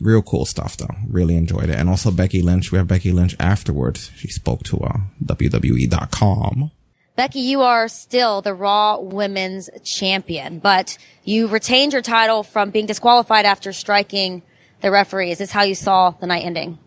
real 0.01 0.23
cool 0.23 0.45
stuff 0.45 0.75
though. 0.75 0.95
Really 1.07 1.35
enjoyed 1.37 1.69
it. 1.69 1.77
And 1.77 1.87
also 1.87 2.09
Becky 2.09 2.41
Lynch. 2.41 2.71
We 2.71 2.79
have 2.79 2.87
Becky 2.87 3.11
Lynch 3.11 3.35
afterwards. 3.39 4.09
She 4.15 4.27
spoke 4.29 4.63
to, 4.63 4.77
uh, 4.79 4.97
WWE.com. 5.23 6.71
Becky, 7.19 7.41
you 7.41 7.63
are 7.63 7.89
still 7.89 8.41
the 8.41 8.53
Raw 8.53 8.97
Women's 8.97 9.69
Champion, 9.83 10.59
but 10.59 10.97
you 11.25 11.49
retained 11.49 11.91
your 11.91 12.01
title 12.01 12.43
from 12.43 12.69
being 12.69 12.85
disqualified 12.85 13.43
after 13.43 13.73
striking 13.73 14.41
the 14.79 14.89
referee. 14.89 15.31
Is 15.31 15.39
this 15.39 15.51
how 15.51 15.63
you 15.63 15.75
saw 15.75 16.11
the 16.11 16.27
night 16.27 16.45
ending? 16.45 16.79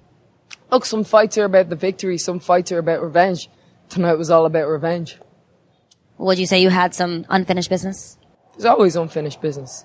Look, 0.71 0.87
some 0.87 1.05
fights 1.05 1.37
are 1.37 1.45
about 1.45 1.69
the 1.69 1.77
victory, 1.77 2.17
some 2.17 2.41
fights 2.41 2.73
are 2.73 2.79
about 2.79 3.03
revenge. 3.03 3.51
Tonight 3.91 4.15
was 4.15 4.31
all 4.31 4.47
about 4.47 4.69
revenge. 4.69 5.19
Would 6.17 6.39
you 6.39 6.47
say 6.47 6.63
you 6.63 6.71
had 6.71 6.95
some 6.95 7.27
unfinished 7.29 7.69
business? 7.69 8.17
There's 8.53 8.65
always 8.65 8.97
unfinished 8.97 9.43
business. 9.43 9.85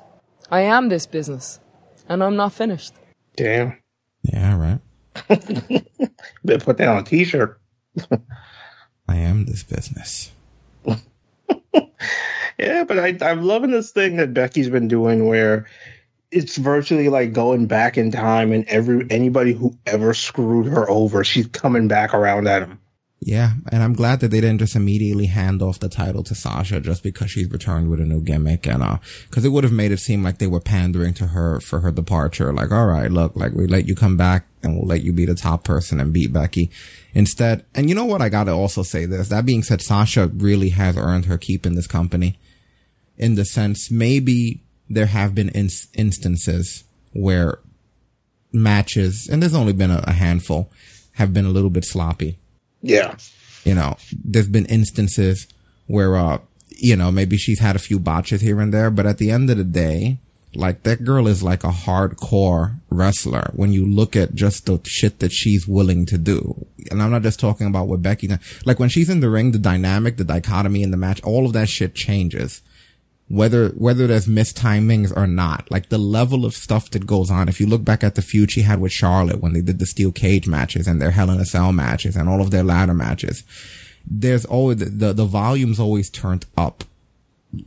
I 0.49 0.61
am 0.61 0.87
this 0.87 1.05
business, 1.05 1.59
and 2.07 2.23
I'm 2.23 2.37
not 2.37 2.53
finished. 2.53 2.93
Damn. 3.35 3.77
Yeah, 4.21 4.55
right. 4.55 4.79
Better 6.45 6.63
put 6.63 6.77
that 6.77 6.87
on 6.87 6.99
a 6.99 7.03
t-shirt. 7.03 7.59
I 9.09 9.17
am 9.17 9.43
this 9.43 9.63
business. 9.63 10.31
Yeah, 12.57 12.85
but 12.85 12.97
I, 12.97 13.17
I'm 13.21 13.43
loving 13.43 13.71
this 13.71 13.91
thing 13.91 14.17
that 14.17 14.33
Becky's 14.33 14.69
been 14.69 14.87
doing 14.87 15.27
where 15.27 15.67
it's 16.31 16.57
virtually 16.57 17.09
like 17.09 17.31
going 17.31 17.67
back 17.67 17.97
in 17.97 18.11
time 18.11 18.51
and 18.51 18.67
every 18.67 19.05
anybody 19.09 19.53
who 19.53 19.77
ever 19.85 20.13
screwed 20.13 20.67
her 20.67 20.89
over, 20.89 21.23
she's 21.23 21.47
coming 21.47 21.87
back 21.87 22.13
around 22.13 22.47
at 22.47 22.63
him. 22.63 22.79
Yeah, 23.19 23.53
and 23.71 23.81
I'm 23.81 23.93
glad 23.93 24.19
that 24.19 24.29
they 24.29 24.41
didn't 24.41 24.59
just 24.59 24.75
immediately 24.75 25.25
hand 25.25 25.61
off 25.61 25.79
the 25.79 25.89
title 25.89 26.23
to 26.23 26.35
Sasha 26.35 26.79
just 26.79 27.01
because 27.01 27.31
she's 27.31 27.49
returned 27.49 27.89
with 27.89 27.99
a 27.99 28.05
new 28.05 28.21
gimmick 28.21 28.67
and 28.67 28.83
uh 28.83 28.97
cuz 29.31 29.43
it 29.43 29.49
would 29.49 29.63
have 29.63 29.73
made 29.73 29.91
it 29.91 29.99
seem 29.99 30.21
like 30.21 30.37
they 30.37 30.47
were 30.47 30.59
pandering 30.59 31.13
to 31.15 31.27
her 31.27 31.59
for 31.59 31.79
her 31.79 31.91
departure 31.91 32.53
like 32.53 32.71
all 32.71 32.85
right, 32.85 33.11
look, 33.11 33.35
like 33.35 33.53
we 33.53 33.65
let 33.65 33.87
you 33.87 33.95
come 33.95 34.17
back 34.17 34.45
and 34.61 34.75
we'll 34.75 34.87
let 34.87 35.03
you 35.03 35.13
be 35.13 35.25
the 35.25 35.35
top 35.35 35.63
person 35.63 35.99
and 35.99 36.13
beat 36.13 36.33
Becky. 36.33 36.69
Instead, 37.13 37.65
and 37.73 37.89
you 37.89 37.95
know 37.95 38.05
what 38.05 38.21
I 38.21 38.29
got 38.29 38.45
to 38.45 38.51
also 38.51 38.83
say 38.83 39.05
this. 39.05 39.29
That 39.29 39.45
being 39.45 39.63
said, 39.63 39.81
Sasha 39.81 40.27
really 40.27 40.69
has 40.69 40.97
earned 40.97 41.25
her 41.25 41.37
keep 41.37 41.65
in 41.65 41.75
this 41.75 41.87
company 41.87 42.37
in 43.17 43.35
the 43.35 43.45
sense 43.45 43.89
maybe 43.91 44.61
there 44.89 45.07
have 45.07 45.33
been 45.35 45.49
ins- 45.49 45.87
instances 45.93 46.83
where 47.13 47.59
matches 48.53 49.27
and 49.31 49.41
there's 49.41 49.53
only 49.55 49.73
been 49.73 49.91
a, 49.91 50.03
a 50.07 50.13
handful 50.13 50.71
have 51.13 51.33
been 51.33 51.45
a 51.45 51.49
little 51.49 51.69
bit 51.69 51.83
sloppy 51.85 52.37
Yeah. 52.81 53.15
you 53.63 53.75
know, 53.75 53.97
there's 54.23 54.47
been 54.47 54.65
instances 54.67 55.47
where, 55.87 56.15
uh, 56.15 56.37
you 56.69 56.95
know, 56.95 57.11
maybe 57.11 57.37
she's 57.37 57.59
had 57.59 57.75
a 57.75 57.79
few 57.79 57.99
botches 57.99 58.41
here 58.41 58.59
and 58.61 58.73
there, 58.73 58.89
but 58.91 59.05
at 59.05 59.17
the 59.17 59.31
end 59.31 59.49
of 59.49 59.57
the 59.57 59.63
day, 59.63 60.19
like 60.53 60.83
that 60.83 61.03
girl 61.03 61.27
is 61.27 61.41
like 61.43 61.63
a 61.63 61.69
hardcore 61.69 62.79
wrestler 62.89 63.51
when 63.53 63.71
you 63.73 63.85
look 63.85 64.15
at 64.15 64.35
just 64.35 64.65
the 64.67 64.79
shit 64.85 65.19
that 65.19 65.31
she's 65.31 65.67
willing 65.67 66.05
to 66.05 66.17
do. 66.17 66.65
And 66.91 67.01
I'm 67.01 67.11
not 67.11 67.23
just 67.23 67.39
talking 67.39 67.67
about 67.67 67.87
what 67.87 68.01
Becky. 68.01 68.29
Like 68.65 68.79
when 68.79 68.89
she's 68.89 69.09
in 69.09 69.19
the 69.19 69.29
ring, 69.29 69.51
the 69.51 69.59
dynamic, 69.59 70.17
the 70.17 70.23
dichotomy 70.23 70.83
in 70.83 70.91
the 70.91 70.97
match, 70.97 71.21
all 71.23 71.45
of 71.45 71.53
that 71.53 71.67
shit 71.69 71.93
changes. 71.95 72.61
Whether, 73.29 73.69
whether 73.69 74.07
there's 74.07 74.25
mistimings 74.25 75.11
or 75.15 75.27
not, 75.27 75.69
like 75.69 75.89
the 75.89 75.97
level 75.97 76.45
of 76.45 76.53
stuff 76.53 76.89
that 76.91 77.05
goes 77.05 77.29
on. 77.29 77.49
If 77.49 77.59
you 77.59 77.67
look 77.67 77.83
back 77.83 78.01
at 78.01 78.15
the 78.15 78.21
feud 78.21 78.51
she 78.51 78.61
had 78.61 78.79
with 78.79 78.93
Charlotte 78.93 79.41
when 79.41 79.51
they 79.51 79.59
did 79.61 79.79
the 79.79 79.85
steel 79.85 80.13
cage 80.13 80.47
matches 80.47 80.87
and 80.87 81.01
their 81.01 81.11
Hell 81.11 81.29
in 81.29 81.39
a 81.39 81.45
Cell 81.45 81.73
matches 81.73 82.15
and 82.15 82.29
all 82.29 82.41
of 82.41 82.51
their 82.51 82.63
ladder 82.63 82.93
matches, 82.93 83.43
there's 84.09 84.45
always, 84.45 84.77
the, 84.77 85.11
the 85.11 85.25
volume's 85.25 85.79
always 85.79 86.09
turned 86.09 86.45
up, 86.55 86.85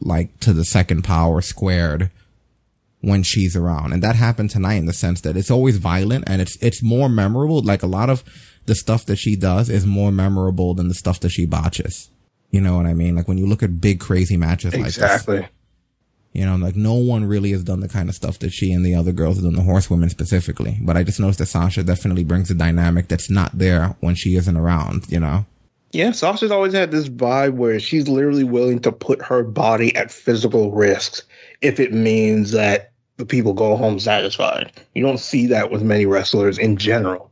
like 0.01 0.41
to 0.41 0.55
the 0.55 0.65
second 0.65 1.03
power 1.05 1.43
squared 1.43 2.11
when 3.03 3.23
she's 3.23 3.57
around. 3.57 3.93
And 3.93 4.03
that 4.03 4.17
happened 4.17 4.51
tonight 4.51 4.75
in 4.75 4.87
the 4.87 4.93
sense 4.93 5.21
that 5.23 5.37
it's 5.37 5.51
always 5.51 5.79
violent 5.79 6.25
and 6.27 6.41
it's, 6.41 6.57
it's 6.63 6.83
more 6.83 7.09
memorable. 7.09 7.63
Like 7.63 7.83
a 7.83 7.87
lot 7.87 8.11
of 8.11 8.25
the 8.67 8.75
stuff 8.75 9.07
that 9.07 9.17
she 9.17 9.37
does 9.37 9.69
is 9.69 9.87
more 9.87 10.13
memorable 10.13 10.75
than 10.75 10.89
the 10.89 10.95
stuff 10.95 11.21
that 11.21 11.31
she 11.31 11.47
botches. 11.47 12.10
You 12.51 12.61
know 12.61 12.77
what 12.77 12.87
I 12.87 12.95
mean? 12.95 13.15
Like 13.15 13.29
when 13.29 13.39
you 13.39 13.47
look 13.47 13.63
at 13.63 13.81
big 13.81 14.01
crazy 14.01 14.37
matches 14.37 14.75
like 14.75 14.85
this. 14.85 14.97
Exactly. 14.97 15.47
You 16.33 16.47
know, 16.47 16.57
like 16.57 16.77
no 16.77 16.95
one 16.95 17.25
really 17.25 17.51
has 17.51 17.65
done 17.65 17.81
the 17.81 17.89
kind 17.89 18.09
of 18.09 18.15
stuff 18.15 18.39
that 18.39 18.51
she 18.53 18.73
and 18.73 18.87
the 18.87 18.95
other 18.95 19.13
girls 19.13 19.37
have 19.37 19.45
done, 19.45 19.55
the 19.55 19.63
horsewomen 19.63 20.11
specifically. 20.11 20.79
But 20.81 20.97
I 20.97 21.03
just 21.03 21.19
noticed 21.19 21.41
that 21.41 21.47
Sasha 21.47 21.83
definitely 21.83 22.23
brings 22.25 22.51
a 22.51 22.55
dynamic 22.55 23.09
that's 23.09 23.29
not 23.29 23.59
there 23.59 23.97
when 24.01 24.15
she 24.15 24.37
isn't 24.37 24.57
around, 24.57 25.07
you 25.09 25.19
know? 25.19 25.47
Yeah, 25.93 26.13
Sasha's 26.13 26.53
always 26.53 26.73
had 26.73 26.93
this 26.93 27.09
vibe 27.09 27.55
where 27.55 27.81
she's 27.81 28.07
literally 28.07 28.45
willing 28.45 28.79
to 28.81 28.93
put 28.93 29.21
her 29.23 29.43
body 29.43 29.95
at 29.97 30.13
physical 30.13 30.71
risks 30.71 31.25
if 31.63 31.81
it 31.81 31.93
means 31.93 32.53
that 32.53 32.93
the 33.17 33.27
people 33.27 33.53
go 33.53 33.77
home 33.77 33.99
satisfied. 33.99 34.73
You 34.95 35.03
don't 35.05 35.19
see 35.19 35.47
that 35.49 35.73
with 35.73 35.83
many 35.83 36.07
wrestlers 36.07 36.59
in 36.59 36.77
general. 36.77 37.30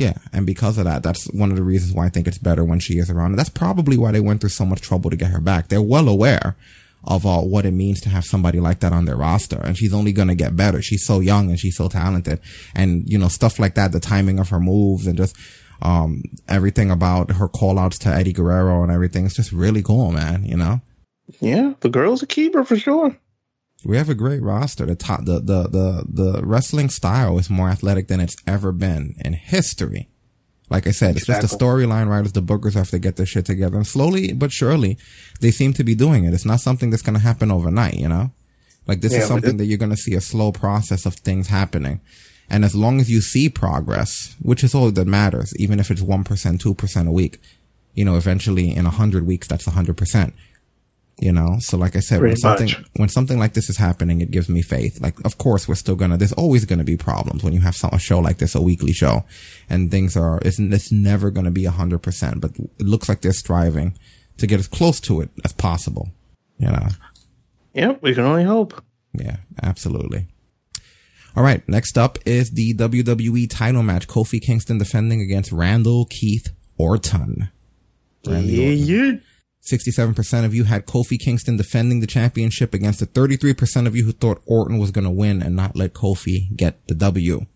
Yeah, 0.00 0.14
and 0.32 0.46
because 0.46 0.78
of 0.78 0.84
that, 0.84 1.02
that's 1.02 1.26
one 1.26 1.50
of 1.50 1.58
the 1.58 1.62
reasons 1.62 1.92
why 1.92 2.06
I 2.06 2.08
think 2.08 2.26
it's 2.26 2.38
better 2.38 2.64
when 2.64 2.80
she 2.80 2.94
is 2.94 3.10
around. 3.10 3.32
And 3.32 3.38
that's 3.38 3.50
probably 3.50 3.98
why 3.98 4.12
they 4.12 4.20
went 4.20 4.40
through 4.40 4.48
so 4.48 4.64
much 4.64 4.80
trouble 4.80 5.10
to 5.10 5.16
get 5.16 5.30
her 5.30 5.42
back. 5.42 5.68
They're 5.68 5.82
well 5.82 6.08
aware 6.08 6.56
of 7.04 7.26
uh, 7.26 7.40
what 7.40 7.66
it 7.66 7.72
means 7.72 8.00
to 8.00 8.08
have 8.08 8.24
somebody 8.24 8.60
like 8.60 8.80
that 8.80 8.94
on 8.94 9.04
their 9.04 9.16
roster, 9.16 9.58
and 9.58 9.76
she's 9.76 9.92
only 9.92 10.14
going 10.14 10.28
to 10.28 10.34
get 10.34 10.56
better. 10.56 10.80
She's 10.80 11.04
so 11.04 11.20
young 11.20 11.50
and 11.50 11.60
she's 11.60 11.76
so 11.76 11.88
talented, 11.88 12.40
and 12.74 13.04
you 13.06 13.18
know 13.18 13.28
stuff 13.28 13.58
like 13.58 13.74
that, 13.74 13.92
the 13.92 14.00
timing 14.00 14.38
of 14.38 14.48
her 14.48 14.58
moves 14.58 15.06
and 15.06 15.18
just 15.18 15.36
um 15.82 16.22
everything 16.48 16.90
about 16.90 17.32
her 17.32 17.48
call 17.48 17.78
outs 17.78 17.98
to 17.98 18.08
Eddie 18.08 18.32
Guerrero 18.32 18.82
and 18.82 18.90
everything. 18.90 19.26
It's 19.26 19.36
just 19.36 19.52
really 19.52 19.82
cool, 19.82 20.12
man. 20.12 20.46
You 20.46 20.56
know. 20.56 20.80
Yeah, 21.40 21.74
the 21.80 21.90
girl's 21.90 22.22
a 22.22 22.26
keeper 22.26 22.64
for 22.64 22.78
sure. 22.78 23.14
We 23.84 23.96
have 23.96 24.08
a 24.10 24.14
great 24.14 24.42
roster. 24.42 24.84
The 24.86 24.94
top, 24.94 25.24
the, 25.24 25.40
the, 25.40 25.62
the, 25.68 26.04
the 26.08 26.44
wrestling 26.44 26.90
style 26.90 27.38
is 27.38 27.48
more 27.48 27.68
athletic 27.70 28.08
than 28.08 28.20
it's 28.20 28.36
ever 28.46 28.72
been 28.72 29.14
in 29.24 29.32
history. 29.32 30.08
Like 30.68 30.86
I 30.86 30.90
said, 30.92 31.16
it's 31.16 31.26
just 31.26 31.40
the 31.40 31.46
Exactly. 31.46 31.66
storyline 31.66 32.08
writers, 32.08 32.32
the 32.32 32.42
bookers 32.42 32.74
have 32.74 32.90
to 32.90 32.98
get 32.98 33.16
their 33.16 33.26
shit 33.26 33.44
together. 33.46 33.76
And 33.76 33.86
slowly 33.86 34.32
but 34.32 34.52
surely, 34.52 34.98
they 35.40 35.50
seem 35.50 35.72
to 35.74 35.82
be 35.84 35.94
doing 35.94 36.24
it. 36.24 36.34
It's 36.34 36.44
not 36.44 36.60
something 36.60 36.90
that's 36.90 37.02
going 37.02 37.16
to 37.16 37.20
happen 37.22 37.50
overnight, 37.50 37.94
you 37.94 38.08
know? 38.08 38.30
Like 38.86 39.00
this 39.00 39.12
Yeah, 39.12 39.20
is 39.20 39.26
something 39.26 39.56
that 39.56 39.64
you're 39.66 39.78
going 39.78 39.90
to 39.90 39.96
see 39.96 40.14
a 40.14 40.20
slow 40.20 40.52
process 40.52 41.06
of 41.06 41.14
things 41.14 41.48
happening. 41.48 42.00
And 42.48 42.64
as 42.64 42.74
long 42.74 43.00
as 43.00 43.10
you 43.10 43.20
see 43.20 43.48
progress, 43.48 44.36
which 44.42 44.62
is 44.62 44.74
all 44.74 44.90
that 44.90 45.06
matters, 45.06 45.52
even 45.56 45.80
if 45.80 45.90
it's 45.90 46.02
1%, 46.02 46.24
2% 46.24 47.08
a 47.08 47.12
week, 47.12 47.38
you 47.94 48.04
know, 48.04 48.16
eventually 48.16 48.74
in 48.74 48.86
a 48.86 48.90
hundred 48.90 49.26
weeks, 49.26 49.48
that's 49.48 49.66
a 49.66 49.70
hundred 49.72 49.96
percent. 49.96 50.34
You 51.20 51.32
know, 51.32 51.58
so 51.58 51.76
like 51.76 51.96
I 51.96 52.00
said, 52.00 52.22
when 52.22 52.34
something 52.34 52.68
much. 52.68 52.84
when 52.96 53.10
something 53.10 53.38
like 53.38 53.52
this 53.52 53.68
is 53.68 53.76
happening, 53.76 54.22
it 54.22 54.30
gives 54.30 54.48
me 54.48 54.62
faith. 54.62 55.02
Like, 55.02 55.22
of 55.26 55.36
course, 55.36 55.68
we're 55.68 55.74
still 55.74 55.94
gonna. 55.94 56.16
There's 56.16 56.32
always 56.32 56.64
gonna 56.64 56.82
be 56.82 56.96
problems 56.96 57.44
when 57.44 57.52
you 57.52 57.60
have 57.60 57.76
some, 57.76 57.90
a 57.92 57.98
show 57.98 58.18
like 58.20 58.38
this, 58.38 58.54
a 58.54 58.62
weekly 58.62 58.94
show, 58.94 59.24
and 59.68 59.90
things 59.90 60.16
are. 60.16 60.38
It's, 60.42 60.58
it's 60.58 60.90
never 60.90 61.30
gonna 61.30 61.50
be 61.50 61.66
a 61.66 61.70
hundred 61.70 61.98
percent, 61.98 62.40
but 62.40 62.52
it 62.58 62.86
looks 62.86 63.06
like 63.06 63.20
they're 63.20 63.34
striving 63.34 63.98
to 64.38 64.46
get 64.46 64.60
as 64.60 64.66
close 64.66 64.98
to 65.00 65.20
it 65.20 65.28
as 65.44 65.52
possible. 65.52 66.08
You 66.56 66.68
know. 66.68 66.88
Yeah, 67.74 67.96
we 68.00 68.14
can 68.14 68.24
only 68.24 68.44
hope. 68.44 68.82
Yeah, 69.12 69.36
absolutely. 69.62 70.26
All 71.36 71.42
right, 71.42 71.68
next 71.68 71.98
up 71.98 72.18
is 72.24 72.52
the 72.52 72.72
WWE 72.72 73.46
title 73.50 73.82
match. 73.82 74.08
Kofi 74.08 74.40
Kingston 74.40 74.78
defending 74.78 75.20
against 75.20 75.52
Randall 75.52 76.06
Keith 76.06 76.48
Orton. 76.78 77.50
Randy 78.26 78.58
Orton. 78.58 79.22
67% 79.62 80.44
of 80.44 80.54
you 80.54 80.64
had 80.64 80.86
Kofi 80.86 81.18
Kingston 81.18 81.56
defending 81.56 82.00
the 82.00 82.06
championship 82.06 82.72
against 82.72 83.00
the 83.00 83.06
33% 83.06 83.86
of 83.86 83.94
you 83.94 84.04
who 84.04 84.12
thought 84.12 84.42
Orton 84.46 84.78
was 84.78 84.90
going 84.90 85.04
to 85.04 85.10
win 85.10 85.42
and 85.42 85.54
not 85.54 85.76
let 85.76 85.92
Kofi 85.92 86.54
get 86.56 86.86
the 86.88 86.94
W. 86.94 87.46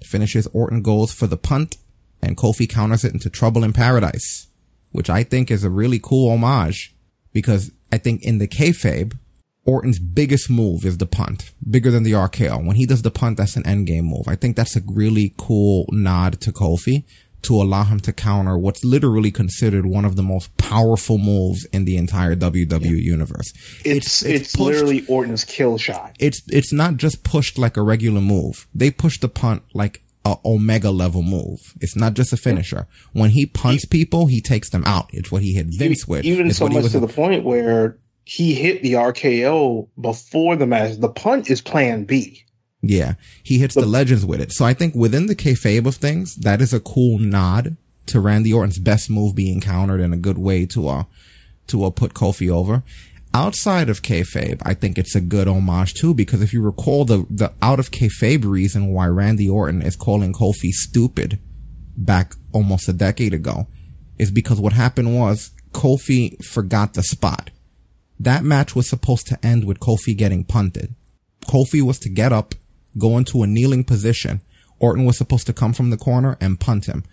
The 0.00 0.50
Orton 0.52 0.82
goes 0.82 1.12
for 1.12 1.26
the 1.26 1.36
punt 1.36 1.78
and 2.22 2.36
Kofi 2.36 2.68
counters 2.68 3.04
it 3.04 3.14
into 3.14 3.30
Trouble 3.30 3.64
in 3.64 3.72
Paradise, 3.72 4.48
which 4.92 5.08
I 5.08 5.22
think 5.22 5.50
is 5.50 5.64
a 5.64 5.70
really 5.70 5.98
cool 6.02 6.30
homage 6.30 6.94
because 7.32 7.70
I 7.90 7.98
think 7.98 8.22
in 8.22 8.38
the 8.38 8.48
kayfabe, 8.48 9.16
Orton's 9.64 9.98
biggest 9.98 10.48
move 10.48 10.84
is 10.84 10.98
the 10.98 11.06
punt, 11.06 11.50
bigger 11.68 11.90
than 11.90 12.04
the 12.04 12.12
RKO. 12.12 12.64
When 12.64 12.76
he 12.76 12.86
does 12.86 13.02
the 13.02 13.10
punt, 13.10 13.36
that's 13.36 13.56
an 13.56 13.64
endgame 13.64 14.04
move. 14.04 14.28
I 14.28 14.36
think 14.36 14.56
that's 14.56 14.76
a 14.76 14.82
really 14.86 15.34
cool 15.36 15.86
nod 15.90 16.40
to 16.42 16.52
Kofi 16.52 17.04
to 17.46 17.54
allow 17.54 17.84
him 17.84 18.00
to 18.00 18.12
counter 18.12 18.56
what's 18.56 18.84
literally 18.84 19.30
considered 19.30 19.86
one 19.86 20.04
of 20.04 20.16
the 20.16 20.22
most 20.22 20.56
powerful 20.56 21.18
moves 21.18 21.64
in 21.72 21.84
the 21.84 21.96
entire 21.96 22.34
WWE 22.34 23.02
universe. 23.02 23.52
It's 23.84 24.24
it's, 24.24 24.58
literally 24.58 25.04
Orton's 25.06 25.44
kill 25.44 25.78
shot. 25.78 26.16
It's 26.18 26.42
it's 26.48 26.72
not 26.72 26.96
just 26.96 27.22
pushed 27.24 27.58
like 27.58 27.76
a 27.76 27.82
regular 27.82 28.20
move. 28.20 28.66
They 28.74 28.90
push 28.90 29.18
the 29.18 29.28
punt 29.28 29.62
like 29.74 30.02
a 30.24 30.36
omega 30.44 30.90
level 30.90 31.22
move. 31.22 31.60
It's 31.80 31.94
not 31.94 32.14
just 32.14 32.32
a 32.32 32.36
finisher. 32.36 32.88
When 33.12 33.30
he 33.30 33.46
punts 33.46 33.84
people, 33.84 34.26
he 34.26 34.40
takes 34.40 34.70
them 34.70 34.82
out. 34.84 35.08
It's 35.12 35.30
what 35.30 35.42
he 35.42 35.52
hit 35.54 35.66
Vince 35.70 36.08
with. 36.08 36.24
Even 36.24 36.48
It's 36.48 36.58
so 36.58 36.66
he 36.66 36.74
much 36.74 36.82
was 36.82 36.92
to 36.92 37.00
the 37.00 37.06
point 37.06 37.44
where 37.44 37.98
he 38.24 38.54
hit 38.54 38.82
the 38.82 38.94
RKO 38.94 39.88
before 40.00 40.56
the 40.56 40.66
match. 40.66 40.96
The 40.96 41.08
punt 41.08 41.48
is 41.48 41.60
Plan 41.60 42.04
B. 42.04 42.44
Yeah, 42.88 43.14
he 43.42 43.58
hits 43.58 43.74
the 43.74 43.86
legends 43.86 44.24
with 44.24 44.40
it. 44.40 44.52
So 44.52 44.64
I 44.64 44.74
think 44.74 44.94
within 44.94 45.26
the 45.26 45.36
kayfabe 45.36 45.86
of 45.86 45.96
things, 45.96 46.36
that 46.36 46.60
is 46.60 46.72
a 46.72 46.80
cool 46.80 47.18
nod 47.18 47.76
to 48.06 48.20
Randy 48.20 48.52
Orton's 48.52 48.78
best 48.78 49.10
move 49.10 49.34
being 49.34 49.60
countered 49.60 50.00
in 50.00 50.12
a 50.12 50.16
good 50.16 50.38
way 50.38 50.66
to 50.66 50.88
uh 50.88 51.04
to 51.68 51.84
uh, 51.84 51.90
put 51.90 52.14
Kofi 52.14 52.50
over. 52.50 52.82
Outside 53.34 53.90
of 53.90 54.02
kayfabe, 54.02 54.62
I 54.64 54.72
think 54.72 54.96
it's 54.96 55.14
a 55.14 55.20
good 55.20 55.48
homage 55.48 55.94
too 55.94 56.14
because 56.14 56.40
if 56.40 56.52
you 56.52 56.62
recall 56.62 57.04
the 57.04 57.26
the 57.28 57.52
out 57.60 57.78
of 57.78 57.90
kayfabe 57.90 58.44
reason 58.44 58.92
why 58.92 59.06
Randy 59.08 59.48
Orton 59.48 59.82
is 59.82 59.96
calling 59.96 60.32
Kofi 60.32 60.70
stupid 60.70 61.38
back 61.96 62.34
almost 62.52 62.88
a 62.88 62.92
decade 62.92 63.34
ago 63.34 63.66
is 64.18 64.30
because 64.30 64.60
what 64.60 64.72
happened 64.72 65.14
was 65.14 65.50
Kofi 65.72 66.42
forgot 66.44 66.94
the 66.94 67.02
spot. 67.02 67.50
That 68.18 68.44
match 68.44 68.74
was 68.74 68.88
supposed 68.88 69.26
to 69.26 69.46
end 69.46 69.64
with 69.64 69.80
Kofi 69.80 70.16
getting 70.16 70.44
punted. 70.44 70.94
Kofi 71.46 71.82
was 71.82 71.98
to 72.00 72.08
get 72.08 72.32
up, 72.32 72.54
go 72.98 73.16
into 73.18 73.42
a 73.42 73.46
kneeling 73.46 73.84
position. 73.84 74.40
Orton 74.78 75.04
was 75.04 75.16
supposed 75.16 75.46
to 75.46 75.52
come 75.52 75.72
from 75.72 75.90
the 75.90 75.96
corner 75.96 76.36
and 76.40 76.60
punt 76.60 76.86
him. 76.86 77.04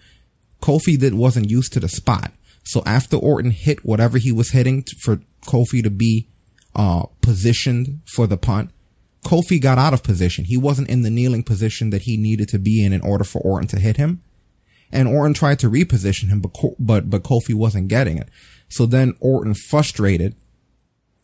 Kofi 0.61 0.97
did 0.97 1.13
wasn't 1.13 1.49
used 1.49 1.73
to 1.73 1.79
the 1.79 1.89
spot. 1.89 2.31
So 2.63 2.81
after 2.85 3.17
Orton 3.17 3.51
hit 3.51 3.85
whatever 3.85 4.17
he 4.17 4.31
was 4.31 4.51
hitting 4.51 4.85
for 5.01 5.19
Kofi 5.45 5.83
to 5.83 5.89
be 5.89 6.27
uh 6.75 7.05
positioned 7.21 8.01
for 8.15 8.27
the 8.27 8.37
punt, 8.37 8.71
Kofi 9.23 9.61
got 9.61 9.77
out 9.77 9.93
of 9.93 10.03
position. 10.03 10.45
He 10.45 10.57
wasn't 10.57 10.89
in 10.89 11.01
the 11.01 11.09
kneeling 11.09 11.43
position 11.43 11.89
that 11.91 12.03
he 12.03 12.17
needed 12.17 12.49
to 12.49 12.59
be 12.59 12.83
in 12.83 12.93
in 12.93 13.01
order 13.01 13.23
for 13.23 13.41
Orton 13.41 13.67
to 13.69 13.79
hit 13.79 13.97
him. 13.97 14.21
And 14.91 15.07
Orton 15.07 15.33
tried 15.33 15.59
to 15.59 15.69
reposition 15.69 16.29
him, 16.29 16.39
but 16.39 16.51
but 16.79 17.09
but 17.09 17.23
Kofi 17.23 17.53
wasn't 17.53 17.87
getting 17.87 18.17
it. 18.17 18.29
So 18.69 18.85
then 18.85 19.15
Orton, 19.19 19.53
frustrated, 19.53 20.35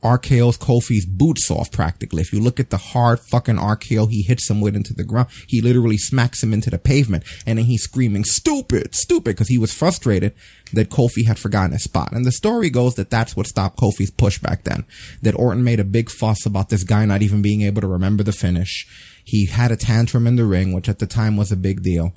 RKO's 0.03 0.57
Kofi's 0.57 1.05
boots 1.05 1.51
off 1.51 1.71
practically. 1.71 2.21
If 2.21 2.31
you 2.31 2.39
look 2.39 2.59
at 2.59 2.69
the 2.69 2.77
hard 2.77 3.19
fucking 3.19 3.57
RKO 3.57 4.09
he 4.09 4.21
hits 4.21 4.49
him 4.49 4.61
with 4.61 4.75
into 4.75 4.93
the 4.93 5.03
ground, 5.03 5.27
he 5.47 5.61
literally 5.61 5.97
smacks 5.97 6.41
him 6.41 6.53
into 6.53 6.69
the 6.69 6.77
pavement 6.77 7.25
and 7.45 7.59
then 7.59 7.65
he's 7.65 7.83
screaming, 7.83 8.23
stupid, 8.23 8.95
stupid, 8.95 9.31
because 9.31 9.49
he 9.49 9.57
was 9.57 9.73
frustrated 9.73 10.33
that 10.71 10.89
Kofi 10.89 11.25
had 11.25 11.37
forgotten 11.37 11.73
his 11.73 11.83
spot. 11.83 12.13
And 12.13 12.25
the 12.25 12.31
story 12.31 12.69
goes 12.69 12.95
that 12.95 13.09
that's 13.09 13.35
what 13.35 13.47
stopped 13.47 13.77
Kofi's 13.77 14.11
push 14.11 14.39
back 14.39 14.63
then. 14.63 14.85
That 15.21 15.35
Orton 15.35 15.63
made 15.63 15.81
a 15.81 15.85
big 15.85 16.09
fuss 16.09 16.45
about 16.45 16.69
this 16.69 16.83
guy 16.83 17.03
not 17.05 17.21
even 17.21 17.41
being 17.41 17.63
able 17.63 17.81
to 17.81 17.87
remember 17.87 18.23
the 18.23 18.31
finish. 18.31 18.87
He 19.25 19.47
had 19.47 19.71
a 19.71 19.75
tantrum 19.75 20.27
in 20.27 20.37
the 20.37 20.45
ring, 20.45 20.71
which 20.71 20.87
at 20.87 20.99
the 20.99 21.07
time 21.07 21.35
was 21.35 21.51
a 21.51 21.57
big 21.57 21.83
deal. 21.83 22.13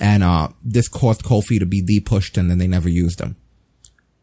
And, 0.00 0.22
uh, 0.22 0.48
this 0.62 0.88
caused 0.88 1.22
Kofi 1.22 1.58
to 1.58 1.66
be 1.66 1.82
de-pushed 1.82 2.38
and 2.38 2.50
then 2.50 2.58
they 2.58 2.66
never 2.66 2.88
used 2.88 3.20
him. 3.20 3.36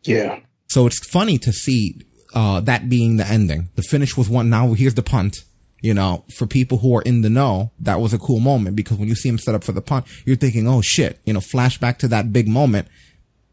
Yeah. 0.03 0.39
So 0.69 0.87
it's 0.87 1.05
funny 1.07 1.37
to 1.39 1.53
see 1.53 1.99
uh, 2.33 2.59
that 2.61 2.89
being 2.89 3.17
the 3.17 3.27
ending. 3.27 3.69
The 3.75 3.83
finish 3.83 4.17
was 4.17 4.29
one. 4.29 4.49
Now 4.49 4.73
here's 4.73 4.95
the 4.95 5.03
punt. 5.03 5.43
You 5.81 5.93
know, 5.93 6.23
for 6.37 6.47
people 6.47 6.77
who 6.77 6.95
are 6.95 7.01
in 7.01 7.23
the 7.23 7.29
know, 7.29 7.71
that 7.77 7.99
was 7.99 8.13
a 8.13 8.17
cool 8.17 8.39
moment 8.39 8.77
because 8.77 8.97
when 8.97 9.09
you 9.09 9.15
see 9.15 9.27
him 9.27 9.37
set 9.37 9.53
up 9.53 9.65
for 9.65 9.73
the 9.73 9.81
punt, 9.81 10.05
you're 10.25 10.37
thinking, 10.37 10.65
"Oh 10.65 10.81
shit!" 10.81 11.19
You 11.25 11.33
know, 11.33 11.41
flashback 11.41 11.97
to 11.99 12.07
that 12.07 12.31
big 12.31 12.47
moment. 12.47 12.87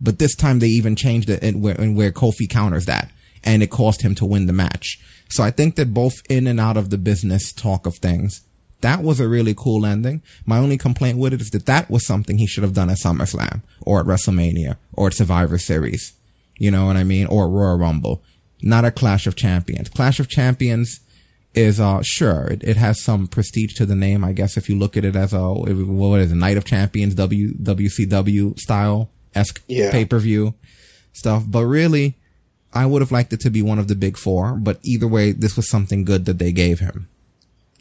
But 0.01 0.19
this 0.19 0.36
time 0.36 0.61
they 0.61 0.69
even 0.69 0.97
changed 0.97 1.28
it 1.28 1.43
in 1.43 1.61
where, 1.61 1.74
in 1.74 1.94
where 1.94 2.12
Kofi 2.12 2.48
counters 2.48 2.86
that, 2.86 3.11
and 3.43 3.62
it 3.62 3.70
caused 3.70 4.02
him 4.02 4.15
to 4.15 4.24
win 4.24 4.47
the 4.47 4.52
match. 4.52 4.98
So 5.28 5.43
I 5.43 5.51
think 5.51 5.77
that 5.77 5.93
both 5.93 6.15
in 6.28 6.47
and 6.47 6.59
out 6.59 6.77
of 6.77 6.90
the 6.90 6.98
business 6.98 7.52
talk 7.52 7.85
of 7.86 7.97
things, 7.97 8.43
that 8.81 9.02
was 9.02 9.20
a 9.20 9.28
really 9.28 9.55
cool 9.55 9.85
ending. 9.85 10.23
My 10.47 10.59
only 10.59 10.78
complaint 10.78 11.19
with 11.19 11.35
it 11.35 11.40
is 11.40 11.51
that 11.51 11.66
that 11.66 11.90
was 11.90 12.07
something 12.07 12.39
he 12.39 12.47
should 12.47 12.65
have 12.65 12.74
done 12.74 12.90
at 12.90 12.98
SummerSlam 12.98 13.62
or 13.82 14.01
at 14.01 14.07
WrestleMania 14.07 14.77
or 14.93 15.09
at 15.09 15.15
Survivor 15.15 15.59
Series. 15.59 16.15
You 16.59 16.70
know 16.70 16.86
what 16.86 16.97
I 16.97 17.05
mean? 17.05 17.27
Or 17.27 17.48
Royal 17.48 17.78
Rumble. 17.78 18.23
Not 18.62 18.85
a 18.85 18.91
Clash 18.91 19.27
of 19.27 19.37
Champions. 19.37 19.89
Clash 19.89 20.20
of 20.20 20.28
Champions 20.28 21.01
is, 21.55 21.81
uh, 21.81 22.01
sure, 22.03 22.47
it, 22.49 22.62
it 22.62 22.77
has 22.77 23.03
some 23.03 23.27
prestige 23.27 23.74
to 23.74 23.87
the 23.87 23.95
name, 23.97 24.24
I 24.24 24.32
guess, 24.32 24.57
if 24.57 24.69
you 24.69 24.78
look 24.78 24.97
at 24.97 25.05
it 25.05 25.16
as 25.16 25.32
a, 25.32 25.53
what 25.53 26.20
is 26.20 26.31
it, 26.31 26.37
Night 26.37 26.57
of 26.57 26.65
Champions, 26.65 27.15
W, 27.16 27.55
WCW 27.55 28.59
style 28.59 29.11
esque 29.35 29.62
Yeah. 29.66 29.91
pay 29.91 30.05
per 30.05 30.19
view 30.19 30.55
stuff. 31.12 31.45
But 31.49 31.65
really, 31.66 32.16
I 32.73 32.87
would 32.87 33.03
have 33.03 33.11
liked 33.12 33.32
it 33.32 33.41
to 33.41 33.51
be 33.51 33.62
one 33.62 33.78
of 33.78 33.89
the 33.89 33.97
big 33.97 34.16
four, 34.16 34.53
but 34.53 34.78
either 34.82 35.09
way, 35.09 35.32
this 35.32 35.57
was 35.57 35.69
something 35.69 36.05
good 36.05 36.24
that 36.27 36.39
they 36.39 36.53
gave 36.53 36.78
him. 36.81 37.09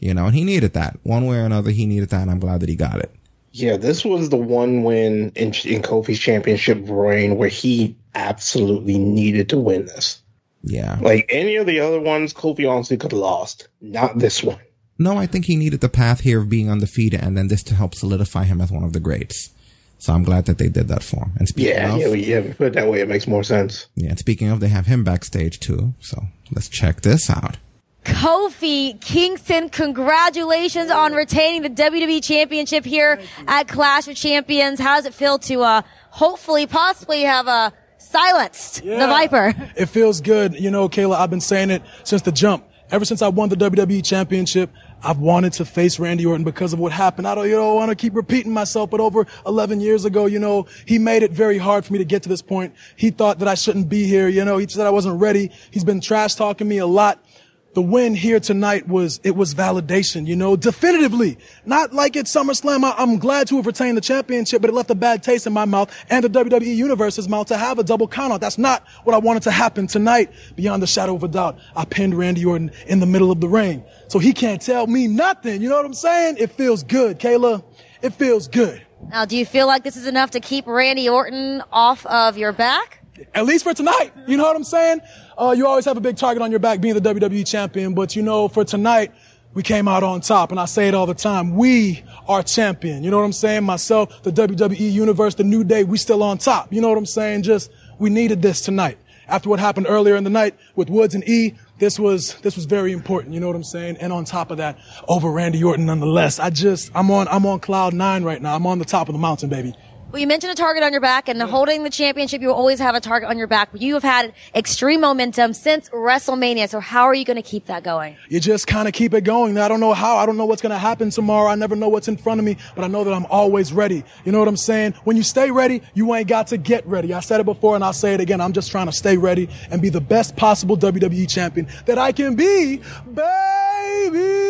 You 0.00 0.14
know, 0.14 0.26
and 0.26 0.34
he 0.34 0.44
needed 0.44 0.72
that. 0.72 0.98
One 1.02 1.26
way 1.26 1.36
or 1.36 1.44
another, 1.44 1.70
he 1.70 1.84
needed 1.86 2.08
that, 2.08 2.22
and 2.22 2.30
I'm 2.30 2.40
glad 2.40 2.60
that 2.60 2.68
he 2.70 2.74
got 2.74 3.00
it. 3.00 3.14
Yeah, 3.52 3.76
this 3.76 4.04
was 4.04 4.30
the 4.30 4.36
one 4.36 4.82
win 4.82 5.30
in, 5.34 5.48
in 5.48 5.82
Kofi's 5.82 6.18
championship 6.18 6.78
reign 6.88 7.36
where 7.36 7.48
he 7.48 7.96
absolutely 8.14 8.98
needed 8.98 9.48
to 9.50 9.58
win 9.58 9.86
this. 9.86 10.22
Yeah. 10.62 10.98
Like 11.00 11.26
any 11.30 11.56
of 11.56 11.66
the 11.66 11.80
other 11.80 12.00
ones, 12.00 12.34
Kofi 12.34 12.70
honestly 12.70 12.96
could 12.96 13.12
have 13.12 13.20
lost. 13.20 13.68
Not 13.80 14.18
this 14.18 14.42
one. 14.42 14.58
No, 14.98 15.16
I 15.16 15.26
think 15.26 15.46
he 15.46 15.56
needed 15.56 15.80
the 15.80 15.88
path 15.88 16.20
here 16.20 16.40
of 16.40 16.50
being 16.50 16.70
undefeated 16.70 17.20
and 17.22 17.36
then 17.36 17.48
this 17.48 17.62
to 17.64 17.74
help 17.74 17.94
solidify 17.94 18.44
him 18.44 18.60
as 18.60 18.70
one 18.70 18.84
of 18.84 18.92
the 18.92 19.00
greats. 19.00 19.50
So 19.98 20.12
I'm 20.12 20.22
glad 20.24 20.44
that 20.46 20.58
they 20.58 20.68
did 20.68 20.88
that 20.88 21.02
for 21.02 21.24
him. 21.24 21.32
And 21.38 21.48
speaking 21.48 21.72
Yeah, 21.72 21.94
of, 21.94 22.00
yeah, 22.00 22.06
yeah. 22.08 22.36
if 22.38 22.46
you 22.48 22.54
Put 22.54 22.66
it 22.68 22.72
that 22.74 22.88
way, 22.88 23.00
it 23.00 23.08
makes 23.08 23.26
more 23.26 23.42
sense. 23.42 23.86
yeah, 23.96 24.10
and 24.10 24.18
speaking 24.18 24.48
of, 24.48 24.60
they 24.60 24.68
have 24.68 24.86
him 24.86 25.04
backstage 25.04 25.60
too. 25.60 25.94
So 26.00 26.24
let's 26.52 26.68
check 26.68 27.00
this 27.02 27.30
out. 27.30 27.56
Kofi 28.04 28.98
Kingston, 29.00 29.68
congratulations 29.68 30.90
on 30.90 31.12
retaining 31.12 31.62
the 31.62 31.70
WWE 31.70 32.22
Championship 32.24 32.84
here 32.84 33.20
at 33.46 33.68
Clash 33.68 34.08
of 34.08 34.16
Champions. 34.16 34.80
How 34.80 34.96
does 34.96 35.06
it 35.06 35.14
feel 35.14 35.38
to 35.40 35.62
uh, 35.62 35.82
hopefully, 36.10 36.66
possibly 36.66 37.22
have 37.22 37.46
uh, 37.46 37.70
silenced 38.00 38.82
the 38.82 39.06
Viper? 39.06 39.54
It 39.76 39.86
feels 39.86 40.20
good. 40.20 40.54
You 40.54 40.70
know, 40.70 40.88
Kayla, 40.88 41.16
I've 41.16 41.30
been 41.30 41.40
saying 41.40 41.70
it 41.70 41.82
since 42.04 42.22
the 42.22 42.32
jump. 42.32 42.64
Ever 42.90 43.04
since 43.04 43.22
I 43.22 43.28
won 43.28 43.48
the 43.48 43.56
WWE 43.56 44.04
championship, 44.04 44.68
I've 45.02 45.18
wanted 45.18 45.52
to 45.54 45.64
face 45.64 46.00
Randy 46.00 46.26
Orton 46.26 46.42
because 46.42 46.72
of 46.72 46.80
what 46.80 46.90
happened. 46.90 47.28
I 47.28 47.36
don't, 47.36 47.48
you 47.48 47.54
know, 47.54 47.74
want 47.76 47.90
to 47.90 47.94
keep 47.94 48.16
repeating 48.16 48.52
myself, 48.52 48.90
but 48.90 48.98
over 48.98 49.28
11 49.46 49.80
years 49.80 50.04
ago, 50.04 50.26
you 50.26 50.40
know, 50.40 50.66
he 50.86 50.98
made 50.98 51.22
it 51.22 51.30
very 51.30 51.56
hard 51.56 51.84
for 51.84 51.92
me 51.92 52.00
to 52.00 52.04
get 52.04 52.24
to 52.24 52.28
this 52.28 52.42
point. 52.42 52.74
He 52.96 53.10
thought 53.10 53.38
that 53.38 53.46
I 53.46 53.54
shouldn't 53.54 53.88
be 53.88 54.06
here. 54.06 54.26
You 54.28 54.44
know, 54.44 54.58
he 54.58 54.66
said 54.66 54.86
I 54.86 54.90
wasn't 54.90 55.20
ready. 55.20 55.52
He's 55.70 55.84
been 55.84 56.00
trash 56.00 56.34
talking 56.34 56.66
me 56.66 56.78
a 56.78 56.86
lot. 56.86 57.24
The 57.72 57.82
win 57.82 58.16
here 58.16 58.40
tonight 58.40 58.88
was, 58.88 59.20
it 59.22 59.36
was 59.36 59.54
validation, 59.54 60.26
you 60.26 60.34
know, 60.34 60.56
definitively. 60.56 61.38
Not 61.64 61.92
like 61.92 62.16
at 62.16 62.24
SummerSlam. 62.26 62.82
I, 62.82 62.94
I'm 62.98 63.18
glad 63.18 63.46
to 63.48 63.56
have 63.56 63.66
retained 63.66 63.96
the 63.96 64.00
championship, 64.00 64.60
but 64.60 64.70
it 64.70 64.72
left 64.72 64.90
a 64.90 64.94
bad 64.96 65.22
taste 65.22 65.46
in 65.46 65.52
my 65.52 65.66
mouth 65.66 65.94
and 66.10 66.24
the 66.24 66.28
WWE 66.28 66.74
Universe's 66.74 67.28
mouth 67.28 67.46
to 67.46 67.56
have 67.56 67.78
a 67.78 67.84
double 67.84 68.08
count 68.08 68.32
out. 68.32 68.40
That's 68.40 68.58
not 68.58 68.84
what 69.04 69.14
I 69.14 69.18
wanted 69.18 69.44
to 69.44 69.52
happen 69.52 69.86
tonight. 69.86 70.32
Beyond 70.56 70.82
the 70.82 70.88
shadow 70.88 71.14
of 71.14 71.22
a 71.22 71.28
doubt, 71.28 71.58
I 71.76 71.84
pinned 71.84 72.14
Randy 72.14 72.44
Orton 72.44 72.72
in 72.88 72.98
the 72.98 73.06
middle 73.06 73.30
of 73.30 73.40
the 73.40 73.48
ring. 73.48 73.84
So 74.08 74.18
he 74.18 74.32
can't 74.32 74.60
tell 74.60 74.88
me 74.88 75.06
nothing. 75.06 75.62
You 75.62 75.68
know 75.68 75.76
what 75.76 75.86
I'm 75.86 75.94
saying? 75.94 76.38
It 76.38 76.50
feels 76.50 76.82
good, 76.82 77.20
Kayla. 77.20 77.62
It 78.02 78.14
feels 78.14 78.48
good. 78.48 78.84
Now, 79.10 79.24
do 79.24 79.36
you 79.36 79.46
feel 79.46 79.66
like 79.68 79.84
this 79.84 79.96
is 79.96 80.06
enough 80.06 80.32
to 80.32 80.40
keep 80.40 80.66
Randy 80.66 81.08
Orton 81.08 81.62
off 81.72 82.04
of 82.06 82.36
your 82.36 82.52
back? 82.52 82.98
At 83.34 83.44
least 83.44 83.64
for 83.64 83.74
tonight. 83.74 84.12
You 84.26 84.36
know 84.36 84.44
what 84.44 84.56
I'm 84.56 84.64
saying? 84.64 85.00
Uh, 85.40 85.52
you 85.52 85.66
always 85.66 85.86
have 85.86 85.96
a 85.96 86.02
big 86.02 86.18
target 86.18 86.42
on 86.42 86.50
your 86.50 86.60
back 86.60 86.82
being 86.82 86.92
the 86.92 87.00
WWE 87.00 87.46
champion, 87.46 87.94
but 87.94 88.14
you 88.14 88.20
know, 88.20 88.46
for 88.46 88.62
tonight, 88.62 89.10
we 89.54 89.62
came 89.62 89.88
out 89.88 90.02
on 90.02 90.20
top. 90.20 90.50
And 90.50 90.60
I 90.60 90.66
say 90.66 90.86
it 90.86 90.94
all 90.94 91.06
the 91.06 91.14
time. 91.14 91.56
We 91.56 92.04
are 92.28 92.42
champion. 92.42 93.02
You 93.02 93.10
know 93.10 93.16
what 93.16 93.24
I'm 93.24 93.32
saying? 93.32 93.64
Myself, 93.64 94.22
the 94.22 94.32
WWE 94.32 94.92
universe, 94.92 95.36
the 95.36 95.44
new 95.44 95.64
day, 95.64 95.82
we 95.82 95.96
still 95.96 96.22
on 96.22 96.36
top. 96.36 96.70
You 96.70 96.82
know 96.82 96.90
what 96.90 96.98
I'm 96.98 97.06
saying? 97.06 97.44
Just, 97.44 97.70
we 97.98 98.10
needed 98.10 98.42
this 98.42 98.60
tonight. 98.60 98.98
After 99.28 99.48
what 99.48 99.60
happened 99.60 99.86
earlier 99.88 100.14
in 100.14 100.24
the 100.24 100.30
night 100.30 100.56
with 100.76 100.90
Woods 100.90 101.14
and 101.14 101.26
E, 101.26 101.54
this 101.78 101.98
was, 101.98 102.34
this 102.42 102.54
was 102.54 102.66
very 102.66 102.92
important. 102.92 103.32
You 103.32 103.40
know 103.40 103.46
what 103.46 103.56
I'm 103.56 103.64
saying? 103.64 103.96
And 103.98 104.12
on 104.12 104.26
top 104.26 104.50
of 104.50 104.58
that, 104.58 104.78
over 105.08 105.30
Randy 105.30 105.64
Orton 105.64 105.86
nonetheless. 105.86 106.38
I 106.38 106.50
just, 106.50 106.90
I'm 106.94 107.10
on, 107.10 107.28
I'm 107.28 107.46
on 107.46 107.60
cloud 107.60 107.94
nine 107.94 108.24
right 108.24 108.42
now. 108.42 108.54
I'm 108.54 108.66
on 108.66 108.78
the 108.78 108.84
top 108.84 109.08
of 109.08 109.14
the 109.14 109.18
mountain, 109.18 109.48
baby. 109.48 109.74
Well, 110.12 110.18
you 110.18 110.26
mentioned 110.26 110.50
a 110.50 110.56
target 110.56 110.82
on 110.82 110.90
your 110.90 111.00
back, 111.00 111.28
and 111.28 111.40
holding 111.40 111.84
the 111.84 111.90
championship, 111.90 112.42
you 112.42 112.52
always 112.52 112.80
have 112.80 112.96
a 112.96 113.00
target 113.00 113.30
on 113.30 113.38
your 113.38 113.46
back. 113.46 113.68
You 113.74 113.94
have 113.94 114.02
had 114.02 114.32
extreme 114.56 115.02
momentum 115.02 115.52
since 115.52 115.88
WrestleMania. 115.90 116.68
So 116.68 116.80
how 116.80 117.04
are 117.04 117.14
you 117.14 117.24
going 117.24 117.36
to 117.36 117.48
keep 117.48 117.66
that 117.66 117.84
going? 117.84 118.16
you 118.28 118.40
just 118.40 118.66
kind 118.66 118.88
of 118.88 118.94
keep 118.94 119.14
it 119.14 119.22
going. 119.22 119.56
I 119.56 119.68
don't 119.68 119.78
know 119.78 119.94
how. 119.94 120.16
I 120.16 120.26
don't 120.26 120.36
know 120.36 120.46
what's 120.46 120.62
going 120.62 120.72
to 120.72 120.78
happen 120.78 121.10
tomorrow. 121.10 121.48
I 121.48 121.54
never 121.54 121.76
know 121.76 121.88
what's 121.88 122.08
in 122.08 122.16
front 122.16 122.40
of 122.40 122.44
me, 122.44 122.56
but 122.74 122.84
I 122.84 122.88
know 122.88 123.04
that 123.04 123.14
I'm 123.14 123.26
always 123.26 123.72
ready. 123.72 124.02
You 124.24 124.32
know 124.32 124.40
what 124.40 124.48
I'm 124.48 124.56
saying? 124.56 124.94
When 125.04 125.16
you 125.16 125.22
stay 125.22 125.52
ready, 125.52 125.80
you 125.94 126.12
ain't 126.12 126.26
got 126.26 126.48
to 126.48 126.56
get 126.56 126.84
ready. 126.88 127.14
I 127.14 127.20
said 127.20 127.38
it 127.38 127.44
before 127.44 127.76
and 127.76 127.84
I'll 127.84 127.92
say 127.92 128.12
it 128.12 128.20
again. 128.20 128.40
I'm 128.40 128.52
just 128.52 128.72
trying 128.72 128.86
to 128.86 128.92
stay 128.92 129.16
ready 129.16 129.48
and 129.70 129.80
be 129.80 129.90
the 129.90 130.00
best 130.00 130.34
possible 130.34 130.76
WWE 130.76 131.28
champion 131.30 131.68
that 131.86 131.98
I 131.98 132.10
can 132.10 132.34
be, 132.34 132.82
baby. 133.14 134.40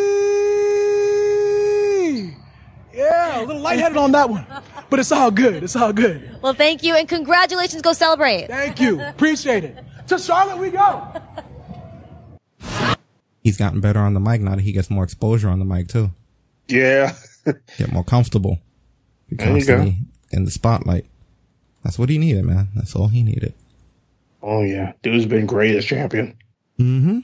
Yeah, 2.92 3.40
a 3.40 3.44
little 3.44 3.62
lightheaded 3.62 3.96
on 3.96 4.12
that 4.12 4.28
one, 4.28 4.44
but 4.90 4.98
it's 4.98 5.12
all 5.12 5.30
good. 5.30 5.62
It's 5.62 5.76
all 5.76 5.92
good. 5.92 6.38
Well, 6.42 6.52
thank 6.54 6.82
you, 6.82 6.94
and 6.96 7.08
congratulations. 7.08 7.82
Go 7.82 7.92
celebrate. 7.92 8.48
Thank 8.48 8.80
you. 8.80 9.00
Appreciate 9.00 9.64
it. 9.64 9.76
To 10.08 10.18
Charlotte 10.18 10.58
we 10.58 10.70
go. 10.70 11.06
He's 13.42 13.56
gotten 13.56 13.80
better 13.80 14.00
on 14.00 14.14
the 14.14 14.20
mic 14.20 14.40
now 14.40 14.56
that 14.56 14.62
he 14.62 14.72
gets 14.72 14.90
more 14.90 15.04
exposure 15.04 15.48
on 15.48 15.58
the 15.58 15.64
mic 15.64 15.88
too. 15.88 16.10
Yeah. 16.68 17.14
Get 17.78 17.92
more 17.92 18.04
comfortable. 18.04 18.58
Be 19.28 19.36
There 19.36 19.46
you 19.46 19.64
go. 19.64 19.76
constantly 19.76 19.96
in 20.30 20.44
the 20.44 20.50
spotlight. 20.50 21.06
That's 21.82 21.98
what 21.98 22.10
he 22.10 22.18
needed, 22.18 22.44
man. 22.44 22.68
That's 22.74 22.94
all 22.94 23.08
he 23.08 23.22
needed. 23.22 23.54
Oh 24.42 24.62
yeah, 24.62 24.92
dude's 25.02 25.26
been 25.26 25.46
great 25.46 25.76
as 25.76 25.84
champion. 25.84 26.36
Mm-hmm. 26.78 27.20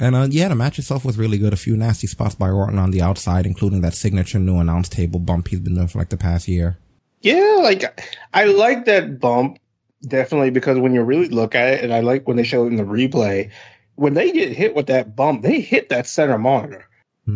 And 0.00 0.16
uh, 0.16 0.26
yeah, 0.30 0.48
the 0.48 0.54
match 0.54 0.78
itself 0.78 1.04
was 1.04 1.18
really 1.18 1.38
good. 1.38 1.52
A 1.52 1.56
few 1.56 1.76
nasty 1.76 2.06
spots 2.06 2.34
by 2.34 2.50
Orton 2.50 2.78
on 2.78 2.90
the 2.90 3.02
outside, 3.02 3.46
including 3.46 3.82
that 3.82 3.94
signature 3.94 4.38
new 4.38 4.58
announce 4.58 4.88
table 4.88 5.20
bump 5.20 5.48
he's 5.48 5.60
been 5.60 5.74
doing 5.74 5.88
for 5.88 5.98
like 5.98 6.08
the 6.08 6.16
past 6.16 6.48
year. 6.48 6.78
Yeah, 7.22 7.58
like 7.62 8.02
I 8.34 8.44
like 8.44 8.84
that 8.86 9.18
bump 9.18 9.58
definitely 10.06 10.50
because 10.50 10.78
when 10.78 10.92
you 10.92 11.02
really 11.02 11.28
look 11.28 11.54
at 11.54 11.74
it, 11.74 11.84
and 11.84 11.92
I 11.92 12.00
like 12.00 12.26
when 12.28 12.36
they 12.36 12.42
show 12.42 12.64
it 12.64 12.68
in 12.68 12.76
the 12.76 12.82
replay, 12.82 13.50
when 13.94 14.14
they 14.14 14.32
get 14.32 14.52
hit 14.52 14.74
with 14.74 14.86
that 14.86 15.14
bump, 15.16 15.42
they 15.42 15.60
hit 15.60 15.88
that 15.88 16.06
center 16.06 16.38
monitor. 16.38 16.86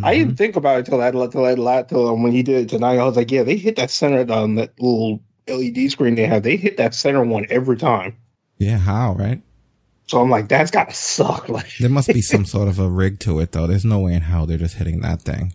I 0.02 0.14
didn't 0.14 0.34
think 0.34 0.56
about 0.56 0.80
it 0.80 0.86
till 0.86 0.98
that 0.98 1.12
till 1.12 1.44
that 1.44 1.88
till 1.88 2.08
um, 2.08 2.24
when 2.24 2.32
he 2.32 2.42
did 2.42 2.64
it 2.64 2.68
tonight. 2.68 2.98
I 2.98 3.04
was 3.04 3.16
like, 3.16 3.30
yeah, 3.30 3.44
they 3.44 3.56
hit 3.56 3.76
that 3.76 3.90
center 3.90 4.30
on 4.32 4.56
that 4.56 4.72
little 4.80 5.22
LED 5.46 5.90
screen 5.92 6.16
they 6.16 6.26
have. 6.26 6.42
They 6.42 6.56
hit 6.56 6.76
that 6.78 6.92
center 6.92 7.24
one 7.24 7.46
every 7.50 7.76
time. 7.76 8.16
Yeah, 8.58 8.78
how, 8.78 9.14
right? 9.14 9.40
So 10.08 10.20
I'm 10.20 10.30
like, 10.30 10.48
that's 10.48 10.70
gotta 10.72 10.94
suck. 10.94 11.48
Like, 11.56 11.76
There 11.78 11.90
must 11.90 12.08
be 12.08 12.22
some 12.22 12.44
sort 12.44 12.68
of 12.68 12.80
a 12.80 12.88
rig 12.88 13.20
to 13.20 13.38
it, 13.38 13.52
though. 13.52 13.68
There's 13.68 13.84
no 13.84 14.00
way 14.00 14.14
in 14.14 14.22
hell 14.22 14.46
they're 14.46 14.58
just 14.58 14.74
hitting 14.76 15.00
that 15.02 15.22
thing. 15.22 15.54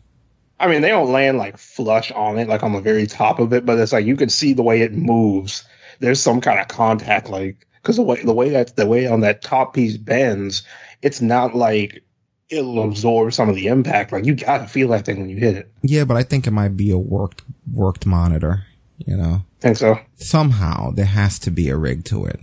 I 0.61 0.67
mean, 0.67 0.81
they 0.81 0.89
don't 0.89 1.11
land 1.11 1.37
like 1.37 1.57
flush 1.57 2.11
on 2.11 2.37
it, 2.37 2.47
like 2.47 2.61
on 2.63 2.73
the 2.73 2.81
very 2.81 3.07
top 3.07 3.39
of 3.39 3.51
it, 3.53 3.65
but 3.65 3.79
it's 3.79 3.91
like 3.91 4.05
you 4.05 4.15
can 4.15 4.29
see 4.29 4.53
the 4.53 4.61
way 4.63 4.81
it 4.81 4.93
moves. 4.93 5.65
There's 5.99 6.21
some 6.21 6.39
kind 6.39 6.59
of 6.59 6.67
contact, 6.67 7.29
like 7.29 7.67
because 7.81 7.95
the 7.95 8.03
way 8.03 8.21
the 8.23 8.33
way 8.33 8.49
that 8.49 8.75
the 8.75 8.85
way 8.85 9.07
on 9.07 9.21
that 9.21 9.41
top 9.41 9.73
piece 9.73 9.97
bends, 9.97 10.63
it's 11.01 11.19
not 11.19 11.55
like 11.55 12.03
it'll 12.49 12.83
absorb 12.83 13.33
some 13.33 13.49
of 13.49 13.55
the 13.55 13.67
impact. 13.67 14.11
Like 14.11 14.25
you 14.25 14.35
gotta 14.35 14.67
feel 14.67 14.89
that 14.89 15.05
thing 15.05 15.19
when 15.19 15.29
you 15.29 15.37
hit 15.37 15.55
it. 15.55 15.71
Yeah, 15.81 16.05
but 16.05 16.17
I 16.17 16.23
think 16.23 16.45
it 16.45 16.51
might 16.51 16.77
be 16.77 16.91
a 16.91 16.97
worked 16.97 17.41
worked 17.73 18.05
monitor. 18.05 18.65
You 18.99 19.17
know, 19.17 19.41
think 19.61 19.77
so. 19.77 19.99
Somehow 20.15 20.91
there 20.91 21.05
has 21.05 21.39
to 21.39 21.51
be 21.51 21.69
a 21.69 21.77
rig 21.77 22.05
to 22.05 22.25
it. 22.25 22.39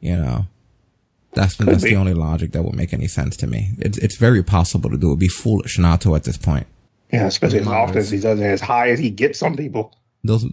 You 0.00 0.16
know, 0.16 0.46
that's 1.34 1.54
Could 1.54 1.68
that's 1.68 1.84
be. 1.84 1.90
the 1.90 1.96
only 1.96 2.14
logic 2.14 2.52
that 2.52 2.64
would 2.64 2.74
make 2.74 2.92
any 2.92 3.06
sense 3.06 3.36
to 3.38 3.46
me. 3.46 3.72
It's 3.78 3.98
it's 3.98 4.16
very 4.16 4.42
possible 4.42 4.90
to 4.90 4.96
do. 4.96 5.08
It'd 5.08 5.20
be 5.20 5.28
foolish 5.28 5.78
not 5.78 6.00
to 6.00 6.16
at 6.16 6.24
this 6.24 6.36
point. 6.36 6.66
Yeah, 7.12 7.26
especially 7.26 7.60
as 7.60 7.66
often 7.66 7.98
as 7.98 8.10
he 8.10 8.20
does 8.20 8.38
it, 8.40 8.44
as 8.44 8.60
high 8.60 8.90
as 8.90 8.98
he 8.98 9.10
gets 9.10 9.38
some 9.38 9.56
people. 9.56 9.96
Those, 10.22 10.44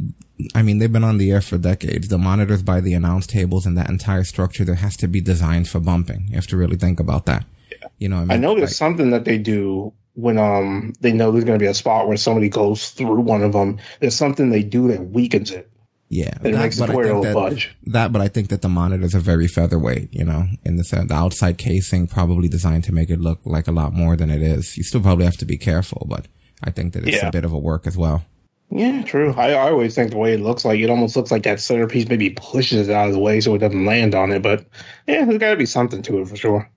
I 0.55 0.61
mean, 0.61 0.79
they've 0.79 0.91
been 0.91 1.03
on 1.03 1.17
the 1.17 1.31
air 1.31 1.41
for 1.41 1.57
decades. 1.57 2.07
The 2.07 2.17
monitors 2.17 2.63
by 2.63 2.79
the 2.79 2.93
announce 2.93 3.27
tables 3.27 3.65
and 3.65 3.77
that 3.77 3.89
entire 3.89 4.23
structure, 4.23 4.63
there 4.63 4.75
has 4.75 4.95
to 4.97 5.07
be 5.07 5.19
designed 5.21 5.67
for 5.67 5.79
bumping. 5.79 6.27
You 6.29 6.35
have 6.35 6.47
to 6.47 6.57
really 6.57 6.77
think 6.77 6.99
about 6.99 7.25
that. 7.25 7.45
Yeah. 7.71 7.87
You 7.99 8.09
know, 8.09 8.25
I, 8.29 8.35
I 8.35 8.37
know 8.37 8.55
there's 8.55 8.69
Like, 8.69 8.75
something 8.77 9.09
that 9.11 9.25
they 9.25 9.37
do 9.37 9.93
when 10.13 10.37
um 10.39 10.93
they 11.01 11.11
know 11.11 11.31
there's 11.31 11.43
going 11.43 11.59
to 11.59 11.63
be 11.63 11.67
a 11.69 11.73
spot 11.75 12.07
where 12.07 12.17
somebody 12.17 12.49
goes 12.49 12.89
through 12.91 13.19
one 13.21 13.43
of 13.43 13.51
them. 13.53 13.77
There's 13.99 14.15
something 14.15 14.49
they 14.49 14.63
do 14.63 14.87
that 14.87 15.09
weakens 15.11 15.51
it. 15.51 15.69
Yeah, 16.09 16.37
That 16.41 16.53
makes 16.53 16.77
the 16.77 16.87
but 16.87 16.95
I 16.95 17.03
think 17.03 17.23
that, 17.25 17.33
budge. 17.33 17.75
that, 17.87 18.13
but 18.13 18.21
I 18.21 18.29
think 18.29 18.47
that 18.47 18.61
the 18.61 18.69
monitors 18.69 19.13
are 19.13 19.19
very 19.19 19.45
featherweight. 19.47 20.13
You 20.13 20.23
know, 20.23 20.45
in 20.63 20.77
the 20.77 20.85
sense, 20.85 21.09
the 21.09 21.13
outside 21.15 21.57
casing 21.57 22.07
probably 22.07 22.47
designed 22.47 22.85
to 22.85 22.93
make 22.93 23.09
it 23.09 23.19
look 23.19 23.41
like 23.43 23.67
a 23.67 23.73
lot 23.73 23.91
more 23.91 24.15
than 24.15 24.29
it 24.29 24.41
is. 24.41 24.77
You 24.77 24.83
still 24.83 25.01
probably 25.01 25.25
have 25.25 25.35
to 25.37 25.45
be 25.45 25.57
careful, 25.57 26.07
but 26.09 26.27
I 26.63 26.71
think 26.71 26.93
that 26.93 27.07
it's 27.07 27.17
Yeah. 27.17 27.27
a 27.27 27.31
bit 27.31 27.45
of 27.45 27.53
a 27.53 27.57
work 27.57 27.85
as 27.87 27.97
well. 27.97 28.25
Yeah, 28.69 29.01
true. 29.03 29.33
I, 29.37 29.51
I 29.53 29.69
always 29.71 29.95
think 29.95 30.11
the 30.11 30.17
way 30.17 30.33
it 30.33 30.41
looks 30.41 30.65
like 30.65 30.79
it 30.79 30.89
almost 30.89 31.15
looks 31.15 31.31
like 31.31 31.43
that 31.43 31.61
centerpiece 31.61 32.09
maybe 32.09 32.31
pushes 32.31 32.89
it 32.89 32.93
out 32.93 33.07
of 33.07 33.13
the 33.13 33.19
way 33.19 33.39
so 33.39 33.55
it 33.55 33.59
doesn't 33.59 33.85
land 33.85 34.13
on 34.13 34.31
it. 34.31 34.41
But 34.41 34.65
yeah, 35.07 35.23
there's 35.23 35.37
got 35.37 35.51
to 35.51 35.55
be 35.57 35.65
something 35.65 36.01
to 36.01 36.19
it 36.21 36.27
for 36.27 36.35
sure. 36.35 36.69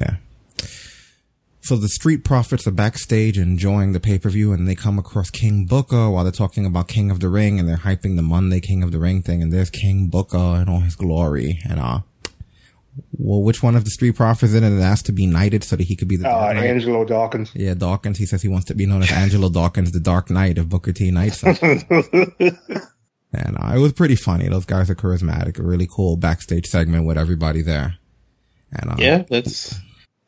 Yeah. 0.00 0.16
So 1.62 1.76
the 1.76 1.88
Street 1.88 2.24
Profits 2.24 2.66
are 2.66 2.70
backstage 2.72 3.38
enjoying 3.38 3.92
the 3.92 4.00
pay 4.00 4.18
per 4.18 4.28
view, 4.28 4.52
and 4.52 4.66
they 4.66 4.74
come 4.74 4.98
across 4.98 5.30
King 5.30 5.66
Booker 5.66 6.10
while 6.10 6.24
they're 6.24 6.32
talking 6.32 6.66
about 6.66 6.88
King 6.88 7.10
of 7.10 7.20
the 7.20 7.28
Ring, 7.28 7.60
and 7.60 7.68
they're 7.68 7.76
hyping 7.76 8.16
the 8.16 8.22
Monday 8.22 8.60
King 8.60 8.82
of 8.82 8.92
the 8.92 8.98
Ring 8.98 9.22
thing, 9.22 9.42
and 9.42 9.52
there's 9.52 9.70
King 9.70 10.08
Booker 10.08 10.36
in 10.60 10.68
all 10.68 10.80
his 10.80 10.96
glory, 10.96 11.60
and 11.68 11.78
uh, 11.78 12.00
well, 13.12 13.42
which 13.42 13.62
one 13.62 13.76
of 13.76 13.84
the 13.84 13.90
Street 13.90 14.16
Profits 14.16 14.54
in 14.54 14.64
it 14.64 14.80
asked 14.82 15.06
to 15.06 15.12
be 15.12 15.26
knighted 15.26 15.64
so 15.64 15.76
that 15.76 15.84
he 15.84 15.96
could 15.96 16.08
be 16.08 16.16
the 16.16 16.28
Uh, 16.28 16.52
Dark 16.52 16.56
Angelo 16.64 17.04
Dawkins. 17.04 17.50
Yeah, 17.54 17.74
Dawkins. 17.74 18.18
He 18.18 18.26
says 18.26 18.42
he 18.42 18.48
wants 18.48 18.66
to 18.66 18.74
be 18.74 18.86
known 18.86 19.02
as 19.02 19.12
Angelo 19.12 19.48
Dawkins, 19.48 19.92
the 19.92 20.00
Dark 20.00 20.30
Knight 20.30 20.58
of 20.58 20.68
Booker 20.68 20.92
T. 20.92 21.10
Knights. 21.10 21.42
and 21.44 21.84
uh, 23.56 23.72
it 23.74 23.78
was 23.78 23.92
pretty 23.92 24.16
funny. 24.16 24.48
Those 24.48 24.64
guys 24.64 24.90
are 24.90 24.94
charismatic. 24.94 25.58
A 25.58 25.62
really 25.62 25.88
cool 25.90 26.16
backstage 26.16 26.66
segment 26.66 27.06
with 27.06 27.18
everybody 27.18 27.62
there. 27.62 27.96
And 28.72 28.90
uh, 28.90 28.96
Yeah, 28.98 29.22
that's 29.28 29.78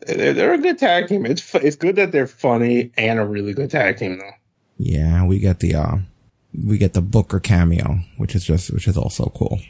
they're, 0.06 0.32
they're 0.32 0.54
a 0.54 0.58
good 0.58 0.78
tag 0.78 1.08
team. 1.08 1.26
It's 1.26 1.54
it's 1.54 1.76
good 1.76 1.96
that 1.96 2.12
they're 2.12 2.26
funny 2.26 2.92
and 2.96 3.18
a 3.18 3.24
really 3.24 3.54
good 3.54 3.70
tag 3.70 3.98
team 3.98 4.18
though. 4.18 4.30
Yeah, 4.78 5.26
we 5.26 5.38
get 5.38 5.60
the 5.60 5.74
uh 5.74 5.96
we 6.52 6.78
get 6.78 6.92
the 6.92 7.02
Booker 7.02 7.40
cameo, 7.40 8.00
which 8.16 8.34
is 8.34 8.44
just 8.44 8.72
which 8.72 8.88
is 8.88 8.96
also 8.96 9.32
cool. 9.34 9.60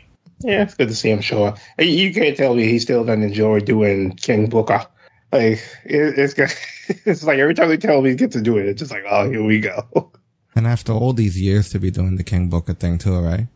Yeah, 0.42 0.62
it's 0.62 0.74
good 0.74 0.88
to 0.88 0.94
see 0.94 1.10
him 1.10 1.20
show 1.20 1.44
up. 1.44 1.58
You 1.78 2.12
can't 2.12 2.36
tell 2.36 2.54
me 2.54 2.64
he 2.64 2.78
still 2.78 3.04
doesn't 3.04 3.22
enjoy 3.22 3.60
doing 3.60 4.16
King 4.16 4.48
Booker. 4.48 4.86
Like 5.32 5.62
it, 5.84 6.18
it's 6.18 6.34
good. 6.34 6.52
it's 7.06 7.24
like 7.24 7.38
every 7.38 7.54
time 7.54 7.68
they 7.68 7.76
tell 7.76 8.02
me 8.02 8.10
he 8.10 8.16
gets 8.16 8.34
to 8.34 8.42
do 8.42 8.58
it, 8.58 8.66
it's 8.66 8.80
just 8.80 8.90
like, 8.90 9.04
oh, 9.08 9.30
here 9.30 9.42
we 9.42 9.60
go. 9.60 10.12
And 10.54 10.66
after 10.66 10.92
all 10.92 11.14
these 11.14 11.40
years 11.40 11.70
to 11.70 11.78
be 11.78 11.90
doing 11.90 12.16
the 12.16 12.22
King 12.22 12.50
Booker 12.50 12.74
thing 12.74 12.98
too, 12.98 13.18
right? 13.18 13.46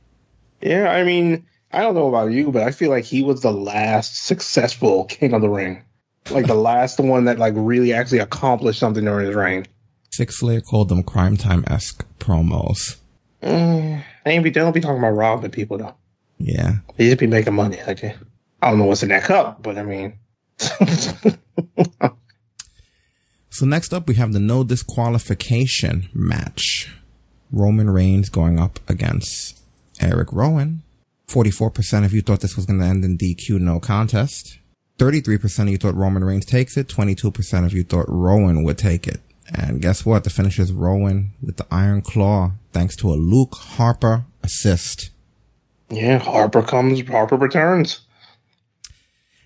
Yeah, 0.63 0.91
I 0.91 1.05
mean, 1.05 1.47
I 1.71 1.83
don't 1.83 1.95
know 1.95 2.09
about 2.09 2.33
you, 2.33 2.51
but 2.51 2.63
I 2.63 2.71
feel 2.71 2.89
like 2.89 3.05
he 3.05 3.23
was 3.23 3.43
the 3.43 3.53
last 3.53 4.25
successful 4.25 5.05
King 5.05 5.35
of 5.35 5.43
the 5.43 5.51
Ring, 5.51 5.85
like 6.31 6.47
the 6.47 6.55
last 6.71 6.99
one 6.99 7.27
that 7.27 7.39
like 7.39 7.53
really 7.55 7.93
actually 7.93 8.21
accomplished 8.21 8.81
something 8.81 9.05
during 9.05 9.27
his 9.27 9.37
reign. 9.37 9.67
Six 10.11 10.39
Slayer 10.39 10.63
called 10.63 10.89
them 10.89 11.03
Cryme 11.03 11.37
Tyme 11.37 11.65
esque 11.67 12.07
promos. 12.19 12.97
Mm, 13.43 14.03
they 14.25 14.31
ain't 14.31 14.45
be 14.45 14.51
don't 14.51 14.73
be 14.73 14.81
talking 14.81 14.99
about 14.99 15.11
robbing 15.11 15.51
people 15.51 15.77
though. 15.77 15.95
Yeah. 16.39 16.77
They 16.97 17.07
just 17.07 17.19
be 17.19 17.27
making 17.27 17.55
money. 17.55 17.79
Like 17.87 18.05
I 18.05 18.15
don't 18.71 18.79
know 18.79 18.85
what's 18.85 19.03
in 19.03 19.09
that 19.11 19.25
cup, 19.25 19.63
but 19.63 19.79
I 19.79 19.83
mean, 19.83 20.19
So 23.57 23.65
next 23.65 23.95
up, 23.95 24.07
we 24.07 24.17
have 24.17 24.35
the 24.35 24.39
no 24.39 24.65
disqualification 24.65 26.11
match. 26.13 26.95
Roman 27.51 27.89
Reigns 27.89 28.29
going 28.29 28.61
up 28.61 28.81
against 28.87 29.59
Eric 29.99 30.31
Rowan. 30.31 30.83
44% 31.27 32.05
of 32.05 32.13
you 32.13 32.21
thought 32.21 32.41
this 32.41 32.55
was 32.55 32.67
going 32.67 32.81
to 32.81 32.85
end 32.85 33.03
in 33.03 33.17
DQ 33.17 33.59
no 33.59 33.81
contest. 33.81 34.59
33% 34.99 35.61
of 35.61 35.69
you 35.71 35.79
thought 35.79 35.95
Roman 35.95 36.23
Reigns 36.23 36.45
takes 36.45 36.77
it. 36.77 36.87
22% 36.89 37.65
of 37.65 37.73
you 37.73 37.83
thought 37.83 38.05
Rowan 38.11 38.63
would 38.63 38.77
take 38.77 39.09
it. 39.09 39.21
And 39.55 39.81
guess 39.81 40.05
what? 40.05 40.25
The 40.25 40.31
finish 40.31 40.59
is 40.59 40.71
Rowan 40.71 41.33
with 41.41 41.57
the 41.57 41.67
Iron 41.71 42.03
Claw 42.03 42.53
thanks 42.75 42.95
to 42.97 43.09
a 43.09 43.17
Luke 43.17 43.55
Harper 43.55 44.27
assist. 44.43 45.09
Yeah, 45.91 46.19
Harper 46.19 46.63
comes, 46.63 47.07
Harper 47.09 47.37
returns. 47.37 48.01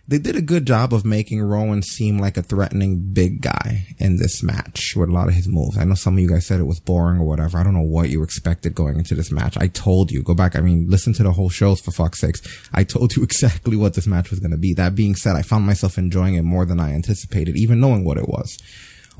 They 0.08 0.18
did 0.18 0.34
a 0.34 0.42
good 0.42 0.66
job 0.66 0.92
of 0.92 1.04
making 1.04 1.40
Rowan 1.40 1.82
seem 1.82 2.18
like 2.18 2.36
a 2.36 2.42
threatening 2.42 3.12
big 3.12 3.42
guy 3.42 3.86
in 3.98 4.16
this 4.16 4.42
match 4.42 4.94
with 4.96 5.08
a 5.08 5.12
lot 5.12 5.28
of 5.28 5.34
his 5.34 5.46
moves. 5.46 5.78
I 5.78 5.84
know 5.84 5.94
some 5.94 6.14
of 6.14 6.18
you 6.20 6.28
guys 6.28 6.46
said 6.46 6.58
it 6.58 6.64
was 6.64 6.80
boring 6.80 7.20
or 7.20 7.24
whatever. 7.24 7.58
I 7.58 7.62
don't 7.62 7.74
know 7.74 7.82
what 7.82 8.10
you 8.10 8.24
expected 8.24 8.74
going 8.74 8.98
into 8.98 9.14
this 9.14 9.30
match. 9.30 9.56
I 9.56 9.68
told 9.68 10.10
you, 10.10 10.24
go 10.24 10.34
back. 10.34 10.56
I 10.56 10.62
mean, 10.62 10.86
listen 10.90 11.12
to 11.12 11.22
the 11.22 11.30
whole 11.30 11.48
shows 11.48 11.80
for 11.80 11.92
fuck's 11.92 12.18
sakes. 12.18 12.40
I 12.74 12.82
told 12.82 13.14
you 13.14 13.22
exactly 13.30 13.76
what 13.76 13.94
this 13.94 14.08
match 14.08 14.30
was 14.30 14.40
going 14.40 14.50
to 14.50 14.56
be. 14.56 14.74
That 14.74 14.96
being 14.96 15.14
said, 15.14 15.36
I 15.36 15.42
found 15.42 15.64
myself 15.64 15.96
enjoying 15.96 16.34
it 16.34 16.42
more 16.42 16.66
than 16.66 16.80
I 16.80 16.92
anticipated, 16.92 17.56
even 17.56 17.78
knowing 17.78 18.04
what 18.04 18.18
it 18.18 18.28
was. 18.28 18.58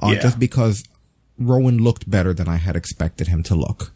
Uh, 0.03 0.11
Yeah. 0.15 0.19
just 0.23 0.41
because 0.41 0.83
Rowan 1.39 1.79
looked 1.79 2.11
better 2.11 2.35
than 2.35 2.49
I 2.49 2.57
had 2.57 2.75
expected 2.75 3.29
him 3.29 3.45
to 3.45 3.55
look. 3.55 3.93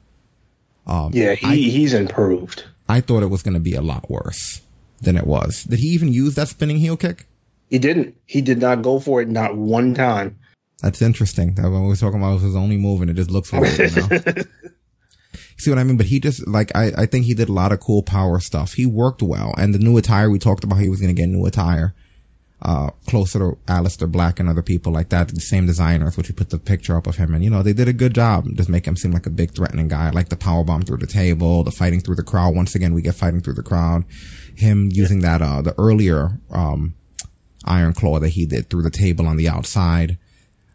Um, 0.86 1.10
Yeah, 1.12 1.34
he 1.34 1.70
he's 1.70 1.92
improved. 1.92 2.62
I 2.88 3.00
thought 3.00 3.22
it 3.22 3.30
was 3.30 3.42
going 3.42 3.54
to 3.54 3.60
be 3.60 3.74
a 3.74 3.82
lot 3.82 4.10
worse 4.10 4.62
than 5.00 5.16
it 5.16 5.26
was. 5.26 5.64
Did 5.64 5.78
he 5.78 5.88
even 5.88 6.12
use 6.12 6.34
that 6.34 6.48
spinning 6.48 6.78
heel 6.78 6.96
kick? 6.96 7.26
He 7.70 7.78
didn't. 7.78 8.16
He 8.26 8.40
did 8.40 8.58
not 8.58 8.82
go 8.82 9.00
for 9.00 9.20
it 9.22 9.28
not 9.28 9.56
one 9.56 9.94
time. 9.94 10.38
That's 10.82 11.00
interesting. 11.00 11.54
That 11.54 11.70
when 11.70 11.82
we 11.82 11.88
were 11.88 11.96
talking 11.96 12.18
about 12.18 12.32
it 12.32 12.34
was 12.34 12.42
his 12.42 12.56
only 12.56 12.76
move 12.76 13.00
and 13.00 13.10
it 13.10 13.14
just 13.14 13.30
looks 13.30 13.52
weird, 13.52 13.78
you 13.78 14.02
know? 14.02 14.42
See 15.56 15.70
what 15.70 15.78
I 15.78 15.84
mean? 15.84 15.96
But 15.96 16.06
he 16.06 16.20
just, 16.20 16.46
like, 16.46 16.74
I, 16.76 16.92
I 16.96 17.06
think 17.06 17.24
he 17.24 17.34
did 17.34 17.48
a 17.48 17.52
lot 17.52 17.72
of 17.72 17.80
cool 17.80 18.02
power 18.02 18.38
stuff. 18.40 18.74
He 18.74 18.86
worked 18.86 19.22
well. 19.22 19.54
And 19.56 19.72
the 19.72 19.78
new 19.78 19.96
attire, 19.96 20.28
we 20.28 20.38
talked 20.38 20.64
about 20.64 20.80
he 20.80 20.88
was 20.88 21.00
going 21.00 21.14
to 21.14 21.20
get 21.20 21.28
new 21.28 21.46
attire, 21.46 21.94
uh, 22.64 22.90
closer 23.06 23.38
to 23.38 23.58
Aleister 23.66 24.10
Black 24.10 24.40
and 24.40 24.48
other 24.48 24.62
people 24.62 24.90
like 24.90 25.10
that, 25.10 25.28
the 25.28 25.40
same 25.40 25.66
designers, 25.66 26.16
which 26.16 26.28
we 26.28 26.34
put 26.34 26.48
the 26.50 26.58
picture 26.58 26.96
up 26.96 27.06
of 27.06 27.16
him. 27.16 27.34
And, 27.34 27.44
you 27.44 27.50
know, 27.50 27.62
they 27.62 27.74
did 27.74 27.88
a 27.88 27.92
good 27.92 28.14
job. 28.14 28.46
Just 28.54 28.70
make 28.70 28.86
him 28.86 28.96
seem 28.96 29.12
like 29.12 29.26
a 29.26 29.30
big 29.30 29.54
threatening 29.54 29.88
guy. 29.88 30.10
Like 30.10 30.30
the 30.30 30.36
power 30.36 30.64
bomb 30.64 30.82
through 30.82 30.96
the 30.98 31.06
table, 31.06 31.62
the 31.62 31.70
fighting 31.70 32.00
through 32.00 32.16
the 32.16 32.22
crowd. 32.22 32.56
Once 32.56 32.74
again, 32.74 32.94
we 32.94 33.02
get 33.02 33.14
fighting 33.16 33.42
through 33.42 33.54
the 33.54 33.62
crowd. 33.62 34.04
Him 34.56 34.88
using 34.90 35.20
that, 35.20 35.42
uh, 35.42 35.60
the 35.60 35.74
earlier, 35.78 36.40
um, 36.50 36.94
Iron 37.66 37.92
Claw 37.92 38.18
that 38.18 38.30
he 38.30 38.46
did 38.46 38.70
through 38.70 38.82
the 38.82 38.90
table 38.90 39.26
on 39.26 39.36
the 39.36 39.48
outside. 39.48 40.18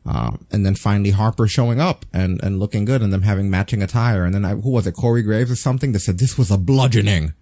Um, 0.06 0.46
and 0.52 0.66
then 0.66 0.76
finally 0.76 1.12
Harper 1.12 1.48
showing 1.48 1.80
up 1.80 2.06
and, 2.14 2.40
and 2.44 2.60
looking 2.60 2.86
good 2.86 3.02
and 3.02 3.12
them 3.12 3.24
having 3.24 3.50
matching 3.50 3.82
attire. 3.82 4.26
And 4.26 4.34
then 4.34 4.46
I, 4.46 4.56
who 4.56 4.70
was 4.70 4.86
it? 4.86 4.94
Corey 4.94 5.24
Graves 5.24 5.52
or 5.52 5.56
something 5.56 5.92
that 5.94 6.00
said 6.00 6.20
this 6.20 6.38
was 6.38 6.52
a 6.52 6.58
bludgeoning. 6.58 7.34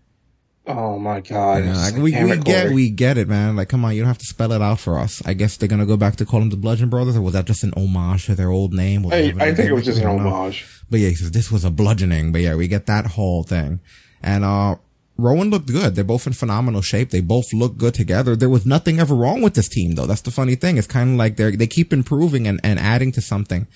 Oh 0.68 1.00
my 1.00 1.22
god! 1.22 1.64
Yeah, 1.64 1.78
like, 1.78 1.96
we, 1.96 2.24
we 2.24 2.38
get, 2.38 2.72
we 2.72 2.90
get 2.90 3.18
it, 3.18 3.30
man. 3.30 3.56
Like, 3.56 3.70
come 3.70 3.86
on, 3.86 3.96
you 3.96 4.02
don't 4.02 4.08
have 4.08 4.18
to 4.18 4.26
spell 4.26 4.52
it 4.52 4.62
out 4.62 4.80
for 4.80 5.00
us. 5.00 5.22
I 5.26 5.34
guess 5.34 5.56
they're 5.56 5.70
gonna 5.70 5.86
go 5.86 5.96
back 5.98 6.18
to 6.18 6.26
call 6.26 6.42
them 6.42 6.50
the 6.50 6.58
Bludgeon 6.58 6.90
Brothers, 6.90 7.16
or 7.16 7.22
was 7.22 7.34
that 7.34 7.46
just 7.46 7.64
an 7.64 7.74
homage 7.78 8.26
to 8.26 8.36
their 8.36 8.50
old 8.50 8.74
name? 8.74 9.06
I, 9.08 9.34
I 9.40 9.54
think 9.54 9.70
it 9.70 9.74
was 9.74 9.86
just 9.86 10.00
an 10.00 10.06
don't 10.06 10.24
know. 10.24 10.30
homage. 10.30 10.66
But 10.90 11.00
yeah, 11.00 11.10
he 11.10 11.16
says 11.16 11.32
this 11.32 11.52
was 11.52 11.64
a 11.64 11.72
bludgeoning. 11.72 12.32
But 12.32 12.42
yeah, 12.42 12.56
we 12.56 12.68
get 12.68 12.86
that 12.88 13.08
whole 13.08 13.44
thing. 13.44 13.80
And, 14.22 14.44
uh, 14.44 14.76
Rowan 15.18 15.50
looked 15.50 15.68
good. 15.68 15.96
They're 15.96 16.04
both 16.04 16.28
in 16.28 16.34
phenomenal 16.34 16.82
shape. 16.82 17.10
They 17.10 17.22
both 17.22 17.52
look 17.52 17.78
good 17.78 17.96
together. 17.96 18.36
There 18.36 18.50
was 18.50 18.66
nothing 18.66 19.00
ever 19.00 19.16
wrong 19.16 19.42
with 19.42 19.56
this 19.56 19.68
team 19.68 19.96
though. 19.96 20.06
That's 20.06 20.22
the 20.22 20.32
funny 20.32 20.56
thing. 20.56 20.78
It's 20.78 20.88
kind 20.88 21.12
of 21.12 21.16
like 21.16 21.38
they're, 21.38 21.52
they 21.52 21.68
keep 21.68 21.92
improving 21.92 22.48
and, 22.48 22.60
and 22.64 22.78
adding 22.78 23.12
to 23.14 23.22
something 23.22 23.68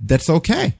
that's 0.00 0.30
okay. 0.30 0.76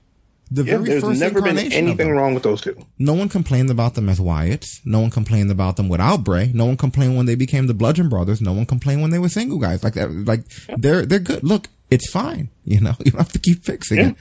The 0.52 0.64
Yeah, 0.64 0.78
very 0.78 0.88
there's 0.88 1.02
first 1.02 1.20
never 1.20 1.40
been 1.40 1.58
anything 1.58 2.10
wrong 2.10 2.34
with 2.34 2.42
those 2.42 2.60
two. 2.60 2.76
No 2.98 3.14
one 3.14 3.28
complained 3.28 3.70
about 3.70 3.94
them 3.94 4.08
as 4.08 4.18
Wyatts. 4.18 4.80
No 4.84 5.00
one 5.00 5.10
complained 5.10 5.50
about 5.50 5.76
them 5.76 5.88
without 5.88 6.24
Bray. 6.24 6.50
No 6.52 6.66
one 6.66 6.76
complained 6.76 7.16
when 7.16 7.26
they 7.26 7.36
became 7.36 7.66
the 7.68 7.74
Bludgeon 7.74 8.08
Brothers. 8.08 8.40
No 8.40 8.52
one 8.52 8.66
complained 8.66 9.00
when 9.02 9.10
they 9.10 9.18
were 9.20 9.28
single 9.28 9.58
guys. 9.58 9.84
Like, 9.84 9.94
that- 9.94 10.10
like 10.26 10.42
they're 10.76 11.06
they're 11.06 11.20
good. 11.20 11.44
Look, 11.44 11.68
it's 11.90 12.10
fine. 12.10 12.48
You 12.64 12.80
know, 12.80 12.94
you 13.04 13.10
don't 13.10 13.18
have 13.18 13.32
to 13.32 13.38
keep 13.40 13.64
fixing 13.64 13.98
it. 13.98 14.16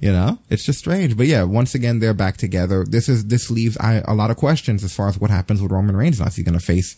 You 0.00 0.12
know, 0.12 0.38
it's 0.48 0.64
just 0.64 0.78
strange. 0.78 1.16
But 1.16 1.26
yeah, 1.26 1.42
once 1.42 1.74
again, 1.74 1.98
they're 1.98 2.14
back 2.14 2.36
together. 2.36 2.84
This 2.88 3.08
is 3.08 3.26
this 3.26 3.50
leaves 3.50 3.76
I, 3.78 4.02
a 4.06 4.14
lot 4.14 4.30
of 4.30 4.36
questions 4.36 4.82
as 4.84 4.94
far 4.94 5.08
as 5.08 5.18
what 5.18 5.30
happens 5.30 5.60
with 5.60 5.72
Roman 5.72 5.96
Reigns. 5.96 6.20
Now, 6.20 6.26
is 6.26 6.36
he 6.36 6.42
going 6.44 6.58
to 6.58 6.64
face 6.64 6.96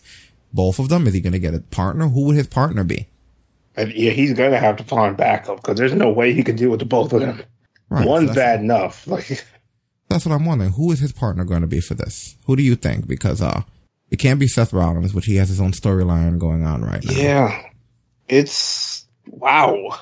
both 0.53 0.77
of 0.79 0.89
them? 0.89 1.07
Is 1.07 1.13
he 1.15 1.19
going 1.19 1.33
to 1.33 1.39
get 1.39 1.53
a 1.55 1.59
partner? 1.59 2.07
Who 2.07 2.25
would 2.25 2.35
his 2.35 2.47
partner 2.47 2.83
be? 2.83 3.07
And 3.75 3.91
yeah, 3.93 4.11
he's 4.11 4.33
gonna 4.33 4.59
have 4.59 4.77
to 4.77 4.83
find 4.83 5.17
backup 5.17 5.57
because 5.57 5.77
there's 5.79 5.93
no 5.95 6.11
way 6.11 6.31
he 6.31 6.43
can 6.43 6.55
deal 6.55 6.69
with 6.69 6.79
the 6.79 6.85
both 6.85 7.11
of 7.11 7.21
them. 7.21 7.41
Right, 7.93 8.07
One's 8.07 8.29
so 8.29 8.35
bad 8.35 8.59
enough. 8.61 9.05
Like 9.13 9.45
That's 10.09 10.25
what 10.25 10.33
I'm 10.33 10.45
wondering. 10.45 10.71
Who 10.71 10.91
is 10.91 10.99
his 10.99 11.11
partner 11.11 11.45
going 11.45 11.61
to 11.61 11.67
be 11.67 11.79
for 11.79 11.93
this? 11.93 12.35
Who 12.47 12.55
do 12.55 12.63
you 12.63 12.75
think? 12.75 13.07
Because 13.07 13.39
uh, 13.39 13.61
it 14.09 14.17
can't 14.17 14.39
be 14.39 14.47
Seth 14.47 14.73
Rollins, 14.73 15.13
which 15.13 15.27
he 15.27 15.35
has 15.35 15.49
his 15.49 15.61
own 15.61 15.73
storyline 15.73 16.39
going 16.39 16.65
on 16.65 16.81
right 16.81 17.03
now. 17.05 17.13
Yeah. 17.13 17.69
It's 18.27 19.05
wow. 19.27 19.99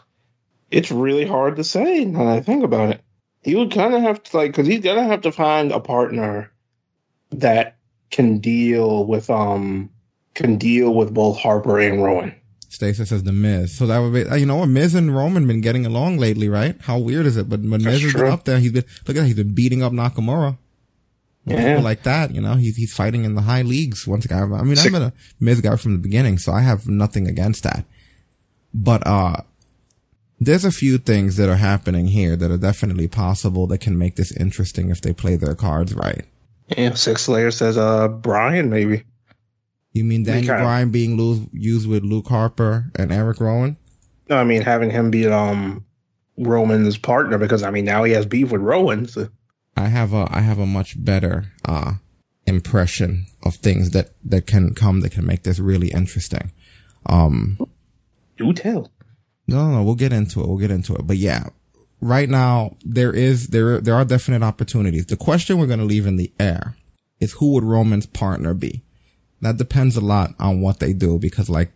It's 0.70 0.90
really 0.90 1.26
hard 1.26 1.58
to 1.58 1.66
say 1.66 2.06
now 2.06 2.26
that 2.26 2.38
I 2.38 2.40
think 2.40 2.64
about 2.64 2.92
it. 2.92 3.02
He 3.44 3.56
would 3.56 3.72
kind 3.72 3.94
of 3.94 4.02
have 4.02 4.24
to 4.24 4.38
like 4.38 4.52
because 4.52 4.68
he's 4.68 4.80
gonna 4.80 5.04
have 5.04 5.22
to 5.22 5.32
find 5.32 5.74
a 5.74 5.80
partner 5.82 6.50
that 7.32 7.76
can 8.10 8.40
deal 8.40 9.06
with 9.06 9.30
um 9.30 9.90
can 10.34 10.58
deal 10.58 10.94
with 10.94 11.14
both 11.14 11.38
Harper 11.38 11.80
and 11.80 12.02
Rowan. 12.02 12.36
Stacey 12.72 13.04
says 13.04 13.24
the 13.24 13.34
Miz. 13.34 13.78
So 13.78 13.86
that 13.88 14.00
would 14.00 14.14
be, 14.14 14.26
uh, 14.26 14.36
you 14.36 14.46
know, 14.46 14.56
what 14.56 14.70
Miz 14.70 14.96
and 14.96 15.14
Roman 15.14 15.46
been 15.46 15.60
getting 15.60 15.86
along 15.86 16.20
lately, 16.20 16.48
right? 16.48 16.76
How 16.80 16.98
weird 16.98 17.26
is 17.26 17.36
it? 17.36 17.50
But 17.50 17.60
when 17.60 17.84
Miz 17.84 18.02
has 18.02 18.14
been 18.14 18.28
up 18.28 18.46
there, 18.46 18.60
he's 18.60 18.72
been 18.72 18.86
look 19.06 19.10
at 19.10 19.16
that, 19.16 19.26
he's 19.26 19.36
been 19.36 19.54
beating 19.54 19.84
up 19.84 19.92
Nakamura. 19.92 20.58
Yeah. 21.46 21.58
People 21.58 21.84
like 21.84 22.04
that, 22.04 22.34
you 22.34 22.40
know, 22.40 22.54
he's 22.56 22.78
he's 22.78 22.94
fighting 22.94 23.26
in 23.26 23.36
the 23.36 23.42
high 23.42 23.62
leagues. 23.64 24.08
Once 24.08 24.24
again, 24.24 24.54
I 24.54 24.64
mean, 24.64 24.78
I've 24.78 24.92
been 24.92 25.02
a 25.02 25.14
Miz 25.40 25.60
guy 25.60 25.76
from 25.76 25.94
the 25.94 26.00
beginning, 26.00 26.38
so 26.38 26.54
I 26.54 26.62
have 26.62 26.88
nothing 26.88 27.28
against 27.28 27.64
that. 27.64 27.84
But 28.74 29.06
uh 29.06 29.42
there's 30.40 30.64
a 30.66 30.72
few 30.72 30.98
things 30.98 31.36
that 31.36 31.50
are 31.50 31.58
happening 31.58 32.08
here 32.08 32.38
that 32.38 32.50
are 32.50 32.58
definitely 32.58 33.08
possible 33.10 33.68
that 33.68 33.80
can 33.80 33.98
make 33.98 34.16
this 34.16 34.32
interesting 34.32 34.90
if 34.90 35.02
they 35.02 35.14
play 35.14 35.36
their 35.36 35.56
cards 35.56 35.94
right. 35.94 36.24
Yeah, 36.70 36.94
Six 36.94 37.24
Slayer 37.24 37.52
says 37.52 37.78
uh 37.78 38.08
Bryan 38.08 38.70
maybe. 38.70 39.04
You 39.94 40.04
mean 40.04 40.24
Daniel 40.24 40.48
kinda- 40.54 40.64
Bryan 40.64 40.90
being 40.92 41.50
used 41.52 41.88
with 41.88 42.04
Luke 42.04 42.28
Harper 42.28 42.92
and 42.96 43.12
Eric 43.12 43.40
Rowan? 43.42 43.78
No, 44.30 44.38
I 44.38 44.44
mean 44.44 44.62
having 44.62 44.90
him 44.90 45.12
be 45.12 45.28
um 45.28 45.84
Roman's 46.38 46.98
partner 46.98 47.38
because 47.38 47.64
I 47.64 47.72
mean 47.72 47.86
now 47.86 48.04
he 48.04 48.14
has 48.14 48.26
beef 48.26 48.52
with 48.52 48.62
Rowan. 48.62 49.08
So. 49.08 49.28
I 49.76 49.88
have 49.88 50.14
a 50.14 50.28
I 50.32 50.42
have 50.42 50.60
a 50.60 50.66
much 50.66 51.02
better 51.04 51.46
uh 51.66 51.94
impression 52.48 53.26
of 53.44 53.56
things 53.56 53.92
that 53.92 54.12
that 54.26 54.48
can 54.48 54.74
come 54.74 55.02
that 55.02 55.12
can 55.12 55.26
make 55.26 55.44
this 55.44 55.60
really 55.60 55.90
interesting. 55.90 56.52
Um 57.06 57.58
Do 58.38 58.54
tell. 58.54 58.92
No, 59.48 59.70
no, 59.70 59.78
no, 59.78 59.84
we'll 59.84 59.96
get 59.96 60.14
into 60.14 60.42
it. 60.42 60.48
We'll 60.48 60.58
get 60.58 60.72
into 60.72 60.96
it. 60.96 61.06
But 61.06 61.18
yeah, 61.18 61.50
right 62.00 62.30
now 62.30 62.78
there 62.86 63.14
is 63.14 63.48
there 63.48 63.82
there 63.82 63.96
are 63.96 64.06
definite 64.06 64.44
opportunities. 64.44 65.08
The 65.08 65.18
question 65.18 65.58
we're 65.58 65.68
going 65.68 65.80
to 65.80 65.86
leave 65.86 66.08
in 66.08 66.16
the 66.16 66.32
air 66.40 66.76
is 67.20 67.34
who 67.34 67.52
would 67.54 67.64
Roman's 67.66 68.06
partner 68.06 68.54
be? 68.54 68.84
That 69.42 69.58
depends 69.58 69.96
a 69.96 70.02
lot 70.02 70.36
on 70.40 70.62
what 70.62 70.80
they 70.80 70.94
do 70.94 71.18
because 71.18 71.50
like 71.50 71.72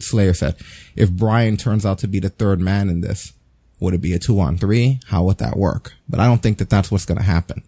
Slayer 0.00 0.34
said, 0.34 0.56
if 0.96 1.10
Bryan 1.10 1.56
turns 1.56 1.84
out 1.86 1.98
to 1.98 2.08
be 2.08 2.20
the 2.20 2.28
third 2.28 2.60
man 2.60 2.88
in 2.88 3.00
this, 3.00 3.32
would 3.80 3.94
it 3.94 4.00
be 4.00 4.12
a 4.12 4.18
two 4.18 4.38
on 4.40 4.58
three? 4.58 5.00
How 5.06 5.24
would 5.24 5.38
that 5.38 5.56
work? 5.56 5.94
But 6.08 6.20
I 6.20 6.26
don't 6.26 6.42
think 6.42 6.58
that 6.58 6.70
that's 6.70 6.90
what's 6.90 7.04
going 7.04 7.18
to 7.18 7.24
happen. 7.24 7.62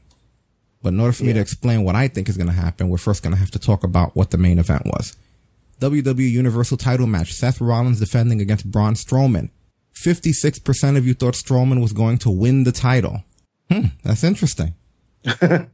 But 0.83 0.93
in 0.93 1.01
order 1.01 1.13
for 1.13 1.25
me 1.25 1.33
to 1.33 1.41
explain 1.41 1.83
what 1.83 1.97
I 1.97 2.09
think 2.09 2.29
is 2.29 2.37
going 2.37 2.49
to 2.49 2.53
happen, 2.53 2.91
we're 2.91 2.99
first 2.99 3.23
going 3.23 3.33
to 3.33 3.41
have 3.41 3.51
to 3.53 3.59
talk 3.59 3.83
about 3.83 4.15
what 4.15 4.31
the 4.31 4.37
main 4.37 4.59
event 4.59 4.85
was. 4.85 5.17
WWE 5.81 6.31
Universal 6.31 6.77
title 6.77 7.07
match. 7.07 7.33
Seth 7.33 7.61
Rollins 7.61 8.01
defending 8.01 8.41
against 8.41 8.71
Braun 8.71 8.95
Strowman. 8.95 9.51
56% 9.95 10.97
of 10.97 11.07
you 11.07 11.15
thought 11.15 11.35
Strowman 11.35 11.81
was 11.81 11.93
going 11.93 12.19
to 12.19 12.31
win 12.31 12.65
the 12.65 12.73
title. 12.73 13.25
Hmm, 13.71 13.87
that's 14.03 14.25
interesting. 14.25 14.75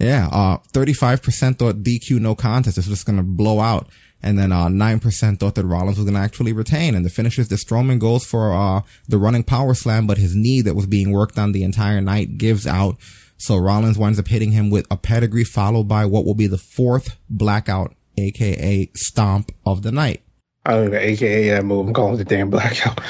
Yeah, 0.00 0.28
uh, 0.32 0.58
35% 0.72 1.58
thought 1.58 1.82
DQ 1.82 2.20
no 2.20 2.34
contest. 2.34 2.76
This 2.76 2.88
was 2.88 2.98
just 2.98 3.06
going 3.06 3.18
to 3.18 3.22
blow 3.22 3.60
out. 3.60 3.88
And 4.22 4.38
then, 4.38 4.52
uh, 4.52 4.66
9% 4.68 5.38
thought 5.38 5.54
that 5.54 5.64
Rollins 5.64 5.96
was 5.96 6.04
going 6.04 6.14
to 6.14 6.20
actually 6.20 6.52
retain. 6.52 6.94
And 6.94 7.04
the 7.04 7.10
finishes, 7.10 7.48
the 7.48 7.56
Strowman 7.56 7.98
goes 7.98 8.24
for, 8.24 8.52
uh, 8.52 8.82
the 9.08 9.18
running 9.18 9.42
power 9.42 9.74
slam, 9.74 10.06
but 10.06 10.18
his 10.18 10.34
knee 10.34 10.60
that 10.62 10.74
was 10.74 10.86
being 10.86 11.10
worked 11.10 11.38
on 11.38 11.52
the 11.52 11.62
entire 11.62 12.00
night 12.00 12.36
gives 12.36 12.66
out. 12.66 12.96
So 13.38 13.56
Rollins 13.56 13.96
winds 13.96 14.18
up 14.18 14.28
hitting 14.28 14.52
him 14.52 14.68
with 14.68 14.86
a 14.90 14.96
pedigree 14.98 15.44
followed 15.44 15.88
by 15.88 16.04
what 16.04 16.26
will 16.26 16.34
be 16.34 16.46
the 16.46 16.58
fourth 16.58 17.16
blackout, 17.30 17.94
aka 18.18 18.90
stomp 18.94 19.52
of 19.64 19.82
the 19.82 19.90
night. 19.90 20.22
I 20.66 20.72
don't 20.72 20.90
know, 20.90 20.98
AKA 20.98 21.48
that 21.48 21.64
move. 21.64 21.88
I'm 21.88 21.94
calling 21.94 22.14
it 22.14 22.18
the 22.18 22.24
damn 22.24 22.50
blackout. 22.50 23.00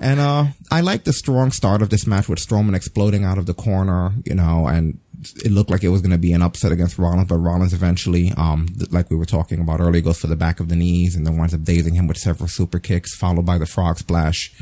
and 0.00 0.18
uh 0.18 0.46
I 0.70 0.80
like 0.80 1.04
the 1.04 1.12
strong 1.12 1.50
start 1.50 1.82
of 1.82 1.90
this 1.90 2.06
match 2.06 2.26
with 2.26 2.38
Strowman 2.38 2.74
exploding 2.74 3.24
out 3.24 3.36
of 3.36 3.44
the 3.44 3.52
corner, 3.52 4.14
you 4.24 4.34
know, 4.34 4.66
and 4.66 4.98
it 5.44 5.50
looked 5.50 5.70
like 5.70 5.82
it 5.82 5.88
was 5.88 6.00
going 6.00 6.12
to 6.12 6.18
be 6.18 6.32
an 6.32 6.42
upset 6.42 6.72
against 6.72 6.98
Rollins, 6.98 7.28
but 7.28 7.38
Rollins 7.38 7.72
eventually, 7.72 8.32
um, 8.36 8.68
th- 8.78 8.90
like 8.92 9.10
we 9.10 9.16
were 9.16 9.24
talking 9.24 9.60
about 9.60 9.80
earlier, 9.80 10.00
goes 10.02 10.20
for 10.20 10.26
the 10.26 10.36
back 10.36 10.60
of 10.60 10.68
the 10.68 10.76
knees 10.76 11.16
and 11.16 11.26
then 11.26 11.36
winds 11.36 11.54
up 11.54 11.62
dazing 11.62 11.94
him 11.94 12.06
with 12.06 12.16
several 12.16 12.48
super 12.48 12.78
kicks, 12.78 13.16
followed 13.16 13.46
by 13.46 13.58
the 13.58 13.66
frog 13.66 13.98
splash. 13.98 14.52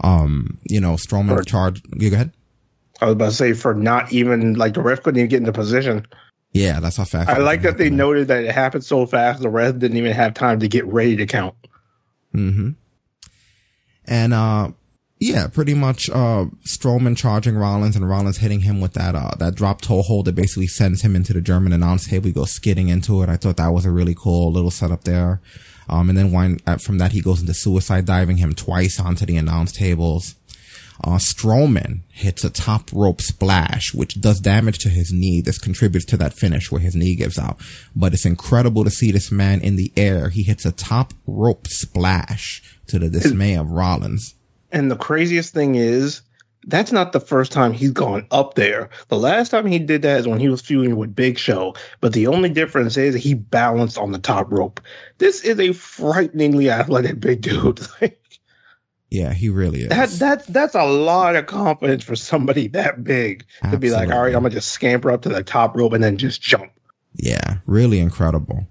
Um, 0.00 0.58
you 0.64 0.80
know, 0.80 0.94
Strowman 0.94 1.44
charged. 1.46 1.86
You 1.96 2.10
go 2.10 2.14
ahead. 2.16 2.32
I 3.00 3.06
was 3.06 3.12
about 3.12 3.26
to 3.26 3.32
say 3.32 3.52
for 3.52 3.74
not 3.74 4.12
even 4.12 4.54
like 4.54 4.74
the 4.74 4.82
ref 4.82 5.02
couldn't 5.02 5.18
even 5.18 5.28
get 5.28 5.38
into 5.40 5.52
position. 5.52 6.06
Yeah, 6.52 6.80
that's 6.80 6.96
how 6.96 7.04
fast. 7.04 7.28
I 7.28 7.38
like 7.38 7.62
that 7.62 7.78
they 7.78 7.90
noted 7.90 8.28
that 8.28 8.44
it 8.44 8.52
happened 8.52 8.84
so 8.84 9.06
fast 9.06 9.40
the 9.40 9.50
ref 9.50 9.78
didn't 9.78 9.96
even 9.96 10.12
have 10.12 10.34
time 10.34 10.60
to 10.60 10.68
get 10.68 10.86
ready 10.86 11.16
to 11.16 11.26
count. 11.26 11.54
hmm 12.32 12.70
And, 14.06 14.32
uh, 14.32 14.70
yeah, 15.20 15.48
pretty 15.48 15.74
much, 15.74 16.08
uh, 16.10 16.46
Strowman 16.64 17.16
charging 17.16 17.56
Rollins 17.56 17.96
and 17.96 18.08
Rollins 18.08 18.38
hitting 18.38 18.60
him 18.60 18.80
with 18.80 18.92
that, 18.94 19.14
uh, 19.14 19.32
that 19.38 19.54
drop 19.54 19.80
toe 19.80 20.02
hold 20.02 20.26
that 20.26 20.34
basically 20.34 20.68
sends 20.68 21.02
him 21.02 21.16
into 21.16 21.32
the 21.32 21.40
German 21.40 21.72
announce 21.72 22.06
table. 22.06 22.26
He 22.26 22.32
goes 22.32 22.52
skidding 22.52 22.88
into 22.88 23.22
it. 23.22 23.28
I 23.28 23.36
thought 23.36 23.56
that 23.56 23.72
was 23.72 23.84
a 23.84 23.90
really 23.90 24.14
cool 24.14 24.52
little 24.52 24.70
setup 24.70 25.04
there. 25.04 25.40
Um, 25.88 26.08
and 26.08 26.18
then 26.18 26.32
when, 26.32 26.58
uh, 26.66 26.76
from 26.76 26.98
that, 26.98 27.12
he 27.12 27.20
goes 27.20 27.40
into 27.40 27.54
suicide 27.54 28.04
diving 28.04 28.36
him 28.36 28.54
twice 28.54 29.00
onto 29.00 29.26
the 29.26 29.36
announce 29.36 29.72
tables. 29.72 30.34
Uh, 31.02 31.16
Strowman 31.16 32.00
hits 32.10 32.44
a 32.44 32.50
top 32.50 32.90
rope 32.92 33.20
splash, 33.20 33.94
which 33.94 34.20
does 34.20 34.40
damage 34.40 34.78
to 34.80 34.88
his 34.88 35.12
knee. 35.12 35.40
This 35.40 35.58
contributes 35.58 36.04
to 36.06 36.16
that 36.16 36.34
finish 36.34 36.72
where 36.72 36.80
his 36.80 36.96
knee 36.96 37.14
gives 37.14 37.38
out. 37.38 37.58
But 37.94 38.14
it's 38.14 38.26
incredible 38.26 38.84
to 38.84 38.90
see 38.90 39.12
this 39.12 39.30
man 39.30 39.60
in 39.60 39.76
the 39.76 39.92
air. 39.96 40.28
He 40.30 40.42
hits 40.42 40.66
a 40.66 40.72
top 40.72 41.14
rope 41.26 41.68
splash 41.68 42.62
to 42.88 42.98
the 42.98 43.08
dismay 43.08 43.54
of 43.54 43.70
Rollins. 43.70 44.34
And 44.70 44.90
the 44.90 44.96
craziest 44.96 45.54
thing 45.54 45.74
is, 45.74 46.22
that's 46.66 46.92
not 46.92 47.12
the 47.12 47.20
first 47.20 47.52
time 47.52 47.72
he's 47.72 47.92
gone 47.92 48.26
up 48.30 48.54
there. 48.54 48.90
The 49.08 49.18
last 49.18 49.50
time 49.50 49.66
he 49.66 49.78
did 49.78 50.02
that 50.02 50.20
is 50.20 50.28
when 50.28 50.40
he 50.40 50.48
was 50.48 50.60
feuding 50.60 50.96
with 50.96 51.14
Big 51.14 51.38
Show. 51.38 51.74
But 52.00 52.12
the 52.12 52.26
only 52.26 52.50
difference 52.50 52.96
is 52.96 53.14
he 53.14 53.34
balanced 53.34 53.96
on 53.96 54.12
the 54.12 54.18
top 54.18 54.50
rope. 54.50 54.80
This 55.18 55.42
is 55.42 55.58
a 55.58 55.72
frighteningly 55.72 56.68
athletic 56.68 57.20
big 57.20 57.40
dude. 57.40 57.80
Yeah, 59.10 59.32
he 59.32 59.48
really 59.48 59.80
is. 59.80 59.88
that 59.88 60.10
that's 60.10 60.46
that's 60.48 60.74
a 60.74 60.84
lot 60.84 61.34
of 61.34 61.46
confidence 61.46 62.04
for 62.04 62.14
somebody 62.14 62.68
that 62.68 63.04
big 63.04 63.46
to 63.70 63.78
be 63.78 63.90
like, 63.90 64.10
all 64.10 64.20
right, 64.20 64.34
I'm 64.34 64.42
gonna 64.42 64.50
just 64.50 64.68
scamper 64.68 65.10
up 65.10 65.22
to 65.22 65.30
the 65.30 65.42
top 65.42 65.74
rope 65.74 65.94
and 65.94 66.04
then 66.04 66.18
just 66.18 66.42
jump. 66.42 66.70
Yeah, 67.14 67.58
really 67.64 68.00
incredible. 68.00 68.66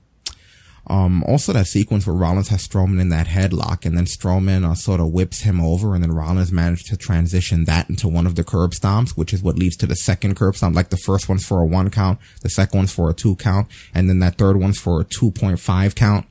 Um, 0.90 1.24
also 1.26 1.52
that 1.52 1.68
sequence 1.68 2.08
where 2.08 2.16
Rollins 2.16 2.48
has 2.48 2.66
Strowman 2.66 3.02
in 3.02 3.10
that 3.10 3.28
headlock 3.28 3.86
and 3.86 3.98
then 3.98 4.06
Strowman 4.06 4.64
uh, 4.64 4.74
sort 4.74 5.02
of 5.02 5.12
whips 5.12 5.42
him 5.42 5.60
over 5.60 5.94
and 5.94 6.02
then 6.02 6.14
Rollins 6.14 6.52
managed 6.52 6.88
to 6.88 6.98
transition 6.98 7.66
that 7.66 7.90
into 7.90 8.08
one 8.08 8.26
of 8.26 8.36
the 8.36 8.44
curb 8.44 8.72
stomps, 8.72 9.12
which 9.12 9.34
is 9.34 9.44
what 9.44 9.58
leads 9.58 9.76
to 9.78 9.86
the 9.86 9.96
second 9.96 10.36
curb 10.36 10.56
stomp. 10.56 10.76
Like 10.76 10.90
the 10.90 10.98
first 10.98 11.28
one's 11.28 11.46
for 11.46 11.62
a 11.62 11.66
one 11.66 11.90
count, 11.90 12.20
the 12.42 12.50
second 12.50 12.78
one's 12.78 12.94
for 12.94 13.10
a 13.10 13.14
two 13.14 13.36
count, 13.36 13.68
and 13.94 14.10
then 14.10 14.20
that 14.20 14.38
third 14.38 14.58
one's 14.58 14.80
for 14.80 15.02
a 15.02 15.06
2.5 15.06 15.96
count. 15.96 16.26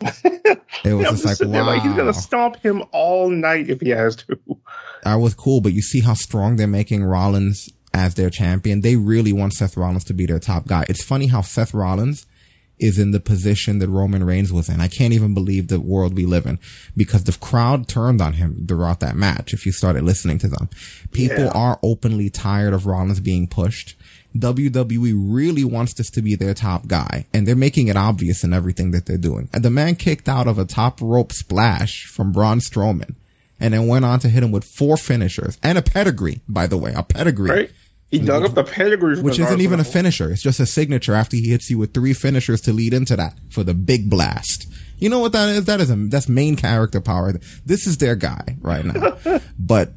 It 0.82 0.94
was 0.94 1.22
just 1.22 1.42
like, 1.42 1.48
wow. 1.48 1.78
he's 1.78 1.94
gonna 1.94 2.14
stomp 2.14 2.56
him 2.56 2.84
all 2.92 3.28
night 3.28 3.68
if 3.68 3.80
he 3.80 3.90
has 3.90 4.16
to. 4.16 4.38
that 5.02 5.16
was 5.16 5.34
cool, 5.34 5.60
but 5.60 5.72
you 5.72 5.82
see 5.82 6.00
how 6.00 6.14
strong 6.14 6.56
they're 6.56 6.66
making 6.66 7.04
Rollins 7.04 7.68
as 7.92 8.14
their 8.14 8.30
champion. 8.30 8.80
They 8.80 8.96
really 8.96 9.32
want 9.32 9.52
Seth 9.52 9.76
Rollins 9.76 10.04
to 10.04 10.14
be 10.14 10.26
their 10.26 10.38
top 10.38 10.66
guy. 10.66 10.86
It's 10.88 11.04
funny 11.04 11.26
how 11.26 11.42
Seth 11.42 11.74
Rollins 11.74 12.26
is 12.80 12.98
in 12.98 13.10
the 13.10 13.20
position 13.20 13.78
that 13.78 13.88
Roman 13.88 14.24
Reigns 14.24 14.52
was 14.52 14.68
in. 14.68 14.80
I 14.80 14.88
can't 14.88 15.12
even 15.12 15.34
believe 15.34 15.68
the 15.68 15.78
world 15.80 16.14
we 16.14 16.24
live 16.26 16.46
in 16.46 16.58
because 16.96 17.24
the 17.24 17.32
crowd 17.38 17.86
turned 17.88 18.20
on 18.20 18.34
him 18.34 18.64
throughout 18.66 19.00
that 19.00 19.16
match. 19.16 19.52
If 19.52 19.66
you 19.66 19.72
started 19.72 20.02
listening 20.04 20.38
to 20.38 20.48
them, 20.48 20.68
people 21.12 21.44
Yeah. 21.44 21.50
are 21.54 21.78
openly 21.82 22.30
tired 22.30 22.72
of 22.72 22.86
Rollins 22.86 23.20
being 23.20 23.46
pushed. 23.46 23.96
WWE 24.36 25.12
really 25.16 25.64
wants 25.64 25.92
this 25.94 26.08
to 26.10 26.22
be 26.22 26.34
their 26.36 26.54
top 26.54 26.86
guy 26.86 27.26
and 27.34 27.46
they're 27.46 27.56
making 27.56 27.88
it 27.88 27.96
obvious 27.96 28.44
in 28.44 28.52
everything 28.52 28.92
that 28.92 29.06
they're 29.06 29.16
doing. 29.18 29.48
And 29.52 29.64
the 29.64 29.70
man 29.70 29.96
kicked 29.96 30.28
out 30.28 30.46
of 30.46 30.58
a 30.58 30.64
top 30.64 31.00
rope 31.02 31.32
splash 31.32 32.04
from 32.06 32.30
Braun 32.32 32.60
Strowman 32.60 33.14
and 33.58 33.74
then 33.74 33.88
went 33.88 34.04
on 34.04 34.20
to 34.20 34.28
hit 34.28 34.42
him 34.44 34.52
with 34.52 34.64
four 34.64 34.96
finishers 34.96 35.58
and 35.62 35.76
a 35.76 35.82
pedigree, 35.82 36.40
by 36.48 36.66
the 36.66 36.76
way, 36.78 36.92
a 36.94 37.02
pedigree. 37.02 37.50
Right? 37.50 37.70
He 38.10 38.18
dug 38.18 38.44
up 38.44 38.54
the 38.54 38.64
pedigree 38.64 39.20
Which 39.20 39.38
isn't 39.38 39.60
even 39.60 39.78
a 39.78 39.84
finisher. 39.84 40.32
It's 40.32 40.42
just 40.42 40.58
a 40.58 40.66
signature 40.66 41.14
after 41.14 41.36
he 41.36 41.48
hits 41.48 41.70
you 41.70 41.78
with 41.78 41.94
three 41.94 42.12
finishers 42.12 42.60
to 42.62 42.72
lead 42.72 42.92
into 42.92 43.14
that 43.16 43.38
for 43.50 43.62
the 43.62 43.72
big 43.72 44.10
blast. 44.10 44.66
You 44.98 45.08
know 45.08 45.20
what 45.20 45.32
that 45.32 45.48
is? 45.50 45.64
That 45.66 45.80
is 45.80 45.90
a, 45.90 45.96
that's 45.96 46.28
main 46.28 46.56
character 46.56 47.00
power. 47.00 47.34
This 47.64 47.86
is 47.86 47.98
their 47.98 48.16
guy 48.16 48.56
right 48.60 48.84
now. 48.84 49.18
but 49.58 49.92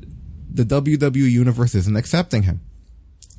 the 0.52 0.64
WWE 0.64 1.30
universe 1.30 1.74
isn't 1.74 1.96
accepting 1.96 2.44
him. 2.44 2.62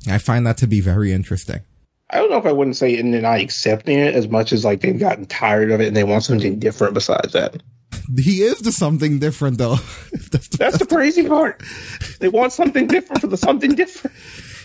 I 0.09 0.17
find 0.17 0.45
that 0.45 0.57
to 0.57 0.67
be 0.67 0.81
very 0.81 1.13
interesting. 1.13 1.61
I 2.09 2.17
don't 2.17 2.29
know 2.29 2.37
if 2.37 2.45
I 2.45 2.51
wouldn't 2.51 2.75
say 2.75 2.97
and 2.99 3.13
they're 3.13 3.21
not 3.21 3.39
accepting 3.39 3.97
it 3.97 4.13
as 4.13 4.27
much 4.27 4.53
as 4.53 4.63
like 4.63 4.81
they've 4.81 4.99
gotten 4.99 5.25
tired 5.25 5.71
of 5.71 5.81
it 5.81 5.87
and 5.87 5.95
they 5.95 6.03
want 6.03 6.23
something 6.23 6.59
different 6.59 6.93
besides 6.93 7.33
that. 7.33 7.63
He 8.17 8.43
is 8.43 8.59
the 8.59 8.71
something 8.71 9.19
different 9.19 9.57
though. 9.57 9.75
That's 10.31 10.77
the 10.77 10.85
crazy 10.87 11.27
part. 11.27 11.63
They 12.19 12.27
want 12.27 12.53
something 12.53 12.87
different 12.87 13.21
for 13.21 13.27
the 13.27 13.37
something 13.37 13.73
different. 13.73 14.15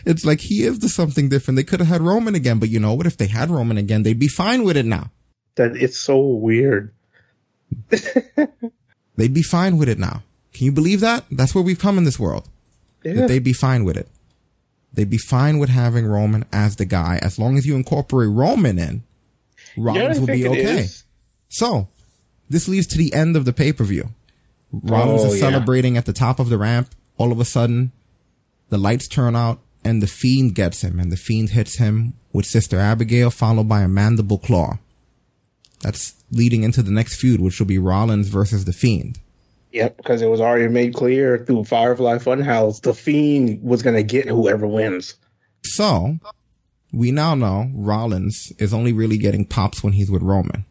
It's 0.06 0.24
like 0.24 0.40
he 0.40 0.62
is 0.64 0.78
the 0.78 0.88
something 0.88 1.28
different. 1.28 1.56
They 1.56 1.62
could 1.64 1.80
have 1.80 1.88
had 1.88 2.00
Roman 2.02 2.34
again, 2.34 2.58
but 2.58 2.68
you 2.68 2.80
know 2.80 2.94
what? 2.94 3.06
If 3.06 3.16
they 3.16 3.26
had 3.26 3.50
Roman 3.50 3.76
again, 3.78 4.02
they'd 4.02 4.18
be 4.18 4.28
fine 4.28 4.62
with 4.64 4.76
it 4.76 4.86
now. 4.86 5.10
That 5.56 5.76
it's 5.76 5.96
so 5.98 6.18
weird. 6.20 6.92
They'd 9.16 9.34
be 9.34 9.42
fine 9.42 9.76
with 9.76 9.88
it 9.88 9.98
now. 9.98 10.22
Can 10.54 10.64
you 10.66 10.72
believe 10.72 11.00
that? 11.00 11.24
That's 11.30 11.54
where 11.54 11.62
we've 11.62 11.78
come 11.78 11.98
in 11.98 12.04
this 12.04 12.18
world. 12.18 12.48
Yeah. 13.04 13.14
That 13.14 13.28
they'd 13.28 13.44
be 13.44 13.52
fine 13.52 13.84
with 13.84 13.96
it. 13.96 14.08
They'd 14.92 15.10
be 15.10 15.18
fine 15.18 15.58
with 15.58 15.68
having 15.68 16.06
Roman 16.06 16.44
as 16.52 16.76
the 16.76 16.84
guy 16.84 17.18
as 17.22 17.38
long 17.38 17.56
as 17.56 17.66
you 17.66 17.76
incorporate 17.76 18.30
Roman 18.30 18.78
in. 18.78 19.02
Rollins 19.76 20.16
I 20.16 20.20
will 20.20 20.26
be 20.26 20.48
okay. 20.48 20.86
So, 21.48 21.88
this 22.48 22.66
leads 22.66 22.86
to 22.88 22.98
the 22.98 23.12
end 23.14 23.36
of 23.36 23.44
the 23.44 23.52
pay 23.52 23.72
per 23.72 23.84
view. 23.84 24.10
Rollins 24.72 25.22
Oh, 25.22 25.26
is 25.32 25.34
yeah. 25.40 25.50
celebrating 25.50 25.96
at 25.96 26.06
the 26.06 26.12
top 26.12 26.38
of 26.40 26.48
the 26.48 26.58
ramp. 26.58 26.90
All 27.18 27.30
of 27.32 27.40
a 27.40 27.44
sudden, 27.44 27.92
the 28.70 28.78
lights 28.78 29.06
turn 29.06 29.36
out 29.36 29.60
and 29.84 30.02
the 30.02 30.06
Fiend 30.06 30.54
gets 30.54 30.82
him, 30.82 31.00
and 31.00 31.10
the 31.10 31.16
Fiend 31.16 31.50
hits 31.50 31.76
him 31.76 32.14
with 32.32 32.46
Sister 32.46 32.78
Abigail, 32.78 33.30
followed 33.30 33.68
by 33.68 33.82
a 33.82 33.88
mandible 33.88 34.38
claw. 34.38 34.78
That's 35.80 36.14
leading 36.30 36.62
into 36.62 36.82
the 36.82 36.90
next 36.90 37.20
feud, 37.20 37.40
which 37.40 37.58
will 37.58 37.66
be 37.66 37.78
Rollins 37.78 38.28
versus 38.28 38.64
the 38.64 38.72
Fiend. 38.72 39.18
Yep, 39.72 39.96
because 39.96 40.20
it 40.20 40.28
was 40.28 40.40
already 40.40 40.68
made 40.68 40.94
clear 40.94 41.38
through 41.38 41.64
Firefly 41.64 42.18
Funhouse 42.18 42.82
the 42.82 42.92
Fiend 42.92 43.62
was 43.62 43.82
going 43.82 43.96
to 43.96 44.02
get 44.02 44.26
whoever 44.26 44.66
wins. 44.66 45.14
So, 45.62 46.18
we 46.92 47.12
now 47.12 47.34
know 47.34 47.70
Rollins 47.74 48.52
is 48.58 48.74
only 48.74 48.92
really 48.92 49.16
getting 49.16 49.44
pops 49.44 49.82
when 49.82 49.92
he's 49.92 50.10
with 50.10 50.22
Roman. 50.22 50.64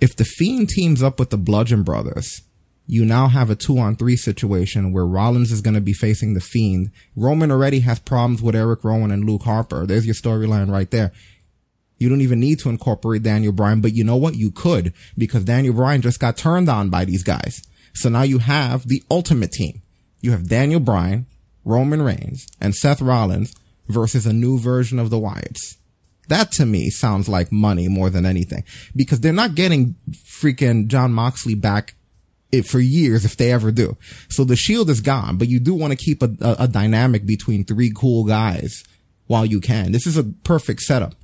If 0.00 0.16
the 0.16 0.24
Fiend 0.24 0.68
teams 0.68 1.02
up 1.02 1.18
with 1.18 1.30
the 1.30 1.38
Bludgeon 1.38 1.82
Brothers, 1.82 2.42
you 2.86 3.04
now 3.04 3.28
have 3.28 3.50
a 3.50 3.54
two 3.54 3.78
on 3.78 3.96
three 3.96 4.16
situation 4.16 4.92
where 4.92 5.06
Rollins 5.06 5.50
is 5.50 5.60
going 5.62 5.74
to 5.74 5.80
be 5.80 5.92
facing 5.92 6.34
the 6.34 6.40
Fiend. 6.40 6.90
Roman 7.16 7.50
already 7.50 7.80
has 7.80 7.98
problems 7.98 8.42
with 8.42 8.54
Eric 8.54 8.84
Rowan 8.84 9.10
and 9.10 9.24
Luke 9.24 9.44
Harper. 9.44 9.86
There's 9.86 10.06
your 10.06 10.14
storyline 10.14 10.70
right 10.70 10.90
there. 10.90 11.12
You 11.98 12.08
don't 12.08 12.20
even 12.20 12.40
need 12.40 12.58
to 12.60 12.68
incorporate 12.68 13.22
Daniel 13.22 13.52
Bryan, 13.52 13.80
but 13.80 13.94
you 13.94 14.04
know 14.04 14.16
what? 14.16 14.34
You 14.34 14.50
could 14.50 14.92
because 15.16 15.44
Daniel 15.44 15.74
Bryan 15.74 16.02
just 16.02 16.20
got 16.20 16.36
turned 16.36 16.68
on 16.68 16.90
by 16.90 17.04
these 17.04 17.22
guys. 17.22 17.62
So 17.94 18.08
now 18.08 18.22
you 18.22 18.38
have 18.38 18.88
the 18.88 19.02
ultimate 19.10 19.52
team. 19.52 19.80
You 20.20 20.32
have 20.32 20.48
Daniel 20.48 20.80
Bryan, 20.80 21.26
Roman 21.64 22.02
Reigns, 22.02 22.46
and 22.60 22.74
Seth 22.74 23.00
Rollins 23.00 23.54
versus 23.88 24.26
a 24.26 24.32
new 24.32 24.58
version 24.58 24.98
of 24.98 25.10
the 25.10 25.18
Wyatts. 25.18 25.76
That 26.28 26.50
to 26.52 26.66
me 26.66 26.90
sounds 26.90 27.28
like 27.28 27.52
money 27.52 27.88
more 27.88 28.10
than 28.10 28.26
anything 28.26 28.64
because 28.96 29.20
they're 29.20 29.32
not 29.32 29.54
getting 29.54 29.94
freaking 30.10 30.88
Jon 30.88 31.12
Moxley 31.12 31.54
back 31.54 31.94
it 32.58 32.66
for 32.66 32.80
years 32.80 33.24
if 33.24 33.36
they 33.36 33.52
ever 33.52 33.70
do. 33.70 33.96
So 34.28 34.44
the 34.44 34.56
shield 34.56 34.90
is 34.90 35.00
gone, 35.00 35.36
but 35.36 35.48
you 35.48 35.60
do 35.60 35.74
want 35.74 35.92
to 35.92 35.96
keep 35.96 36.22
a, 36.22 36.30
a, 36.40 36.56
a 36.60 36.68
dynamic 36.68 37.26
between 37.26 37.64
three 37.64 37.92
cool 37.94 38.24
guys 38.24 38.84
while 39.26 39.44
you 39.44 39.60
can. 39.60 39.92
This 39.92 40.06
is 40.06 40.16
a 40.16 40.24
perfect 40.24 40.80
setup 40.80 41.14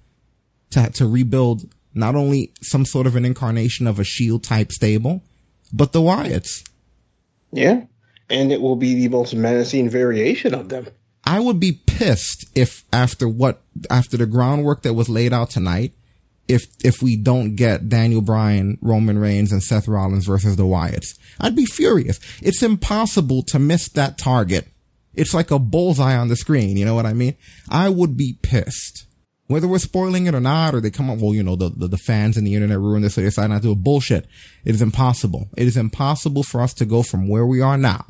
to, 0.70 0.90
to 0.90 1.07
rebuild 1.07 1.73
not 1.94 2.15
only 2.15 2.52
some 2.62 2.85
sort 2.85 3.07
of 3.07 3.16
an 3.16 3.24
incarnation 3.24 3.86
of 3.86 3.98
a 3.98 4.05
shield 4.05 4.44
type 4.44 4.73
stable, 4.73 5.23
but 5.73 5.93
the 5.93 6.01
Wyatts. 6.01 6.69
Yeah. 7.52 7.85
And 8.28 8.52
it 8.52 8.61
will 8.61 8.77
be 8.77 8.94
the 8.94 9.09
most 9.09 9.35
menacing 9.35 9.90
variation 9.90 10.55
of 10.55 10.69
them. 10.69 10.86
I 11.24 11.40
would 11.40 11.61
be 11.61 11.73
pissed 11.73 12.47
if 12.55 12.85
after 12.93 13.28
what 13.28 13.62
after 13.90 14.16
the 14.16 14.27
groundwork 14.27 14.82
that 14.82 14.94
was 14.94 15.09
laid 15.09 15.32
out 15.32 15.51
tonight, 15.51 15.93
if 16.51 16.66
if 16.85 17.02
we 17.02 17.16
don't 17.16 17.55
get 17.55 17.89
Daniel 17.89 18.20
Bryan, 18.20 18.77
Roman 18.81 19.18
Reigns, 19.18 19.52
and 19.52 19.62
Seth 19.62 19.89
Rollins 19.89 20.27
versus 20.27 20.56
the 20.56 20.64
Wyatts, 20.64 21.18
I'd 21.39 21.56
be 21.56 21.64
furious. 21.64 22.18
It's 22.43 22.62
impossible 22.62 23.43
to 23.48 23.59
miss 23.59 23.89
that 23.90 24.18
target. 24.18 24.68
It's 25.14 25.35
like 25.35 25.51
a 25.51 25.59
bullseye 25.59 26.16
on 26.16 26.28
the 26.28 26.36
screen. 26.36 26.77
You 26.77 26.85
know 26.85 26.94
what 26.94 27.06
I 27.06 27.12
mean? 27.12 27.36
I 27.68 27.89
would 27.89 28.16
be 28.16 28.39
pissed. 28.43 29.06
Whether 29.47 29.66
we're 29.66 29.81
spoiling 29.81 30.27
it 30.27 30.35
or 30.35 30.40
not, 30.40 30.74
or 30.74 30.81
they 30.81 30.90
come 30.90 31.10
up, 31.10 31.18
well, 31.18 31.35
you 31.35 31.43
know, 31.43 31.56
the, 31.56 31.70
the, 31.70 31.89
the 31.89 31.98
fans 31.98 32.36
and 32.36 32.47
the 32.47 32.55
internet 32.55 32.78
ruin 32.78 33.02
this, 33.02 33.14
so 33.14 33.20
they 33.20 33.27
decide 33.27 33.51
not 33.51 33.62
to 33.62 33.68
do 33.68 33.72
it. 33.72 33.82
Bullshit. 33.82 34.27
It 34.64 34.74
is 34.77 34.82
impossible. 34.82 35.48
It 35.56 35.66
is 35.66 35.77
impossible 35.77 36.44
for 36.44 36.60
us 36.60 36.72
to 36.74 36.85
go 36.85 37.02
from 37.02 37.28
where 37.28 37.44
we 37.44 37.60
are 37.60 37.77
now 37.77 38.06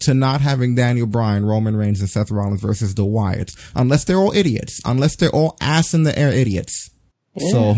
to 0.00 0.12
not 0.12 0.42
having 0.42 0.74
Daniel 0.74 1.06
Bryan, 1.06 1.46
Roman 1.46 1.76
Reigns, 1.76 2.00
and 2.00 2.10
Seth 2.10 2.30
Rollins 2.30 2.60
versus 2.60 2.94
the 2.94 3.04
Wyatts, 3.04 3.52
unless 3.74 4.04
they're 4.04 4.18
all 4.18 4.32
idiots, 4.32 4.80
unless 4.84 5.16
they're 5.16 5.30
all 5.30 5.56
ass 5.60 5.94
in 5.94 6.02
the 6.02 6.18
air 6.18 6.30
idiots. 6.30 6.90
So 7.38 7.76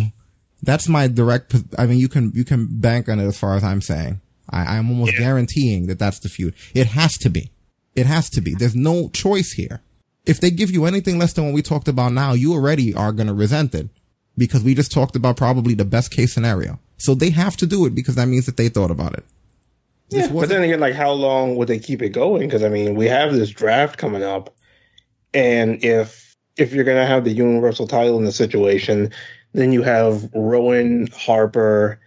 that's 0.63 0.89
my 0.89 1.09
direct. 1.09 1.55
I 1.79 1.87
mean, 1.87 1.99
you 1.99 2.09
can 2.09 2.33
you 2.35 2.45
can 2.45 2.67
bank 2.71 3.09
on 3.09 3.21
it 3.21 3.27
as 3.27 3.39
far 3.39 3.57
as 3.57 3.65
I'm 3.65 3.81
saying. 3.81 4.21
I, 4.51 4.77
I'm 4.77 4.89
almost 4.91 5.17
guaranteeing 5.17 5.87
that 5.89 5.99
that's 5.99 6.21
the 6.21 6.29
feud. 6.29 6.55
It 6.75 6.89
has 6.89 7.19
to 7.19 7.29
be. 7.29 7.51
It 7.95 8.07
has 8.07 8.31
to 8.31 8.41
be. 8.41 8.55
There's 8.55 8.77
no 8.77 9.09
choice 9.09 9.53
here. 9.53 9.81
If 10.25 10.41
they 10.41 10.51
give 10.51 10.71
you 10.71 10.85
anything 10.85 11.19
less 11.19 11.33
than 11.33 11.47
what 11.47 11.55
we 11.55 11.63
talked 11.63 11.89
about 11.89 12.13
now, 12.13 12.33
you 12.33 12.53
already 12.53 12.95
are 12.95 13.13
going 13.13 13.29
to 13.29 13.35
resent 13.35 13.75
it 13.75 13.89
because 14.37 14.63
we 14.63 14.75
just 14.75 14.93
talked 14.93 15.17
about 15.17 15.37
probably 15.37 15.75
the 15.75 15.85
best 15.85 16.11
case 16.11 16.33
scenario. 16.33 16.79
So 16.99 17.15
they 17.15 17.31
have 17.31 17.57
to 17.59 17.67
do 17.67 17.87
it 17.87 17.95
because 17.95 18.15
that 18.17 18.27
means 18.27 18.47
that 18.47 18.57
they 18.57 18.69
thought 18.69 18.91
about 18.91 19.15
it. 19.15 19.25
Yeah, 20.09 20.29
but 20.33 20.49
then 20.49 20.63
again, 20.63 20.79
like, 20.79 20.95
how 20.95 21.11
long 21.11 21.57
would 21.57 21.69
they 21.69 21.81
keep 21.81 22.01
it 22.01 22.11
going? 22.11 22.43
Because 22.43 22.63
I 22.63 22.69
mean, 22.69 22.95
we 22.95 23.07
have 23.07 23.33
this 23.33 23.51
draft 23.51 23.99
coming 23.99 24.23
up, 24.23 24.55
and 25.35 25.83
if 25.85 26.37
if 26.57 26.73
you're 26.73 26.85
gonna 26.85 27.07
have 27.07 27.25
the 27.25 27.33
universal 27.33 27.89
title 27.89 28.17
in 28.17 28.25
the 28.25 28.31
situation, 28.31 29.13
then 29.53 29.73
you 29.73 29.83
have 29.83 30.31
Rowan, 30.35 31.09
Harper, 31.09 32.01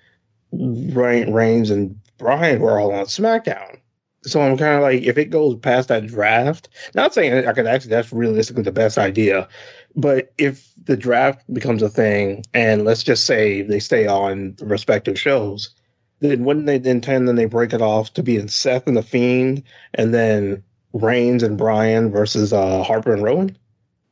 Reign- 0.51 1.33
Reigns, 1.33 1.69
and 1.69 1.99
Bryan 2.17 2.59
who 2.59 2.65
are 2.65 2.79
all 2.79 2.91
on 2.91 3.05
SmackDown. 3.05 3.79
So 4.23 4.41
I'm 4.41 4.57
kind 4.57 4.75
of 4.75 4.81
like, 4.81 5.03
if 5.03 5.17
it 5.17 5.29
goes 5.29 5.55
past 5.55 5.87
that 5.87 6.07
draft, 6.07 6.67
not 6.93 7.13
saying 7.13 7.47
I 7.47 7.53
could 7.53 7.67
actually 7.67 7.91
that's 7.91 8.11
realistically 8.11 8.63
the 8.63 8.71
best 8.71 8.97
idea, 8.97 9.47
but 9.95 10.33
if 10.37 10.71
the 10.83 10.97
draft 10.97 11.41
becomes 11.53 11.81
a 11.81 11.89
thing, 11.89 12.43
and 12.53 12.83
let's 12.83 13.03
just 13.03 13.25
say 13.25 13.61
they 13.61 13.79
stay 13.79 14.07
on 14.07 14.55
respective 14.59 15.17
shows, 15.17 15.73
then 16.19 16.43
wouldn't 16.43 16.65
they 16.65 16.77
then 16.77 16.99
tend 16.99 17.27
then 17.27 17.35
they 17.35 17.45
break 17.45 17.71
it 17.71 17.81
off 17.81 18.13
to 18.13 18.23
be 18.23 18.35
in 18.35 18.49
Seth 18.49 18.87
and 18.87 18.97
the 18.97 19.03
Fiend, 19.03 19.63
and 19.93 20.13
then 20.13 20.63
Reigns 20.91 21.43
and 21.43 21.57
Bryan 21.57 22.11
versus 22.11 22.51
uh, 22.51 22.83
Harper 22.83 23.13
and 23.13 23.23
Rowan? 23.23 23.57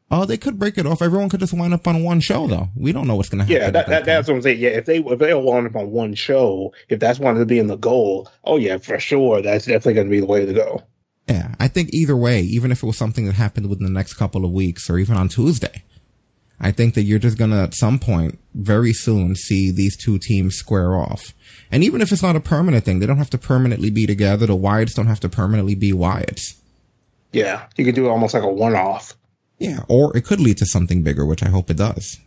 Oh, 0.09 0.23
they 0.23 0.37
could 0.37 0.57
break 0.57 0.77
it 0.77 0.85
off. 0.85 1.01
Everyone 1.01 1.27
could 1.27 1.41
just 1.41 1.53
wind 1.53 1.73
up 1.73 1.85
on 1.85 2.03
one 2.03 2.21
show 2.21 2.47
though. 2.47 2.69
We 2.75 2.93
don't 2.93 3.07
know 3.07 3.15
what's 3.15 3.29
going 3.29 3.39
to 3.39 3.43
happen. 3.45 3.55
Yeah, 3.55 3.71
that, 3.71 3.87
that 3.87 3.89
that, 3.89 4.05
that's 4.05 4.27
what 4.27 4.35
I'm 4.35 4.41
saying. 4.41 4.59
Yeah, 4.59 4.69
if 4.69 4.85
they 4.85 4.99
if 4.99 5.19
they 5.19 5.33
all 5.33 5.43
wind 5.43 5.67
up 5.67 5.75
on 5.75 5.91
one 5.91 6.13
show, 6.13 6.73
if 6.87 6.99
that's 6.99 7.19
wanted 7.19 7.39
to 7.39 7.45
be 7.45 7.59
in 7.59 7.67
the 7.67 7.75
goal, 7.75 8.29
oh 8.45 8.57
yeah, 8.57 8.77
for 8.77 8.99
sure, 8.99 9.41
that's 9.41 9.65
definitely 9.65 9.95
going 9.95 10.07
to 10.07 10.11
be 10.11 10.19
the 10.21 10.25
way 10.25 10.45
to 10.45 10.53
go. 10.53 10.83
Yeah, 11.27 11.55
I 11.59 11.67
think 11.67 11.89
either 11.91 12.15
way, 12.15 12.41
even 12.41 12.71
if 12.71 12.83
it 12.83 12.85
was 12.85 12.97
something 12.97 13.25
that 13.25 13.35
happened 13.35 13.69
within 13.69 13.83
the 13.83 13.91
next 13.91 14.13
couple 14.13 14.45
of 14.45 14.51
weeks 14.51 14.89
or 14.89 14.97
even 14.97 15.17
on 15.17 15.27
Tuesday, 15.27 15.83
I 16.59 16.71
think 16.71 16.93
that 16.93 17.03
you're 17.03 17.19
just 17.19 17.37
gonna 17.37 17.63
at 17.63 17.75
some 17.75 17.99
point 17.99 18.39
very 18.55 18.93
soon 18.93 19.35
see 19.35 19.69
these 19.69 19.97
two 19.97 20.19
teams 20.19 20.55
square 20.55 20.95
off. 20.95 21.33
And 21.69 21.83
even 21.83 21.99
if 21.99 22.13
it's 22.13 22.23
not 22.23 22.37
a 22.37 22.39
permanent 22.39 22.85
thing, 22.85 22.99
they 22.99 23.05
don't 23.05 23.17
have 23.17 23.29
to 23.31 23.37
permanently 23.37 23.89
be 23.89 24.07
together. 24.07 24.45
The 24.45 24.55
Wyatts 24.55 24.95
don't 24.95 25.07
have 25.07 25.19
to 25.19 25.29
permanently 25.29 25.75
be 25.75 25.91
Wyatts. 25.91 26.55
Yeah, 27.33 27.65
you 27.75 27.83
could 27.83 27.95
do 27.95 28.05
it 28.05 28.09
almost 28.09 28.33
like 28.33 28.43
a 28.43 28.47
one 28.47 28.75
off. 28.75 29.16
Yeah, 29.59 29.79
or 29.87 30.15
it 30.15 30.23
could 30.25 30.39
lead 30.39 30.57
to 30.57 30.65
something 30.65 31.01
bigger, 31.03 31.25
which 31.25 31.43
I 31.43 31.49
hope 31.49 31.69
it 31.69 31.77
does. 31.77 32.19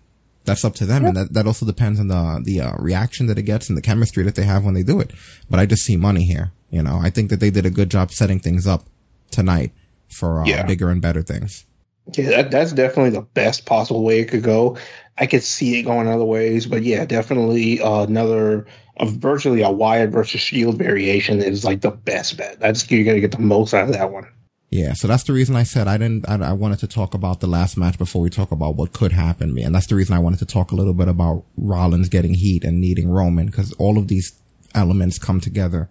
That's 0.44 0.64
up 0.64 0.74
to 0.76 0.86
them, 0.86 1.04
and 1.04 1.16
that, 1.16 1.34
that 1.34 1.46
also 1.46 1.66
depends 1.66 2.00
on 2.00 2.08
the 2.08 2.40
the 2.42 2.60
uh, 2.62 2.72
reaction 2.78 3.26
that 3.26 3.38
it 3.38 3.42
gets 3.42 3.68
and 3.68 3.76
the 3.76 3.82
chemistry 3.82 4.24
that 4.24 4.34
they 4.34 4.44
have 4.44 4.64
when 4.64 4.74
they 4.74 4.82
do 4.82 4.98
it. 4.98 5.12
But 5.50 5.60
I 5.60 5.66
just 5.66 5.84
see 5.84 5.96
money 5.96 6.24
here. 6.24 6.52
You 6.70 6.82
know, 6.82 6.98
I 7.00 7.10
think 7.10 7.30
that 7.30 7.40
they 7.40 7.50
did 7.50 7.66
a 7.66 7.70
good 7.70 7.90
job 7.90 8.10
setting 8.10 8.40
things 8.40 8.66
up 8.66 8.84
tonight 9.30 9.72
for 10.08 10.40
uh, 10.40 10.46
Yeah. 10.46 10.62
bigger 10.64 10.88
and 10.90 11.00
better 11.02 11.22
things. 11.22 11.66
Yeah, 12.14 12.30
that, 12.30 12.50
that's 12.50 12.72
definitely 12.72 13.10
the 13.10 13.20
best 13.22 13.66
possible 13.66 14.02
way 14.02 14.20
it 14.20 14.28
could 14.28 14.42
go. 14.42 14.78
I 15.16 15.26
could 15.26 15.42
see 15.42 15.78
it 15.78 15.82
going 15.82 16.08
other 16.08 16.24
ways, 16.24 16.66
but 16.66 16.82
yeah, 16.82 17.04
definitely 17.04 17.80
uh, 17.80 18.04
another, 18.04 18.66
a 18.96 19.06
virtually 19.06 19.60
a 19.62 19.70
Wyatt 19.70 20.10
versus 20.10 20.40
Shield 20.40 20.78
variation 20.78 21.42
is 21.42 21.64
like 21.64 21.82
the 21.82 21.90
best 21.90 22.36
bet. 22.38 22.58
That's 22.58 22.90
you're 22.90 23.04
gonna 23.04 23.20
get 23.20 23.32
the 23.32 23.38
most 23.40 23.74
out 23.74 23.84
of 23.88 23.92
that 23.92 24.10
one. 24.10 24.26
Yeah, 24.70 24.92
so 24.92 25.08
that's 25.08 25.24
the 25.24 25.32
reason 25.32 25.56
I 25.56 25.64
said 25.64 25.88
I 25.88 25.96
didn't. 25.98 26.28
I, 26.28 26.36
I 26.36 26.52
wanted 26.52 26.78
to 26.80 26.86
talk 26.86 27.12
about 27.14 27.40
the 27.40 27.48
last 27.48 27.76
match 27.76 27.98
before 27.98 28.22
we 28.22 28.30
talk 28.30 28.52
about 28.52 28.76
what 28.76 28.92
could 28.92 29.10
happen, 29.12 29.58
and 29.58 29.74
that's 29.74 29.88
the 29.88 29.96
reason 29.96 30.14
I 30.14 30.20
wanted 30.20 30.38
to 30.38 30.46
talk 30.46 30.70
a 30.70 30.76
little 30.76 30.94
bit 30.94 31.08
about 31.08 31.44
Rollins 31.56 32.08
getting 32.08 32.34
heat 32.34 32.62
and 32.62 32.80
needing 32.80 33.10
Roman 33.10 33.46
because 33.46 33.72
all 33.74 33.98
of 33.98 34.06
these 34.06 34.32
elements 34.72 35.18
come 35.18 35.40
together 35.40 35.90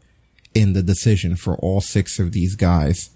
in 0.53 0.72
the 0.72 0.81
decision 0.81 1.35
for 1.35 1.57
all 1.57 1.81
six 1.81 2.19
of 2.19 2.31
these 2.31 2.56
guys 2.56 3.10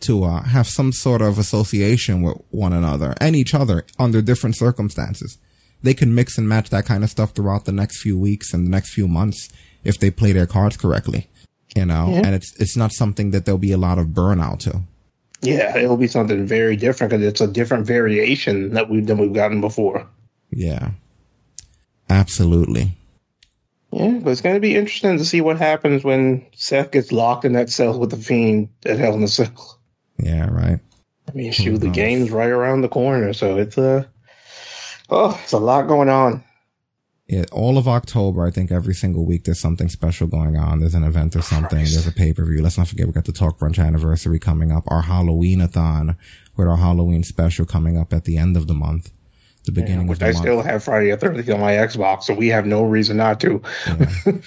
to 0.00 0.22
uh, 0.24 0.42
have 0.44 0.66
some 0.68 0.92
sort 0.92 1.20
of 1.20 1.38
association 1.38 2.22
with 2.22 2.36
one 2.50 2.72
another 2.72 3.14
and 3.20 3.34
each 3.34 3.52
other 3.52 3.84
under 3.98 4.22
different 4.22 4.56
circumstances. 4.56 5.36
They 5.82 5.92
can 5.92 6.14
mix 6.14 6.38
and 6.38 6.48
match 6.48 6.70
that 6.70 6.86
kind 6.86 7.02
of 7.02 7.10
stuff 7.10 7.32
throughout 7.32 7.64
the 7.64 7.72
next 7.72 8.00
few 8.00 8.16
weeks 8.16 8.54
and 8.54 8.64
the 8.64 8.70
next 8.70 8.94
few 8.94 9.08
months 9.08 9.48
if 9.82 9.98
they 9.98 10.10
play 10.10 10.30
their 10.32 10.46
cards 10.46 10.76
correctly. 10.76 11.28
You 11.76 11.84
know, 11.86 12.08
Yeah. 12.10 12.22
and 12.24 12.34
it's 12.34 12.54
it's 12.60 12.76
not 12.76 12.92
something 12.92 13.30
that 13.32 13.44
there'll 13.44 13.58
be 13.58 13.72
a 13.72 13.76
lot 13.78 13.98
of 13.98 14.08
burnout 14.08 14.60
to. 14.60 14.82
Yeah, 15.42 15.76
it'll 15.76 15.96
be 15.96 16.06
something 16.06 16.46
very 16.46 16.76
different 16.76 17.12
because 17.12 17.24
it's 17.24 17.40
a 17.40 17.46
different 17.46 17.86
variation 17.86 18.74
that 18.74 18.90
we've 18.90 19.06
than 19.06 19.18
we've 19.18 19.32
gotten 19.32 19.60
before. 19.60 20.06
Yeah. 20.50 20.90
Absolutely. 22.08 22.96
Yeah, 23.92 24.18
but 24.22 24.30
it's 24.30 24.40
going 24.40 24.56
to 24.56 24.60
be 24.60 24.76
interesting 24.76 25.18
to 25.18 25.24
see 25.24 25.40
what 25.40 25.58
happens 25.58 26.04
when 26.04 26.46
Seth 26.54 26.90
gets 26.90 27.10
locked 27.10 27.44
in 27.44 27.54
that 27.54 27.70
cell 27.70 27.98
with 27.98 28.10
the 28.10 28.16
Fiend 28.16 28.68
at 28.84 28.98
Hell 28.98 29.14
in 29.14 29.22
a 29.22 29.28
Cell. 29.28 29.78
Yeah, 30.18 30.46
right. 30.50 30.78
I 31.28 31.32
mean, 31.32 31.52
shoot, 31.52 31.78
the 31.78 31.88
game's 31.88 32.30
right 32.30 32.50
around 32.50 32.82
the 32.82 32.88
corner, 32.88 33.32
so 33.32 33.56
it's 33.56 33.78
a 33.78 34.08
oh, 35.08 35.38
it's 35.42 35.52
a 35.52 35.58
lot 35.58 35.86
going 35.86 36.08
on. 36.08 36.44
Yeah, 37.30 37.44
all 37.52 37.78
of 37.78 37.86
October, 37.86 38.44
I 38.44 38.50
think 38.50 38.72
every 38.72 38.92
single 38.92 39.24
week 39.24 39.44
there's 39.44 39.60
something 39.60 39.88
special 39.88 40.26
going 40.26 40.56
on. 40.56 40.80
There's 40.80 40.96
an 40.96 41.04
event 41.04 41.36
or 41.36 41.42
something. 41.42 41.78
There's 41.78 42.08
a 42.08 42.10
pay 42.12 42.32
per 42.32 42.44
view. 42.44 42.60
Let's 42.60 42.76
not 42.76 42.88
forget 42.88 43.06
we 43.06 43.12
got 43.12 43.24
the 43.24 43.30
Talk 43.30 43.56
Brunch 43.56 43.78
anniversary 43.78 44.40
coming 44.40 44.72
up. 44.72 44.82
Our 44.88 45.02
Halloween-a-thon 45.02 46.16
with 46.56 46.66
our 46.66 46.78
Halloween 46.78 47.22
special 47.22 47.64
coming 47.66 47.96
up 47.96 48.12
at 48.12 48.24
the 48.24 48.36
end 48.36 48.56
of 48.56 48.66
the 48.66 48.74
month, 48.74 49.12
the 49.64 49.70
beginning 49.70 50.08
Which 50.08 50.16
of 50.16 50.18
the 50.18 50.26
I 50.26 50.32
month. 50.32 50.42
still 50.42 50.62
have 50.62 50.82
Friday 50.82 51.12
the 51.12 51.18
30th 51.18 51.54
on 51.54 51.60
my 51.60 51.74
Xbox, 51.74 52.24
so 52.24 52.34
we 52.34 52.48
have 52.48 52.66
no 52.66 52.82
reason 52.82 53.18
not 53.18 53.38
to. 53.42 53.62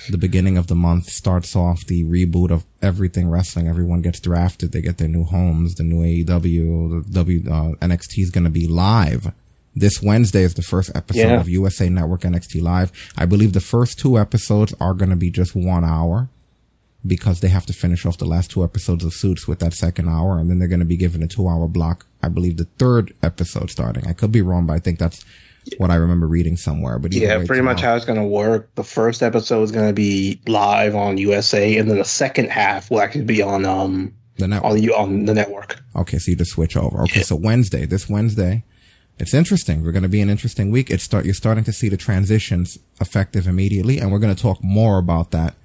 the 0.10 0.18
beginning 0.20 0.58
of 0.58 0.68
the 0.68 0.76
month 0.76 1.06
starts 1.06 1.56
off 1.56 1.86
the 1.86 2.04
reboot 2.04 2.52
of 2.52 2.66
everything 2.82 3.30
wrestling. 3.30 3.70
Everyone 3.70 4.02
gets 4.02 4.20
drafted. 4.20 4.74
They 4.74 4.82
get 4.82 4.98
their 4.98 5.08
new 5.08 5.24
homes. 5.24 5.76
The 5.76 5.84
new 5.84 6.04
AEW, 6.04 7.06
the 7.06 7.14
W, 7.14 7.44
uh, 7.50 7.76
NXT 7.76 8.24
is 8.24 8.30
going 8.30 8.44
to 8.44 8.50
be 8.50 8.68
live. 8.68 9.32
This 9.76 10.02
Wednesday 10.02 10.44
is 10.44 10.54
the 10.54 10.62
first 10.62 10.92
episode 10.96 11.20
Yeah. 11.30 11.40
of 11.40 11.50
USA 11.50 11.90
Network 11.90 12.22
NXT 12.22 12.62
Live. 12.62 12.92
I 13.18 13.26
believe 13.26 13.54
the 13.54 13.60
first 13.60 13.98
two 14.00 14.20
episodes 14.20 14.74
are 14.80 14.94
going 14.94 15.10
to 15.10 15.16
be 15.16 15.32
just 15.32 15.56
one 15.56 15.84
hour 15.84 16.30
because 17.06 17.40
they 17.42 17.48
have 17.50 17.66
to 17.66 17.74
finish 17.74 18.06
off 18.06 18.18
the 18.18 18.26
last 18.26 18.52
two 18.52 18.64
episodes 18.64 19.04
of 19.04 19.14
Suits 19.14 19.48
with 19.48 19.60
that 19.60 19.74
second 19.74 20.08
hour, 20.08 20.38
and 20.38 20.50
then 20.50 20.60
they're 20.60 20.68
going 20.68 20.80
to 20.80 20.86
be 20.86 20.96
given 20.96 21.24
a 21.24 21.28
two 21.28 21.48
hour 21.48 21.68
block. 21.68 22.06
I 22.22 22.30
believe 22.30 22.58
the 22.58 22.68
third 22.78 23.14
episode 23.24 23.70
starting. 23.72 24.06
I 24.08 24.14
could 24.14 24.32
be 24.32 24.42
wrong, 24.42 24.68
but 24.68 24.74
I 24.74 24.80
think 24.80 25.00
that's 25.00 25.26
what 25.78 25.90
I 25.90 25.96
remember 25.96 26.28
reading 26.28 26.56
somewhere. 26.56 27.00
But 27.00 27.12
Yeah, 27.14 27.40
way, 27.40 27.46
pretty 27.48 27.62
much 27.64 27.82
how 27.82 27.96
it's 27.96 28.06
going 28.06 28.20
to 28.20 28.26
work. 28.28 28.74
The 28.76 28.84
first 28.84 29.24
episode 29.24 29.64
is 29.64 29.72
going 29.72 29.88
to 29.88 29.94
be 29.94 30.40
live 30.48 30.96
on 30.96 31.18
USA, 31.18 31.78
and 31.78 31.90
then 31.90 31.98
the 31.98 32.06
second 32.06 32.52
half 32.52 32.92
will 32.92 33.02
actually 33.02 33.26
be 33.26 33.42
on 33.42 33.66
um 33.66 34.14
the 34.38 34.48
network. 34.48 34.72
on, 34.72 34.90
on 34.96 35.26
the 35.26 35.34
network. 35.34 35.82
Okay, 35.96 36.20
so 36.20 36.32
you 36.32 36.38
just 36.38 36.52
switch 36.52 36.78
over. 36.78 37.02
Okay, 37.04 37.22
so 37.22 37.36
Wednesday, 37.36 37.86
this 37.86 38.08
Wednesday, 38.10 38.64
it's 39.20 39.34
interesting. 39.34 39.84
We're 39.84 39.92
going 39.92 40.04
to 40.04 40.10
be 40.10 40.22
an 40.22 40.30
interesting 40.30 40.72
week. 40.72 40.90
It's 40.90 41.04
start. 41.04 41.26
You're 41.26 41.34
starting 41.34 41.64
to 41.66 41.74
see 41.74 41.90
the 41.90 41.98
transitions 41.98 42.80
effective 43.00 43.48
immediately, 43.48 44.00
and 44.00 44.12
we're 44.12 44.20
going 44.20 44.36
to 44.36 44.42
talk 44.42 44.64
more 44.64 44.98
about 44.98 45.32
that 45.32 45.56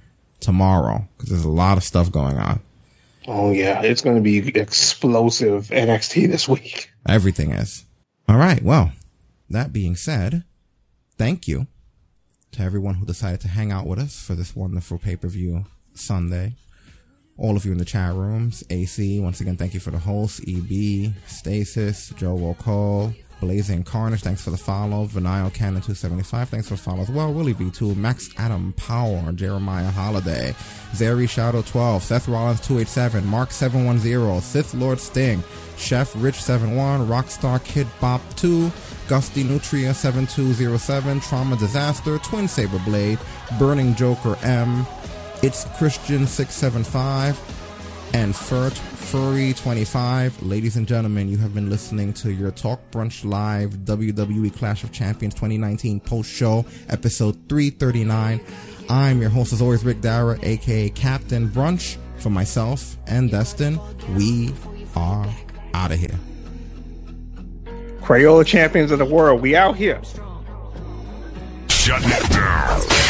tomorrow 0.41 1.09
because 1.17 1.31
there's 1.31 1.45
a 1.45 1.51
lot 1.51 1.77
of 1.77 1.85
stuff 1.85 2.13
going 2.13 2.37
on. 2.37 2.61
Oh 3.27 3.51
yeah, 3.53 3.83
it's 3.83 4.01
going 4.01 4.17
to 4.17 4.23
be 4.23 4.39
explosive 4.59 5.69
NXT 5.69 6.29
this 6.29 6.49
week. 6.49 6.91
Everything 7.07 7.53
is. 7.53 7.85
All 8.29 8.37
right. 8.37 8.63
Well, 8.63 8.93
that 9.51 9.73
being 9.73 9.97
said, 9.97 10.45
thank 11.17 11.49
you 11.49 11.67
to 12.53 12.63
everyone 12.63 12.95
who 12.95 13.07
decided 13.07 13.41
to 13.41 13.49
hang 13.49 13.73
out 13.73 13.87
with 13.87 13.99
us 13.99 14.21
for 14.21 14.35
this 14.35 14.57
wonderful 14.57 14.99
pay 14.99 15.17
per 15.17 15.29
view 15.29 15.65
Sunday. 15.95 16.55
All 17.37 17.57
of 17.57 17.65
you 17.65 17.73
in 17.73 17.79
the 17.79 17.85
chat 17.85 18.15
rooms, 18.15 18.65
AC, 18.69 19.21
once 19.21 19.41
again, 19.41 19.57
thank 19.57 19.73
you 19.73 19.79
for 19.79 19.93
the 19.93 19.99
hosts, 19.99 20.41
EB, 20.49 21.13
Stasis, 21.27 22.11
Joe 22.17 22.57
Cole, 22.59 23.15
Blazing 23.41 23.85
Carnage, 23.85 24.23
thanks 24.23 24.43
for 24.43 24.51
the 24.51 24.57
follow. 24.57 25.07
Vinyl 25.07 25.53
Cannon 25.53 25.81
275, 25.81 26.49
thanks 26.49 26.69
for 26.69 26.75
the 26.75 26.81
follow 26.81 27.03
as 27.03 27.11
well. 27.11 27.33
Willie 27.33 27.55
V2, 27.55 27.97
Max 27.97 28.31
Adam 28.37 28.73
Power, 28.77 29.33
Jeremiah 29.33 29.91
Holiday, 29.91 30.55
Zary 30.95 31.27
Shadow 31.27 31.63
12, 31.63 32.03
Seth 32.03 32.29
Rollins 32.29 32.61
287, 32.61 33.25
Mark 33.27 33.53
710, 33.53 34.41
Sith 34.41 34.75
Lord 34.75 34.99
Sting, 34.99 35.43
Chef 35.77 36.13
Rich 36.17 36.43
71, 36.43 37.07
Rockstar 37.07 37.63
Kid 37.65 37.87
Bop 38.01 38.21
2, 38.37 38.73
Gusty 39.07 39.45
Nutria 39.45 39.95
7207, 39.95 41.21
Trauma 41.21 41.57
Disaster, 41.57 42.19
Twin 42.19 42.49
Saber 42.49 42.81
Blade, 42.81 43.19
Burning 43.59 43.95
Joker 43.95 44.37
M, 44.43 44.85
It's 45.43 45.65
Christian 45.79 46.27
675, 46.27 47.39
and 48.15 48.35
Furt 48.35 48.73
Furry 48.73 49.53
25. 49.55 50.43
Ladies 50.43 50.77
and 50.77 50.87
gentlemen, 50.87 51.29
you 51.29 51.37
have 51.39 51.55
been 51.55 51.71
listening 51.71 52.13
to 52.15 52.33
your 52.33 52.51
Talk 52.51 52.81
Brunch 52.91 53.25
Live 53.25 53.71
WWE 53.85 54.55
Clash 54.55 54.85
of 54.85 54.93
Champions 54.93 55.35
2019 55.35 56.01
post 56.01 56.31
show, 56.31 56.65
episode 56.89 57.35
339. 57.49 58.41
I'm 58.89 59.21
your 59.21 59.31
host, 59.31 59.53
as 59.53 59.63
always, 59.63 59.85
Rick 59.85 60.01
Dara, 60.01 60.39
aka 60.43 60.91
Captain 60.91 61.49
Brunch. 61.49 61.97
For 62.19 62.31
myself 62.31 62.97
and 63.07 63.31
Destin, 63.31 63.79
we 64.17 64.53
are 64.97 65.29
out 65.73 65.93
of 65.93 65.99
here. 65.99 66.19
Crayola 68.01 68.45
champions 68.45 68.91
of 68.91 68.99
the 68.99 69.05
world, 69.05 69.41
we 69.41 69.55
out 69.55 69.77
here. 69.77 70.01
Shut 71.69 72.03
it 72.05 72.31
down. 72.31 73.08